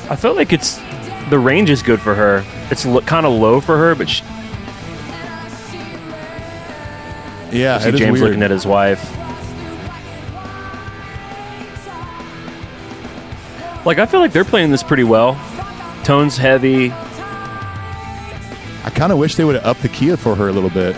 I 0.10 0.16
felt 0.16 0.36
like 0.36 0.54
it's. 0.54 0.80
The 1.30 1.40
range 1.40 1.72
is 1.72 1.82
good 1.82 2.00
for 2.00 2.14
her. 2.14 2.44
It's 2.72 2.86
lo- 2.86 3.02
kind 3.02 3.26
of 3.26 3.34
low 3.34 3.60
for 3.60 3.78
her, 3.78 3.96
but 3.96 4.10
sh 4.10 4.22
Yeah, 7.52 7.78
see 7.80 7.92
James 7.92 8.20
looking 8.22 8.42
at 8.44 8.52
his 8.52 8.66
wife. 8.66 9.02
Like, 13.86 14.00
I 14.00 14.06
feel 14.06 14.22
like 14.22 14.32
they're 14.32 14.46
playing 14.46 14.72
this 14.72 14.82
pretty 14.82 15.04
well. 15.04 15.34
Tone's 16.04 16.38
heavy. 16.38 16.92
I 18.86 18.90
kind 18.94 19.12
of 19.12 19.18
wish 19.18 19.36
they 19.36 19.44
would 19.44 19.56
have 19.56 19.66
upped 19.66 19.82
the 19.82 19.90
key 19.90 20.16
for 20.16 20.36
her 20.36 20.48
a 20.48 20.52
little 20.54 20.70
bit. 20.70 20.96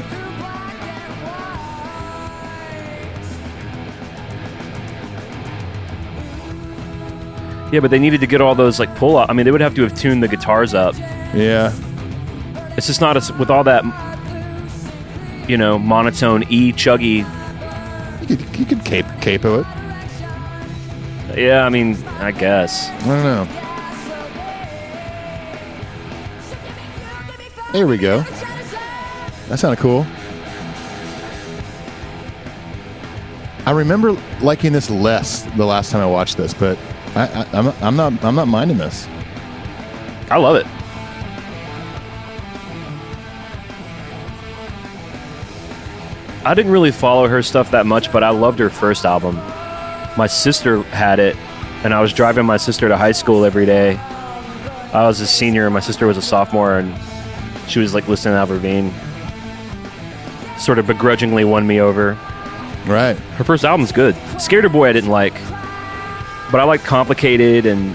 Yeah, 7.76 7.82
but 7.82 7.92
they 7.92 8.00
needed 8.00 8.22
to 8.22 8.26
get 8.26 8.40
all 8.40 8.56
those 8.56 8.80
like 8.80 8.96
pull 8.96 9.18
up. 9.18 9.30
I 9.30 9.34
mean, 9.34 9.44
they 9.44 9.52
would 9.52 9.60
have 9.60 9.76
to 9.76 9.82
have 9.82 9.94
tuned 9.94 10.24
the 10.24 10.30
guitars 10.30 10.74
up. 10.74 10.96
Yeah. 11.34 11.74
It's 12.78 12.88
just 12.88 13.02
not 13.02 13.18
as 13.18 13.34
with 13.34 13.50
all 13.50 13.66
that, 13.66 13.84
you 15.50 15.58
know, 15.58 15.78
monotone 15.78 16.44
E 16.44 16.72
chuggy. 16.72 17.30
You 18.22 18.38
could 18.38 18.58
you 18.58 18.66
could 18.66 18.86
cape 18.86 19.06
capo 19.20 19.60
it. 19.60 19.68
Yeah, 21.38 21.66
I 21.66 21.70
mean, 21.70 22.02
I 22.20 22.32
guess. 22.32 22.88
I 22.88 23.08
don't 23.08 23.24
know. 23.24 23.46
There 27.74 27.88
we 27.88 27.98
go. 27.98 28.22
That 29.50 29.60
sounded 29.60 29.80
cool. 29.80 30.08
I 33.66 33.72
remember 33.72 34.14
liking 34.42 34.72
this 34.72 34.90
less 34.90 35.42
the 35.58 35.66
last 35.66 35.92
time 35.92 36.02
I 36.02 36.06
watched 36.06 36.38
this, 36.38 36.54
but 36.54 36.80
I, 37.16 37.28
I, 37.28 37.60
I'm, 37.60 37.68
I'm 37.82 37.96
not 37.96 38.24
I'm 38.24 38.36
not 38.36 38.48
minding 38.48 38.78
this. 38.78 39.08
I 40.30 40.38
love 40.38 40.56
it. 40.56 40.66
I 46.46 46.54
didn't 46.54 46.72
really 46.72 46.92
follow 46.92 47.28
her 47.28 47.42
stuff 47.42 47.72
that 47.72 47.86
much, 47.86 48.12
but 48.12 48.24
I 48.24 48.30
loved 48.30 48.60
her 48.60 48.70
first 48.70 49.06
album. 49.06 49.36
My 50.16 50.28
sister 50.28 50.84
had 50.84 51.20
it, 51.20 51.36
and 51.84 51.94
I 51.94 52.02
was 52.02 52.14
driving 52.14 52.46
my 52.46 52.58
sister 52.58 52.88
to 52.88 52.96
high 52.96 53.14
school 53.14 53.46
every 53.46 53.66
day. 53.66 53.96
I 54.94 55.08
was 55.08 55.22
a 55.22 55.28
senior, 55.28 55.66
and 55.66 55.74
my 55.74 55.80
sister 55.80 56.06
was 56.06 56.18
a 56.18 56.22
sophomore, 56.22 56.78
and 56.78 56.94
she 57.68 57.80
was 57.80 57.96
like 57.96 58.08
listening 58.08 58.36
to 58.36 58.40
Avril 58.40 58.60
Lavigne. 58.60 58.92
Sort 60.60 60.78
of 60.78 60.86
begrudgingly 60.86 61.46
won 61.46 61.66
me 61.66 61.82
over. 61.82 62.14
Right. 62.86 63.18
Her 63.38 63.44
first 63.44 63.66
album's 63.66 63.92
good. 63.92 64.16
Scared 64.40 64.66
a 64.66 64.70
Boy 64.70 64.90
I 64.90 64.94
didn't 64.94 65.10
like, 65.10 65.34
but 66.56 66.62
I 66.62 66.64
like 66.64 66.86
Complicated 66.86 67.66
and 67.66 67.94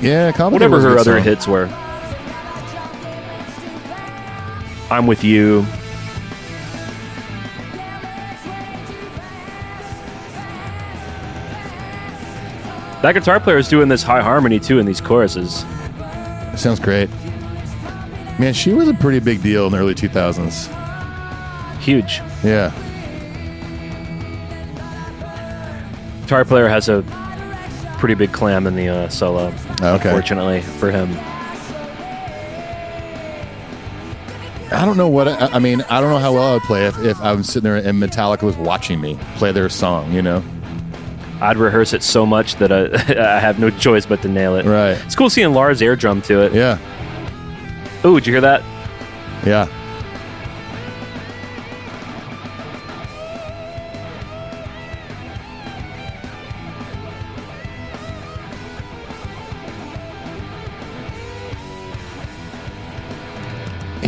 Yeah, 0.00 0.32
Complicated 0.32 0.70
whatever 0.72 0.80
her 0.80 0.98
other 0.98 1.16
song. 1.18 1.22
hits 1.22 1.46
were. 1.46 1.66
I'm 4.90 5.06
with 5.06 5.22
you. 5.22 5.66
That 13.02 13.12
guitar 13.12 13.38
player 13.38 13.58
is 13.58 13.68
doing 13.68 13.90
this 13.90 14.02
high 14.02 14.22
harmony 14.22 14.58
too 14.58 14.78
in 14.78 14.86
these 14.86 15.02
choruses. 15.02 15.66
Sounds 16.56 16.80
great. 16.80 17.10
Man, 18.38 18.54
she 18.54 18.72
was 18.72 18.88
a 18.88 18.94
pretty 18.94 19.20
big 19.20 19.42
deal 19.42 19.66
in 19.66 19.72
the 19.72 19.78
early 19.78 19.94
2000s. 19.94 20.68
Huge. 21.80 22.22
Yeah. 22.42 22.72
Guitar 26.22 26.46
player 26.46 26.66
has 26.66 26.88
a 26.88 27.04
pretty 28.00 28.14
big 28.14 28.32
clam 28.32 28.66
in 28.66 28.74
the 28.74 28.88
uh, 28.88 29.08
solo. 29.08 29.48
Okay. 29.80 30.08
Unfortunately 30.08 30.62
for 30.62 30.90
him. 30.90 31.10
I 34.72 34.84
don't 34.84 34.96
know 34.96 35.08
what 35.08 35.28
I, 35.28 35.46
I 35.48 35.58
mean. 35.58 35.82
I 35.82 36.00
don't 36.00 36.10
know 36.10 36.18
how 36.18 36.32
well 36.32 36.44
I 36.44 36.54
would 36.54 36.62
play 36.62 36.86
if, 36.86 36.98
if 36.98 37.20
I 37.20 37.32
was 37.32 37.46
sitting 37.46 37.64
there 37.64 37.76
and 37.76 38.02
Metallica 38.02 38.42
was 38.42 38.56
watching 38.56 39.00
me 39.00 39.18
play 39.36 39.52
their 39.52 39.68
song. 39.68 40.12
You 40.12 40.22
know. 40.22 40.42
I'd 41.40 41.56
rehearse 41.56 41.92
it 41.94 42.02
so 42.02 42.26
much 42.26 42.56
that 42.56 42.70
I, 42.70 42.84
I 43.36 43.38
have 43.38 43.58
no 43.58 43.70
choice 43.70 44.06
but 44.06 44.20
to 44.22 44.28
nail 44.28 44.56
it. 44.56 44.66
Right. 44.66 45.02
It's 45.04 45.14
cool 45.14 45.30
seeing 45.30 45.52
Lars 45.52 45.80
air 45.80 45.96
drum 45.96 46.20
to 46.22 46.42
it. 46.42 46.52
Yeah. 46.52 46.78
Ooh, 48.04 48.18
did 48.18 48.26
you 48.26 48.32
hear 48.34 48.40
that? 48.42 48.62
Yeah. 49.46 49.66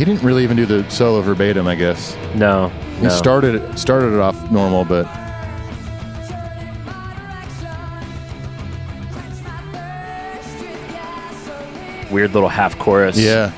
He 0.03 0.11
didn't 0.11 0.25
really 0.25 0.43
even 0.43 0.57
do 0.57 0.65
the 0.65 0.85
solo 0.89 1.21
verbatim, 1.21 1.65
I 1.65 1.75
guess. 1.75 2.17
No, 2.35 2.67
he 2.97 3.03
no. 3.03 3.09
started 3.09 3.79
started 3.79 4.13
it 4.13 4.19
off 4.19 4.51
normal, 4.51 4.83
but 4.83 5.05
weird 12.11 12.33
little 12.33 12.49
half 12.49 12.77
chorus. 12.77 13.17
Yeah. 13.17 13.53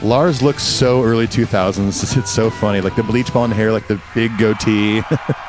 Lars 0.00 0.42
looks 0.42 0.62
so 0.62 1.02
early 1.02 1.26
2000s. 1.26 2.16
It's 2.18 2.30
so 2.30 2.50
funny. 2.50 2.80
Like 2.80 2.94
the 2.94 3.02
bleach 3.02 3.32
blonde 3.32 3.52
hair, 3.52 3.72
like 3.72 3.88
the 3.88 4.00
big 4.14 4.30
goatee. 4.38 5.02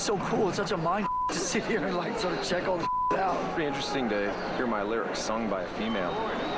just 0.00 0.06
so 0.06 0.18
cool. 0.30 0.48
It's 0.48 0.56
such 0.56 0.70
a 0.70 0.76
mind 0.76 1.06
to 1.28 1.38
sit 1.38 1.64
here 1.64 1.86
and 1.86 1.96
like 1.96 2.18
sort 2.18 2.38
of 2.38 2.42
check 2.42 2.66
all 2.66 2.78
the 2.78 3.18
out. 3.18 3.54
Pretty 3.54 3.66
interesting 3.66 4.08
to 4.08 4.32
hear 4.56 4.66
my 4.66 4.82
lyrics 4.82 5.18
sung 5.18 5.50
by 5.50 5.62
a 5.62 5.68
female. 5.68 6.12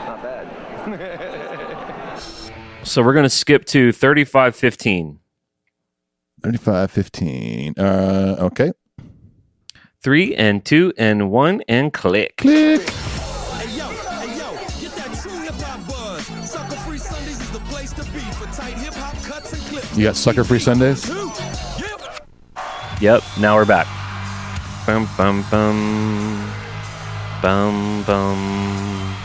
Not 0.06 0.22
bad. 0.22 0.48
So 2.84 3.00
we're 3.00 3.12
going 3.12 3.22
to 3.22 3.30
skip 3.30 3.64
to 3.66 3.92
3515. 3.92 5.20
35 6.42 6.90
15. 6.90 7.74
Uh, 7.78 8.36
okay. 8.40 8.72
Three 10.02 10.34
and 10.34 10.64
two 10.64 10.92
and 10.98 11.30
one 11.30 11.62
and 11.68 11.92
click. 11.92 12.38
Click. 12.38 12.80
You 19.94 20.02
got 20.02 20.16
Sucker 20.16 20.42
Free 20.42 20.58
Sundays? 20.58 21.08
Yep, 23.02 23.24
now 23.40 23.56
we're 23.56 23.64
back. 23.64 23.88
Bum 24.86 25.08
bum 25.16 25.44
bum. 25.50 26.52
Bum 27.42 28.04
bum. 28.04 29.16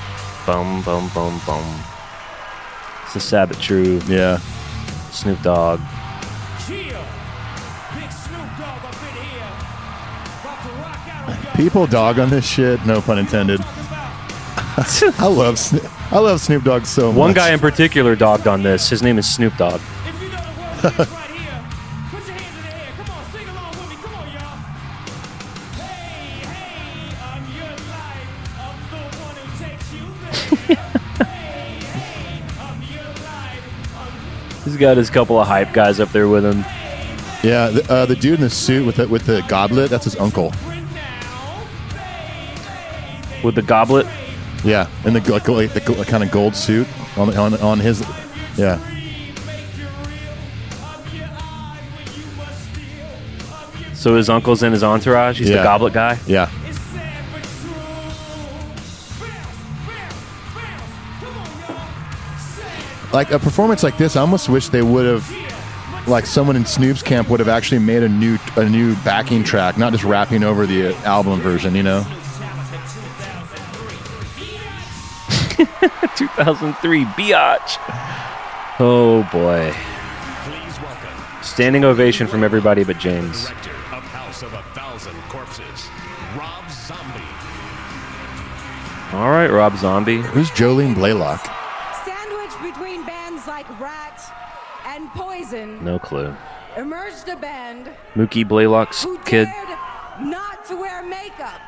Bum 0.48 0.82
bum 0.82 1.12
bum 1.14 1.40
bum. 1.46 1.80
It's 3.04 3.14
the 3.14 3.20
Sabbath 3.20 3.62
True. 3.62 4.02
Yeah. 4.08 4.40
Snoop 5.12 5.40
Dogg. 5.44 5.80
People 11.56 11.86
dog 11.86 12.18
on 12.18 12.32
this 12.32 12.48
shit. 12.48 12.84
No 12.84 13.00
pun 13.00 13.20
intended. 13.20 13.62
I 15.20 15.28
love 15.28 15.60
Snoop, 15.60 16.12
I 16.12 16.18
love 16.18 16.42
Snoop 16.42 16.64
Dogg 16.64 16.88
so 16.88 17.12
much. 17.12 17.20
One 17.20 17.34
guy 17.34 17.52
in 17.54 17.60
particular 17.60 18.16
dogged 18.16 18.48
on 18.48 18.64
this. 18.64 18.90
His 18.90 19.04
name 19.04 19.20
is 19.20 19.32
Snoop 19.32 19.56
Dogg. 19.56 19.82
He's 34.78 34.82
got 34.86 34.96
his 34.98 35.10
couple 35.10 35.40
of 35.40 35.48
hype 35.48 35.74
guys 35.74 36.00
up 36.00 36.10
there 36.12 36.28
with 36.28 36.46
him. 36.46 36.60
Yeah, 37.44 37.70
the, 37.70 37.84
uh, 37.92 38.06
the 38.06 38.16
dude 38.16 38.36
in 38.36 38.42
the 38.42 38.50
suit 38.52 38.86
with 38.86 38.98
the, 38.98 39.08
with 39.08 39.26
the 39.26 39.44
goblet, 39.48 39.90
that's 39.90 40.04
his 40.04 40.16
uncle. 40.18 40.54
With 43.44 43.56
the 43.56 43.64
goblet? 43.64 44.06
Yeah, 44.64 44.88
and 45.04 45.16
the 45.16 45.32
like, 45.32 45.48
like 45.48 45.74
the 45.74 45.80
go- 45.80 46.04
kind 46.04 46.24
of 46.24 46.30
gold 46.30 46.56
suit 46.56 46.86
on 47.18 47.36
on 47.36 47.56
on 47.56 47.80
his 47.80 48.06
yeah. 48.56 48.78
So 53.96 54.16
his 54.16 54.30
uncle's 54.30 54.62
in 54.62 54.74
his 54.74 54.84
entourage. 54.84 55.40
He's 55.40 55.50
Yeah. 55.50 55.58
the 55.58 55.64
goblet 55.64 55.94
guy. 55.94 56.20
Yeah. 56.28 56.50
Like 63.14 63.32
a 63.32 63.40
performance 63.40 63.84
like 63.84 63.98
this, 63.98 64.16
I 64.16 64.22
almost 64.22 64.50
wish 64.50 64.70
they 64.70 64.82
would 64.82 65.06
have, 65.06 66.08
like 66.08 66.26
someone 66.26 66.56
in 66.56 66.66
Snoop's 66.66 67.02
camp 67.02 67.30
would 67.30 67.40
have 67.40 67.50
actually 67.50 67.80
made 67.80 68.04
a 68.04 68.10
new 68.10 68.38
a 68.56 68.68
new 68.68 68.96
backing 68.98 69.44
track, 69.44 69.78
not 69.78 69.92
just 69.94 70.04
rapping 70.04 70.44
over 70.44 70.66
the 70.66 70.94
album 70.98 71.40
version. 71.40 71.76
You 71.76 71.84
know? 71.84 72.06
2003 76.18 77.06
Biatch. 77.06 77.78
Oh 78.80 79.28
boy. 79.32 79.74
Standing 81.42 81.84
ovation 81.84 82.28
from 82.28 82.44
everybody 82.44 82.84
but 82.84 83.00
James. 83.00 83.48
Director 83.48 83.72
of 83.96 84.04
House 84.04 84.44
of 84.44 84.54
a 84.54 84.62
Thousand 84.74 85.16
Corpses, 85.30 85.88
Rob 86.38 86.70
Zombie. 86.70 87.22
All 89.14 89.32
right, 89.32 89.48
Rob 89.48 89.78
Zombie. 89.78 90.22
Who's 90.22 90.52
Jolene 90.52 90.94
Blalock? 90.94 91.42
Sandwiched 92.06 92.62
between 92.62 93.06
bands 93.06 93.48
like 93.48 93.68
Ratt 93.80 94.20
and 95.08 95.20
Poison, 95.22 95.84
No 95.84 96.00
clue. 96.00 96.36
emerged 96.76 97.28
a 97.30 97.36
band 97.36 97.90
Mookie 98.16 98.48
Blaylock's 98.48 99.04
who 99.04 99.18
kid. 99.20 99.46
dared 99.46 99.78
not 100.22 100.66
to 100.66 100.76
wear 100.76 101.04
makeup, 101.04 101.60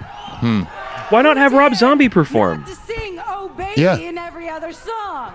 Hmm. 0.41 0.61
Why 1.09 1.21
not 1.21 1.37
have 1.37 1.53
Rob 1.53 1.73
Zombie 1.75 2.09
perform? 2.09 2.63
to 2.65 2.75
sing 2.75 3.19
"Oh 3.27 3.49
Baby" 3.49 3.81
Yeah. 3.81 3.97
in 3.97 4.17
every 4.17 4.47
other 4.49 4.71
song. 4.71 5.33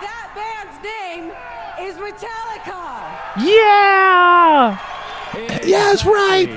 That 0.00 0.30
band's 0.34 0.78
name 0.84 1.32
is 1.88 1.96
Metallica. 1.96 3.44
Yeah. 3.44 4.78
Yeah, 5.64 5.84
that's 5.84 6.04
right. 6.04 6.48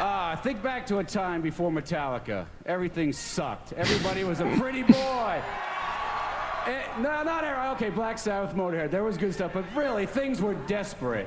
Uh, 0.00 0.36
think 0.36 0.62
back 0.62 0.86
to 0.86 0.98
a 0.98 1.04
time 1.04 1.42
before 1.42 1.70
Metallica. 1.70 2.46
Everything 2.64 3.12
sucked. 3.12 3.72
Everybody 3.72 4.22
was 4.24 4.40
a 4.40 4.46
pretty 4.58 4.82
boy. 4.84 5.42
Eh, 6.68 6.82
no, 6.98 7.22
not 7.22 7.44
every, 7.44 7.66
okay. 7.70 7.88
Black 7.88 8.18
Sabbath, 8.18 8.54
Motorhead. 8.54 8.90
There 8.90 9.02
was 9.02 9.16
good 9.16 9.32
stuff, 9.32 9.52
but 9.54 9.64
really, 9.74 10.04
things 10.04 10.42
were 10.42 10.52
desperate. 10.66 11.26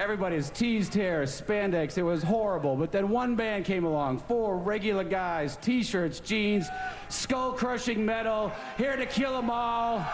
Everybody's 0.00 0.50
teased 0.50 0.92
hair, 0.92 1.22
spandex. 1.22 1.96
It 1.96 2.02
was 2.02 2.22
horrible. 2.24 2.74
But 2.74 2.90
then 2.90 3.08
one 3.08 3.36
band 3.36 3.64
came 3.64 3.84
along, 3.84 4.18
four 4.18 4.58
regular 4.58 5.04
guys, 5.04 5.56
t-shirts, 5.62 6.18
jeans, 6.18 6.66
skull-crushing 7.08 8.04
metal, 8.04 8.52
here 8.76 8.96
to 8.96 9.06
kill 9.06 9.36
'em 9.36 9.50
all. 9.50 10.04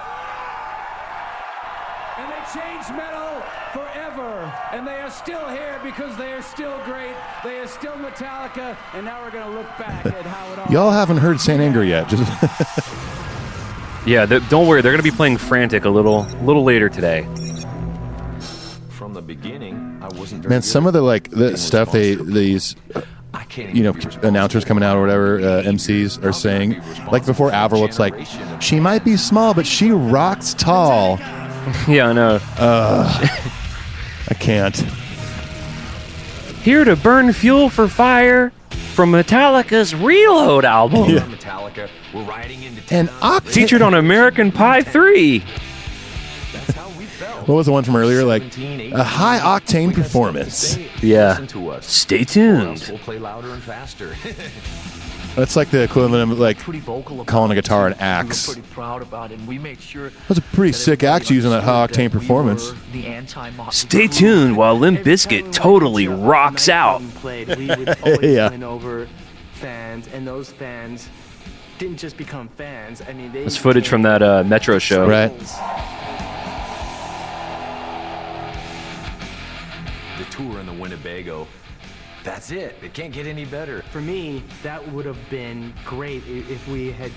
And 2.18 2.30
they 2.30 2.60
changed 2.60 2.90
metal 2.90 3.42
forever. 3.72 4.52
And 4.70 4.86
they 4.86 5.00
are 5.00 5.10
still 5.10 5.48
here 5.48 5.80
because 5.82 6.14
they 6.18 6.34
are 6.34 6.42
still 6.42 6.78
great. 6.84 7.14
They 7.42 7.58
are 7.58 7.66
still 7.66 7.94
Metallica. 7.94 8.76
And 8.92 9.06
now 9.06 9.24
we're 9.24 9.30
going 9.30 9.50
to 9.50 9.56
look 9.58 9.68
back 9.78 10.04
at 10.04 10.26
how 10.26 10.52
it 10.52 10.58
all. 10.58 10.70
Y'all 10.70 10.90
haven't 10.90 11.16
heard 11.16 11.40
Saint 11.40 11.62
Anger 11.62 11.82
yet. 11.82 12.06
Just 12.08 12.22
Yeah, 14.04 14.26
th- 14.26 14.48
don't 14.48 14.66
worry. 14.66 14.82
They're 14.82 14.92
going 14.92 15.02
to 15.02 15.08
be 15.08 15.16
playing 15.16 15.36
Frantic 15.36 15.84
a 15.84 15.90
little, 15.90 16.22
little 16.42 16.64
later 16.64 16.88
today. 16.88 17.22
From 18.90 19.14
the 19.14 19.22
beginning, 19.22 19.98
I 20.02 20.08
wasn't 20.08 20.42
very 20.42 20.50
man, 20.50 20.60
good 20.60 20.66
some 20.66 20.86
of 20.86 20.92
the 20.92 21.02
like 21.02 21.30
the 21.30 21.56
stuff 21.56 21.92
they 21.92 22.14
these 22.16 22.74
you 23.58 23.82
know 23.82 23.94
announcers 24.22 24.64
coming 24.64 24.82
out 24.82 24.96
or 24.96 25.00
whatever 25.00 25.38
uh, 25.38 25.62
MCs 25.62 26.22
are 26.24 26.32
saying. 26.32 26.82
Like 27.10 27.26
before 27.26 27.52
Avril, 27.52 27.84
it's 27.84 27.98
like 27.98 28.14
she 28.60 28.80
might 28.80 29.04
be 29.04 29.16
small, 29.16 29.54
but 29.54 29.66
she 29.66 29.90
rocks 29.90 30.54
tall. 30.54 31.18
yeah, 31.88 32.08
I 32.08 32.12
know. 32.12 32.40
Uh, 32.56 33.26
I 34.28 34.34
can't. 34.34 34.76
Here 36.62 36.84
to 36.84 36.96
burn 36.96 37.32
fuel 37.32 37.68
for 37.68 37.88
fire 37.88 38.52
from 38.92 39.12
Metallica's 39.12 39.94
Reload 39.94 40.64
album. 40.64 41.08
Yeah. 41.10 41.20
Metallica. 41.20 41.88
We're 42.14 42.22
riding 42.22 42.62
into 42.62 42.82
And 42.94 43.08
Octane. 43.08 43.48
Featured 43.48 43.82
on 43.82 43.94
American 43.94 44.52
Pie 44.52 44.82
3. 44.82 45.40
What 47.46 47.56
was 47.56 47.66
the 47.66 47.72
one 47.72 47.82
from 47.82 47.96
earlier? 47.96 48.22
Like 48.24 48.42
a 48.56 49.02
high 49.02 49.38
octane 49.40 49.92
performance. 49.92 50.76
Yeah. 51.02 51.30
Listen 51.30 51.46
to 51.48 51.70
us. 51.70 51.86
Stay 51.86 52.22
tuned. 52.24 52.84
We'll 52.88 52.98
play 52.98 53.18
louder 53.18 53.50
and 53.50 53.62
faster. 53.62 54.14
That's 55.34 55.56
like 55.56 55.70
the 55.70 55.82
equivalent 55.82 56.30
of 56.30 56.38
like 56.38 56.58
Pretty 56.58 56.80
vocal 56.80 57.16
about 57.16 57.26
calling 57.26 57.52
a 57.52 57.54
guitar 57.54 57.86
an 57.86 57.94
axe. 57.94 58.46
pretty 58.46 58.60
proud 58.72 59.00
about 59.00 59.32
it, 59.32 59.38
and 59.38 59.48
we 59.48 59.58
sure 59.80 60.10
That's 60.28 60.38
a 60.38 60.42
pretty 60.42 60.72
sick 60.72 61.02
axe 61.02 61.30
using 61.30 61.50
that 61.50 61.62
high 61.62 61.86
octane 61.86 61.94
that 62.10 62.14
we 62.14 62.20
performance. 62.20 62.70
were 62.70 62.76
the 62.92 63.06
anti 63.06 63.50
Stay 63.70 64.08
tuned 64.08 64.56
while 64.58 64.74
Limp 64.78 65.00
Bizkit 65.00 65.50
totally 65.52 66.06
rocks 66.06 66.68
out. 66.68 67.00
played, 67.16 67.48
we 67.56 67.66
would 67.68 67.96
Yeah. 68.22 68.50
win 68.50 68.62
over 68.62 69.08
fans, 69.54 70.06
and 70.12 70.26
those 70.26 70.50
fans 70.52 71.08
didn't 71.78 71.96
just 71.96 72.18
become 72.18 72.48
fans. 72.48 73.00
I 73.00 73.14
mean, 73.14 73.32
they 73.32 73.44
That's 73.44 73.56
footage 73.56 73.88
from 73.88 74.02
that 74.02 74.22
uh, 74.22 74.44
Metro 74.44 74.78
show. 74.78 75.08
Right. 75.08 75.32
the 80.18 80.24
tour 80.30 80.60
in 80.60 80.66
the 80.66 80.72
Winnebago. 80.74 81.46
That's 82.24 82.50
it. 82.50 82.76
It 82.82 82.94
can't 82.94 83.12
get 83.12 83.26
any 83.26 83.44
better. 83.44 83.82
For 83.90 84.00
me, 84.00 84.44
that 84.62 84.86
would 84.92 85.06
have 85.06 85.18
been 85.28 85.74
great 85.84 86.22
if 86.26 86.66
we 86.68 86.92
had 86.92 87.10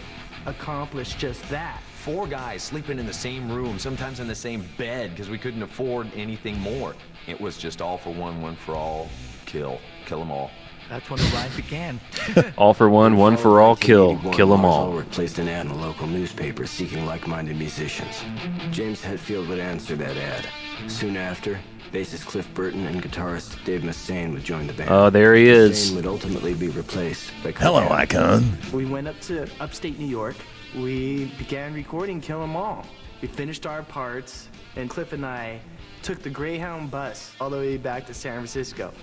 accomplished 0.46 1.20
just 1.20 1.48
that. 1.50 1.82
Four 1.96 2.28
guys 2.28 2.64
sleeping 2.64 3.00
in 3.00 3.06
the 3.06 3.14
same 3.14 3.52
room, 3.52 3.80
sometimes 3.80 4.20
in 4.20 4.28
the 4.28 4.36
same 4.36 4.66
bed, 4.78 5.12
because 5.12 5.30
we 5.30 5.38
couldn't 5.38 5.64
afford 5.64 6.08
anything 6.16 6.60
more. 6.60 6.96
It 7.28 7.40
was 7.40 7.58
just 7.58 7.82
all 7.82 7.98
for 7.98 8.12
one, 8.14 8.42
one 8.42 8.56
for 8.56 8.76
all, 8.76 9.10
kill, 9.46 9.80
kill 10.06 10.20
them 10.20 10.32
all. 10.32 10.52
That's 10.88 11.10
when 11.10 11.20
the 11.20 11.26
ride 11.34 11.56
began. 11.56 12.00
All 12.60 12.76
for 12.76 12.88
one, 12.88 13.18
one 13.18 13.38
for 13.38 13.60
all, 13.60 13.76
kill. 13.76 14.20
Kill 14.32 14.50
them 14.50 14.62
Lars 14.62 14.76
all. 14.76 14.92
Ulrich 14.92 15.10
placed 15.10 15.40
an 15.40 15.48
ad 15.48 15.66
in 15.66 15.72
a 15.72 15.76
local 15.76 16.06
newspaper 16.06 16.68
seeking 16.68 17.08
like-minded 17.08 17.58
musicians. 17.58 18.24
James 18.70 19.02
Hetfield 19.02 19.48
would 19.50 19.58
answer 19.58 19.96
that 19.96 20.16
ad. 20.16 20.48
Soon 20.88 21.18
after, 21.18 21.60
bassist 21.92 22.26
Cliff 22.26 22.52
Burton 22.54 22.86
and 22.86 23.02
guitarist 23.02 23.64
Dave 23.66 23.82
Mustaine 23.82 24.34
would 24.34 24.44
join 24.44 24.68
the 24.68 24.74
band. 24.74 24.90
Oh, 24.90 25.10
there 25.10 25.36
he 25.36 25.48
is. 25.48 25.92
Mustaine 25.92 25.96
would 25.96 26.06
ultimately 26.08 26.54
be 26.54 26.70
replaced 26.70 27.32
by 27.44 27.52
Hello, 27.52 27.88
Icon. 27.90 28.58
We 28.74 28.86
went 28.86 29.08
up 29.08 29.20
to 29.22 29.48
upstate 29.60 30.00
New 30.00 30.08
York. 30.08 30.36
We 30.76 31.26
began 31.38 31.74
recording 31.74 32.20
Kill 32.22 32.44
'Em 32.44 32.56
All. 32.56 32.86
We 33.22 33.28
finished 33.30 33.66
our 33.66 33.82
parts, 33.84 34.50
and 34.76 34.90
Cliff 34.90 35.14
and 35.14 35.26
I 35.26 35.60
took 36.06 36.22
the 36.22 36.30
Greyhound 36.30 36.92
bus 36.92 37.34
all 37.42 37.50
the 37.50 37.58
way 37.58 37.78
back 37.78 38.06
to 38.06 38.14
San 38.14 38.34
Francisco. 38.34 38.94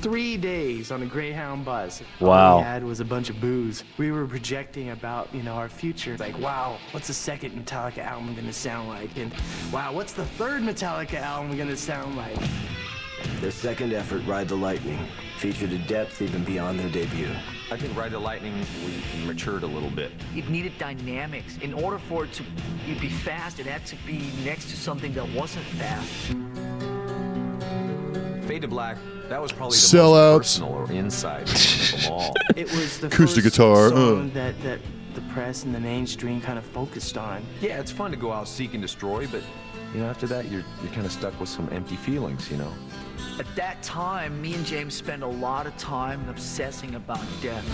Three 0.00 0.36
days 0.36 0.90
on 0.90 1.02
a 1.02 1.06
Greyhound 1.06 1.64
bus. 1.64 2.02
All 2.20 2.26
Wow. 2.26 2.56
we 2.58 2.64
had 2.64 2.82
was 2.82 2.98
a 2.98 3.04
bunch 3.04 3.30
of 3.30 3.40
booze. 3.40 3.84
We 3.96 4.10
were 4.10 4.26
projecting 4.26 4.90
about, 4.90 5.32
you 5.32 5.44
know, 5.44 5.52
our 5.54 5.68
future. 5.68 6.16
Like, 6.18 6.36
wow, 6.40 6.78
what's 6.90 7.06
the 7.06 7.14
second 7.14 7.52
Metallica 7.52 7.98
album 7.98 8.34
gonna 8.34 8.52
sound 8.52 8.88
like? 8.88 9.16
And 9.16 9.32
wow, 9.72 9.92
what's 9.92 10.12
the 10.14 10.24
third 10.24 10.62
Metallica 10.62 11.20
album 11.20 11.56
gonna 11.56 11.76
sound 11.76 12.16
like? 12.16 12.36
Their 13.40 13.52
second 13.52 13.92
effort, 13.92 14.26
Ride 14.26 14.48
the 14.48 14.56
Lightning, 14.56 14.98
featured 15.38 15.70
a 15.70 15.78
depth 15.78 16.20
even 16.20 16.42
beyond 16.42 16.80
their 16.80 16.90
debut. 16.90 17.30
I 17.70 17.76
think 17.76 17.94
Ride 17.96 18.12
the 18.12 18.18
Lightning 18.18 18.54
we 18.84 19.26
matured 19.26 19.62
a 19.62 19.66
little 19.66 19.90
bit. 19.90 20.10
It 20.34 20.48
needed 20.48 20.72
dynamics. 20.78 21.58
In 21.60 21.74
order 21.74 21.98
for 21.98 22.24
it 22.24 22.32
to 22.34 22.42
be 22.86 23.10
fast, 23.10 23.60
it 23.60 23.66
had 23.66 23.84
to 23.86 23.96
be 24.06 24.30
next 24.42 24.70
to 24.70 24.76
something 24.76 25.12
that 25.12 25.28
wasn't 25.30 25.66
fast. 25.66 26.08
Fade 28.46 28.62
to 28.62 28.68
Black, 28.68 28.96
that 29.28 29.42
was 29.42 29.52
probably 29.52 29.76
the 29.76 29.82
Sellouts. 29.82 30.36
most 30.38 30.60
personal 30.60 30.72
or 30.72 30.92
inside 30.92 31.42
of 31.42 32.02
them 32.02 32.12
all. 32.12 32.32
It 32.56 32.72
was 32.72 32.98
the 32.98 33.06
Acoustic 33.08 33.44
first 33.44 33.56
guitar, 33.56 33.90
song 33.90 34.30
uh. 34.30 34.34
that, 34.34 34.60
that 34.62 34.80
the 35.14 35.20
press 35.32 35.64
and 35.64 35.74
the 35.74 35.78
mainstream 35.80 36.40
kind 36.40 36.58
of 36.58 36.64
focused 36.64 37.18
on. 37.18 37.44
Yeah, 37.60 37.78
it's 37.78 37.92
fun 37.92 38.10
to 38.10 38.16
go 38.16 38.32
out 38.32 38.48
seek 38.48 38.72
and 38.72 38.80
destroy, 38.82 39.26
but 39.26 39.42
you 39.94 40.00
know, 40.00 40.06
after 40.08 40.26
that, 40.28 40.50
you're 40.50 40.64
you're 40.82 40.92
kind 40.92 41.04
of 41.06 41.12
stuck 41.12 41.38
with 41.38 41.48
some 41.50 41.68
empty 41.70 41.96
feelings, 41.96 42.50
you 42.50 42.56
know. 42.56 42.72
At 43.38 43.54
that 43.54 43.80
time, 43.84 44.42
me 44.42 44.54
and 44.54 44.66
James 44.66 44.94
spent 44.94 45.22
a 45.22 45.26
lot 45.26 45.66
of 45.66 45.76
time 45.76 46.28
obsessing 46.28 46.96
about 46.96 47.24
death. 47.40 47.64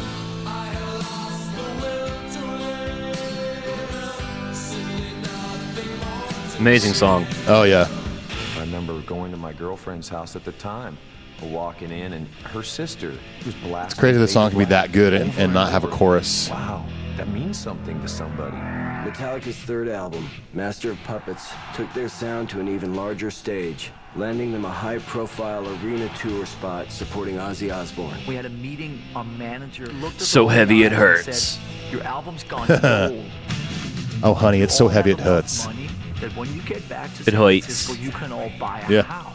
Amazing 6.59 6.93
song. 6.93 7.27
Oh 7.47 7.63
yeah. 7.63 7.89
I 8.57 8.61
remember 8.61 9.01
going 9.03 9.31
to 9.31 9.39
my 9.39 9.53
girlfriend's 9.55 10.09
house 10.09 10.37
at 10.37 10.45
the 10.45 10.53
time, 10.53 10.99
walking 11.43 11.91
in, 11.91 12.13
and 12.13 12.29
her 12.45 12.63
sister 12.63 13.13
was 13.45 13.55
blasting. 13.57 13.87
It's 13.87 13.95
crazy 13.95 14.19
the 14.19 14.29
song 14.29 14.51
can 14.51 14.59
be 14.59 14.65
that 14.67 14.93
good 14.93 15.15
and, 15.15 15.33
and 15.39 15.55
not 15.55 15.73
have 15.73 15.85
a 15.85 15.89
chorus. 15.89 16.51
Wow, 16.51 16.85
that 17.17 17.29
means 17.29 17.59
something 17.59 18.01
to 18.03 18.09
somebody. 18.09 18.57
Metallica's 18.57 19.57
third 19.57 19.89
album, 19.89 20.29
Master 20.53 20.91
of 20.91 21.03
Puppets, 21.05 21.53
took 21.75 21.93
their 21.95 22.09
sound 22.09 22.51
to 22.51 22.61
an 22.61 22.69
even 22.69 22.95
larger 22.95 23.31
stage, 23.31 23.91
landing 24.17 24.53
them 24.53 24.65
a 24.65 24.71
high-profile 24.71 25.67
arena 25.85 26.09
tour 26.19 26.47
spot 26.47 26.91
supporting 26.91 27.37
Ozzy 27.37 27.75
Osbourne. 27.75 28.17
We 28.29 28.35
had 28.37 28.45
a 28.47 28.51
meeting. 28.51 29.01
Our 29.17 29.25
manager 29.25 29.87
looked 29.87 30.17
at 30.17 30.23
So 30.23 30.47
the 30.49 30.55
heavy 30.55 30.83
it 30.85 30.93
hurts. 30.93 31.43
said, 31.43 31.63
Your 31.93 32.03
album's 32.05 32.45
gone 32.49 32.69
gold. 32.69 33.31
Oh, 34.23 34.35
honey, 34.35 34.61
it's 34.63 34.77
so 34.77 34.89
heavy 34.89 35.11
it 35.11 35.21
hurts. 35.21 35.67
That 36.21 36.35
when 36.37 36.53
you 36.55 36.63
get 36.63 36.89
back 36.89 37.13
to 37.15 37.23
It 37.23 37.25
San 37.27 37.35
hurts. 37.35 37.99
You 37.99 38.11
can 38.11 38.33
all 38.33 38.51
buy 38.59 38.81
a 38.89 38.93
Yeah. 38.93 39.03
house. 39.03 39.33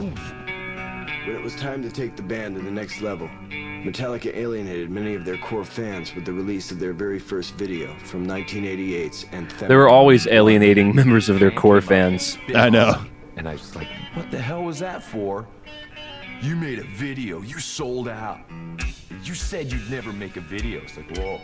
When 0.00 1.34
it 1.36 1.42
was 1.42 1.56
time 1.56 1.82
to 1.82 1.90
take 1.90 2.16
the 2.16 2.22
band 2.22 2.54
to 2.56 2.62
the 2.62 2.70
next 2.70 3.00
level, 3.00 3.28
Metallica 3.50 4.34
alienated 4.36 4.90
many 4.90 5.14
of 5.14 5.24
their 5.24 5.36
core 5.38 5.64
fans 5.64 6.14
with 6.14 6.24
the 6.24 6.32
release 6.32 6.70
of 6.70 6.78
their 6.78 6.92
very 6.92 7.18
first 7.18 7.54
video 7.54 7.94
from 8.04 8.26
1988's 8.26 9.26
Anthem. 9.32 9.68
They 9.68 9.74
were 9.74 9.88
always 9.88 10.26
alienating 10.26 10.94
members 10.94 11.28
of 11.28 11.40
their 11.40 11.50
core 11.50 11.80
fans. 11.80 12.38
I 12.54 12.70
know. 12.70 13.04
And 13.36 13.48
I 13.48 13.52
was 13.52 13.74
like, 13.74 13.88
what 14.14 14.30
the 14.30 14.38
hell 14.38 14.64
was 14.64 14.78
that 14.78 15.02
for? 15.02 15.46
You 16.40 16.56
made 16.56 16.78
a 16.78 16.84
video. 16.84 17.40
You 17.42 17.58
sold 17.58 18.08
out. 18.08 18.40
You 19.22 19.34
said 19.34 19.72
you'd 19.72 19.90
never 19.90 20.12
make 20.12 20.36
a 20.36 20.40
video. 20.40 20.80
It's 20.82 20.96
like, 20.96 21.16
whoa. 21.16 21.40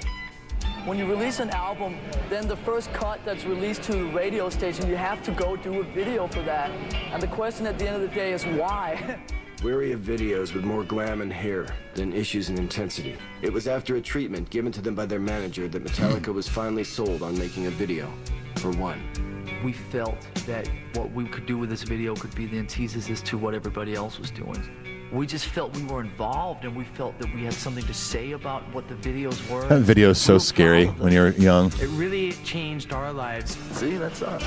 When 0.84 0.98
you 0.98 1.06
release 1.06 1.40
an 1.40 1.50
album, 1.50 1.96
then 2.28 2.48
the 2.48 2.56
first 2.56 2.92
cut 2.92 3.20
that's 3.24 3.44
released 3.44 3.82
to 3.84 3.92
the 3.92 4.04
radio 4.06 4.48
station, 4.50 4.88
you 4.88 4.96
have 4.96 5.22
to 5.24 5.32
go 5.32 5.56
do 5.56 5.80
a 5.80 5.84
video 5.84 6.26
for 6.26 6.42
that. 6.42 6.70
And 7.12 7.22
the 7.22 7.26
question 7.26 7.66
at 7.66 7.78
the 7.78 7.86
end 7.86 7.96
of 7.96 8.02
the 8.02 8.14
day 8.14 8.32
is 8.32 8.44
why? 8.44 9.20
Weary 9.62 9.92
of 9.92 10.00
videos 10.00 10.54
with 10.54 10.64
more 10.64 10.84
glam 10.84 11.20
and 11.20 11.32
hair 11.32 11.66
than 11.94 12.14
issues 12.14 12.48
and 12.48 12.58
intensity. 12.58 13.16
It 13.42 13.52
was 13.52 13.68
after 13.68 13.96
a 13.96 14.00
treatment 14.00 14.48
given 14.48 14.72
to 14.72 14.80
them 14.80 14.94
by 14.94 15.04
their 15.04 15.20
manager 15.20 15.68
that 15.68 15.84
Metallica 15.84 16.32
was 16.32 16.48
finally 16.48 16.84
sold 16.84 17.22
on 17.22 17.38
making 17.38 17.66
a 17.66 17.70
video. 17.70 18.10
For 18.56 18.70
one. 18.72 19.29
We 19.64 19.74
felt 19.74 20.26
that 20.46 20.70
what 20.94 21.12
we 21.12 21.26
could 21.26 21.44
do 21.44 21.58
with 21.58 21.68
this 21.68 21.82
video 21.82 22.16
could 22.16 22.34
be 22.34 22.46
the 22.46 22.58
antithesis 22.58 23.20
to 23.22 23.36
what 23.36 23.52
everybody 23.52 23.94
else 23.94 24.18
was 24.18 24.30
doing. 24.30 25.10
We 25.12 25.26
just 25.26 25.46
felt 25.46 25.76
we 25.76 25.84
were 25.84 26.00
involved 26.00 26.64
and 26.64 26.74
we 26.74 26.84
felt 26.84 27.18
that 27.18 27.34
we 27.34 27.44
had 27.44 27.52
something 27.52 27.84
to 27.84 27.92
say 27.92 28.32
about 28.32 28.62
what 28.72 28.88
the 28.88 28.94
videos 28.94 29.50
were. 29.50 29.66
That 29.66 29.80
video 29.80 30.10
is 30.10 30.18
so 30.18 30.38
scary 30.38 30.86
when 30.86 31.12
you're 31.12 31.32
young. 31.32 31.66
It 31.72 31.88
really 31.88 32.32
changed 32.44 32.94
our 32.94 33.12
lives. 33.12 33.58
See, 33.72 33.96
that's 33.98 34.22
us. 34.22 34.42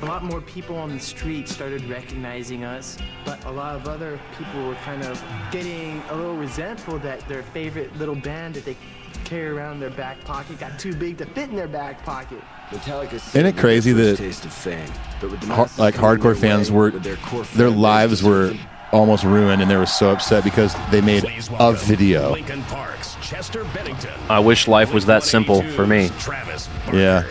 A 0.00 0.06
lot 0.06 0.24
more 0.24 0.40
people 0.40 0.76
on 0.76 0.94
the 0.94 1.00
street 1.00 1.48
started 1.48 1.84
recognizing 1.84 2.64
us, 2.64 2.96
but 3.24 3.44
a 3.44 3.50
lot 3.50 3.74
of 3.74 3.86
other 3.86 4.18
people 4.38 4.66
were 4.68 4.76
kind 4.76 5.02
of 5.02 5.22
getting 5.50 6.00
a 6.08 6.16
little 6.16 6.36
resentful 6.36 6.98
that 7.00 7.28
their 7.28 7.42
favorite 7.42 7.94
little 7.98 8.14
band 8.14 8.54
that 8.54 8.64
they 8.64 8.76
carry 9.24 9.48
around 9.48 9.74
in 9.74 9.80
their 9.80 9.90
back 9.90 10.22
pocket 10.24 10.58
got 10.58 10.78
too 10.78 10.94
big 10.94 11.18
to 11.18 11.26
fit 11.26 11.50
in 11.50 11.56
their 11.56 11.68
back 11.68 12.04
pocket. 12.04 12.42
Metallica 12.70 13.14
Isn't 13.14 13.46
it 13.46 13.56
crazy 13.56 13.92
that 13.92 14.16
taste 14.16 14.44
of 14.44 14.52
fame, 14.52 14.88
but 15.20 15.30
with 15.30 15.40
the 15.40 15.54
har- 15.54 15.68
like 15.78 15.94
hardcore 15.94 16.36
fans 16.36 16.70
way 16.70 16.76
were 16.76 16.90
their 16.92 17.16
core 17.16 17.44
their 17.54 17.70
fan 17.70 17.78
lives 17.80 18.20
to 18.20 18.26
were 18.26 18.54
almost 18.92 19.24
ruined 19.24 19.60
and 19.60 19.70
they 19.70 19.76
were 19.76 19.86
so 19.86 20.10
upset 20.10 20.44
because 20.44 20.74
they 20.90 21.00
made 21.00 21.24
a 21.58 21.72
video. 21.72 22.36
Parks, 22.68 23.16
Chester 23.20 23.64
Bennington. 23.74 24.10
I 24.28 24.38
wish 24.38 24.68
life 24.68 24.94
was 24.94 25.06
that 25.06 25.22
simple 25.24 25.62
for 25.70 25.86
me. 25.86 26.10
Travis. 26.20 26.68
Yeah. 26.92 27.22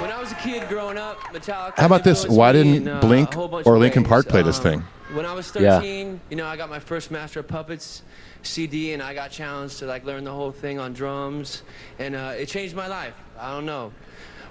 When 0.00 0.10
I 0.10 0.18
was 0.18 0.32
a 0.32 0.36
kid 0.36 0.68
growing 0.68 0.96
up, 0.96 1.18
Metallica. 1.32 1.78
How 1.78 1.86
about 1.86 2.04
this? 2.04 2.26
Why 2.26 2.52
didn't 2.52 2.74
in, 2.74 2.88
uh, 2.88 3.00
Blink 3.00 3.32
a 3.32 3.36
whole 3.36 3.48
bunch 3.48 3.66
or 3.66 3.74
of 3.74 3.80
Linkin. 3.80 4.04
Park 4.04 4.28
play 4.28 4.42
this 4.42 4.56
Um, 4.58 4.62
thing? 4.62 4.84
When 5.14 5.26
I 5.26 5.32
was 5.32 5.52
Yeah. 5.54 5.78
13, 5.80 6.20
you 6.30 6.36
know, 6.36 6.46
I 6.46 6.56
got 6.56 6.70
my 6.70 6.78
first 6.78 7.10
Master 7.10 7.40
of 7.40 7.48
Puppets 7.48 8.02
CD, 8.42 8.92
and 8.92 9.02
I 9.02 9.12
got 9.14 9.30
challenged 9.30 9.78
to 9.80 9.86
like 9.86 10.04
learn 10.04 10.24
the 10.24 10.32
whole 10.32 10.52
thing 10.52 10.78
on 10.78 10.92
drums, 10.92 11.62
and 11.98 12.14
uh, 12.14 12.32
it 12.38 12.46
changed 12.46 12.76
my 12.76 12.86
life. 12.86 13.14
I 13.38 13.50
don't 13.52 13.66
know. 13.66 13.92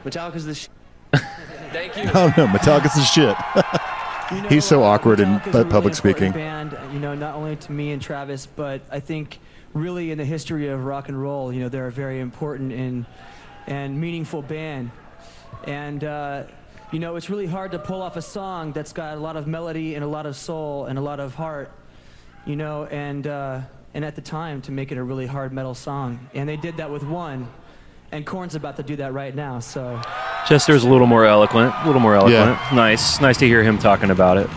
Metallica's 0.04 0.46
the. 0.46 0.56
Sh- 0.56 0.68
Thank 1.72 1.96
you. 1.98 2.04
I 2.04 2.12
don't 2.12 2.38
know. 2.38 2.48
Metallica's 2.48 2.94
the 2.96 3.04
shit. 3.04 3.36
He's 4.52 4.66
so 4.66 4.84
awkward 4.84 5.20
in 5.20 5.28
Metallica's 5.40 5.48
a 5.56 5.58
really 5.60 5.70
public 5.72 5.96
speaking. 5.96 6.32
Band, 6.32 6.78
you 6.94 7.00
know, 7.00 7.16
not 7.16 7.36
only 7.36 7.56
to 7.56 7.72
me 7.72 7.92
and 7.92 8.02
Travis, 8.02 8.46
but 8.46 8.82
I 8.92 9.00
think 9.00 9.40
really 9.74 10.12
in 10.12 10.18
the 10.20 10.26
history 10.26 10.68
of 10.68 10.84
rock 10.86 11.10
and 11.10 11.20
roll, 11.20 11.52
you 11.52 11.62
know, 11.62 11.70
they're 11.70 11.88
a 11.88 11.92
very 11.92 12.20
important 12.20 12.72
and 12.74 13.06
and 13.66 14.00
meaningful 14.00 14.42
band. 14.42 14.92
And 15.66 16.04
uh, 16.04 16.44
you 16.92 17.00
know, 17.00 17.16
it's 17.16 17.30
really 17.30 17.46
hard 17.46 17.72
to 17.72 17.80
pull 17.80 18.02
off 18.02 18.16
a 18.18 18.22
song 18.22 18.72
that's 18.72 18.94
got 18.94 19.18
a 19.18 19.20
lot 19.20 19.38
of 19.38 19.46
melody 19.48 19.96
and 19.96 20.04
a 20.04 20.08
lot 20.08 20.26
of 20.26 20.36
soul 20.36 20.86
and 20.86 20.98
a 20.98 21.02
lot 21.02 21.20
of 21.20 21.36
heart. 21.36 21.72
You 22.46 22.56
know, 22.56 22.86
and 22.86 23.28
uh, 23.28 23.62
and 23.94 24.04
at 24.04 24.16
the 24.16 24.22
time 24.22 24.62
to 24.64 24.72
make 24.72 24.92
it 24.92 24.98
a 24.98 25.04
really 25.04 25.28
hard 25.28 25.54
metal 25.54 25.76
song, 25.76 26.28
and 26.34 26.48
they 26.48 26.58
did 26.58 26.78
that 26.78 26.90
with 26.90 27.04
one. 27.04 27.48
And 28.12 28.26
Korn's 28.26 28.56
about 28.56 28.76
to 28.78 28.84
do 28.84 28.96
that 28.96 29.14
right 29.14 29.36
now, 29.36 29.60
so. 29.60 30.02
Chester's 30.48 30.84
a 30.84 30.90
little 30.90 31.06
more 31.06 31.26
eloquent. 31.26 31.72
A 31.84 31.86
little 31.86 32.02
more 32.02 32.16
eloquent. 32.16 32.34
Yeah. 32.34 32.70
Nice. 32.74 33.22
Nice 33.22 33.38
to 33.38 33.46
hear 33.46 33.62
him 33.62 33.78
talking 33.78 34.10
about 34.10 34.38
it. 34.38 34.50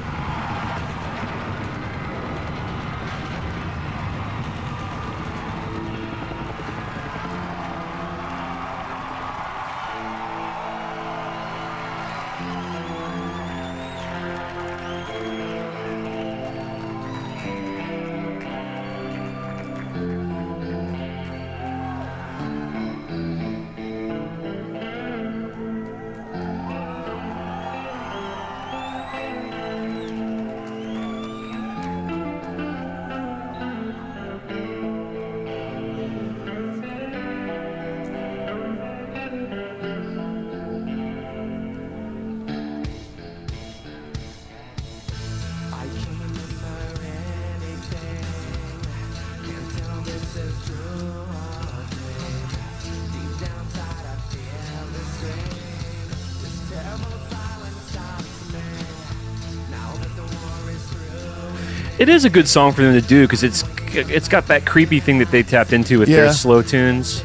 Is 62.23 62.27
a 62.27 62.31
good 62.31 62.49
song 62.49 62.73
for 62.73 62.83
them 62.83 62.95
to 62.95 63.01
do 63.07 63.27
because 63.27 63.43
it's 63.43 63.65
it's 63.95 64.29
got 64.29 64.47
that 64.47 64.65
creepy 64.65 65.01
thing 65.01 65.19
that 65.19 65.31
they 65.31 65.43
tapped 65.43 65.73
into 65.73 65.99
with 65.99 66.09
Yeah. 66.09 66.17
their 66.19 66.33
slow 66.33 66.63
tunes. 66.63 67.23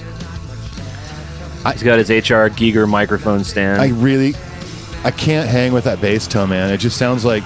He's 1.72 1.84
got 1.84 2.00
his 2.00 2.10
HR 2.10 2.50
Giger 2.50 2.88
microphone 2.90 3.44
stand. 3.44 3.82
I 3.82 3.90
really, 3.90 4.36
I 5.04 5.12
can't 5.12 5.48
hang 5.50 5.74
with 5.74 5.84
that 5.84 6.00
bass 6.02 6.26
tone, 6.26 6.50
man. 6.50 6.72
It 6.72 6.78
just 6.78 6.98
sounds 6.98 7.26
like 7.26 7.44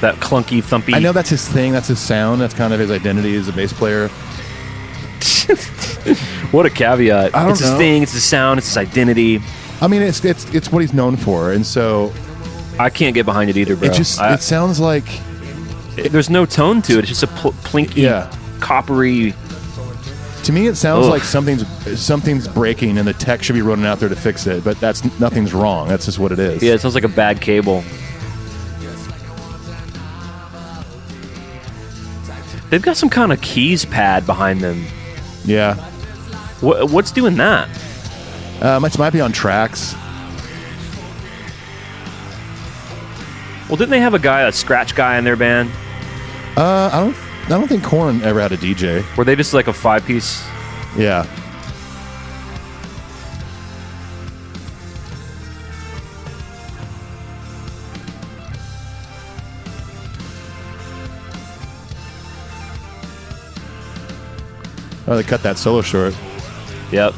that 0.00 0.16
clunky, 0.16 0.60
thumpy. 0.62 0.94
I 0.94 0.98
know 0.98 1.12
that's 1.12 1.30
his 1.30 1.46
thing. 1.48 1.72
That's 1.72 1.86
his 1.88 2.00
sound. 2.00 2.40
That's 2.40 2.54
kind 2.54 2.74
of 2.74 2.80
his 2.80 2.90
identity 2.90 3.36
as 3.36 3.48
a 3.48 3.52
bass 3.52 3.72
player. 3.72 4.08
what 6.50 6.66
a 6.66 6.70
caveat! 6.70 7.34
I 7.34 7.42
don't 7.42 7.52
it's 7.52 7.60
his 7.60 7.70
know. 7.70 7.78
thing. 7.78 8.02
It's 8.02 8.12
his 8.12 8.24
sound. 8.24 8.58
It's 8.58 8.68
his 8.68 8.76
identity. 8.76 9.40
I 9.80 9.86
mean, 9.88 10.02
it's 10.02 10.24
it's 10.24 10.52
it's 10.54 10.70
what 10.72 10.80
he's 10.82 10.92
known 10.92 11.16
for, 11.16 11.52
and 11.52 11.64
so 11.64 12.12
I 12.78 12.90
can't 12.90 13.14
get 13.14 13.24
behind 13.26 13.48
it 13.50 13.56
either, 13.56 13.76
bro. 13.76 13.88
it 13.88 13.94
just 13.94 14.20
I- 14.20 14.34
it 14.34 14.42
sounds 14.42 14.80
like 14.80 15.04
there's 15.96 16.30
no 16.30 16.46
tone 16.46 16.82
to 16.82 16.94
it. 16.94 16.98
It's 17.00 17.08
just 17.08 17.22
a 17.22 17.26
pl- 17.28 17.52
plinky, 17.64 17.96
Yeah. 18.02 18.30
coppery. 18.60 19.34
to 20.44 20.52
me 20.52 20.66
it 20.66 20.74
sounds 20.74 21.06
Ugh. 21.06 21.12
like 21.12 21.22
something's 21.22 21.64
something's 22.00 22.48
breaking, 22.48 22.98
and 22.98 23.06
the 23.06 23.12
tech 23.12 23.42
should 23.44 23.54
be 23.54 23.62
running 23.62 23.86
out 23.86 24.00
there 24.00 24.08
to 24.08 24.16
fix 24.16 24.46
it. 24.46 24.64
But 24.64 24.80
that's 24.80 25.04
nothing's 25.20 25.52
wrong. 25.54 25.88
That's 25.88 26.06
just 26.06 26.18
what 26.18 26.32
it 26.32 26.38
is. 26.40 26.62
Yeah, 26.62 26.72
it 26.74 26.80
sounds 26.80 26.94
like 26.94 27.04
a 27.04 27.08
bad 27.08 27.40
cable. 27.40 27.84
They've 32.70 32.80
got 32.82 32.96
some 32.96 33.10
kind 33.10 33.32
of 33.32 33.40
keys 33.42 33.84
pad 33.84 34.24
behind 34.24 34.60
them. 34.62 34.86
Yeah. 35.44 35.74
What, 36.60 36.90
what's 36.90 37.10
doing 37.12 37.36
that? 37.36 37.68
Um, 38.62 38.84
it 38.84 38.98
might 38.98 39.12
be 39.12 39.20
on 39.20 39.30
tracks. 39.32 39.94
Well, 43.72 43.78
didn't 43.78 43.92
they 43.92 44.00
have 44.00 44.12
a 44.12 44.18
guy, 44.18 44.42
a 44.42 44.52
scratch 44.52 44.94
guy 44.94 45.16
in 45.16 45.24
their 45.24 45.34
band? 45.34 45.70
Uh, 46.58 46.90
I 46.92 47.00
don't. 47.00 47.16
I 47.46 47.48
don't 47.48 47.68
think 47.68 47.82
Korn 47.82 48.20
ever 48.20 48.38
had 48.38 48.52
a 48.52 48.58
DJ. 48.58 49.02
Were 49.16 49.24
they 49.24 49.34
just 49.34 49.54
like 49.54 49.66
a 49.66 49.72
five 49.72 50.04
piece? 50.04 50.46
Yeah. 50.94 51.24
Oh, 65.06 65.16
they 65.16 65.22
cut 65.22 65.42
that 65.44 65.56
solo 65.56 65.80
short. 65.80 66.14
Yep. 66.90 67.14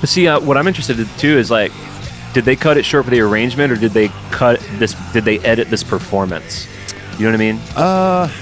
But 0.00 0.08
see, 0.08 0.26
uh, 0.26 0.40
what 0.40 0.56
I'm 0.56 0.66
interested 0.66 0.98
in 0.98 1.06
too 1.18 1.36
is 1.36 1.50
like, 1.50 1.72
did 2.32 2.44
they 2.44 2.56
cut 2.56 2.76
it 2.76 2.84
short 2.84 3.04
for 3.04 3.10
the 3.10 3.20
arrangement, 3.20 3.72
or 3.72 3.76
did 3.76 3.92
they 3.92 4.08
cut 4.30 4.60
this? 4.74 4.94
Did 5.12 5.24
they 5.24 5.38
edit 5.40 5.68
this 5.70 5.82
performance? 5.82 6.66
You 7.18 7.24
know 7.24 7.32
what 7.32 7.34
I 7.34 7.38
mean? 7.38 7.60
Uh, 7.74 8.32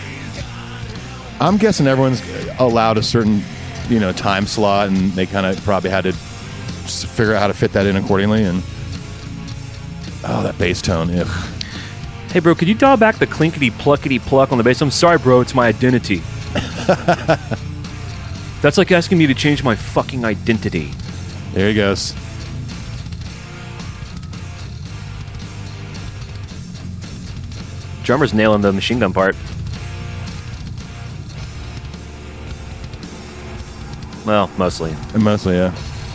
I'm 1.41 1.57
guessing 1.57 1.87
everyone's 1.87 2.23
allowed 2.59 2.99
a 2.99 3.03
certain, 3.03 3.43
you 3.89 4.01
know, 4.01 4.13
time 4.13 4.47
slot, 4.47 4.89
and 4.89 5.13
they 5.13 5.27
kind 5.27 5.47
of 5.47 5.63
probably 5.65 5.91
had 5.91 6.05
to 6.05 6.13
figure 6.13 7.35
out 7.35 7.41
how 7.41 7.47
to 7.47 7.55
fit 7.55 7.73
that 7.73 7.87
in 7.87 7.97
accordingly. 7.97 8.43
And 8.45 8.63
oh, 10.25 10.43
that 10.43 10.59
bass 10.59 10.83
tone, 10.83 11.11
ugh. 11.19 11.27
Hey, 12.33 12.41
bro, 12.41 12.55
could 12.55 12.69
you 12.69 12.75
dial 12.75 12.97
back 12.97 13.17
the 13.17 13.27
clinkety 13.27 13.71
pluckety 13.71 14.21
pluck 14.21 14.53
on 14.53 14.59
the 14.59 14.65
bass? 14.65 14.83
I'm 14.83 14.91
sorry, 14.91 15.19
bro. 15.19 15.41
It's 15.41 15.55
my 15.55 15.69
identity. 15.69 16.23
That's 18.61 18.79
like 18.79 18.91
asking 18.91 19.19
me 19.19 19.27
to 19.27 19.35
change 19.35 19.63
my 19.63 19.75
fucking 19.77 20.25
identity. 20.25 20.91
There 21.53 21.69
he 21.69 21.75
goes. 21.75 22.15
Drummer's 28.07 28.33
nailing 28.33 28.61
the 28.61 28.73
machine 28.73 29.01
gun 29.01 29.13
part. 29.13 29.35
Well, 34.25 34.49
mostly. 34.57 34.95
Mostly, 35.19 35.57
yeah. 35.57 35.75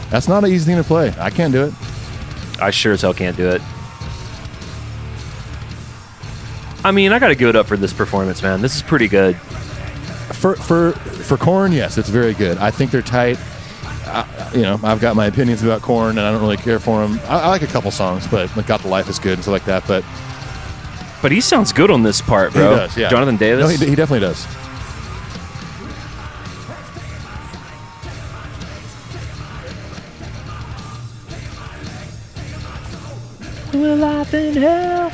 That's 0.09 0.29
not 0.29 0.45
an 0.45 0.51
easy 0.51 0.65
thing 0.65 0.77
to 0.81 0.87
play. 0.87 1.13
I 1.19 1.29
can't 1.29 1.51
do 1.51 1.65
it. 1.65 1.73
I 2.61 2.71
sure 2.71 2.93
as 2.93 3.01
hell 3.01 3.13
can't 3.13 3.35
do 3.35 3.49
it. 3.49 3.61
I 6.85 6.91
mean, 6.91 7.11
I 7.11 7.19
got 7.19 7.27
to 7.27 7.35
give 7.35 7.49
it 7.49 7.57
up 7.57 7.67
for 7.67 7.75
this 7.75 7.93
performance, 7.93 8.41
man. 8.41 8.61
This 8.61 8.75
is 8.77 8.81
pretty 8.81 9.09
good. 9.09 9.35
For 10.31 10.55
for 10.55 10.93
for 10.93 11.35
Korn, 11.35 11.73
yes, 11.73 11.97
it's 11.97 12.09
very 12.09 12.33
good. 12.33 12.57
I 12.57 12.71
think 12.71 12.91
they're 12.91 13.01
tight. 13.01 13.37
I, 14.05 14.51
you 14.55 14.61
know, 14.61 14.79
I've 14.81 15.01
got 15.01 15.15
my 15.17 15.25
opinions 15.25 15.61
about 15.61 15.81
Korn, 15.81 16.17
and 16.17 16.21
I 16.21 16.31
don't 16.31 16.41
really 16.41 16.57
care 16.57 16.79
for 16.79 17.05
them. 17.05 17.19
I, 17.25 17.41
I 17.41 17.47
like 17.49 17.61
a 17.61 17.67
couple 17.67 17.91
songs, 17.91 18.27
but 18.27 18.55
like 18.55 18.65
"Got 18.65 18.81
the 18.81 18.87
Life" 18.87 19.09
is 19.09 19.19
good 19.19 19.33
and 19.33 19.41
stuff 19.43 19.51
like 19.51 19.65
that. 19.65 19.85
But 19.87 20.03
But 21.21 21.31
he 21.31 21.41
sounds 21.41 21.71
good 21.71 21.91
on 21.91 22.03
this 22.03 22.21
part, 22.21 22.53
bro. 22.53 22.71
he 22.71 22.75
does, 22.77 22.97
yeah. 22.97 23.09
Jonathan 23.09 23.37
Davis. 23.37 23.63
No, 23.63 23.69
he, 23.69 23.89
he 23.91 23.95
definitely 23.95 24.21
does. 24.21 24.47
In 34.33 34.55
hell. 34.55 35.11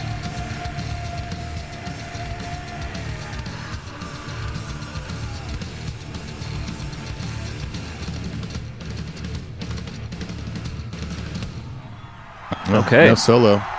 Okay. 12.70 13.08
no 13.08 13.16
solo. 13.16 13.77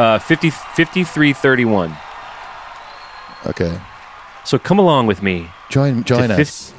Uh, 0.00 0.18
50, 0.18 0.48
5331. 0.48 1.94
Okay. 3.44 3.78
So 4.46 4.58
come 4.58 4.78
along 4.78 5.06
with 5.08 5.22
me. 5.22 5.46
Join 5.68 5.98
to 5.98 6.04
join 6.04 6.28
fif- 6.28 6.40
us. 6.40 6.72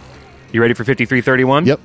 You 0.51 0.59
ready 0.59 0.73
for 0.73 0.83
5331? 0.83 1.67
Yep. 1.67 1.79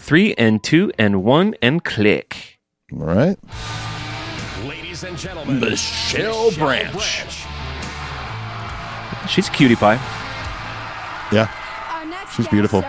Three 0.00 0.34
and 0.34 0.60
two 0.60 0.90
and 0.98 1.22
one 1.22 1.54
and 1.62 1.84
click. 1.84 2.58
All 2.92 3.06
right. 3.06 3.38
Ladies 4.64 5.04
and 5.04 5.16
gentlemen, 5.16 5.60
Michelle 5.60 6.50
Branch. 6.50 6.92
She's 9.28 9.46
a 9.46 9.52
cutie 9.52 9.76
pie. 9.76 9.94
Yeah. 11.30 11.46
She's 12.34 12.48
beautiful. 12.48 12.82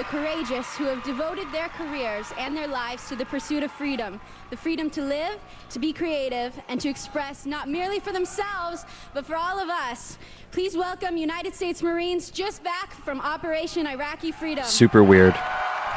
Guests 0.00 0.14
are 0.14 0.28
a 0.28 0.36
few 0.36 0.40
of 0.40 0.44
the 0.44 0.44
courageous 0.44 0.76
who 0.76 0.84
have 0.84 1.02
devoted 1.04 1.52
their 1.52 1.68
careers 1.68 2.32
and 2.38 2.56
their 2.56 2.66
lives 2.66 3.08
to 3.08 3.16
the 3.16 3.24
pursuit 3.26 3.62
of 3.62 3.70
freedom. 3.72 4.20
The 4.50 4.56
freedom 4.56 4.90
to 4.90 5.02
live, 5.02 5.38
to 5.70 5.78
be 5.78 5.92
creative, 5.92 6.58
and 6.68 6.80
to 6.80 6.88
express 6.88 7.46
not 7.46 7.68
merely 7.68 8.00
for 8.00 8.12
themselves, 8.12 8.84
but 9.14 9.26
for 9.26 9.36
all 9.36 9.58
of 9.60 9.68
us. 9.68 10.18
Please 10.52 10.76
welcome 10.76 11.16
United 11.16 11.54
States 11.54 11.82
Marines 11.82 12.30
just 12.30 12.62
back 12.62 12.92
from 12.92 13.20
Operation 13.20 13.86
Iraqi 13.86 14.32
Freedom. 14.32 14.64
Super 14.64 15.04
weird. 15.04 15.34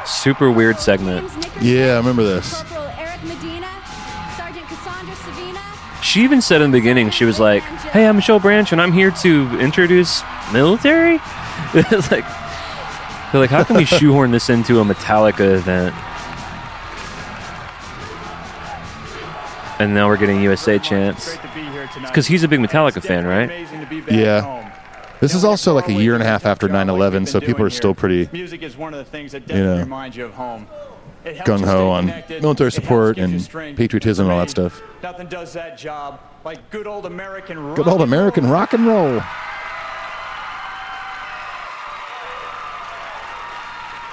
Super 0.04 0.50
weird 0.50 0.78
segment. 0.78 1.30
Yeah, 1.60 1.94
I 1.94 1.96
remember 1.96 2.22
this. 2.22 2.62
Corporal 2.62 2.92
Eric 2.98 3.22
Medina, 3.24 3.70
Sergeant 4.36 4.66
Cassandra 4.66 5.16
Savina, 5.16 5.60
She 6.02 6.22
even 6.22 6.42
said 6.42 6.60
in 6.60 6.70
the 6.70 6.78
beginning, 6.78 7.10
she 7.10 7.24
was 7.24 7.40
like, 7.40 7.62
"Hey, 7.92 8.06
I'm 8.06 8.16
Michelle 8.16 8.38
Branch, 8.40 8.70
and 8.72 8.80
I'm 8.80 8.92
here 8.92 9.10
to 9.22 9.58
introduce 9.58 10.22
military." 10.52 11.14
it's 11.74 12.10
like, 12.10 12.24
they're 13.34 13.40
like, 13.40 13.50
how 13.50 13.64
can 13.64 13.76
we 13.76 13.84
shoehorn 13.84 14.30
this 14.30 14.48
into 14.48 14.78
a 14.78 14.84
Metallica 14.84 15.56
event? 15.56 15.92
And 19.80 19.92
now 19.92 20.06
we're 20.06 20.18
getting 20.18 20.40
USA 20.40 20.78
chance. 20.78 21.36
Because 22.00 22.28
he's 22.28 22.44
a 22.44 22.48
big 22.48 22.60
Metallica 22.60 23.02
fan, 23.02 23.26
right? 23.26 23.50
Yeah. 24.08 24.70
This 25.18 25.34
is 25.34 25.44
also 25.44 25.74
like 25.74 25.88
a 25.88 25.92
year 25.92 26.14
and 26.14 26.22
a 26.22 26.26
half 26.26 26.46
after 26.46 26.68
9/11, 26.68 27.26
so 27.26 27.40
people 27.40 27.64
are 27.64 27.70
still 27.70 27.92
pretty 27.92 28.28
Music 28.32 28.62
is 28.62 28.76
one 28.76 28.94
of 28.94 28.98
the 29.04 29.10
things 29.10 29.32
that 29.32 29.42
You 29.42 29.48
definitely 29.48 29.74
know, 29.74 29.80
reminds 29.80 30.16
you 30.16 30.26
of 30.26 30.34
home. 30.34 30.68
It 31.24 31.36
helps 31.36 31.48
you 31.48 31.54
gung 31.56 31.64
ho 31.66 31.88
on 31.90 32.06
military 32.40 32.70
support 32.70 33.18
and 33.18 33.48
patriotism 33.76 34.26
and 34.26 34.32
all 34.32 34.38
that 34.38 34.50
stuff. 34.50 34.80
Nothing 35.02 35.26
does 35.26 35.52
that 35.54 35.76
job 35.76 36.20
like 36.44 36.70
good 36.70 36.86
old 36.86 37.04
American 37.06 37.58
rock. 37.58 37.76
Good 37.76 37.88
old 37.88 38.02
American 38.02 38.48
rock 38.48 38.74
and 38.74 38.86
roll. 38.86 39.22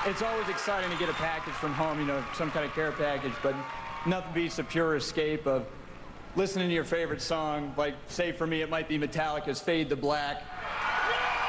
It's 0.06 0.23
always 0.23 0.49
exciting 0.49 0.90
to 0.90 0.98
get 0.98 1.10
a 1.10 1.14
package 1.14 1.53
from 1.53 1.73
home, 1.73 1.99
you 1.99 2.06
know, 2.06 2.23
some 2.34 2.49
kind 2.49 2.65
of 2.65 2.73
care 2.73 2.91
package, 2.91 3.34
but 3.44 3.56
nothing 4.07 4.34
beats 4.34 4.56
the 4.56 4.64
pure 4.64 4.95
escape 4.95 5.45
of 5.45 5.68
listening 6.36 6.69
to 6.69 6.73
your 6.73 6.84
favorite 6.84 7.22
song. 7.22 7.73
Like, 7.78 7.94
say 8.07 8.32
for 8.32 8.48
me, 8.48 8.61
it 8.61 8.69
might 8.69 8.88
be 8.88 8.98
Metallica's 8.98 9.61
Fade 9.61 9.90
to 9.90 9.95
Black. 9.95 10.41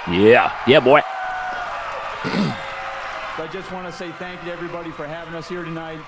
Yeah. 0.06 0.52
Yeah, 0.66 0.80
boy. 0.80 1.00
So 3.36 3.44
I 3.44 3.46
just 3.46 3.72
want 3.72 3.86
to 3.86 3.92
say 3.92 4.12
thank 4.18 4.42
you 4.42 4.48
to 4.48 4.52
everybody 4.52 4.90
for 4.90 5.06
having 5.06 5.34
us 5.34 5.48
here 5.48 5.64
tonight. 5.64 5.98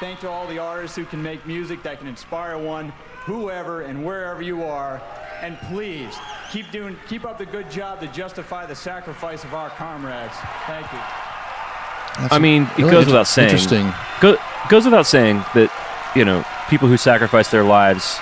Thank 0.00 0.22
you 0.22 0.28
to 0.28 0.34
all 0.34 0.46
the 0.46 0.58
artists 0.58 0.94
who 0.94 1.06
can 1.06 1.22
make 1.22 1.46
music 1.46 1.82
that 1.82 1.98
can 1.98 2.06
inspire 2.06 2.58
one, 2.58 2.90
whoever 3.24 3.80
and 3.80 4.04
wherever 4.04 4.42
you 4.42 4.62
are. 4.62 5.00
And 5.40 5.56
please 5.70 6.14
keep 6.52 6.70
doing, 6.72 6.94
keep 7.08 7.24
up 7.24 7.38
the 7.38 7.46
good 7.46 7.70
job 7.70 8.00
to 8.00 8.06
justify 8.08 8.66
the 8.66 8.74
sacrifice 8.74 9.44
of 9.44 9.54
our 9.54 9.70
comrades. 9.70 10.34
Thank 10.66 10.92
you. 10.92 10.98
I 12.16 12.38
mean, 12.38 12.62
it 12.78 12.82
goes 12.82 12.92
inter- 12.92 13.06
without 13.06 13.26
saying. 13.26 13.48
interesting. 13.50 13.92
Go, 14.20 14.36
goes 14.68 14.84
without 14.84 15.06
saying 15.06 15.38
that, 15.54 15.70
you 16.16 16.24
know, 16.24 16.44
people 16.70 16.88
who 16.88 16.96
sacrifice 16.96 17.50
their 17.50 17.64
lives 17.64 18.18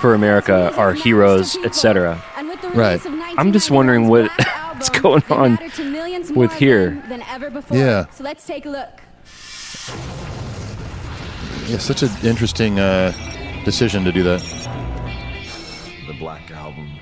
for 0.00 0.14
America 0.14 0.74
are 0.76 0.92
heroes, 0.92 1.56
etc. 1.64 2.22
And 2.36 2.48
with 2.48 2.62
With 2.62 2.72
the 2.72 2.78
Right. 2.78 2.88
release 2.92 3.06
of 3.06 3.12
19 3.12 3.38
I'm 3.38 3.52
just 3.52 3.70
wondering 3.70 4.08
what 4.08 4.30
what's 4.72 4.88
going 4.88 5.22
on 5.30 5.52
mattered 5.54 5.72
to 5.74 5.84
millions 5.90 6.30
more 6.30 6.42
with 6.44 6.52
here. 6.54 6.88
again 6.88 7.08
than 7.08 7.22
ever 7.22 7.50
before. 7.50 7.76
Yeah. 7.76 8.06
So 8.10 8.24
let's 8.24 8.44
take 8.46 8.66
a 8.66 8.70
look. 8.70 9.00
Yeah, 11.66 11.78
such 11.78 12.02
an 12.02 12.10
interesting 12.24 12.78
uh, 12.80 13.12
decision 13.64 14.04
to 14.04 14.10
do 14.12 14.22
that. 14.24 14.40
The 16.08 16.14
Black 16.18 16.50
Album. 16.50 16.98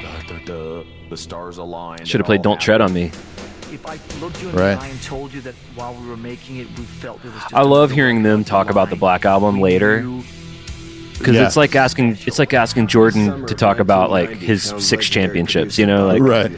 Da, 0.00 0.22
da, 0.22 0.38
da. 0.44 0.84
The 1.10 1.16
stars 1.16 1.58
align. 1.58 2.04
Should 2.06 2.20
have 2.20 2.26
played 2.26 2.42
"Don't 2.42 2.60
Tread 2.60 2.80
on 2.80 2.92
Me." 2.94 3.10
If 3.72 3.84
I 3.86 3.98
looked 4.20 4.42
you 4.42 4.48
in 4.50 4.54
Right. 4.56 4.74
the 4.76 4.82
eye 4.82 4.88
and 4.88 5.02
told 5.02 5.32
you 5.34 5.40
that 5.42 5.54
while 5.74 5.94
we 5.94 6.06
were 6.08 6.16
making 6.16 6.56
it, 6.58 6.68
we 6.78 6.84
felt 6.84 7.18
it 7.24 7.24
was 7.32 7.34
just 7.42 7.54
I 7.54 7.60
a 7.62 7.64
love 7.64 7.90
hearing 7.90 8.22
them 8.22 8.44
talk 8.44 8.70
about 8.70 8.90
the 8.90 8.96
Black 8.96 9.24
Album 9.24 9.60
later. 9.60 10.04
Because 11.18 11.34
Yeah. 11.34 11.46
it's 11.46 11.56
like 11.56 11.74
asking 11.74 12.18
it's 12.26 12.38
like 12.38 12.52
asking 12.54 12.86
Jordan 12.88 13.46
to 13.46 13.54
talk 13.54 13.78
about 13.80 14.10
like 14.10 14.30
his 14.36 14.74
six 14.78 15.08
championships, 15.08 15.78
you 15.78 15.86
know, 15.86 16.06
like 16.06 16.20
Right. 16.22 16.52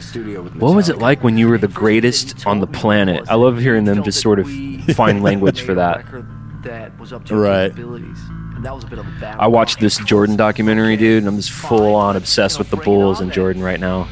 what 0.57 0.75
was 0.75 0.89
it 0.89 0.99
like 0.99 1.23
when 1.23 1.37
you 1.37 1.47
were 1.47 1.57
the 1.57 1.67
greatest 1.69 2.45
on 2.45 2.59
the 2.59 2.67
planet? 2.67 3.23
I 3.29 3.35
love 3.35 3.57
hearing 3.59 3.85
them 3.85 4.03
just 4.03 4.21
sort 4.21 4.37
of 4.39 4.49
find 4.95 5.23
language 5.29 5.61
for 5.61 5.73
that. 5.75 6.05
that 6.63 6.99
was 6.99 7.13
up 7.13 7.23
to 7.25 7.35
your 7.35 7.43
Right. 7.43 7.69
capabilities. 7.71 8.17
And 8.55 8.65
that 8.65 8.75
was 8.75 8.83
a 8.83 8.87
bit 8.87 8.99
of 8.99 9.07
a 9.07 9.19
battle. 9.21 9.41
I 9.41 9.47
watched 9.47 9.79
this 9.79 9.97
Jordan 9.99 10.35
documentary, 10.35 10.97
dude, 10.97 11.19
and 11.19 11.27
I'm 11.29 11.37
just 11.37 11.51
full 11.51 11.95
on 11.95 12.17
obsessed 12.17 12.59
with 12.59 12.69
the 12.69 12.75
Bulls 12.75 13.21
and 13.21 13.31
Jordan 13.31 13.63
right 13.63 13.79
now. 13.79 14.09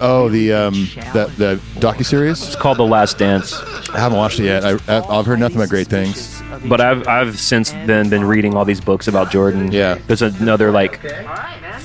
Oh, 0.00 0.28
the 0.28 0.52
um, 0.52 0.88
that 1.12 1.34
the 1.36 1.60
docu 1.76 2.04
series. 2.04 2.42
It's 2.42 2.56
called 2.56 2.78
The 2.78 2.84
Last 2.86 3.18
Dance. 3.18 3.54
I 3.90 3.98
haven't 3.98 4.18
watched 4.18 4.40
it 4.40 4.44
yet. 4.44 4.64
I, 4.64 4.72
I, 4.88 5.18
I've 5.18 5.26
heard 5.26 5.38
nothing 5.38 5.58
but 5.58 5.68
great 5.68 5.86
things. 5.86 6.42
But 6.66 6.80
I've 6.80 7.06
I've 7.06 7.38
since 7.38 7.70
then 7.70 8.08
been 8.08 8.24
reading 8.24 8.54
all 8.54 8.64
these 8.64 8.80
books 8.80 9.08
about 9.08 9.30
Jordan. 9.30 9.72
Yeah. 9.72 9.98
There's 10.06 10.22
another 10.22 10.70
like 10.70 11.00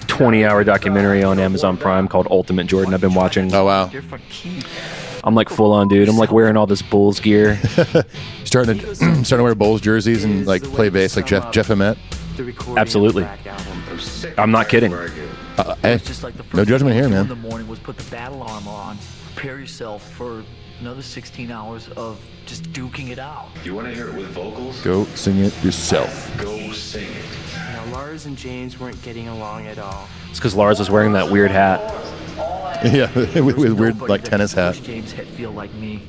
20 0.08 0.46
hour 0.46 0.64
documentary 0.64 1.24
on 1.24 1.40
Amazon 1.40 1.78
Prime 1.78 2.08
called 2.08 2.28
Ultimate 2.32 2.68
Jordan. 2.68 2.94
I've 2.94 3.02
been 3.02 3.14
watching. 3.14 3.54
Oh 3.54 3.66
wow. 3.66 3.92
I'm 5.24 5.36
like 5.36 5.50
full 5.50 5.72
on, 5.72 5.88
dude. 5.88 6.10
I'm 6.10 6.18
like 6.18 6.32
wearing 6.32 6.58
all 6.58 6.66
this 6.68 6.82
Bulls 6.82 7.20
gear. 7.20 7.60
starting 8.44 8.80
to 8.80 8.96
starting 8.96 9.24
to 9.24 9.44
wear 9.44 9.56
Bulls 9.56 9.82
jerseys 9.82 10.24
and 10.24 10.48
like 10.48 10.64
play 10.64 10.90
bass 10.90 11.16
like 11.16 11.28
Jeff 11.28 11.52
Jeff 11.52 11.70
Emmett. 11.70 11.98
Absolutely. 12.78 13.28
I'm 14.38 14.52
not 14.52 14.68
kidding. 14.70 14.92
Uh, 15.62 15.76
hey, 15.82 15.98
Just 15.98 16.24
like 16.24 16.36
the 16.36 16.44
first 16.44 16.56
no 16.56 16.66
judgment 16.66 16.96
here, 16.96 17.04
thing 17.04 17.14
In 17.14 17.18
man. 17.20 17.28
the 17.28 17.36
morning 17.36 17.68
was 17.68 17.80
put 17.80 17.98
the 17.98 18.10
battle 18.12 18.42
armor 18.44 18.72
on, 18.72 18.98
prepare 19.36 19.60
yourself 19.60 20.12
for 20.14 20.44
another 20.80 21.02
16 21.02 21.52
hours 21.52 21.88
of 21.90 22.20
just 22.48 22.64
duking 22.74 23.10
it 23.12 23.20
out. 23.20 23.50
You 23.64 23.76
want 23.76 23.88
to 23.88 23.94
hear 23.94 24.08
it 24.10 24.16
with 24.16 24.28
vocals? 24.30 24.82
Go 24.82 25.06
sing 25.16 25.38
it 25.40 25.54
yourself. 25.64 26.32
Go 26.40 26.72
sing 26.72 27.08
it. 27.08 27.26
Now, 27.56 27.86
Lars 27.94 28.26
and 28.26 28.36
James 28.36 28.80
weren't 28.80 29.02
getting 29.04 29.28
along 29.28 29.68
at 29.68 29.78
all. 29.78 30.08
It's 30.30 30.40
because 30.40 30.56
Lars 30.56 30.80
was 30.80 30.90
wearing 30.90 31.14
that 31.14 31.30
weird 31.30 31.52
hat. 31.52 31.80
Yeah, 32.84 33.14
with, 33.14 33.36
with 33.58 33.74
weird 33.74 34.00
like 34.02 34.24
tennis 34.24 34.54
hat. 34.54 34.74
James 34.82 35.14
Hetfield 35.14 35.54
like 35.54 35.72
me. 35.76 36.02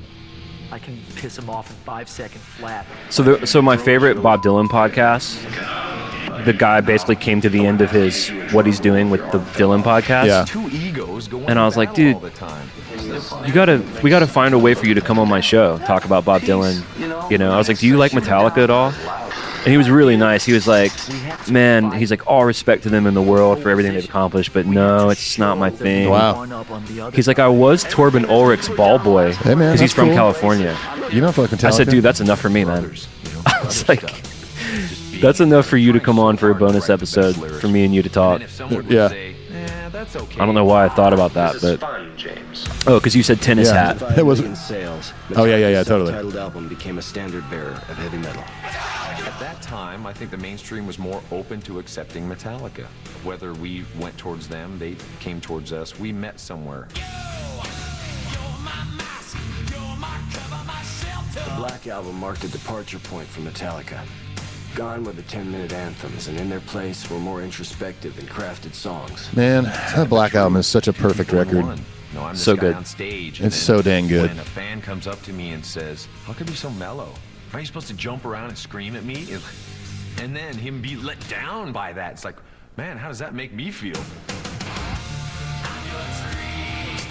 I 0.70 0.78
can 0.78 0.98
piss 1.16 1.36
him 1.36 1.50
off 1.50 1.68
in 1.68 1.76
five 1.76 2.08
seconds 2.08 2.42
flat. 2.42 2.86
So, 3.10 3.22
the, 3.22 3.46
so 3.46 3.60
my 3.60 3.76
favorite 3.76 4.22
Bob 4.22 4.42
Dylan 4.42 4.68
podcast, 4.68 5.36
the 6.44 6.52
guy 6.52 6.80
basically 6.80 7.16
came 7.16 7.40
to 7.40 7.48
the 7.48 7.66
end 7.66 7.80
of 7.80 7.90
his 7.90 8.28
what 8.52 8.66
he's 8.66 8.80
doing 8.80 9.10
with 9.10 9.20
the 9.32 9.38
Dylan 9.38 9.82
podcast. 9.82 10.26
Yeah. 10.26 10.44
Two 10.44 10.68
egos 10.70 11.28
going 11.28 11.48
And 11.48 11.58
I 11.58 11.64
was 11.64 11.76
like, 11.76 11.94
dude, 11.94 12.14
all 12.14 12.20
the 12.20 12.30
time. 12.30 12.68
You 13.46 13.52
gotta, 13.52 13.84
we 14.02 14.10
gotta 14.10 14.26
find 14.26 14.54
a 14.54 14.58
way 14.58 14.74
for 14.74 14.86
you 14.86 14.94
to 14.94 15.00
come 15.00 15.18
on 15.18 15.28
my 15.28 15.40
show, 15.40 15.78
talk 15.78 16.04
about 16.04 16.24
Bob 16.24 16.42
Dylan. 16.42 17.30
You 17.30 17.38
know, 17.38 17.52
I 17.52 17.56
was 17.58 17.68
like, 17.68 17.78
do 17.78 17.86
you 17.86 17.96
like 17.96 18.12
Metallica 18.12 18.58
at 18.58 18.70
all? 18.70 18.92
And 19.64 19.70
he 19.70 19.76
was 19.76 19.88
really 19.88 20.16
nice. 20.16 20.44
He 20.44 20.52
was 20.52 20.66
like, 20.66 20.90
man, 21.48 21.92
he's 21.92 22.10
like, 22.10 22.26
all 22.26 22.44
respect 22.44 22.82
to 22.82 22.88
them 22.88 23.06
in 23.06 23.14
the 23.14 23.22
world 23.22 23.62
for 23.62 23.70
everything 23.70 23.92
they've 23.94 24.04
accomplished, 24.04 24.52
but 24.52 24.66
no, 24.66 25.08
it's 25.10 25.38
not 25.38 25.56
my 25.56 25.70
thing. 25.70 26.08
Wow. 26.08 26.44
He's 27.12 27.28
like, 27.28 27.38
I 27.38 27.46
was 27.46 27.84
Torben 27.84 28.28
Ulrich's 28.28 28.68
ball 28.70 28.98
boy 28.98 29.34
Hey, 29.34 29.54
man, 29.54 29.68
because 29.68 29.80
he's 29.80 29.92
from 29.92 30.08
cool. 30.08 30.16
California. 30.16 30.76
You 31.12 31.20
don't 31.20 31.32
feel 31.32 31.44
like 31.44 31.52
Metallica? 31.52 31.64
I 31.64 31.70
said, 31.70 31.88
dude, 31.90 32.02
that's 32.02 32.20
enough 32.20 32.40
for 32.40 32.50
me, 32.50 32.64
man. 32.64 32.92
I 33.46 33.64
was 33.64 33.88
like, 33.88 34.02
that's 35.22 35.40
enough 35.40 35.66
for 35.66 35.76
you 35.76 35.92
to 35.92 36.00
come 36.00 36.18
on 36.18 36.36
for 36.36 36.50
a 36.50 36.54
bonus 36.54 36.90
episode 36.90 37.34
for 37.60 37.68
me 37.68 37.84
and 37.84 37.94
you 37.94 38.02
to 38.02 38.08
talk. 38.08 38.40
Yeah. 38.88 39.08
Eh, 39.12 39.32
I 39.94 40.44
don't 40.46 40.54
know 40.54 40.64
why 40.64 40.84
I 40.84 40.88
thought 40.88 41.12
about 41.12 41.34
that, 41.34 41.56
but 41.62 41.80
oh, 42.86 42.98
because 42.98 43.14
you 43.14 43.22
said 43.22 43.40
tennis 43.40 43.68
Yeah. 43.68 43.94
hat. 43.94 44.18
It 44.18 44.26
was- 44.26 44.40
In 44.40 44.56
sales, 44.56 45.12
Oh, 45.36 45.44
yeah, 45.44 45.56
yeah, 45.56 45.68
yeah, 45.68 45.82
totally. 45.84 46.10
self-titled 46.10 46.36
album 46.36 46.68
became 46.68 46.98
a 46.98 47.02
standard 47.02 47.48
bearer 47.50 47.70
of 47.70 47.96
heavy 47.96 48.18
metal. 48.18 48.42
At 48.64 49.38
that 49.38 49.62
time, 49.62 50.06
I 50.06 50.12
think 50.12 50.30
the 50.30 50.36
mainstream 50.38 50.86
was 50.86 50.98
more 50.98 51.22
open 51.30 51.60
to 51.62 51.78
accepting 51.78 52.28
Metallica. 52.28 52.86
Whether 53.22 53.52
we 53.54 53.84
went 53.98 54.18
towards 54.18 54.48
them, 54.48 54.78
they 54.78 54.96
came 55.20 55.40
towards 55.40 55.72
us, 55.72 55.98
we 55.98 56.12
met 56.12 56.40
somewhere. 56.40 56.88
The 61.34 61.52
Black 61.56 61.86
Album 61.86 62.18
marked 62.18 62.44
a 62.44 62.48
departure 62.48 62.98
point 62.98 63.28
for 63.28 63.40
Metallica. 63.40 64.00
Gone 64.74 65.04
were 65.04 65.12
the 65.12 65.22
10-minute 65.22 65.72
anthems, 65.72 66.28
and 66.28 66.40
in 66.40 66.48
their 66.48 66.60
place 66.60 67.10
were 67.10 67.18
more 67.18 67.42
introspective 67.42 68.18
and 68.18 68.26
crafted 68.28 68.74
songs. 68.74 69.28
Man, 69.36 69.64
that 69.64 70.08
Black 70.08 70.34
Album 70.34 70.56
is 70.56 70.66
such 70.66 70.88
a 70.88 70.92
perfect 70.94 71.30
record. 71.32 71.66
No, 72.14 72.22
I'm 72.24 72.36
So 72.36 72.56
good. 72.56 72.74
on 72.74 72.84
stage. 72.86 73.42
It's 73.42 73.56
so 73.56 73.82
dang 73.82 74.08
good. 74.08 74.30
When 74.30 74.38
a 74.38 74.44
fan 74.44 74.80
comes 74.80 75.06
up 75.06 75.22
to 75.24 75.32
me 75.32 75.52
and 75.52 75.64
says, 75.64 76.08
"How 76.24 76.32
could 76.32 76.46
you 76.46 76.52
be 76.52 76.56
so 76.58 76.70
mellow? 76.70 77.12
Are 77.52 77.60
you 77.60 77.66
supposed 77.66 77.88
to 77.88 77.94
jump 77.94 78.24
around 78.24 78.48
and 78.48 78.56
scream 78.56 78.96
at 78.96 79.04
me?" 79.04 79.28
And 80.20 80.34
then 80.34 80.56
him 80.56 80.80
be 80.80 80.96
let 80.96 81.18
down 81.28 81.72
by 81.72 81.92
that. 81.92 82.12
It's 82.12 82.24
like, 82.24 82.36
man, 82.76 82.96
how 82.96 83.08
does 83.08 83.18
that 83.18 83.34
make 83.34 83.52
me 83.52 83.70
feel? 83.70 84.00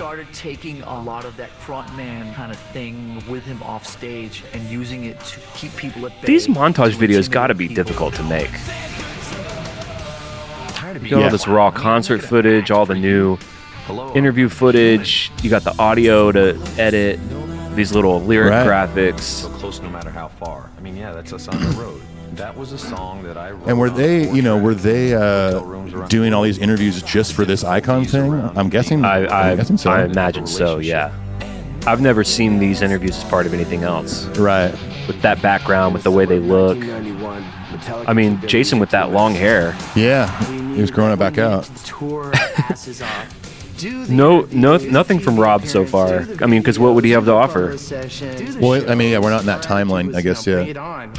He 0.01 0.07
started 0.07 0.33
taking 0.33 0.81
a 0.81 0.99
lot 0.99 1.25
of 1.25 1.37
that 1.37 1.51
frontman 1.59 2.33
kind 2.33 2.51
of 2.51 2.57
thing 2.57 3.21
with 3.29 3.43
him 3.43 3.61
off 3.61 3.85
stage 3.85 4.43
and 4.51 4.67
using 4.67 5.05
it 5.05 5.19
to 5.19 5.39
keep 5.53 5.75
people 5.75 6.07
at 6.07 6.19
bay. 6.19 6.25
These 6.25 6.47
montage 6.47 6.93
videos 6.93 7.29
got 7.29 7.47
to 7.47 7.53
be 7.53 7.67
people. 7.67 7.83
difficult 7.83 8.15
to 8.15 8.23
make. 8.23 8.49
You 10.91 10.99
being 10.99 11.09
got 11.11 11.23
all 11.25 11.29
this 11.29 11.47
raw 11.47 11.69
concert 11.69 12.23
footage, 12.23 12.71
all 12.71 12.87
the 12.87 12.95
new 12.95 13.37
interview 14.15 14.49
footage. 14.49 15.31
You 15.43 15.51
got 15.51 15.63
the 15.63 15.77
audio 15.77 16.31
to 16.31 16.59
edit. 16.79 17.19
These 17.75 17.93
little 17.93 18.19
lyric 18.23 18.49
Right. 18.53 18.65
graphics. 18.67 19.19
so 19.19 19.49
close 19.49 19.79
no 19.83 19.89
matter 19.89 20.09
how 20.09 20.29
far. 20.29 20.71
I 20.79 20.81
mean, 20.81 20.97
yeah, 20.97 21.11
that's 21.11 21.31
us 21.31 21.47
on 21.47 21.61
the 21.61 21.69
road. 21.79 22.01
That 22.33 22.55
was 22.55 22.71
a 22.71 22.77
song 22.77 23.23
that 23.23 23.37
I 23.37 23.51
wrote. 23.51 23.67
And 23.67 23.77
were 23.77 23.89
they, 23.89 24.31
you 24.31 24.41
know, 24.41 24.57
were 24.57 24.73
they 24.73 25.13
uh, 25.13 25.59
doing 26.07 26.33
all 26.33 26.43
these 26.43 26.57
interviews 26.57 27.01
just 27.01 27.33
for 27.33 27.43
this 27.45 27.63
icon 27.63 28.05
thing? 28.05 28.33
I'm 28.33 28.69
guessing. 28.69 29.03
I, 29.03 29.25
I, 29.25 29.51
I'm 29.51 29.57
guessing 29.57 29.77
so. 29.77 29.91
I 29.91 30.03
imagine 30.03 30.47
so. 30.47 30.79
Yeah. 30.79 31.13
I've 31.85 31.99
never 31.99 32.23
seen 32.23 32.59
these 32.59 32.81
interviews 32.81 33.17
as 33.17 33.23
part 33.25 33.45
of 33.45 33.53
anything 33.53 33.83
else. 33.83 34.25
Right. 34.37 34.71
With 35.07 35.21
that 35.23 35.41
background, 35.41 35.93
with 35.93 36.03
the 36.03 36.11
way 36.11 36.25
they 36.25 36.39
look. 36.39 36.77
I 38.07 38.13
mean, 38.13 38.39
Jason 38.47 38.79
with 38.79 38.91
that 38.91 39.11
long 39.11 39.33
hair. 39.33 39.75
Yeah, 39.95 40.29
he 40.73 40.79
was 40.79 40.91
growing 40.91 41.11
it 41.11 41.17
back 41.17 41.37
out. 41.37 41.63
Tour 41.83 42.31
asses 42.35 43.01
off. 43.01 43.77
Do 43.77 44.05
No, 44.05 44.41
no, 44.51 44.77
nothing 44.77 45.19
from 45.19 45.39
Rob 45.39 45.65
so 45.65 45.85
far. 45.85 46.27
I 46.39 46.45
mean, 46.45 46.61
because 46.61 46.77
what 46.77 46.93
would 46.93 47.03
he 47.03 47.11
have 47.11 47.25
to 47.25 47.31
offer? 47.31 47.75
Well, 48.59 48.89
I 48.89 48.93
mean, 48.93 49.11
yeah, 49.11 49.17
we're 49.17 49.31
not 49.31 49.41
in 49.41 49.47
that 49.47 49.63
timeline, 49.63 50.15
I 50.15 50.21
guess. 50.21 50.45
Yeah. 50.45 51.11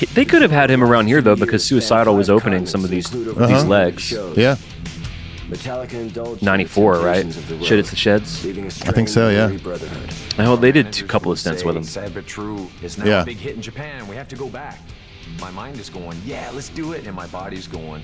He- 0.00 0.06
They 0.06 0.24
could 0.24 0.42
have 0.42 0.50
had 0.50 0.70
him 0.70 0.82
around 0.82 1.06
here 1.06 1.20
though, 1.22 1.36
because 1.36 1.62
Suicidal 1.64 2.16
was 2.16 2.28
opening 2.30 2.66
some 2.66 2.82
of 2.84 2.90
these 2.90 3.08
these 3.10 3.28
Uh-huh. 3.36 3.64
legs. 3.64 4.12
Yeah. 4.34 4.56
Metallica 5.50 6.40
'94, 6.42 6.98
right? 7.00 7.22
temptations 7.22 7.50
of 7.60 7.66
Shit, 7.66 7.78
it's 7.80 7.90
the 7.90 7.96
Sheds. 7.96 8.46
I 8.46 8.92
think 8.92 9.08
so, 9.08 9.28
yeah. 9.30 9.46
strained 9.46 9.62
brotherhood. 9.64 10.10
Oh, 10.38 10.56
they 10.56 10.70
did 10.72 10.96
a 11.00 11.04
couple 11.04 11.32
of 11.32 11.38
stints 11.40 11.64
with 11.64 11.76
him. 11.76 11.82
Sad 11.84 12.14
true. 12.26 12.68
It's 12.82 12.96
now 12.98 13.04
Yeah. 13.04 13.22
a 13.22 13.24
big 13.24 13.36
hit 13.38 13.56
in 13.56 13.62
Japan. 13.62 14.06
We 14.08 14.14
have 14.16 14.28
to 14.28 14.36
go 14.36 14.46
back. 14.48 14.78
My 15.40 15.50
mind 15.50 15.78
is 15.80 15.90
going, 15.90 16.16
yeah, 16.24 16.50
let's 16.54 16.68
do 16.68 16.92
it, 16.92 17.06
and 17.06 17.14
my 17.14 17.26
body's 17.26 17.66
going, 17.66 18.02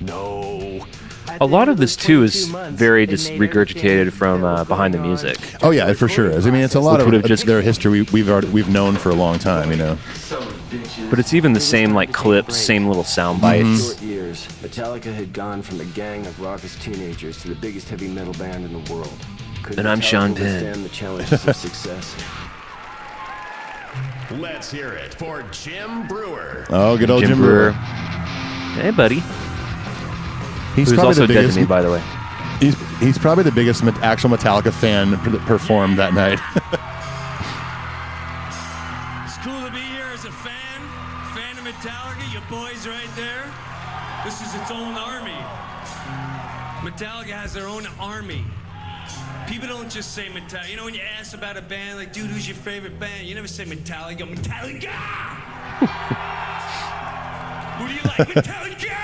no. 0.00 0.80
A 1.40 1.46
lot 1.46 1.68
of 1.68 1.76
this 1.76 1.94
too 1.96 2.22
is 2.24 2.46
very 2.70 3.06
just 3.06 3.30
regurgitated 3.32 4.12
from 4.12 4.42
uh, 4.44 4.64
behind 4.64 4.92
the 4.94 4.98
music. 4.98 5.36
Oh 5.62 5.70
yeah, 5.70 5.92
for 5.92 6.08
sure 6.08 6.28
is. 6.30 6.46
I 6.46 6.50
mean, 6.50 6.62
it's 6.62 6.74
a 6.74 6.80
lot 6.80 6.94
Which 6.98 7.06
of 7.06 7.12
would 7.12 7.22
just 7.22 7.28
just- 7.28 7.46
their 7.46 7.62
history 7.62 7.90
we, 7.90 8.02
we've 8.12 8.28
already, 8.28 8.48
we've 8.48 8.68
known 8.68 8.96
for 8.96 9.10
a 9.10 9.14
long 9.14 9.38
time. 9.38 9.70
You 9.70 9.76
know. 9.76 9.98
But 11.08 11.18
it's 11.18 11.32
even 11.32 11.52
the 11.54 11.60
same 11.60 11.94
like 11.94 12.12
clips, 12.12 12.56
same 12.56 12.86
little 12.86 13.04
sound 13.04 13.40
mm-hmm. 13.40 13.72
bites. 13.72 13.86
Short 13.86 14.02
years, 14.02 14.46
Metallica 14.62 15.14
had 15.14 15.32
gone 15.32 15.62
from 15.62 15.80
a 15.80 15.84
gang 15.86 16.26
of 16.26 16.38
raucous 16.40 16.76
teenagers 16.82 17.40
to 17.42 17.48
the 17.48 17.54
biggest 17.54 17.88
heavy 17.88 18.08
metal 18.08 18.34
band 18.34 18.64
in 18.64 18.72
the 18.72 18.92
world. 18.92 19.18
Could 19.62 19.78
And 19.78 19.88
I'm 19.88 20.00
Sean 20.00 20.34
Penn. 20.34 20.82
the 20.82 20.88
challenges 20.88 21.46
of 21.46 21.56
success? 21.56 22.14
Let's 24.32 24.70
hear 24.70 24.92
it 24.92 25.14
for 25.14 25.42
Jim 25.52 26.06
Breuer. 26.06 26.66
Oh, 26.68 26.98
good 26.98 27.10
old 27.10 27.22
Jim 27.22 27.30
Jim, 27.30 27.38
Breuer. 27.38 27.70
Breuer. 27.70 28.82
Hey, 28.82 28.90
buddy. 28.90 29.22
He's 30.76 30.90
Who's 30.90 30.92
probably 30.92 31.08
also 31.08 31.26
the 31.26 31.34
dead 31.34 31.40
biggest. 31.40 31.54
to 31.54 31.60
me, 31.62 31.66
by 31.66 31.80
the 31.80 31.90
way. 31.90 32.02
He's 32.60 32.76
he's 32.98 33.18
probably 33.18 33.44
the 33.44 33.52
biggest 33.52 33.82
actual 33.84 34.30
Metallica 34.30 34.72
fan 34.72 35.12
that 35.12 35.40
performed 35.46 35.98
that 35.98 36.12
night. 36.12 36.38
Metallica 46.98 47.30
has 47.30 47.52
their 47.52 47.68
own 47.68 47.86
army. 48.00 48.42
People 49.46 49.68
don't 49.68 49.88
just 49.88 50.16
say 50.16 50.26
Metallica. 50.30 50.68
You 50.68 50.76
know, 50.76 50.84
when 50.84 50.94
you 50.94 51.00
ask 51.00 51.32
about 51.32 51.56
a 51.56 51.62
band, 51.62 51.96
like, 51.96 52.12
dude, 52.12 52.28
who's 52.28 52.48
your 52.48 52.56
favorite 52.56 52.98
band? 52.98 53.28
You 53.28 53.36
never 53.36 53.46
say 53.46 53.64
Metallica. 53.64 54.28
Metallica! 54.28 54.90
Who 57.78 57.86
do 57.86 57.94
you 57.94 58.00
like? 58.02 58.26
Metallica! 58.34 58.98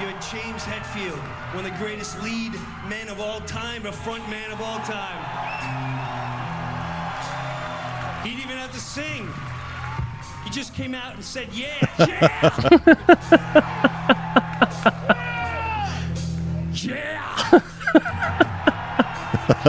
You 0.00 0.08
had 0.08 0.20
James 0.32 0.64
Hetfield, 0.64 1.20
one 1.54 1.64
of 1.64 1.70
the 1.70 1.78
greatest 1.78 2.20
lead 2.20 2.52
men 2.88 3.08
of 3.08 3.20
all 3.20 3.40
time, 3.42 3.86
a 3.86 3.92
front 3.92 4.28
man 4.28 4.50
of 4.50 4.60
all 4.60 4.80
time. 4.80 5.24
He 8.24 8.30
didn't 8.30 8.42
even 8.44 8.56
have 8.56 8.72
to 8.72 8.80
sing. 8.80 9.32
He 10.42 10.50
just 10.50 10.74
came 10.74 10.96
out 10.96 11.14
and 11.14 11.24
said, 11.24 11.48
yeah, 11.52 11.78
yeah! 12.00 12.48
yeah! 16.84 17.60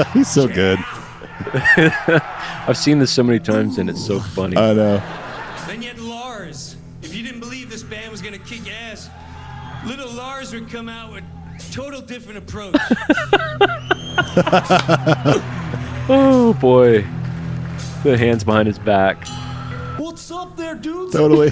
He's 0.13 0.27
so 0.27 0.47
good. 0.47 0.79
I've 2.67 2.77
seen 2.77 2.99
this 2.99 3.11
so 3.11 3.23
many 3.23 3.39
times 3.39 3.77
and 3.77 3.89
it's 3.89 4.05
so 4.05 4.19
funny. 4.19 4.57
I 4.57 4.73
know. 4.73 5.01
Then 5.67 5.81
you 5.81 5.87
had 5.89 5.99
Lars. 5.99 6.75
If 7.01 7.15
you 7.15 7.23
didn't 7.23 7.39
believe 7.39 7.69
this 7.69 7.83
band 7.83 8.11
was 8.11 8.21
gonna 8.21 8.37
kick 8.39 8.71
ass, 8.71 9.09
little 9.85 10.11
Lars 10.11 10.53
would 10.53 10.69
come 10.69 10.89
out 10.89 11.13
with 11.13 11.23
total 11.71 12.01
different 12.01 12.39
approach. 12.39 12.75
oh 16.09 16.57
boy. 16.59 17.01
The 18.03 18.17
hands 18.17 18.43
behind 18.43 18.67
his 18.67 18.79
back. 18.79 19.27
What's 19.97 20.31
up 20.31 20.55
there, 20.55 20.75
dudes? 20.75 21.13
Totally. 21.13 21.49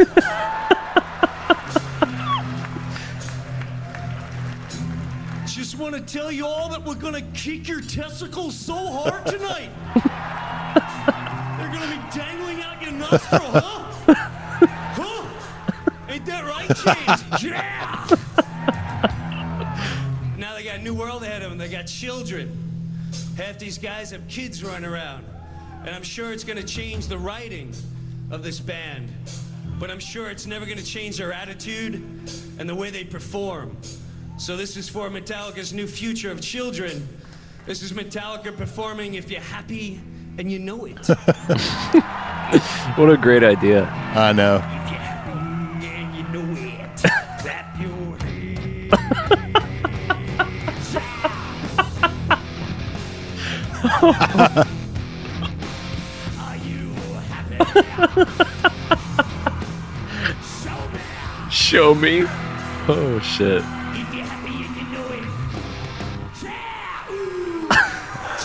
Just 5.57 5.79
want 5.79 5.95
to 5.95 6.01
tell 6.01 6.31
you 6.31 6.45
all 6.45 6.69
that 6.69 6.85
we're 6.85 6.93
gonna 6.93 7.23
kick 7.33 7.67
your 7.67 7.81
testicles 7.81 8.55
so 8.55 8.75
hard 8.75 9.25
tonight. 9.25 9.71
They're 11.57 11.71
gonna 11.73 11.95
be 11.95 12.15
dangling 12.15 12.61
out 12.61 12.79
your 12.79 12.91
nostril, 12.91 13.41
huh? 13.41 14.13
Huh? 14.93 15.25
Ain't 16.09 16.27
that 16.27 16.45
right, 16.45 16.67
James? 16.67 17.43
Yeah! 17.43 18.05
now 20.37 20.53
they 20.53 20.63
got 20.63 20.75
a 20.75 20.83
new 20.83 20.93
world 20.93 21.23
ahead 21.23 21.41
of 21.41 21.49
them. 21.49 21.57
They 21.57 21.69
got 21.69 21.87
children. 21.87 22.55
Half 23.35 23.57
these 23.57 23.79
guys 23.79 24.11
have 24.11 24.27
kids 24.27 24.63
running 24.63 24.87
around. 24.87 25.25
And 25.85 25.95
I'm 25.95 26.03
sure 26.03 26.31
it's 26.33 26.43
gonna 26.43 26.61
change 26.61 27.07
the 27.07 27.17
writing 27.17 27.73
of 28.29 28.43
this 28.43 28.59
band. 28.59 29.11
But 29.79 29.89
I'm 29.89 29.99
sure 29.99 30.29
it's 30.29 30.45
never 30.45 30.67
gonna 30.67 30.83
change 30.83 31.17
their 31.17 31.33
attitude 31.33 31.95
and 32.59 32.69
the 32.69 32.75
way 32.75 32.91
they 32.91 33.05
perform. 33.05 33.75
So 34.37 34.55
this 34.55 34.77
is 34.77 34.87
for 34.87 35.09
Metallica's 35.09 35.73
new 35.73 35.87
future 35.87 36.31
of 36.31 36.41
children. 36.41 37.07
This 37.65 37.81
is 37.81 37.91
Metallica 37.91 38.55
performing 38.55 39.15
If 39.15 39.31
You're 39.31 39.41
Happy 39.41 39.99
and 40.37 40.51
You 40.51 40.59
Know 40.59 40.85
It. 40.85 41.07
What 42.95 43.09
a 43.09 43.17
great 43.17 43.43
idea. 43.43 43.83
I 44.15 44.31
know. 44.31 44.59
and 44.59 46.15
you 46.15 46.23
know 46.29 46.45
it. 46.55 46.97
Clap 47.41 47.77
your 47.77 48.15
hands. 48.23 48.93
Are 56.39 56.55
you 56.55 56.93
happy? 57.27 57.65
Show 61.51 61.93
me. 61.95 62.23
Oh 62.87 63.19
shit. 63.21 63.61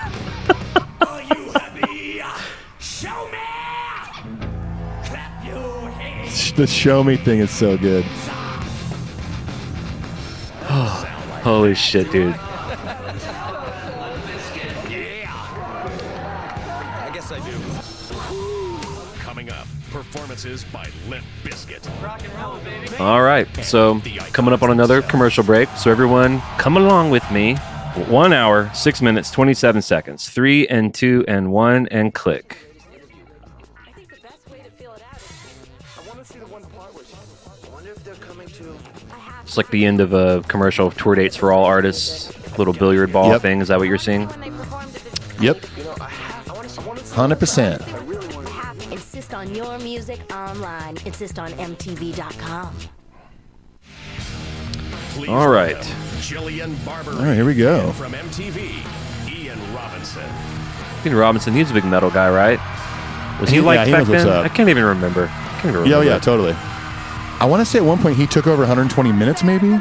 The 6.55 6.65
show 6.65 7.03
me 7.03 7.17
thing 7.17 7.39
is 7.39 7.51
so 7.51 7.77
good. 7.77 8.05
Holy 11.43 11.75
shit, 11.75 12.09
dude. 12.13 12.33
I 12.33 12.37
guess 17.13 17.29
I 17.33 17.39
do. 17.45 19.19
Coming 19.19 19.49
up, 19.49 19.67
performances 19.91 20.63
by 20.71 20.87
Limp 21.09 21.25
Bizkit. 21.43 21.85
Rock 22.01 22.23
and 22.23 22.33
roll. 22.41 23.05
All 23.05 23.21
right. 23.21 23.53
So, 23.57 24.01
coming 24.31 24.53
up 24.53 24.63
on 24.63 24.71
another 24.71 25.01
commercial 25.01 25.43
break. 25.43 25.67
So, 25.71 25.91
everyone, 25.91 26.39
come 26.57 26.77
along 26.77 27.09
with 27.09 27.29
me. 27.31 27.57
One 27.95 28.34
hour, 28.34 28.69
six 28.73 29.01
minutes, 29.01 29.31
27 29.31 29.81
seconds. 29.81 30.30
Three 30.30 30.67
and 30.67 30.93
two 30.93 31.23
and 31.27 31.51
one 31.51 31.88
and 31.88 32.13
click. 32.13 32.57
It's 39.43 39.57
like 39.57 39.69
the 39.69 39.85
end 39.85 40.01
of 40.01 40.13
a 40.13 40.41
commercial 40.47 40.88
of 40.88 40.97
tour 40.97 41.15
dates 41.15 41.35
for 41.35 41.51
all 41.51 41.65
artists. 41.65 42.31
Little 42.57 42.73
billiard 42.73 43.11
ball 43.13 43.30
Yep. 43.31 43.41
thing. 43.41 43.61
Is 43.61 43.67
that 43.67 43.77
what 43.80 43.88
you're 43.88 43.97
seeing? 43.97 44.30
Yep. 45.39 45.63
Hundred 47.13 47.39
percent. 47.39 47.81
Insist 48.91 49.34
on 49.34 49.53
your 49.53 49.77
music 49.80 50.19
online. 50.34 50.97
Insist 51.05 51.38
on 51.39 51.51
MTV.com. 51.53 52.73
Please 55.15 55.29
All 55.29 55.47
right. 55.47 55.75
Jillian 56.19 56.83
Barber. 56.85 57.11
All 57.11 57.17
right, 57.19 57.35
here 57.35 57.45
we 57.45 57.55
go. 57.55 57.85
And 57.87 57.95
From 57.95 58.11
MTV, 58.13 58.85
Ian 59.31 59.73
Robinson. 59.73 60.29
Peter 61.03 61.15
Robinson, 61.15 61.53
he's 61.53 61.71
a 61.71 61.73
big 61.73 61.85
metal 61.85 62.09
guy, 62.09 62.29
right? 62.29 62.59
Was 63.39 63.49
he, 63.49 63.57
He- 63.57 63.61
like 63.61 63.77
yeah, 63.77 63.85
back 63.85 63.99
knows 63.99 64.09
what's 64.09 64.23
then? 64.23 64.45
I 64.45 64.49
can't 64.49 64.69
even 64.69 64.83
remember. 64.83 65.25
I 65.31 65.59
can't 65.61 65.75
even 65.75 65.85
Yeah, 65.87 65.95
oh, 65.95 65.99
remember. 65.99 66.03
yeah, 66.05 66.19
totally. 66.19 66.53
I 67.39 67.45
want 67.45 67.61
to 67.61 67.65
say 67.65 67.79
at 67.79 67.85
one 67.85 67.99
point 67.99 68.17
he 68.17 68.27
took 68.27 68.45
over 68.47 68.59
120 68.63 69.11
minutes, 69.11 69.43
maybe. 69.43 69.67
He 69.69 69.77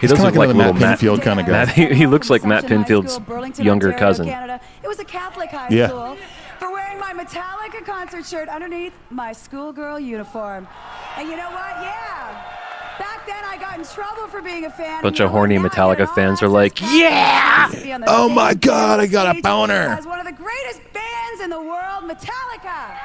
He's 0.00 0.10
does 0.10 0.18
kinda 0.18 0.24
look 0.24 0.36
like 0.36 0.48
like 0.48 0.54
another 0.54 0.72
little 0.72 0.74
Matt 0.88 0.98
Pinfield 0.98 1.22
kinda 1.22 1.42
guy. 1.44 1.50
Matt- 1.50 1.68
he, 1.70 1.86
he 1.94 2.06
looks 2.06 2.28
like 2.30 2.44
Matt 2.44 2.64
Assumption 2.64 2.84
Pinfield's 3.04 3.12
School, 3.14 3.64
younger 3.64 3.88
Ontario, 3.92 3.98
cousin. 3.98 4.26
Canada. 4.26 4.60
It 4.82 4.88
was 4.88 4.98
a 4.98 5.04
Catholic 5.04 5.50
high 5.50 5.68
Yeah. 5.70 5.88
school. 5.88 6.16
For 6.58 6.72
wearing 6.72 6.98
my 6.98 7.12
Metallica 7.12 7.84
concert 7.84 8.24
shirt 8.26 8.48
underneath 8.48 8.92
my 9.10 9.32
schoolgirl 9.32 10.00
uniform. 10.00 10.66
And 11.16 11.28
you 11.28 11.36
know 11.36 11.50
what? 11.50 11.76
Yeah. 11.82 12.42
Back 12.98 13.26
then 13.26 13.44
I 13.44 13.56
got 13.58 13.78
in 13.78 13.84
trouble 13.84 14.28
for 14.28 14.40
being 14.40 14.64
a 14.64 14.70
fan. 14.70 15.02
Bunch 15.02 15.20
of 15.20 15.30
horny 15.30 15.56
Metallica 15.56 16.12
fans 16.14 16.42
are 16.42 16.48
like, 16.48 16.80
yeah. 16.80 17.70
Oh 18.06 18.28
my 18.28 18.54
God, 18.54 19.00
I 19.00 19.06
got 19.06 19.36
a 19.36 19.40
boner. 19.40 19.74
As 19.74 20.06
one 20.06 20.20
of 20.20 20.26
the 20.26 20.32
greatest 20.32 20.80
bands 20.92 21.40
in 21.42 21.50
the 21.50 21.60
world, 21.60 22.04
Metallica. 22.04 22.96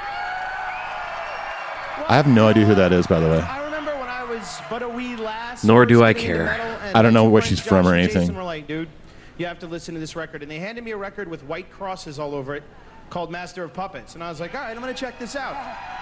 I 2.07 2.15
have 2.15 2.27
no 2.27 2.47
idea 2.47 2.65
who 2.65 2.75
that 2.75 2.91
is, 2.91 3.07
by 3.07 3.19
the 3.19 3.27
way. 3.27 3.39
I 3.39 3.63
remember 3.63 3.91
when 3.97 4.09
I 4.09 4.23
was 4.23 4.61
but 4.69 4.81
a 4.81 4.89
wee 4.89 5.15
lass. 5.15 5.63
Nor 5.63 5.85
do 5.85 6.03
I 6.03 6.13
care. 6.13 6.49
I 6.93 7.01
don't 7.01 7.13
know 7.13 7.29
where 7.29 7.41
she's 7.41 7.59
from 7.59 7.87
or 7.87 7.93
anything. 7.93 8.21
Jason 8.21 8.35
were 8.35 8.43
like, 8.43 8.67
dude, 8.67 8.89
you 9.37 9.45
have 9.45 9.59
to 9.59 9.67
listen 9.67 9.93
to 9.95 9.99
this 9.99 10.15
record. 10.15 10.41
And 10.41 10.51
they 10.51 10.59
handed 10.59 10.83
me 10.83 10.91
a 10.91 10.97
record 10.97 11.27
with 11.27 11.43
white 11.43 11.71
crosses 11.71 12.19
all 12.19 12.33
over 12.33 12.55
it 12.55 12.63
called 13.09 13.31
Master 13.31 13.63
of 13.63 13.73
Puppets. 13.73 14.15
And 14.15 14.23
I 14.23 14.29
was 14.29 14.39
like, 14.39 14.55
all 14.55 14.61
right, 14.61 14.75
I'm 14.75 14.81
going 14.81 14.93
to 14.93 14.99
check 14.99 15.19
this 15.19 15.35
out. 15.35 15.55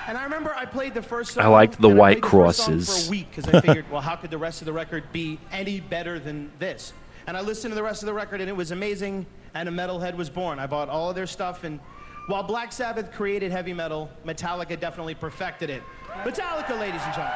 And 0.07 0.17
I 0.17 0.23
remember 0.23 0.53
I 0.55 0.65
played 0.65 0.93
the 0.93 1.01
first 1.01 1.33
song. 1.33 1.43
I 1.43 1.47
liked 1.47 1.81
the 1.81 1.89
white 1.89 2.21
played 2.21 2.23
the 2.23 2.27
crosses. 2.27 3.03
For 3.03 3.07
a 3.07 3.09
week 3.09 3.29
because 3.29 3.53
I 3.53 3.61
figured, 3.65 3.89
well, 3.91 4.01
how 4.01 4.15
could 4.15 4.31
the 4.31 4.37
rest 4.37 4.61
of 4.61 4.65
the 4.65 4.73
record 4.73 5.11
be 5.11 5.39
any 5.51 5.79
better 5.79 6.19
than 6.19 6.51
this? 6.59 6.93
And 7.27 7.35
I 7.35 7.41
listened 7.41 7.71
to 7.71 7.75
the 7.75 7.83
rest 7.83 8.03
of 8.03 8.07
the 8.07 8.13
record 8.13 8.39
and 8.39 8.49
it 8.49 8.55
was 8.55 8.71
amazing. 8.71 9.25
And 9.53 9.67
a 9.67 9.71
metalhead 9.71 10.15
was 10.15 10.29
born. 10.29 10.59
I 10.59 10.67
bought 10.67 10.89
all 10.89 11.09
of 11.09 11.15
their 11.15 11.27
stuff. 11.27 11.63
And 11.63 11.79
while 12.27 12.43
Black 12.43 12.71
Sabbath 12.71 13.11
created 13.11 13.51
heavy 13.51 13.73
metal, 13.73 14.09
Metallica 14.25 14.79
definitely 14.79 15.15
perfected 15.15 15.69
it. 15.69 15.83
Metallica, 16.23 16.79
ladies 16.79 17.01
and 17.03 17.13
gentlemen. 17.13 17.33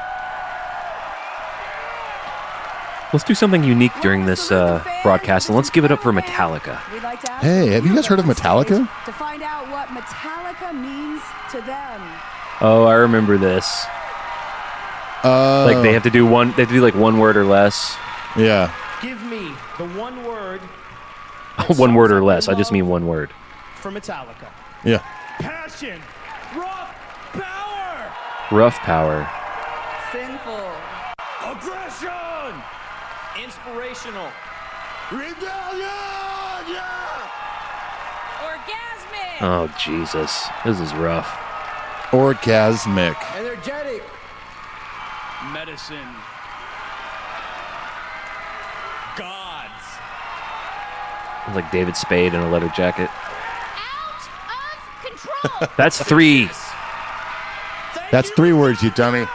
Let's 3.14 3.26
do 3.26 3.36
something 3.36 3.64
unique 3.64 3.92
during 4.02 4.26
this 4.26 4.52
uh, 4.54 4.82
broadcast, 5.04 5.50
and 5.50 5.56
let's 5.58 5.70
give 5.70 5.84
it 5.84 5.92
up 5.92 6.02
for 6.02 6.14
Metallica. 6.14 6.80
We'd 6.94 7.04
like 7.04 7.20
to 7.22 7.32
ask 7.32 7.44
Hey, 7.44 7.68
have 7.72 7.86
you 7.86 7.94
guys 7.94 8.08
heard 8.08 8.20
of 8.20 8.26
Metallica? 8.26 8.88
to 9.06 9.12
find 9.12 9.44
out 9.44 9.70
what 9.70 9.90
Metallica 9.90 10.74
means 10.74 11.22
to 11.52 11.60
them. 11.62 12.02
Oh, 12.62 12.86
I 12.86 12.94
remember 12.94 13.38
this. 13.38 13.86
Uh, 15.24 15.66
Like 15.66 15.84
they 15.84 15.92
have 15.94 16.04
to 16.04 16.10
do 16.10 16.26
one. 16.26 16.52
They 16.52 16.62
have 16.62 16.70
to 16.70 16.76
do 16.76 16.82
like 16.82 16.96
one 16.96 17.20
word 17.20 17.36
or 17.36 17.44
less. 17.44 17.96
Yeah. 18.38 18.74
Give 19.02 19.22
me 19.24 19.52
the 19.78 19.88
one 20.00 20.24
word 20.24 20.62
one 21.76 21.94
word 21.94 22.12
or 22.12 22.24
less. 22.24 22.48
I 22.48 22.54
just 22.56 22.72
mean 22.72 22.88
one 22.88 23.08
word. 23.08 23.30
for 23.76 23.92
Metallica. 23.92 24.48
Yeah. 24.86 25.00
Passion. 25.40 26.00
Rough 26.56 26.96
power. 27.34 28.12
Rough 28.52 28.78
power. 28.80 29.30
Inspirational. 34.04 34.32
Rebellion. 35.12 35.88
Yeah. 36.68 37.30
Orgasmic. 38.42 39.42
Oh 39.42 39.76
Jesus, 39.78 40.48
this 40.66 40.80
is 40.80 40.94
rough. 40.96 41.28
Orgasmic. 42.10 43.16
Energetic. 43.36 44.04
Medicine. 45.54 46.16
gods. 49.18 49.72
Like 51.54 51.70
David 51.72 51.96
Spade 51.96 52.34
in 52.34 52.40
a 52.40 52.50
leather 52.50 52.70
jacket. 52.70 53.10
Out 53.12 54.30
of 54.50 55.06
Control. 55.06 55.70
That's 55.78 56.02
three. 56.02 56.50
That's 58.12 58.32
three 58.32 58.54
words, 58.54 58.82
you 58.82 58.90
dummy. 58.92 59.28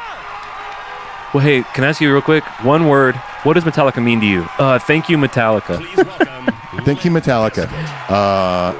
Well, 1.36 1.44
hey, 1.44 1.64
can 1.74 1.84
I 1.84 1.88
ask 1.88 2.00
you 2.00 2.10
real 2.10 2.22
quick? 2.22 2.44
One 2.64 2.88
word. 2.88 3.14
What 3.42 3.52
does 3.52 3.64
Metallica 3.64 4.02
mean 4.02 4.20
to 4.20 4.26
you? 4.26 4.46
Uh, 4.58 4.78
thank 4.78 5.10
you, 5.10 5.18
Metallica. 5.18 5.84
Thank 6.86 7.04
you, 7.04 7.10
Metallica. 7.10 7.68
Uh, 8.08 8.72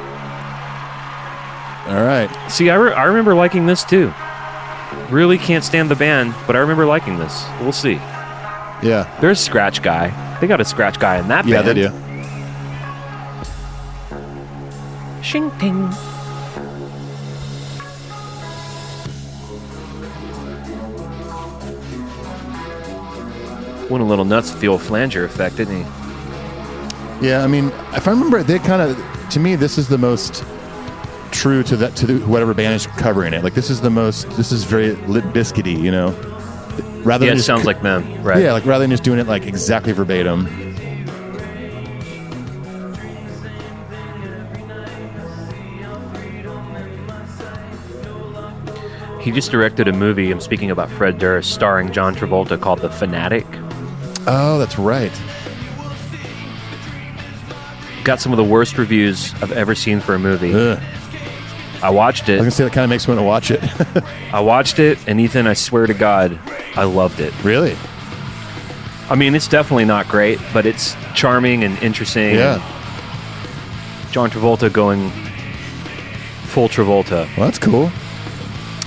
all 1.86 2.02
right. 2.02 2.30
See, 2.50 2.70
I, 2.70 2.76
re- 2.76 2.94
I 2.94 3.04
remember 3.04 3.34
liking 3.34 3.66
this 3.66 3.84
too. 3.84 4.10
Really 5.10 5.36
can't 5.36 5.62
stand 5.64 5.90
the 5.90 5.96
band, 5.96 6.34
but 6.46 6.56
I 6.56 6.60
remember 6.60 6.86
liking 6.86 7.18
this. 7.18 7.44
We'll 7.60 7.72
see. 7.72 7.96
Yeah. 8.82 9.14
There's 9.20 9.38
Scratch 9.38 9.82
Guy. 9.82 10.38
They 10.40 10.46
got 10.46 10.62
a 10.62 10.64
Scratch 10.64 10.98
Guy 10.98 11.18
in 11.18 11.28
that 11.28 11.44
Yeah, 11.46 11.60
band. 11.60 11.76
they 11.76 11.88
do. 15.16 15.22
Shing 15.22 15.50
ting. 15.58 15.90
Went 23.90 24.02
a 24.02 24.06
little 24.06 24.24
nuts 24.24 24.50
with 24.52 24.60
the 24.60 24.68
old 24.68 24.82
flanger 24.82 25.24
effect, 25.24 25.56
didn't 25.56 25.76
he? 25.84 27.26
Yeah, 27.26 27.42
I 27.42 27.46
mean, 27.46 27.68
if 27.94 28.06
I 28.08 28.10
remember, 28.10 28.42
they 28.42 28.58
kind 28.58 28.82
of, 28.82 29.28
to 29.30 29.40
me, 29.40 29.54
this 29.56 29.78
is 29.78 29.88
the 29.88 29.96
most 29.98 30.44
true 31.30 31.62
to 31.64 31.76
that 31.76 31.94
to 31.96 32.06
the, 32.06 32.26
whatever 32.26 32.52
band 32.54 32.74
is 32.74 32.86
covering 32.86 33.32
it. 33.32 33.42
Like 33.44 33.54
this 33.54 33.70
is 33.70 33.80
the 33.80 33.90
most, 33.90 34.28
this 34.30 34.52
is 34.52 34.64
very 34.64 34.92
lit 35.06 35.24
biscuity, 35.26 35.78
you 35.80 35.90
know. 35.90 36.10
Rather 37.04 37.24
Yeah, 37.26 37.30
than 37.32 37.38
it 37.38 37.42
sounds 37.42 37.62
co- 37.62 37.66
like 37.68 37.82
them, 37.82 38.22
right. 38.22 38.42
Yeah, 38.42 38.52
like 38.52 38.66
rather 38.66 38.82
than 38.82 38.90
just 38.90 39.04
doing 39.04 39.18
it 39.20 39.26
like 39.28 39.46
exactly 39.46 39.92
verbatim. 39.92 40.46
He 49.20 49.32
just 49.32 49.50
directed 49.50 49.88
a 49.88 49.92
movie. 49.92 50.30
I'm 50.30 50.40
speaking 50.40 50.70
about 50.70 50.88
Fred 50.90 51.18
Durst, 51.18 51.52
starring 51.52 51.90
John 51.92 52.14
Travolta, 52.14 52.60
called 52.60 52.78
The 52.78 52.90
Fanatic. 52.90 53.44
Oh, 54.26 54.58
that's 54.58 54.78
right. 54.78 55.12
Got 58.04 58.20
some 58.20 58.32
of 58.32 58.36
the 58.36 58.44
worst 58.44 58.78
reviews 58.78 59.32
I've 59.42 59.52
ever 59.52 59.74
seen 59.74 60.00
for 60.00 60.14
a 60.14 60.18
movie. 60.18 60.52
Ugh. 60.54 60.80
I 61.82 61.90
watched 61.90 62.28
it. 62.28 62.34
I 62.34 62.36
was 62.36 62.40
it. 62.40 62.44
gonna 62.44 62.50
say 62.52 62.64
that 62.64 62.72
kind 62.72 62.84
of 62.84 62.90
makes 62.90 63.06
me 63.06 63.14
want 63.14 63.20
to 63.20 63.26
watch 63.26 63.50
it. 63.50 64.04
I 64.32 64.40
watched 64.40 64.78
it, 64.78 64.98
and 65.06 65.20
Ethan, 65.20 65.46
I 65.46 65.52
swear 65.54 65.86
to 65.86 65.94
God, 65.94 66.38
I 66.74 66.84
loved 66.84 67.20
it. 67.20 67.32
really? 67.44 67.76
I 69.08 69.14
mean, 69.14 69.34
it's 69.36 69.46
definitely 69.46 69.84
not 69.84 70.08
great, 70.08 70.40
but 70.52 70.66
it's 70.66 70.96
charming 71.14 71.62
and 71.62 71.78
interesting. 71.82 72.34
Yeah. 72.34 72.56
John 74.10 74.30
Travolta 74.30 74.72
going 74.72 75.10
full 76.46 76.68
Travolta. 76.68 77.26
Well, 77.36 77.46
that's 77.46 77.58
cool. 77.58 77.92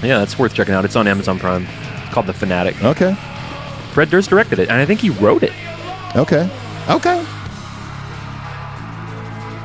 Yeah, 0.01 0.23
it's 0.23 0.37
worth 0.39 0.53
checking 0.53 0.73
out. 0.73 0.83
It's 0.83 0.95
on 0.95 1.07
Amazon 1.07 1.39
Prime. 1.39 1.65
It's 2.03 2.13
called 2.13 2.25
The 2.25 2.33
Fanatic. 2.33 2.83
Okay. 2.83 3.15
Fred 3.91 4.09
Durst 4.09 4.29
directed 4.29 4.59
it, 4.59 4.69
and 4.69 4.79
I 4.79 4.85
think 4.85 4.99
he 4.99 5.09
wrote 5.09 5.43
it. 5.43 5.53
Okay. 6.15 6.49
Okay. 6.89 7.25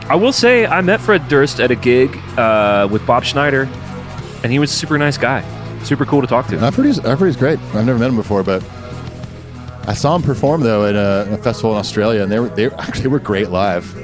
I 0.07 0.17
will 0.17 0.33
say, 0.33 0.67
I 0.67 0.81
met 0.83 1.01
Fred 1.01 1.29
Durst 1.29 1.61
at 1.61 1.71
a 1.71 1.75
gig 1.77 2.17
uh, 2.39 2.89
with 2.91 3.07
Bob 3.07 3.25
Schneider, 3.25 3.63
and 4.43 4.53
he 4.53 4.59
was 4.59 4.71
a 4.71 4.75
super 4.75 4.99
nice 4.99 5.17
guy. 5.17 5.43
Super 5.83 6.05
cool 6.05 6.21
to 6.21 6.27
talk 6.27 6.47
to. 6.49 6.59
I've 6.59 6.75
heard 6.75 6.87
he's, 6.87 6.99
I've 6.99 7.19
heard 7.19 7.27
he's 7.27 7.37
great. 7.37 7.59
I've 7.59 7.87
never 7.87 7.99
met 7.99 8.09
him 8.11 8.17
before, 8.17 8.43
but 8.43 8.63
I 9.87 9.95
saw 9.95 10.17
him 10.17 10.23
perform 10.23 10.63
though 10.63 10.87
at 10.87 10.95
a, 10.95 11.35
a 11.35 11.37
festival 11.39 11.73
in 11.73 11.79
Australia, 11.79 12.23
and 12.23 12.33
they 12.33 12.39
were 12.39 12.49
they, 12.49 12.69
they 13.01 13.09
were 13.09 13.19
great 13.19 13.51
live. 13.51 13.95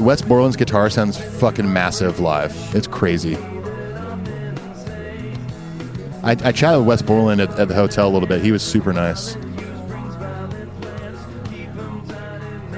Wes 0.00 0.20
Borland's 0.20 0.56
guitar 0.56 0.90
sounds 0.90 1.18
fucking 1.18 1.70
massive 1.70 2.20
live. 2.20 2.54
It's 2.74 2.86
crazy. 2.86 3.36
I, 6.26 6.32
I 6.42 6.50
chatted 6.50 6.80
with 6.80 6.88
Wes 6.88 7.02
Borland 7.02 7.40
at, 7.40 7.56
at 7.56 7.68
the 7.68 7.74
hotel 7.74 8.08
a 8.08 8.10
little 8.10 8.26
bit. 8.26 8.42
He 8.42 8.50
was 8.50 8.60
super 8.60 8.92
nice. 8.92 9.36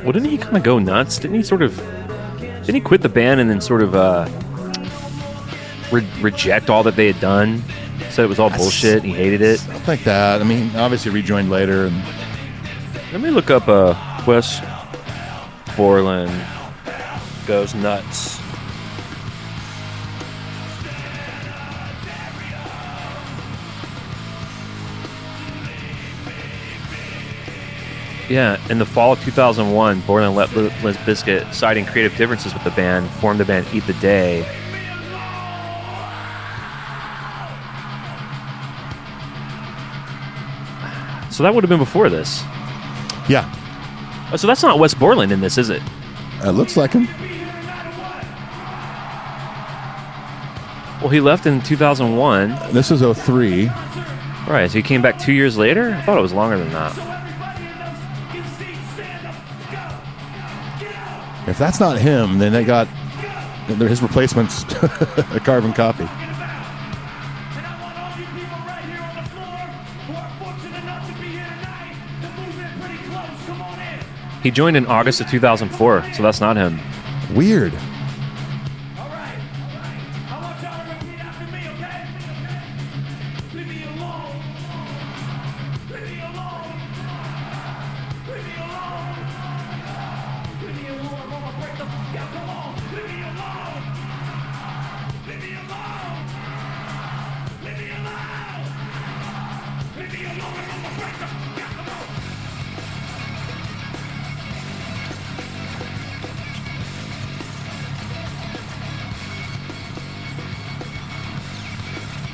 Well, 0.02 0.12
didn't 0.12 0.28
he 0.28 0.36
kind 0.36 0.58
of 0.58 0.62
go 0.62 0.78
nuts? 0.78 1.18
Didn't 1.18 1.38
he 1.38 1.42
sort 1.42 1.62
of? 1.62 1.74
Didn't 2.40 2.74
he 2.74 2.80
quit 2.82 3.00
the 3.00 3.08
band 3.08 3.40
and 3.40 3.48
then 3.48 3.62
sort 3.62 3.82
of 3.82 3.94
uh, 3.94 4.28
re- 5.90 6.06
reject 6.20 6.68
all 6.68 6.82
that 6.82 6.94
they 6.96 7.06
had 7.06 7.18
done? 7.20 7.62
Said 8.10 8.26
it 8.26 8.28
was 8.28 8.38
all 8.38 8.50
bullshit. 8.50 9.02
He 9.02 9.12
hated 9.12 9.40
it. 9.40 9.60
Stuff 9.60 9.88
like 9.88 10.04
that. 10.04 10.42
I 10.42 10.44
mean, 10.44 10.76
obviously 10.76 11.10
rejoined 11.10 11.48
later, 11.48 11.86
and 11.86 12.02
Let 13.12 13.22
me 13.22 13.30
look 13.30 13.50
up 13.50 13.66
uh, 13.66 13.94
Wes 14.26 14.60
Borland 15.74 16.30
goes 17.46 17.74
nuts. 17.74 18.37
Yeah, 28.28 28.58
in 28.68 28.78
the 28.78 28.84
fall 28.84 29.12
of 29.14 29.20
2001, 29.24 30.00
Borland 30.02 30.34
let 30.36 30.54
Limp 30.54 30.72
Bizkit, 30.98 31.54
citing 31.54 31.86
creative 31.86 32.14
differences 32.18 32.52
with 32.52 32.62
the 32.62 32.70
band, 32.72 33.08
formed 33.08 33.40
the 33.40 33.44
band 33.46 33.66
Eat 33.72 33.86
the 33.86 33.94
Day. 33.94 34.44
So 41.30 41.42
that 41.44 41.54
would 41.54 41.62
have 41.62 41.68
been 41.68 41.78
before 41.78 42.08
this. 42.08 42.42
yeah, 43.28 43.54
Oh, 44.30 44.36
so 44.36 44.46
that's 44.46 44.62
not 44.62 44.78
Wes 44.78 44.92
Borland 44.92 45.32
in 45.32 45.40
this, 45.40 45.56
is 45.56 45.70
it? 45.70 45.80
it 46.44 46.50
looks 46.50 46.76
like 46.76 46.92
him. 46.92 47.06
Well, 51.00 51.08
he 51.08 51.20
left 51.20 51.46
in 51.46 51.62
2001. 51.62 52.72
This 52.72 52.90
is 52.90 53.00
03. 53.00 53.68
Right, 54.48 54.66
so 54.70 54.76
he 54.78 54.82
came 54.82 55.00
back 55.00 55.18
two 55.18 55.32
years 55.32 55.56
later? 55.56 55.94
I 55.94 56.02
thought 56.02 56.18
it 56.18 56.22
was 56.22 56.32
longer 56.34 56.58
than 56.58 56.70
that. 56.72 57.07
If 61.48 61.56
that's 61.56 61.80
not 61.80 61.98
him, 61.98 62.38
then 62.38 62.52
they 62.52 62.62
got 62.62 62.88
they're 63.68 63.88
his 63.88 64.02
replacements 64.02 64.64
a 64.72 65.40
carbon 65.44 65.72
copy. 65.72 66.06
He 74.42 74.50
joined 74.50 74.76
in 74.76 74.86
August 74.86 75.20
of 75.20 75.28
2004, 75.28 76.14
so 76.14 76.22
that's 76.22 76.40
not 76.40 76.56
him. 76.56 76.78
Weird. 77.34 77.72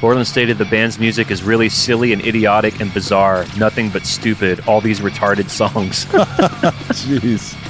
Borland 0.04 0.26
stated 0.26 0.58
the 0.58 0.66
band's 0.66 0.98
music 0.98 1.30
is 1.30 1.42
really 1.42 1.70
silly 1.70 2.12
and 2.12 2.20
idiotic 2.26 2.78
and 2.78 2.92
bizarre. 2.92 3.46
Nothing 3.56 3.88
but 3.88 4.04
stupid. 4.04 4.60
All 4.68 4.82
these 4.82 5.00
retarded 5.00 5.48
songs. 5.48 6.04
Jeez. 6.92 7.63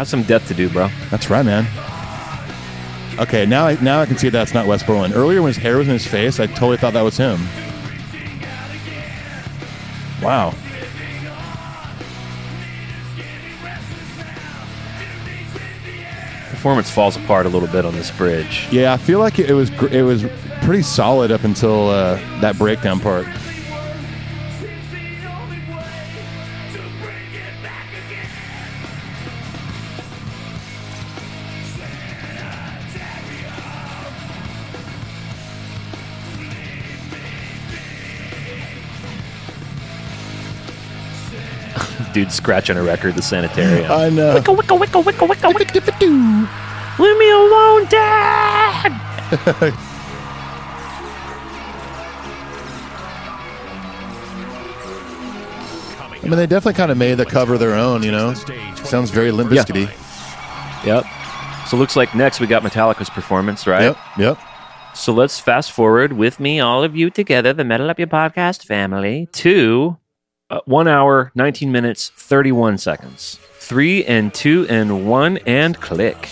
Got 0.00 0.06
some 0.06 0.22
death 0.22 0.48
to 0.48 0.54
do, 0.54 0.70
bro. 0.70 0.88
That's 1.10 1.28
right, 1.28 1.44
man. 1.44 1.66
Okay, 3.18 3.44
now 3.44 3.66
I, 3.66 3.78
now 3.82 4.00
I 4.00 4.06
can 4.06 4.16
see 4.16 4.30
that's 4.30 4.54
not 4.54 4.66
Wes 4.66 4.82
Borland. 4.82 5.12
Earlier, 5.12 5.42
when 5.42 5.52
his 5.52 5.58
hair 5.58 5.76
was 5.76 5.88
in 5.88 5.92
his 5.92 6.06
face, 6.06 6.40
I 6.40 6.46
totally 6.46 6.78
thought 6.78 6.94
that 6.94 7.02
was 7.02 7.18
him. 7.18 7.38
Wow. 10.22 10.54
Performance 16.48 16.90
falls 16.90 17.18
apart 17.18 17.44
a 17.44 17.50
little 17.50 17.68
bit 17.68 17.84
on 17.84 17.92
this 17.92 18.10
bridge. 18.10 18.68
Yeah, 18.72 18.94
I 18.94 18.96
feel 18.96 19.18
like 19.18 19.38
it 19.38 19.52
was 19.52 19.68
gr- 19.68 19.88
it 19.88 20.02
was 20.02 20.24
pretty 20.62 20.82
solid 20.82 21.30
up 21.30 21.44
until 21.44 21.90
uh, 21.90 22.14
that 22.40 22.56
breakdown 22.56 23.00
part. 23.00 23.26
Dude 42.20 42.32
scratching 42.32 42.76
a 42.76 42.82
record 42.82 43.14
the 43.14 43.22
sanitarium. 43.22 43.90
I 43.90 44.10
know. 44.10 44.34
Wicka, 44.34 44.54
wicka, 44.54 44.78
wicka, 44.78 45.02
wicka, 45.02 45.26
wicka, 45.26 45.80
wicka. 45.80 46.48
Leave 46.98 47.18
me 47.18 47.30
alone, 47.30 47.86
Dad! 47.86 48.92
I 56.12 56.22
mean, 56.22 56.36
they 56.36 56.46
definitely 56.46 56.74
kind 56.74 56.90
of 56.90 56.98
made 56.98 57.14
the 57.14 57.24
cover 57.24 57.56
their 57.56 57.74
own. 57.74 58.02
You 58.02 58.12
know, 58.12 58.34
sounds 58.34 59.10
very 59.10 59.30
Limp 59.30 59.50
Yeah. 59.52 59.64
Yep. 60.84 61.04
So 61.68 61.76
looks 61.78 61.96
like 61.96 62.14
next 62.14 62.40
we 62.40 62.46
got 62.46 62.62
Metallica's 62.62 63.08
performance, 63.08 63.66
right? 63.66 63.84
Yep. 63.84 63.96
Yep. 64.18 64.38
So 64.92 65.14
let's 65.14 65.38
fast 65.40 65.72
forward 65.72 66.12
with 66.12 66.38
me, 66.40 66.60
all 66.60 66.84
of 66.84 66.94
you 66.94 67.08
together, 67.08 67.54
the 67.54 67.64
Metal 67.64 67.88
Up 67.88 67.98
Your 67.98 68.08
Podcast 68.08 68.64
family, 68.64 69.28
to 69.32 69.96
uh, 70.50 70.60
one 70.64 70.88
hour, 70.88 71.30
19 71.34 71.70
minutes, 71.72 72.10
31 72.16 72.78
seconds. 72.78 73.38
Three 73.58 74.04
and 74.04 74.34
two 74.34 74.66
and 74.68 75.08
one 75.08 75.38
and 75.46 75.78
click. 75.80 76.30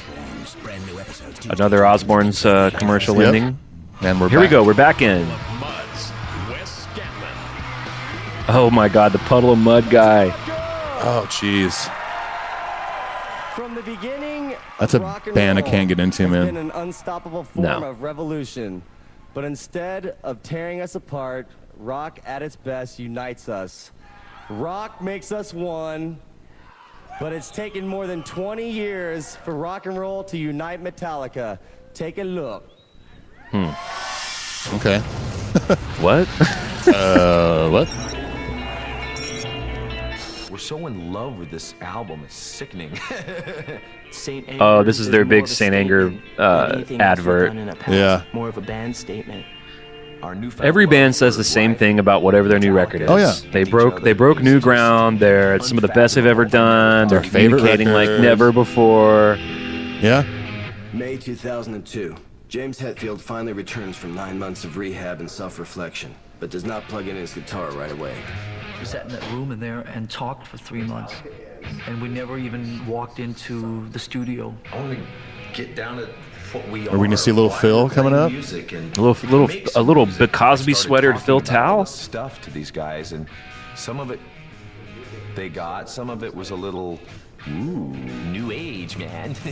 Another 1.51 1.87
Osbourne's 1.87 2.45
uh, 2.45 2.71
commercial 2.71 3.17
Yep. 3.17 3.27
ending. 3.35 3.59
And 4.01 4.21
we're 4.21 4.29
Here 4.29 4.41
we 4.41 4.49
go. 4.49 4.63
We're 4.65 4.75
back 4.75 5.03
in. 5.03 5.27
Oh 8.51 8.71
my 8.73 8.89
God, 8.89 9.13
the 9.13 9.19
Puddle 9.19 9.53
of 9.53 9.59
Mudd 9.59 9.91
guy. 9.91 10.27
Oh, 11.01 11.27
jeez. 11.29 11.93
From 13.55 13.75
the 13.75 13.83
beginning, 13.83 14.57
That's 14.81 14.95
a 14.95 15.01
band 15.35 15.59
I 15.59 15.63
can't 15.63 15.87
get 15.89 16.01
into, 16.01 16.23
has 16.23 16.31
man. 16.31 16.57
an 16.57 16.71
unstoppable 16.71 17.45
form 17.45 17.67
No. 17.67 17.91
of 17.91 18.03
revolution. 18.03 18.83
But 19.35 19.45
instead 19.45 20.17
of 20.23 20.43
tearing 20.43 20.81
us 20.81 20.95
apart, 20.95 21.47
rock 21.77 22.21
at 22.25 22.43
its 22.43 22.57
best 22.57 22.99
unites 22.99 23.49
us. 23.49 23.91
Rock 24.51 25.03
makes 25.03 25.31
us 25.31 25.53
one, 25.53 26.19
but 27.21 27.33
it's 27.33 27.51
taken 27.51 27.87
more 27.87 28.07
than 28.07 28.23
20 28.23 28.71
years 28.71 29.37
for 29.37 29.55
rock 29.55 29.87
and 29.87 29.99
roll 29.99 30.25
to 30.25 30.39
unite 30.39 30.83
Metallica. 30.83 31.59
Take 31.93 32.19
a 32.19 32.25
look. 32.25 32.71
Hmm. 33.51 33.71
Okay. 34.77 34.99
what? 36.01 36.29
uh, 36.95 37.69
what? 37.69 37.89
We're 40.51 40.57
so 40.57 40.87
in 40.87 41.13
love 41.13 41.39
with 41.39 41.51
this 41.51 41.75
album, 41.83 42.23
it's 42.25 42.35
sickening. 42.35 42.99
Saint 44.11 44.47
Oh, 44.61 44.83
this 44.83 44.99
is 44.99 45.11
their 45.11 45.27
big 45.27 45.47
Saint 45.47 45.75
Anger 45.75 46.13
uh, 46.39 46.67
than 46.69 46.75
anything 46.77 47.01
else 47.01 47.19
we've 47.19 47.19
advert. 47.19 47.49
done 47.49 47.59
in 47.59 47.69
the 47.69 47.77
past. 47.77 47.93
Yeah. 47.93 48.23
More 48.33 48.49
of 48.49 48.57
a 48.57 48.63
band 48.63 48.97
statement. 48.97 49.45
Our 50.23 50.35
new 50.35 50.51
Every 50.61 50.87
band 50.87 51.15
says 51.15 51.37
the 51.37 51.45
same 51.45 51.75
thing 51.75 51.99
about 51.99 52.23
whatever 52.23 52.49
their 52.49 52.59
new 52.59 52.73
record 52.73 53.03
is. 53.03 53.11
Oh, 53.11 53.17
yeah. 53.17 53.35
they 53.53 53.65
broke 53.65 54.03
they 54.03 54.13
broke 54.13 54.43
new 54.43 54.61
ground. 54.61 55.21
They're 55.21 55.55
it's 55.55 55.69
some 55.69 55.79
of 55.79 55.83
the 55.83 55.89
best 55.89 56.17
they've 56.17 56.27
ever 56.27 56.45
done. 56.45 57.09
They're 57.09 57.21
Their 57.21 57.31
communicating 57.31 57.89
like 57.89 58.09
never 58.21 58.53
before. 58.53 59.37
Yeah. 59.39 60.25
May 60.93 61.17
2002. 61.17 62.17
James 62.49 62.79
Hetfield 62.79 63.21
finally 63.21 63.53
returns 63.53 63.97
from 63.97 64.15
nine 64.15 64.39
months 64.39 64.65
of 64.65 64.79
rehab 64.79 65.21
and 65.21 65.31
self-reflection, 65.31 66.15
but 66.41 66.51
does 66.51 66.65
not 66.65 66.83
plug 66.89 67.07
in 67.07 67.15
his 67.15 67.35
guitar 67.35 67.71
right 67.73 67.93
away. 67.93 68.17
We 68.79 68.87
sat 68.87 69.05
in 69.05 69.13
that 69.13 69.31
room 69.33 69.53
in 69.53 69.61
there 69.61 69.81
and 69.81 70.09
talked 70.09 70.47
for 70.47 70.57
three 70.57 70.83
months. 70.83 71.15
And 71.87 72.01
we 72.01 72.09
never 72.09 72.39
even 72.39 72.87
walked 72.87 73.19
into 73.19 73.87
the 73.89 73.99
studio. 73.99 74.55
I 74.73 74.77
want 74.77 74.99
to 74.99 75.05
get 75.53 75.77
down 75.77 75.99
to 75.99 76.07
what 76.07 76.15
we 76.71 76.89
Are 76.89 76.99
we 76.99 77.07
gonna 77.07 77.17
see 77.17 77.31
a 77.31 77.35
little 77.35 77.51
Phil 77.51 77.89
coming 77.91 78.15
up? 78.15 78.31
music 78.33 78.73
and 78.73 78.97
A 78.97 79.01
little 79.01 79.29
little 79.31 79.51
a 79.77 79.83
little 79.83 80.07
music. 80.07 80.19
Bill 80.19 80.29
Cosby 80.29 80.75
sweatered 80.75 81.21
Phil 81.21 81.39
about 81.39 81.51
all 81.51 81.55
Towel. 81.55 81.87
stuff 81.87 82.41
to 82.43 82.51
these 82.51 82.71
guys, 82.71 83.13
and 83.13 83.27
some 83.77 84.01
of 84.01 84.11
it 84.11 84.21
they 85.35 85.49
got. 85.49 85.89
Some 85.89 86.11
of 86.11 86.23
it 86.25 86.35
was 86.35 86.51
a 86.51 86.55
little 86.57 86.99
ooh 87.49 87.93
new 88.33 88.51
age, 88.51 88.97
man. 88.97 89.35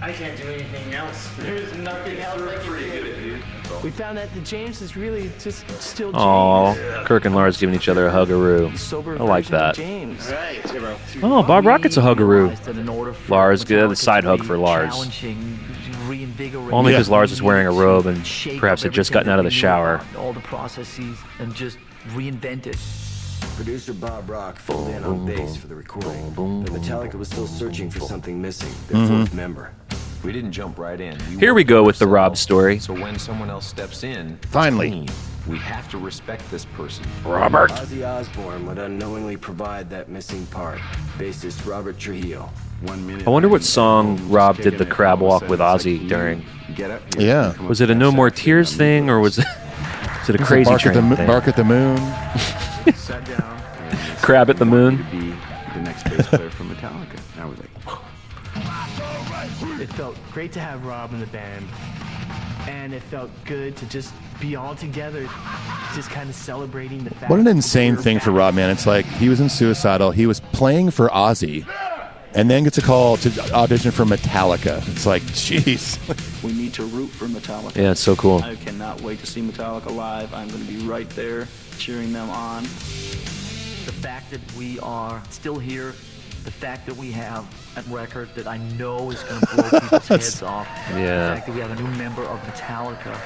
I 0.00 0.12
can't 0.12 0.36
do 0.40 0.44
anything 0.44 0.94
else. 0.94 1.28
There's 1.38 1.74
nothing 1.78 2.18
else 2.20 2.40
I 2.40 2.56
can 2.62 3.02
do. 3.04 3.38
We 3.82 3.90
found 3.90 4.16
that 4.16 4.32
the 4.32 4.40
James 4.40 4.80
is 4.80 4.96
really 4.96 5.30
just 5.40 5.68
still 5.80 6.12
Oh, 6.14 6.74
James. 6.74 7.06
Kirk 7.06 7.24
and 7.24 7.34
Lars 7.34 7.56
giving 7.58 7.74
each 7.74 7.88
other 7.88 8.06
a 8.06 8.10
huggaroo. 8.12 9.20
I 9.20 9.24
like 9.24 9.46
that. 9.46 9.74
James. 9.74 10.30
Right. 10.30 10.60
Oh, 11.22 11.42
Bob 11.42 11.66
Rocket's 11.66 11.96
a 11.96 12.00
huggaroo. 12.00 12.42
realized 12.42 12.64
that 12.64 12.78
in 12.78 12.88
order 12.88 13.12
for 13.12 13.32
Lars, 13.32 13.64
good. 13.64 13.86
Metallica 13.86 13.88
The 13.90 13.96
side 13.96 14.24
hug 14.24 14.44
for 14.44 14.56
Lars. 14.56 14.94
Challenging, 16.38 16.52
reinvigorating, 16.64 16.74
Only 16.74 16.92
because 16.92 17.08
we 17.08 17.12
Lars 17.12 17.32
is 17.32 17.42
wearing 17.42 17.66
a 17.66 17.72
robe 17.72 18.06
and 18.06 18.24
perhaps 18.58 18.82
had 18.82 18.92
just 18.92 19.12
gotten 19.12 19.28
out 19.30 19.38
of 19.38 19.44
the 19.44 19.50
shower. 19.50 20.00
all 20.16 20.32
the 20.32 20.40
processes 20.40 21.18
and 21.38 21.54
just 21.54 21.78
reinvent 22.08 22.66
it. 22.66 22.76
Producer 23.56 23.92
Bob 23.92 24.28
Rock 24.30 24.58
filled 24.58 24.88
in 24.88 25.04
on 25.04 25.26
bass 25.26 25.56
for 25.56 25.66
the 25.66 25.74
recording, 25.74 26.30
but 26.30 26.72
Metallica 26.72 27.14
was 27.14 27.28
still 27.28 27.46
searching 27.46 27.90
for 27.90 28.00
something 28.00 28.40
missing, 28.40 28.72
their 28.88 29.00
Mhm. 29.02 29.08
fourth 29.18 29.34
member. 29.34 29.70
We 30.24 30.32
didn't 30.32 30.52
jump 30.52 30.78
right 30.78 31.00
in. 31.00 31.18
Here 31.38 31.54
we 31.54 31.62
go 31.64 31.82
with 31.84 31.98
the 32.00 32.06
Rob 32.08 32.36
story. 32.36 32.78
So 32.80 32.92
when 32.92 33.18
someone 33.18 33.50
else 33.50 33.66
steps 33.66 34.02
in, 34.02 34.38
Finally. 34.50 34.90
clean. 34.90 35.08
we 35.46 35.58
have 35.58 35.88
to 35.90 35.98
respect 35.98 36.48
this 36.50 36.64
person. 36.76 37.04
Robert. 37.24 37.70
Ozzy 37.72 38.04
Osbourne 38.06 38.66
would 38.66 38.78
unknowingly 38.78 39.36
provide 39.36 39.88
that 39.90 40.08
missing 40.08 40.44
part. 40.46 40.78
Bassist 41.18 41.64
Robert 41.66 41.98
Trujillo. 41.98 42.50
One 42.80 43.06
minute. 43.06 43.26
I 43.26 43.30
wonder 43.30 43.48
what 43.48 43.64
song 43.64 44.28
Rob 44.28 44.56
did 44.56 44.78
the 44.78 44.86
crab 44.86 45.20
walk 45.20 45.48
with 45.48 45.58
Ozzy 45.58 46.08
during. 46.08 46.44
Get 46.76 46.92
up. 46.92 47.02
Yeah. 47.18 47.60
Was 47.62 47.80
it 47.80 47.90
a 47.90 47.94
No 47.94 48.12
More 48.12 48.30
Tears 48.30 48.76
thing 48.76 49.10
or 49.10 49.18
was 49.18 49.38
it, 49.38 49.46
was 50.20 50.30
it 50.30 50.40
a 50.40 50.44
crazy 50.44 50.70
bark 50.70 50.86
at 50.86 50.94
the 50.94 51.00
train 51.00 51.10
mo- 51.10 51.16
thing? 51.16 51.26
bark 51.26 51.48
at 51.48 51.56
the 51.56 51.64
moon. 51.64 51.96
Crab 54.22 54.48
at 54.50 54.58
the 54.58 54.64
moon. 54.64 54.98
The 55.74 55.80
next 55.80 56.04
bass 56.04 56.26
player 56.28 56.50
for 56.50 56.64
Metallica. 56.64 57.18
And 57.34 57.42
I 57.42 57.46
was 57.46 57.58
like, 57.58 57.70
It 59.80 59.92
felt 59.94 60.16
great 60.32 60.52
to 60.52 60.60
have 60.60 60.84
Rob 60.84 61.12
in 61.12 61.20
the 61.20 61.26
band. 61.26 61.66
And 62.68 62.92
it 62.92 63.02
felt 63.04 63.30
good 63.44 63.76
to 63.78 63.86
just 63.86 64.12
be 64.40 64.54
all 64.54 64.76
together, 64.76 65.28
just 65.94 66.10
kind 66.10 66.28
of 66.28 66.34
celebrating 66.36 67.02
the 67.02 67.10
fact 67.10 67.30
What 67.30 67.40
an 67.40 67.46
insane 67.48 67.96
thing 67.96 68.20
for. 68.20 68.30
Rob, 68.30 68.54
man. 68.54 68.70
It's 68.70 68.86
like 68.86 69.06
he 69.06 69.28
was 69.28 69.40
in 69.40 69.48
Suicidal. 69.48 70.10
He 70.12 70.26
was 70.26 70.38
playing 70.40 70.90
for 70.90 71.08
Ozzy 71.08 71.66
and 72.38 72.48
then 72.48 72.62
gets 72.62 72.78
a 72.78 72.82
call 72.82 73.16
to 73.16 73.52
audition 73.52 73.90
for 73.90 74.04
Metallica. 74.04 74.86
It's 74.88 75.04
like, 75.06 75.22
jeez. 75.22 75.98
We 76.44 76.52
need 76.52 76.72
to 76.74 76.84
root 76.84 77.08
for 77.08 77.26
Metallica. 77.26 77.74
Yeah, 77.74 77.90
it's 77.90 78.00
so 78.00 78.14
cool. 78.14 78.38
I 78.44 78.54
cannot 78.54 79.00
wait 79.00 79.18
to 79.18 79.26
see 79.26 79.42
Metallica 79.42 79.92
live. 79.92 80.32
I'm 80.32 80.46
going 80.48 80.64
to 80.64 80.72
be 80.72 80.78
right 80.86 81.10
there 81.10 81.48
cheering 81.78 82.12
them 82.12 82.30
on. 82.30 82.62
The 82.62 83.92
fact 83.92 84.30
that 84.30 84.40
we 84.56 84.78
are 84.78 85.20
still 85.30 85.58
here, 85.58 85.88
the 86.44 86.52
fact 86.52 86.86
that 86.86 86.96
we 86.96 87.10
have 87.10 87.44
a 87.76 87.82
record 87.92 88.28
that 88.36 88.46
I 88.46 88.58
know 88.78 89.10
is 89.10 89.20
going 89.24 89.40
to 89.40 89.46
blow 89.56 89.80
people's 89.80 90.06
heads 90.08 90.42
off, 90.44 90.68
Yeah. 90.90 91.30
the 91.30 91.34
fact 91.34 91.46
that 91.48 91.54
we 91.56 91.60
have 91.60 91.72
a 91.72 91.82
new 91.82 91.88
member 91.98 92.22
of 92.22 92.38
Metallica, 92.42 93.20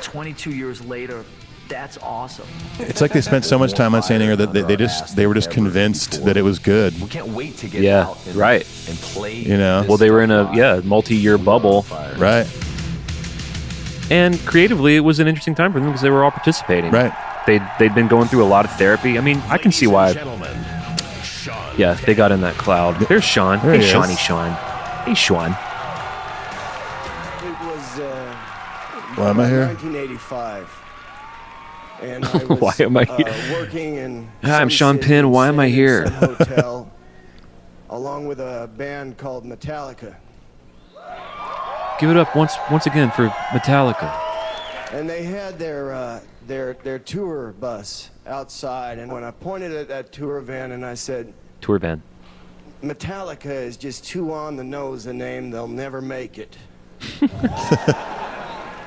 22 0.00 0.52
years 0.52 0.82
later, 0.86 1.22
that's 1.68 1.98
awesome. 1.98 2.46
It's 2.78 3.00
like 3.00 3.12
they 3.12 3.20
spent 3.20 3.44
so 3.44 3.58
much 3.58 3.72
time 3.72 3.94
on 3.94 4.02
Saint 4.02 4.22
Anger 4.22 4.36
that 4.36 4.52
they, 4.52 4.62
they 4.62 4.76
just 4.76 5.16
they 5.16 5.26
were 5.26 5.34
just 5.34 5.50
convinced 5.50 6.24
that 6.24 6.36
it 6.36 6.42
was 6.42 6.58
good. 6.58 6.98
We 7.00 7.08
can't 7.08 7.28
wait 7.28 7.56
to 7.58 7.68
get 7.68 7.82
Yeah, 7.82 8.06
out 8.08 8.26
and, 8.26 8.36
right. 8.36 8.66
and 8.88 8.96
play. 8.98 9.34
You 9.34 9.56
know? 9.56 9.84
Well, 9.88 9.96
they 9.98 10.10
were 10.10 10.22
in 10.22 10.30
a 10.30 10.50
yeah 10.54 10.80
multi-year 10.84 11.38
bubble, 11.38 11.84
Right. 12.16 12.46
and 14.10 14.38
creatively 14.46 14.96
it 14.96 15.00
was 15.00 15.18
an 15.18 15.26
interesting 15.28 15.54
time 15.54 15.72
for 15.72 15.80
them 15.80 15.88
because 15.88 16.02
they 16.02 16.10
were 16.10 16.24
all 16.24 16.30
participating. 16.30 16.90
Right. 16.92 17.12
They 17.46 17.60
they'd 17.78 17.94
been 17.94 18.08
going 18.08 18.28
through 18.28 18.44
a 18.44 18.46
lot 18.50 18.64
of 18.64 18.72
therapy. 18.72 19.18
I 19.18 19.20
mean, 19.20 19.38
I 19.48 19.58
can 19.58 19.72
see 19.72 19.86
why. 19.86 20.12
Yeah, 21.76 21.92
they 21.94 22.14
got 22.14 22.32
in 22.32 22.40
that 22.40 22.54
cloud. 22.54 22.98
There's 23.08 23.22
Sean. 23.22 23.58
There 23.60 23.72
hey, 23.72 23.78
he 23.78 23.84
is. 23.84 23.90
Shawnee 23.90 24.16
Sean. 24.16 24.52
Hey, 25.04 25.14
Sean. 25.14 25.50
It 27.42 27.56
was 27.66 28.00
uh, 28.00 28.34
Why 29.16 29.30
am 29.30 29.40
I 29.40 29.46
here? 29.48 29.66
1985. 29.66 30.82
And 32.00 32.24
I 32.26 32.44
was, 32.44 32.60
Why 32.60 32.74
am 32.80 32.96
I 32.96 33.02
uh, 33.02 33.16
here? 33.16 33.58
working 33.58 33.96
in 33.96 34.28
Hi, 34.42 34.60
I'm 34.60 34.68
Sean 34.68 34.98
Penn. 34.98 35.30
Why 35.30 35.48
am 35.48 35.58
I 35.58 35.68
here? 35.68 36.08
hotel, 36.10 36.92
along 37.90 38.26
with 38.26 38.40
a 38.40 38.70
band 38.76 39.16
called 39.16 39.44
Metallica. 39.44 40.16
Give 41.98 42.10
it 42.10 42.16
up 42.16 42.36
once 42.36 42.54
once 42.70 42.86
again 42.86 43.10
for 43.10 43.28
Metallica. 43.28 44.14
And 44.92 45.08
they 45.08 45.24
had 45.24 45.58
their 45.58 45.94
uh, 45.94 46.20
their 46.46 46.74
their 46.84 46.98
tour 46.98 47.54
bus 47.58 48.10
outside, 48.26 48.98
and 48.98 49.10
when 49.10 49.24
I 49.24 49.30
pointed 49.30 49.72
at 49.72 49.88
that 49.88 50.12
tour 50.12 50.40
van 50.40 50.72
and 50.72 50.84
I 50.84 50.94
said, 50.94 51.32
Tour 51.62 51.78
van." 51.78 52.02
"Metallica 52.82 53.46
is 53.46 53.78
just 53.78 54.04
too 54.04 54.32
on 54.32 54.56
the 54.56 54.64
nose 54.64 55.06
a 55.06 55.12
name; 55.12 55.50
they'll 55.50 55.66
never 55.66 56.02
make 56.02 56.38
it." 56.38 56.58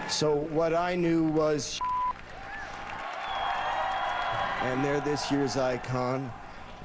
so 0.09 0.35
what 0.51 0.73
I 0.73 0.95
knew 0.95 1.23
was, 1.23 1.79
and 4.61 4.83
they're 4.83 4.99
this 5.01 5.31
year's 5.31 5.57
icon, 5.57 6.31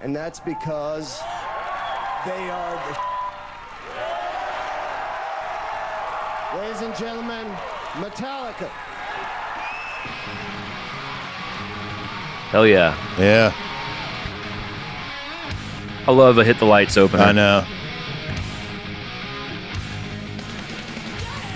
and 0.03 0.15
that's 0.15 0.41
because 0.41 1.21
they 2.27 2.51
are 2.51 2.75
the. 2.75 2.99
Ladies 6.59 6.83
and 6.83 6.97
gentlemen, 6.97 7.47
Metallica. 7.95 8.69
Hell 12.51 12.67
yeah. 12.67 12.97
Yeah. 13.19 13.53
I 16.07 16.13
love 16.13 16.39
a 16.39 16.45
hit 16.45 16.59
the 16.61 16.67
lights 16.67 16.97
opener. 16.97 17.25
I 17.25 17.33
know. 17.33 17.65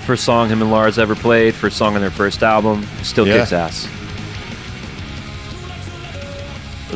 First 0.07 0.25
song 0.25 0.49
him 0.49 0.63
and 0.63 0.71
Lars 0.73 0.99
ever 0.99 1.15
played. 1.15 1.55
First 1.55 1.77
song 1.77 1.95
on 1.95 2.01
their 2.01 2.11
first 2.11 2.43
album. 2.43 2.85
Still 3.03 3.29
Yeah. 3.29 3.39
kicks 3.41 3.53
ass. 3.53 3.87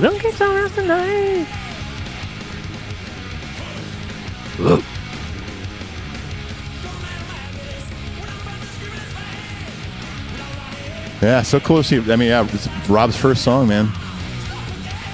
Don't 0.01 0.21
get 0.21 0.35
so 0.35 0.51
ass 0.51 0.75
tonight. 0.75 1.47
Yeah, 11.21 11.43
so 11.43 11.61
cool 11.61 11.77
to 11.79 11.85
see. 11.85 11.99
I 12.13 12.17
mean, 12.17 12.29
yeah, 12.29 12.45
it's 12.53 12.69
Rob's 12.89 13.17
first 13.17 13.45
song, 13.45 13.69
man. 13.69 13.93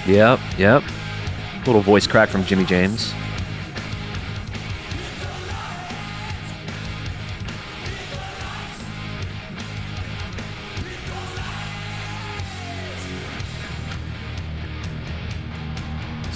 Yep, 0.06 0.40
yep. 0.56 0.82
Little 1.66 1.82
voice 1.82 2.06
crack 2.06 2.30
from 2.30 2.44
Jimmy 2.44 2.64
James. 2.64 3.12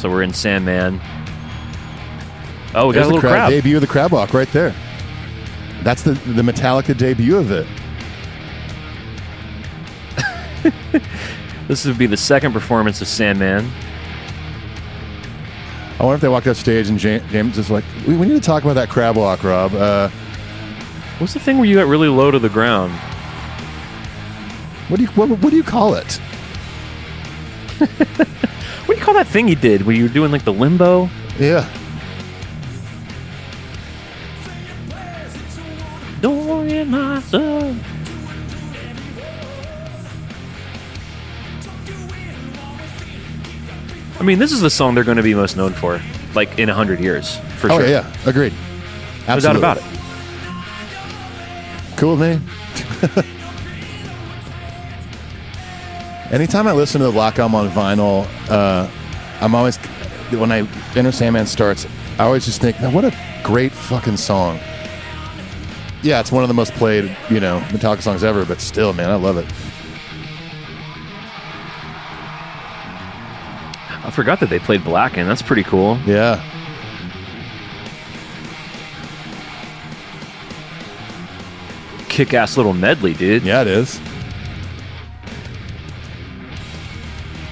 So 0.02 0.10
we're 0.10 0.22
in 0.22 0.32
Sandman. 0.32 1.00
Oh, 2.74 2.88
we 2.88 2.94
got 2.94 3.02
a 3.02 3.06
the 3.06 3.06
little 3.14 3.20
crab, 3.20 3.32
crab. 3.34 3.50
debut 3.50 3.76
of 3.76 3.82
the 3.82 3.86
crab 3.86 4.10
walk 4.10 4.34
right 4.34 4.48
there. 4.48 4.74
That's 5.84 6.02
the 6.02 6.14
the 6.14 6.42
Metallica 6.42 6.96
debut 6.98 7.36
of 7.36 7.52
it. 7.52 7.68
This 11.68 11.86
would 11.86 11.96
be 11.98 12.06
the 12.06 12.16
second 12.16 12.52
performance 12.52 13.00
of 13.00 13.06
Sandman. 13.06 13.70
I 16.00 16.04
wonder 16.04 16.16
if 16.16 16.20
they 16.20 16.28
walked 16.28 16.48
off 16.48 16.56
stage 16.56 16.88
and 16.88 17.00
Ja- 17.02 17.20
James 17.30 17.56
is 17.56 17.70
like, 17.70 17.84
we, 18.06 18.16
we 18.16 18.26
need 18.26 18.34
to 18.34 18.40
talk 18.40 18.64
about 18.64 18.74
that 18.74 18.88
crab 18.90 19.16
walk, 19.16 19.44
Rob. 19.44 19.72
Uh, 19.72 20.08
What's 21.18 21.32
the 21.32 21.40
thing 21.40 21.58
where 21.58 21.66
you 21.66 21.76
got 21.76 21.86
really 21.86 22.08
low 22.08 22.32
to 22.32 22.40
the 22.40 22.48
ground? 22.48 22.92
what 24.88 24.96
do 24.96 25.04
you 25.04 25.08
what, 25.10 25.28
what 25.30 25.50
do 25.50 25.56
you 25.56 25.62
call 25.62 25.94
it? 25.94 26.20
You 29.12 29.18
that 29.18 29.26
thing 29.26 29.46
you 29.46 29.56
did 29.56 29.82
where 29.82 29.94
you 29.94 30.04
were 30.04 30.08
doing 30.08 30.32
like 30.32 30.42
the 30.42 30.54
limbo? 30.54 31.10
Yeah. 31.38 31.68
Don't 36.22 36.66
get 36.66 36.88
myself. 36.88 37.76
I 44.18 44.22
mean, 44.22 44.38
this 44.38 44.50
is 44.50 44.62
the 44.62 44.70
song 44.70 44.94
they're 44.94 45.04
going 45.04 45.18
to 45.18 45.22
be 45.22 45.34
most 45.34 45.58
known 45.58 45.74
for, 45.74 46.00
like 46.34 46.58
in 46.58 46.70
a 46.70 46.74
hundred 46.74 46.98
years, 46.98 47.36
for 47.58 47.70
oh 47.70 47.80
sure. 47.80 47.86
yeah, 47.86 48.10
yeah, 48.10 48.30
agreed. 48.30 48.54
No 49.28 49.38
doubt 49.38 49.56
Absolutely. 49.56 49.58
about 49.58 49.76
it. 49.76 49.84
Cool 51.98 52.16
with 52.16 52.40
me. 53.26 53.28
Anytime 56.30 56.66
I 56.66 56.72
listen 56.72 57.02
to 57.02 57.08
the 57.08 57.12
Black 57.12 57.38
Album 57.38 57.56
on 57.56 57.68
vinyl, 57.68 58.26
uh, 58.48 58.88
I'm 59.42 59.56
always 59.56 59.76
when 60.30 60.52
I 60.52 60.66
Enter 60.96 61.12
Sandman 61.12 61.46
starts, 61.46 61.86
I 62.18 62.24
always 62.24 62.44
just 62.44 62.60
think, 62.60 62.80
man, 62.80 62.92
what 62.94 63.04
a 63.04 63.12
great 63.42 63.72
fucking 63.72 64.16
song. 64.16 64.58
Yeah, 66.02 66.20
it's 66.20 66.32
one 66.32 66.44
of 66.44 66.48
the 66.48 66.54
most 66.54 66.72
played, 66.74 67.16
you 67.28 67.40
know, 67.40 67.60
Metallica 67.68 68.02
songs 68.02 68.24
ever, 68.24 68.44
but 68.44 68.60
still, 68.60 68.92
man, 68.92 69.10
I 69.10 69.16
love 69.16 69.36
it. 69.36 69.46
I 74.04 74.10
forgot 74.10 74.40
that 74.40 74.48
they 74.48 74.58
played 74.58 74.84
Black, 74.84 75.16
and 75.16 75.28
that's 75.28 75.42
pretty 75.42 75.62
cool. 75.64 75.98
Yeah. 76.06 76.40
Kick 82.08 82.34
ass 82.34 82.56
little 82.56 82.74
medley, 82.74 83.14
dude. 83.14 83.42
Yeah, 83.42 83.62
it 83.62 83.68
is. 83.68 84.00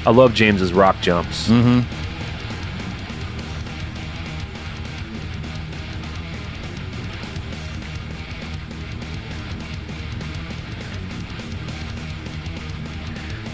I 0.07 0.11
love 0.11 0.35
James's 0.35 0.73
rock 0.73 1.01
jumps. 1.01 1.49
Mm-hmm. 1.49 1.81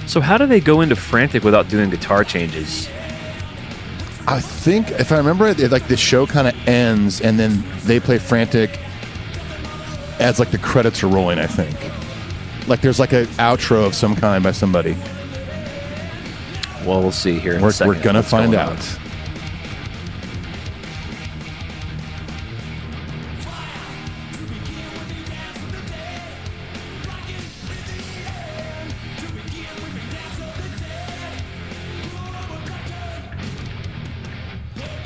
So 0.07 0.21
how 0.21 0.39
do 0.39 0.47
they 0.47 0.61
go 0.61 0.81
into 0.81 0.97
Frantic 0.97 1.45
without 1.45 1.69
doing 1.69 1.91
guitar 1.91 2.25
changes? 2.25 2.89
I 4.29 4.41
think 4.41 4.91
if 4.93 5.13
I 5.13 5.19
remember 5.19 5.47
it, 5.47 5.59
like 5.71 5.89
the 5.89 5.97
show 5.97 6.27
kind 6.27 6.49
of 6.49 6.69
ends 6.69 7.21
and 7.21 7.39
then 7.39 7.63
they 7.85 8.01
play 8.01 8.19
frantic 8.19 8.79
as 10.19 10.39
like 10.39 10.51
the 10.51 10.59
credits 10.59 11.03
are 11.03 11.09
rolling. 11.09 11.39
I 11.39 11.47
think 11.47 11.77
like 12.67 12.81
there's 12.81 12.99
like 12.99 13.13
an 13.13 13.27
outro 13.37 13.87
of 13.87 13.95
some 13.95 14.17
kind 14.17 14.43
by 14.43 14.53
somebody. 14.53 14.97
Well, 16.87 17.01
we'll 17.01 17.11
see 17.11 17.41
here. 17.41 17.55
In 17.55 17.63
We're, 17.63 17.71
a 17.71 17.73
second 17.73 17.97
we're 17.97 18.03
gonna 18.03 18.21
what's 18.21 18.31
find 18.31 18.53
going 18.53 18.63
out. 18.65 18.79
on. 18.79 19.03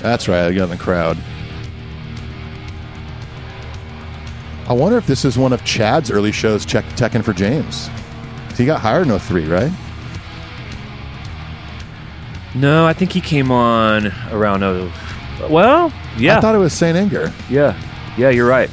That's 0.03 0.29
right. 0.29 0.45
I 0.47 0.53
got 0.53 0.65
in 0.65 0.71
the 0.71 0.77
crowd. 0.77 1.17
I 4.69 4.73
wonder 4.73 4.99
if 4.99 5.07
this 5.07 5.25
is 5.25 5.39
one 5.39 5.53
of 5.55 5.65
Chad's 5.65 6.11
early 6.11 6.33
shows 6.33 6.67
check, 6.67 6.85
checking 6.97 7.23
for 7.23 7.33
James. 7.33 7.89
He 8.57 8.67
got 8.67 8.81
hired 8.81 9.09
in 9.09 9.19
03, 9.19 9.47
right? 9.47 9.73
No, 12.55 12.87
I 12.87 12.93
think 12.93 13.13
he 13.13 13.21
came 13.21 13.51
on 13.51 14.13
around. 14.31 14.63
Oh, 14.63 14.93
well, 15.49 15.93
yeah. 16.19 16.39
I 16.39 16.41
thought 16.41 16.55
it 16.55 16.59
was 16.59 16.73
St. 16.73 16.97
Anger. 16.97 17.33
Yeah, 17.49 17.81
yeah, 18.19 18.31
you're 18.31 18.49
right. 18.49 18.71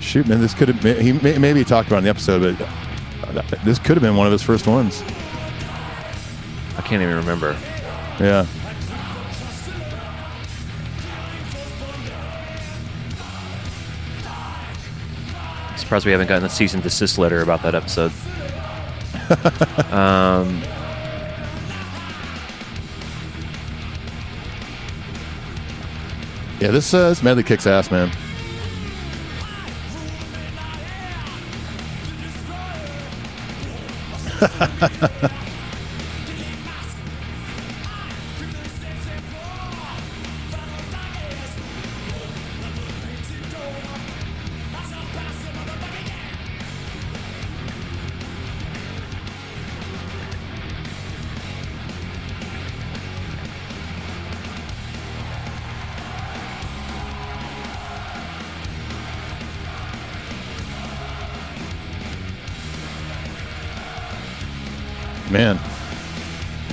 Shoot, 0.00 0.26
man, 0.26 0.40
this 0.40 0.54
could 0.54 0.68
have 0.68 0.80
been, 0.82 1.00
he 1.00 1.12
may- 1.12 1.36
maybe 1.38 1.58
he 1.60 1.64
talked 1.64 1.88
about 1.88 1.96
it 1.96 1.98
in 1.98 2.04
the 2.04 2.10
episode, 2.10 2.56
but 3.34 3.46
this 3.64 3.78
could 3.78 3.96
have 3.96 4.02
been 4.02 4.16
one 4.16 4.26
of 4.26 4.32
his 4.32 4.42
first 4.42 4.66
ones. 4.66 5.02
I 6.78 6.82
can't 6.82 7.02
even 7.02 7.16
remember. 7.16 7.52
Yeah. 8.20 8.46
Surprised 15.76 16.06
we 16.06 16.12
haven't 16.12 16.26
gotten 16.28 16.44
a 16.44 16.48
cease 16.50 16.74
and 16.74 16.82
desist 16.82 17.18
letter 17.18 17.42
about 17.42 17.62
that 17.62 17.74
episode. 17.74 18.12
um, 19.92 20.62
Yeah, 26.60 26.70
this, 26.70 26.94
uh, 26.94 27.10
this 27.10 27.22
medley 27.22 27.42
kicks 27.42 27.66
ass, 27.66 27.90
man. 27.90 28.10
Man, 34.40 35.30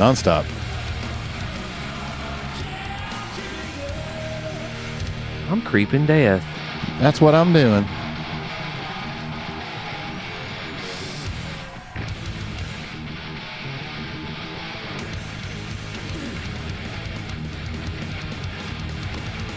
nonstop. 0.04 0.46
I'm 5.50 5.62
creeping 5.62 6.06
death. 6.06 6.44
That's 7.00 7.22
what 7.22 7.34
I'm 7.34 7.54
doing. 7.54 7.86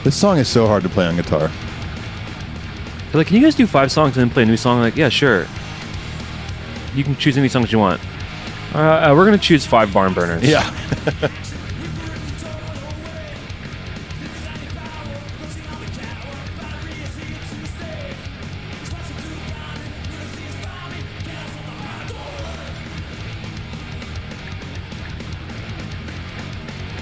This 0.05 0.15
song 0.15 0.39
is 0.39 0.47
so 0.47 0.69
hard 0.69 0.85
to 0.85 0.89
play 0.89 1.07
on 1.07 1.17
guitar. 1.17 1.51
They're 3.11 3.19
like, 3.19 3.27
can 3.27 3.35
you 3.37 3.43
guys 3.43 3.57
do 3.57 3.67
five 3.67 3.91
songs 3.91 4.17
and 4.17 4.29
then 4.29 4.33
play 4.33 4.45
a 4.45 4.47
new 4.47 4.57
song? 4.57 4.77
I'm 4.77 4.83
like, 4.85 4.97
yeah, 4.97 5.09
sure. 5.09 5.49
You 6.95 7.03
can 7.03 7.17
choose 7.17 7.37
any 7.37 7.49
songs 7.49 7.73
you 7.73 7.81
want. 7.81 8.01
Uh, 8.77 9.11
uh, 9.11 9.15
we're 9.17 9.25
going 9.25 9.39
to 9.39 9.43
choose 9.43 9.65
five 9.65 9.91
barn 9.91 10.13
burners. 10.13 10.47
Yeah. 10.47 10.61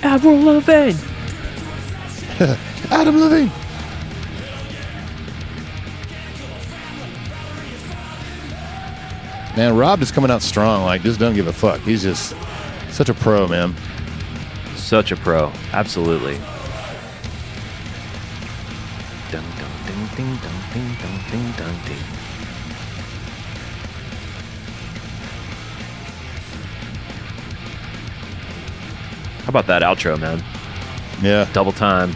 Avril 0.05 0.41
Lavigne. 0.45 0.97
Adam 2.93 3.19
Levine. 3.19 3.64
Man, 9.57 9.77
Rob 9.77 10.03
is 10.03 10.11
coming 10.11 10.33
out 10.33 10.43
strong. 10.43 10.85
Like, 10.85 11.03
just 11.03 11.21
don't 11.21 11.35
give 11.35 11.47
a 11.47 11.53
fuck. 11.53 11.81
He's 11.83 12.03
just 12.03 12.35
such 12.91 13.09
a 13.09 13.15
pro, 13.15 13.47
man. 13.47 13.73
Such 14.75 15.13
a 15.13 15.17
pro. 15.17 15.53
Absolutely. 15.73 16.35
Dun, 19.31 19.45
dun, 19.57 19.71
ding, 19.87 20.07
ding, 20.17 20.37
dun, 20.37 20.55
ding, 20.73 20.97
dun, 21.01 21.21
ding, 21.31 21.53
dun, 21.53 21.75
ding. 21.87 21.99
How 29.43 29.51
about 29.51 29.67
that 29.69 29.83
outro, 29.83 30.19
man? 30.19 30.43
Yeah. 31.23 31.49
Double 31.53 31.73
time. 31.73 32.11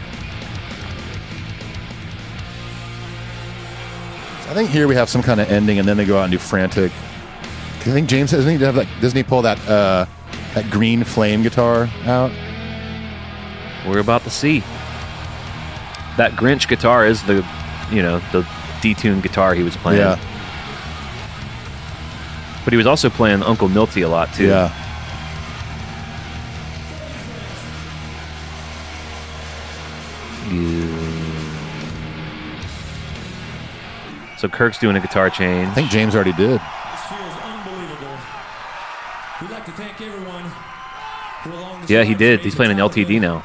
I 4.49 4.53
think 4.53 4.69
here 4.71 4.89
we 4.89 4.95
have 4.95 5.07
some 5.07 5.23
kind 5.23 5.39
of 5.39 5.49
ending, 5.49 5.79
and 5.79 5.87
then 5.87 5.95
they 5.95 6.05
go 6.05 6.17
out 6.17 6.23
and 6.23 6.31
do 6.33 6.37
frantic. 6.37 6.91
I 7.89 7.91
think 7.91 8.07
James 8.07 8.29
doesn't 8.29 8.49
he 8.49 8.63
have 8.63 8.75
like 8.75 8.87
doesn't 9.01 9.17
he 9.17 9.23
pull 9.23 9.41
that 9.41 9.59
uh, 9.67 10.05
that 10.53 10.69
green 10.69 11.03
flame 11.03 11.41
guitar 11.41 11.89
out? 12.05 12.31
We're 13.87 13.99
about 13.99 14.23
to 14.23 14.29
see. 14.29 14.59
That 16.17 16.33
Grynch 16.33 16.67
guitar 16.67 17.05
is 17.05 17.23
the, 17.23 17.45
you 17.89 18.01
know, 18.01 18.19
the 18.31 18.41
detuned 18.81 19.23
guitar 19.23 19.55
he 19.55 19.63
was 19.63 19.75
playing. 19.77 20.01
Yeah. 20.01 20.19
But 22.63 22.73
he 22.73 22.77
was 22.77 22.85
also 22.85 23.09
playing 23.09 23.41
Uncle 23.41 23.69
Milty 23.69 24.01
a 24.01 24.09
lot 24.09 24.31
too. 24.33 24.47
Yeah. 24.47 24.75
So 34.37 34.47
Kirk's 34.47 34.77
doing 34.77 34.95
a 34.95 34.99
guitar 34.99 35.29
change. 35.29 35.69
I 35.69 35.73
think 35.73 35.89
James 35.89 36.15
already 36.15 36.33
did. 36.33 36.61
Yeah, 41.89 42.03
he 42.03 42.13
did. 42.13 42.41
He's 42.41 42.55
playing 42.55 42.71
an 42.71 42.77
LTD 42.77 43.19
now. 43.19 43.39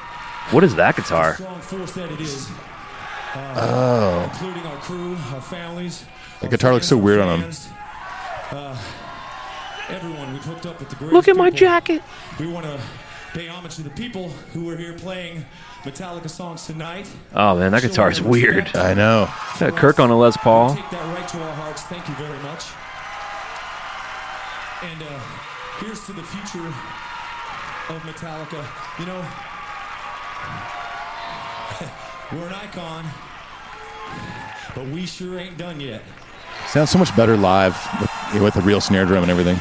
What 0.51 0.63
is 0.65 0.75
that 0.75 0.97
guitar? 0.97 1.35
strong 1.37 1.61
force 1.61 1.93
that 1.93 2.11
it 2.13 2.21
is. 2.21 2.51
Uh, 2.51 3.57
Oh. 3.57 4.31
Including 4.33 4.63
our 4.67 4.77
crew, 4.77 5.17
our 5.35 5.41
families. 5.41 6.05
The 6.41 6.49
guitar 6.49 6.73
looks 6.75 6.87
so 6.87 6.97
weird 6.97 7.21
on 7.21 7.41
him. 7.41 7.51
Uh, 8.51 8.77
everyone, 9.89 10.33
we've 10.33 10.45
hooked 10.45 10.67
up 10.67 10.79
with 10.79 10.91
the 10.91 11.05
Look 11.07 11.27
at 11.27 11.37
my 11.37 11.51
jacket. 11.51 12.03
We 12.39 12.47
want 12.47 12.67
to 12.67 12.79
pay 13.33 13.49
homage 13.49 13.75
to 13.77 13.83
the 13.83 13.91
people 13.91 14.29
who 14.53 14.71
are 14.71 14.77
here 14.77 14.93
playing 14.93 15.45
Metallica 15.83 16.31
songs 16.31 16.65
tonight. 16.67 17.11
Oh 17.35 17.59
man, 17.59 17.73
that 17.73 17.83
guitar 17.83 18.09
is 18.11 18.23
weird. 18.23 18.77
I 18.77 18.95
know. 18.95 19.29
Got 19.59 19.77
Kirk 19.77 19.99
on 19.99 20.11
a 20.11 20.17
Les 20.17 20.37
Paul. 20.37 20.75
Take 20.75 20.91
that 20.91 21.19
right 21.19 21.27
to 21.29 21.43
our 21.43 21.55
hearts. 21.55 21.83
Thank 21.83 22.07
you 22.09 22.15
very 22.15 22.39
much. 22.43 22.65
And 24.85 25.03
uh, 25.03 25.19
here's 25.81 26.05
to 26.07 26.13
the 26.13 26.23
future 26.23 26.73
of 27.91 28.01
Metallica. 28.03 28.65
You 28.99 29.07
know, 29.07 29.21
we're 32.33 32.47
an 32.47 32.55
icon, 32.55 33.05
but 34.75 34.87
we 34.87 35.07
sure 35.07 35.39
ain't 35.39 35.59
done 35.59 35.81
yet. 35.81 36.03
Sounds 36.69 36.91
so 36.91 36.99
much 36.99 37.15
better 37.15 37.37
live 37.37 37.77
with, 38.01 38.43
with 38.43 38.55
the 38.55 38.63
real 38.63 38.81
snare 38.81 39.05
drum 39.05 39.23
and 39.23 39.31
everything. 39.31 39.57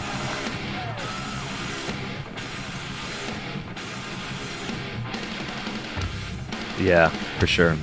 Yeah, 6.84 7.10
for 7.40 7.48
sure. 7.48 7.78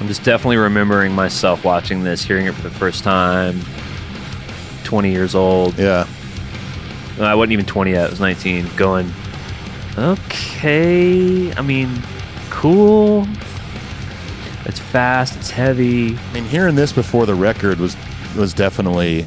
I'm 0.00 0.08
just 0.08 0.24
definitely 0.24 0.56
remembering 0.56 1.12
myself 1.12 1.62
watching 1.62 2.02
this, 2.02 2.24
hearing 2.24 2.46
it 2.46 2.54
for 2.54 2.62
the 2.62 2.70
first 2.70 3.04
time. 3.04 3.60
20 4.90 5.12
years 5.12 5.36
old. 5.36 5.78
Yeah. 5.78 6.04
No, 7.16 7.22
I 7.24 7.36
wasn't 7.36 7.52
even 7.52 7.64
20 7.64 7.92
yet. 7.92 8.06
I 8.06 8.10
was 8.10 8.18
19. 8.18 8.68
Going, 8.76 9.08
okay. 9.96 11.52
I 11.52 11.62
mean, 11.62 12.02
cool. 12.50 13.24
It's 14.64 14.80
fast. 14.80 15.36
It's 15.36 15.50
heavy. 15.50 16.16
I 16.18 16.32
mean, 16.32 16.44
hearing 16.44 16.74
this 16.74 16.92
before 16.92 17.24
the 17.24 17.36
record 17.36 17.78
was 17.78 17.96
was 18.36 18.52
definitely 18.52 19.26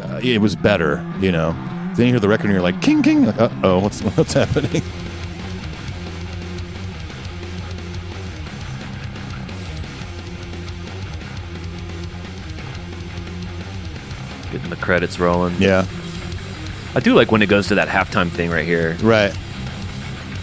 uh, 0.00 0.20
it 0.22 0.40
was 0.40 0.56
better, 0.56 1.04
you 1.20 1.30
know. 1.30 1.52
Then 1.94 2.06
you 2.06 2.12
hear 2.12 2.20
the 2.20 2.28
record 2.28 2.46
and 2.46 2.52
you're 2.54 2.62
like, 2.62 2.80
"King, 2.80 3.02
king!" 3.02 3.26
Like, 3.26 3.38
uh 3.38 3.50
oh, 3.62 3.80
what's 3.80 4.00
what's 4.16 4.32
happening? 4.32 4.82
Credits 14.86 15.18
rolling. 15.18 15.60
Yeah. 15.60 15.84
I 16.94 17.00
do 17.00 17.14
like 17.14 17.30
when 17.30 17.42
it 17.42 17.48
goes 17.48 17.68
to 17.68 17.74
that 17.74 17.88
halftime 17.88 18.30
thing 18.30 18.50
right 18.50 18.64
here. 18.64 18.96
Right. 19.02 19.36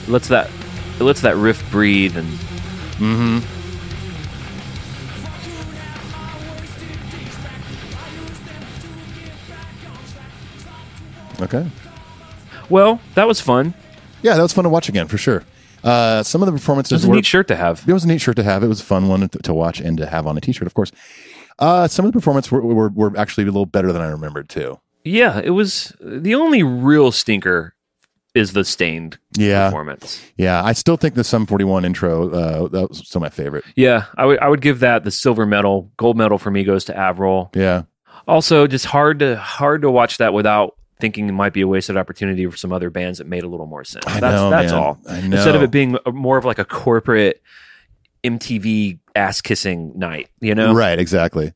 It 0.03 0.09
lets 0.09 0.27
that 0.27 0.51
it 0.99 1.03
lets 1.03 1.21
that 1.21 1.35
riff 1.37 1.63
breathe 1.71 2.15
and 2.17 2.27
Mm-hmm. 2.97 3.39
Okay. 11.41 11.67
Well, 12.69 13.01
that 13.15 13.27
was 13.27 13.41
fun. 13.41 13.73
Yeah, 14.21 14.35
that 14.35 14.41
was 14.41 14.53
fun 14.53 14.63
to 14.63 14.69
watch 14.69 14.87
again 14.87 15.07
for 15.07 15.17
sure. 15.17 15.43
Uh, 15.83 16.23
some 16.23 16.41
of 16.41 16.45
the 16.45 16.51
performances 16.53 16.91
It 16.91 16.95
was 16.95 17.05
a 17.05 17.09
were 17.09 17.15
neat 17.15 17.25
shirt 17.25 17.47
to 17.49 17.55
have. 17.55 17.83
It 17.87 17.91
was 17.91 18.05
a 18.05 18.07
neat 18.07 18.19
shirt 18.21 18.37
to 18.37 18.43
have. 18.43 18.63
It 18.63 18.67
was 18.67 18.79
a 18.79 18.85
fun 18.85 19.09
one 19.09 19.27
to, 19.27 19.39
to 19.39 19.53
watch 19.53 19.81
and 19.81 19.97
to 19.97 20.05
have 20.05 20.25
on 20.25 20.37
a 20.37 20.41
T-shirt, 20.41 20.65
of 20.65 20.73
course. 20.73 20.91
Uh, 21.59 21.87
some 21.87 22.05
of 22.05 22.11
the 22.11 22.17
performances 22.17 22.51
were, 22.51 22.61
were 22.61 22.89
were 22.89 23.17
actually 23.17 23.43
a 23.43 23.47
little 23.47 23.65
better 23.65 23.91
than 23.91 24.01
I 24.01 24.07
remembered 24.09 24.49
too. 24.49 24.79
Yeah, 25.03 25.39
it 25.43 25.51
was 25.51 25.93
the 26.01 26.33
only 26.35 26.63
real 26.63 27.11
stinker 27.11 27.75
is 28.33 28.53
the 28.53 28.65
Staind 28.65 29.19
Yeah, 29.37 29.67
performance. 29.67 30.19
Yeah, 30.37 30.63
I 30.63 30.73
still 30.73 30.97
think 30.97 31.13
the 31.13 31.23
Sum 31.23 31.45
41 31.45 31.85
intro 31.85 32.29
uh, 32.31 32.67
that 32.69 32.89
was 32.89 32.99
still 33.07 33.21
my 33.21 33.29
favorite. 33.29 33.63
Yeah, 33.75 34.05
I 34.17 34.25
would 34.25 34.39
I 34.39 34.49
would 34.49 34.61
give 34.61 34.79
that 34.79 35.03
the 35.03 35.11
silver 35.11 35.45
medal. 35.45 35.91
Gold 35.97 36.17
medal 36.17 36.37
for 36.39 36.49
me 36.49 36.63
goes 36.63 36.85
to 36.85 36.97
Avril. 36.97 37.51
Yeah, 37.53 37.83
Also, 38.27 38.65
just 38.65 38.85
hard 38.85 39.19
to 39.19 39.37
hard 39.37 39.81
to 39.83 39.91
watch 39.91 40.17
that 40.17 40.33
without 40.33 40.75
thinking 40.99 41.27
it 41.27 41.33
might 41.33 41.53
be 41.53 41.61
a 41.61 41.67
wasted 41.67 41.97
opportunity 41.97 42.45
for 42.47 42.55
some 42.57 42.71
other 42.71 42.89
bands 42.89 43.17
that 43.19 43.27
made 43.27 43.43
a 43.43 43.47
little 43.47 43.65
more 43.67 43.83
sense. 43.83 44.05
I 44.07 44.19
that's 44.21 44.35
know, 44.35 44.49
that's 44.49 44.71
man. 44.71 44.81
all. 44.81 44.97
I 45.07 45.17
Instead 45.19 45.55
of 45.55 45.61
it 45.61 45.69
being 45.69 45.97
more 46.11 46.37
of 46.37 46.45
like 46.45 46.59
a 46.59 46.65
corporate 46.65 47.41
MTV 48.23 48.99
ass 49.15 49.41
kissing 49.41 49.91
night, 49.97 50.29
you 50.41 50.55
know? 50.55 50.73
right, 50.73 50.97
exactly. 50.99 51.53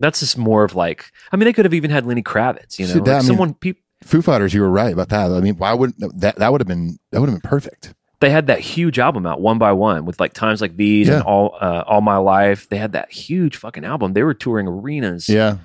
That's 0.00 0.20
just 0.20 0.38
more 0.38 0.64
of 0.64 0.74
like. 0.74 1.04
I 1.32 1.36
mean, 1.36 1.44
they 1.44 1.52
could 1.52 1.64
have 1.66 1.74
even 1.74 1.90
had 1.90 2.06
Lenny 2.06 2.22
Kravitz. 2.22 2.78
You 2.78 2.86
know, 2.86 2.92
See, 2.92 2.98
Like 3.00 3.04
that- 3.06 3.14
I 3.16 3.18
mean, 3.18 3.26
someone. 3.26 3.54
peop 3.54 3.78
Foo 4.02 4.22
Fighters, 4.22 4.54
you 4.54 4.62
were 4.62 4.70
right 4.70 4.92
about 4.94 5.10
that. 5.10 5.30
I 5.30 5.40
mean, 5.40 5.56
why 5.56 5.74
would 5.74 5.92
that 5.98 6.36
that 6.36 6.50
would 6.52 6.60
have 6.62 6.68
been 6.68 6.98
that 7.12 7.20
would 7.20 7.28
have 7.28 7.42
been 7.42 7.48
perfect. 7.50 7.92
they 8.20 8.30
had 8.30 8.46
that 8.46 8.60
huge 8.60 8.98
album 8.98 9.26
out 9.26 9.40
one 9.42 9.58
by 9.58 9.72
one 9.72 10.04
with 10.06 10.18
like 10.20 10.32
times 10.32 10.60
like 10.62 10.76
these 10.76 11.08
Yeah. 11.08 11.16
and 11.16 11.22
all 11.24 11.56
uh, 11.60 11.84
all 11.86 12.00
my 12.00 12.16
life. 12.16 12.66
They 12.70 12.78
had 12.78 12.92
that 12.92 13.12
huge 13.12 13.56
fucking 13.58 13.84
album. 13.84 14.14
They 14.14 14.22
were 14.22 14.32
touring 14.32 14.66
arenas. 14.66 15.28
Yeah, 15.28 15.58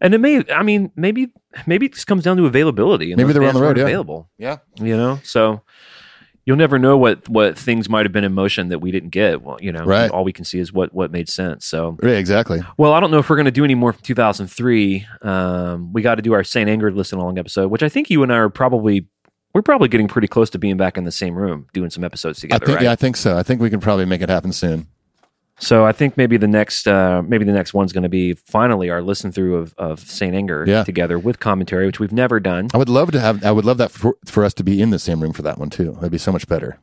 and 0.00 0.12
it 0.14 0.18
may. 0.18 0.44
I 0.52 0.62
mean, 0.62 0.92
maybe 0.94 1.32
maybe 1.66 1.86
it 1.86 1.94
just 1.94 2.06
comes 2.06 2.22
down 2.22 2.36
to 2.36 2.44
availability. 2.44 3.12
And 3.12 3.16
Maybe 3.18 3.32
they're 3.32 3.48
on 3.48 3.54
the 3.54 3.62
road, 3.62 3.78
yeah. 3.78 3.84
Available. 3.84 4.28
Yeah. 4.36 4.58
you 4.78 4.94
know. 4.96 5.20
So 5.24 5.62
you'll 6.46 6.56
never 6.56 6.78
know 6.78 6.96
what 6.96 7.28
what 7.28 7.58
things 7.58 7.88
might 7.88 8.04
have 8.04 8.12
been 8.12 8.24
in 8.24 8.32
motion 8.32 8.68
that 8.68 8.80
we 8.80 8.90
didn't 8.90 9.10
get. 9.10 9.42
Well, 9.42 9.58
you 9.60 9.72
know, 9.72 9.84
Right. 9.84 10.10
all 10.10 10.24
we 10.24 10.32
can 10.32 10.44
see 10.44 10.58
is 10.58 10.72
what 10.72 10.92
what 10.94 11.10
made 11.10 11.28
sense. 11.28 11.66
So 11.66 11.96
yeah, 12.02 12.10
exactly. 12.10 12.60
well, 12.76 12.92
I 12.92 13.00
don't 13.00 13.10
know 13.10 13.18
if 13.18 13.28
we're 13.30 13.36
going 13.36 13.46
to 13.46 13.50
do 13.50 13.64
any 13.64 13.74
more 13.74 13.92
from 13.92 14.02
2003. 14.02 15.06
Um, 15.22 15.92
we 15.92 16.02
got 16.02 16.16
to 16.16 16.22
do 16.22 16.32
our 16.32 16.44
Saint 16.44 16.68
Anger 16.68 16.90
listen 16.92 17.18
along 17.18 17.38
episode, 17.38 17.68
which 17.70 17.82
I 17.82 17.88
think 17.88 18.10
you 18.10 18.22
and 18.22 18.32
I 18.32 18.36
are 18.36 18.48
probably 18.50 19.06
we're 19.54 19.62
probably 19.62 19.88
getting 19.88 20.08
pretty 20.08 20.26
close 20.28 20.50
to 20.50 20.58
being 20.58 20.76
back 20.76 20.96
in 20.98 21.04
the 21.04 21.12
same 21.12 21.34
room 21.36 21.66
doing 21.72 21.88
some 21.90 22.02
episodes 22.04 22.40
I 22.40 22.42
together, 22.42 22.66
think 22.66 22.76
right? 22.76 22.84
yeah, 22.84 22.92
I 22.92 22.96
think 22.96 23.16
so. 23.16 23.36
I 23.38 23.42
think 23.44 23.60
we 23.60 23.70
can 23.70 23.78
probably 23.80 24.04
make 24.04 24.20
it 24.20 24.28
happen 24.28 24.52
soon. 24.52 24.88
So 25.60 25.86
I 25.86 25.92
think 25.92 26.16
maybe 26.16 26.36
the 26.36 26.48
next 26.48 26.88
uh, 26.88 27.22
maybe 27.22 27.44
the 27.44 27.52
next 27.52 27.72
one's 27.74 27.92
going 27.92 28.02
to 28.02 28.08
be 28.08 28.34
finally 28.34 28.90
our 28.90 29.00
listen 29.02 29.30
through 29.32 29.56
of, 29.56 29.74
of 29.78 30.00
Saint 30.00 30.34
Anger 30.34 30.64
Yeah. 30.66 30.82
together 30.84 31.18
with 31.18 31.38
commentary, 31.40 31.86
which 31.86 32.00
we've 32.00 32.12
never 32.12 32.40
done. 32.40 32.68
I 32.74 32.76
would 32.78 32.88
love 32.88 33.12
to 33.12 33.20
have. 33.20 33.44
I 33.44 33.52
would 33.52 33.64
love 33.64 33.78
that 33.78 33.90
for, 33.92 34.16
for 34.26 34.44
us 34.44 34.52
to 34.54 34.64
be 34.64 34.82
in 34.82 34.90
the 34.90 34.98
same 34.98 35.20
room 35.22 35.32
for 35.32 35.42
that 35.42 35.58
one 35.58 35.70
too. 35.70 35.92
That'd 35.92 36.10
be 36.10 36.18
so 36.18 36.32
much 36.32 36.48
better. 36.48 36.78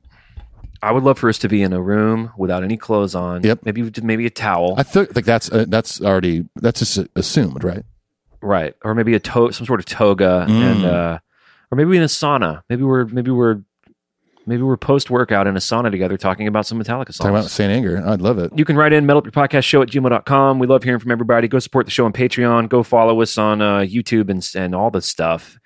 I 0.81 0.91
would 0.91 1.03
love 1.03 1.19
for 1.19 1.29
us 1.29 1.37
to 1.39 1.49
be 1.49 1.61
in 1.61 1.73
a 1.73 1.81
room 1.81 2.31
without 2.37 2.63
any 2.63 2.75
clothes 2.77 3.13
on. 3.13 3.43
Yep. 3.43 3.59
Maybe 3.65 3.91
maybe 4.01 4.25
a 4.25 4.29
towel. 4.31 4.75
I 4.77 4.83
think 4.83 5.15
like 5.15 5.25
that's 5.25 5.51
uh, 5.51 5.65
that's 5.67 6.01
already 6.01 6.45
that's 6.55 6.79
just 6.79 7.07
assumed, 7.15 7.63
right? 7.63 7.83
right. 8.41 8.73
Or 8.83 8.95
maybe 8.95 9.13
a 9.13 9.19
to- 9.19 9.51
some 9.51 9.67
sort 9.67 9.79
of 9.79 9.85
toga 9.85 10.47
Mm. 10.49 10.71
and 10.71 10.85
uh 10.85 11.19
or 11.71 11.75
maybe 11.75 11.95
in 11.97 12.03
a 12.03 12.07
sauna. 12.07 12.63
Maybe 12.69 12.83
we're 12.83 13.05
maybe 13.05 13.29
we're 13.31 13.61
Maybe 14.45 14.63
we're 14.63 14.77
post 14.77 15.09
workout 15.09 15.47
in 15.47 15.55
a 15.55 15.59
sauna 15.59 15.91
together 15.91 16.17
talking 16.17 16.47
about 16.47 16.65
some 16.65 16.79
Metallica 16.79 17.07
songs. 17.07 17.17
Talking 17.17 17.35
about 17.35 17.49
Saint 17.49 17.71
Anger. 17.71 18.03
I'd 18.05 18.21
love 18.21 18.39
it. 18.39 18.51
You 18.55 18.65
can 18.65 18.75
write 18.75 18.91
in 18.91 19.05
metal 19.05 19.19
up 19.19 19.25
your 19.25 19.31
podcast 19.31 19.63
show 19.63 19.81
at 19.81 19.89
gmail.com. 19.89 20.59
We 20.59 20.67
love 20.67 20.83
hearing 20.83 20.99
from 20.99 21.11
everybody. 21.11 21.47
Go 21.47 21.59
support 21.59 21.85
the 21.85 21.91
show 21.91 22.05
on 22.05 22.13
Patreon. 22.13 22.69
Go 22.69 22.83
follow 22.83 23.21
us 23.21 23.37
on 23.37 23.61
uh, 23.61 23.79
YouTube 23.79 24.29
and, 24.29 24.47
and 24.55 24.73
all 24.73 24.89
the 24.89 25.01
stuff. 25.01 25.59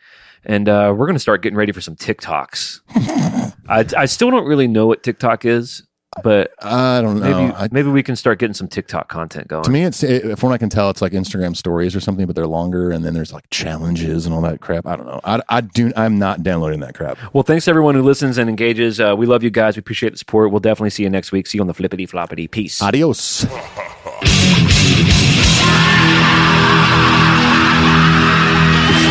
And 0.43 0.69
uh, 0.69 0.93
we're 0.95 1.07
going 1.07 1.15
to 1.15 1.21
start 1.21 1.41
getting 1.41 1.57
ready 1.57 1.71
for 1.71 1.81
some 1.81 1.95
TikToks. 1.95 2.81
I, 3.67 3.85
I 3.97 4.05
still 4.05 4.29
don't 4.29 4.45
really 4.45 4.67
know 4.67 4.85
what 4.85 5.03
TikTok 5.03 5.45
is, 5.45 5.83
but 6.23 6.53
I 6.61 7.01
don't 7.01 7.19
know. 7.19 7.41
Maybe, 7.41 7.53
I- 7.53 7.67
maybe 7.71 7.89
we 7.89 8.01
can 8.03 8.15
start 8.15 8.39
getting 8.39 8.53
some 8.53 8.67
TikTok 8.67 9.09
content 9.09 9.47
going. 9.47 9.63
To 9.63 9.69
me, 9.69 9.83
it's 9.83 10.01
if 10.03 10.41
one 10.43 10.53
I 10.53 10.57
can 10.57 10.69
tell, 10.69 10.89
it's 10.89 11.01
like 11.01 11.11
Instagram 11.11 11.55
stories 11.55 11.95
or 11.95 11.99
something, 11.99 12.25
but 12.25 12.35
they're 12.35 12.47
longer, 12.47 12.91
and 12.91 13.03
then 13.03 13.13
there's 13.13 13.33
like 13.33 13.49
challenges 13.49 14.25
and 14.25 14.33
all 14.33 14.41
that 14.41 14.61
crap. 14.61 14.85
I 14.85 14.95
don't 14.95 15.05
know. 15.05 15.19
I, 15.23 15.41
I 15.49 15.61
do. 15.61 15.91
I'm 15.95 16.17
not 16.17 16.43
downloading 16.43 16.79
that 16.81 16.95
crap. 16.95 17.17
Well, 17.33 17.43
thanks 17.43 17.65
to 17.65 17.71
everyone 17.71 17.95
who 17.95 18.01
listens 18.01 18.37
and 18.37 18.49
engages. 18.49 18.99
Uh, 18.99 19.15
we 19.17 19.25
love 19.25 19.43
you 19.43 19.49
guys. 19.49 19.75
We 19.75 19.79
appreciate 19.81 20.11
the 20.11 20.17
support. 20.17 20.51
We'll 20.51 20.59
definitely 20.59 20.91
see 20.91 21.03
you 21.03 21.09
next 21.09 21.31
week. 21.31 21.47
See 21.47 21.57
you 21.57 21.61
on 21.61 21.67
the 21.67 21.73
flippity 21.73 22.07
floppity. 22.07 22.49
Peace. 22.49 22.81
Adios. 22.81 23.45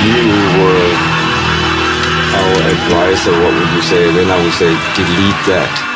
you 0.04 0.28
were 0.60 0.92
our 2.34 2.60
advisor, 2.74 3.32
what 3.32 3.52
would 3.54 3.70
you 3.74 3.82
say? 3.82 4.12
Then 4.12 4.30
I 4.30 4.42
would 4.42 4.52
say 4.54 4.70
delete 4.96 5.42
that. 5.48 5.93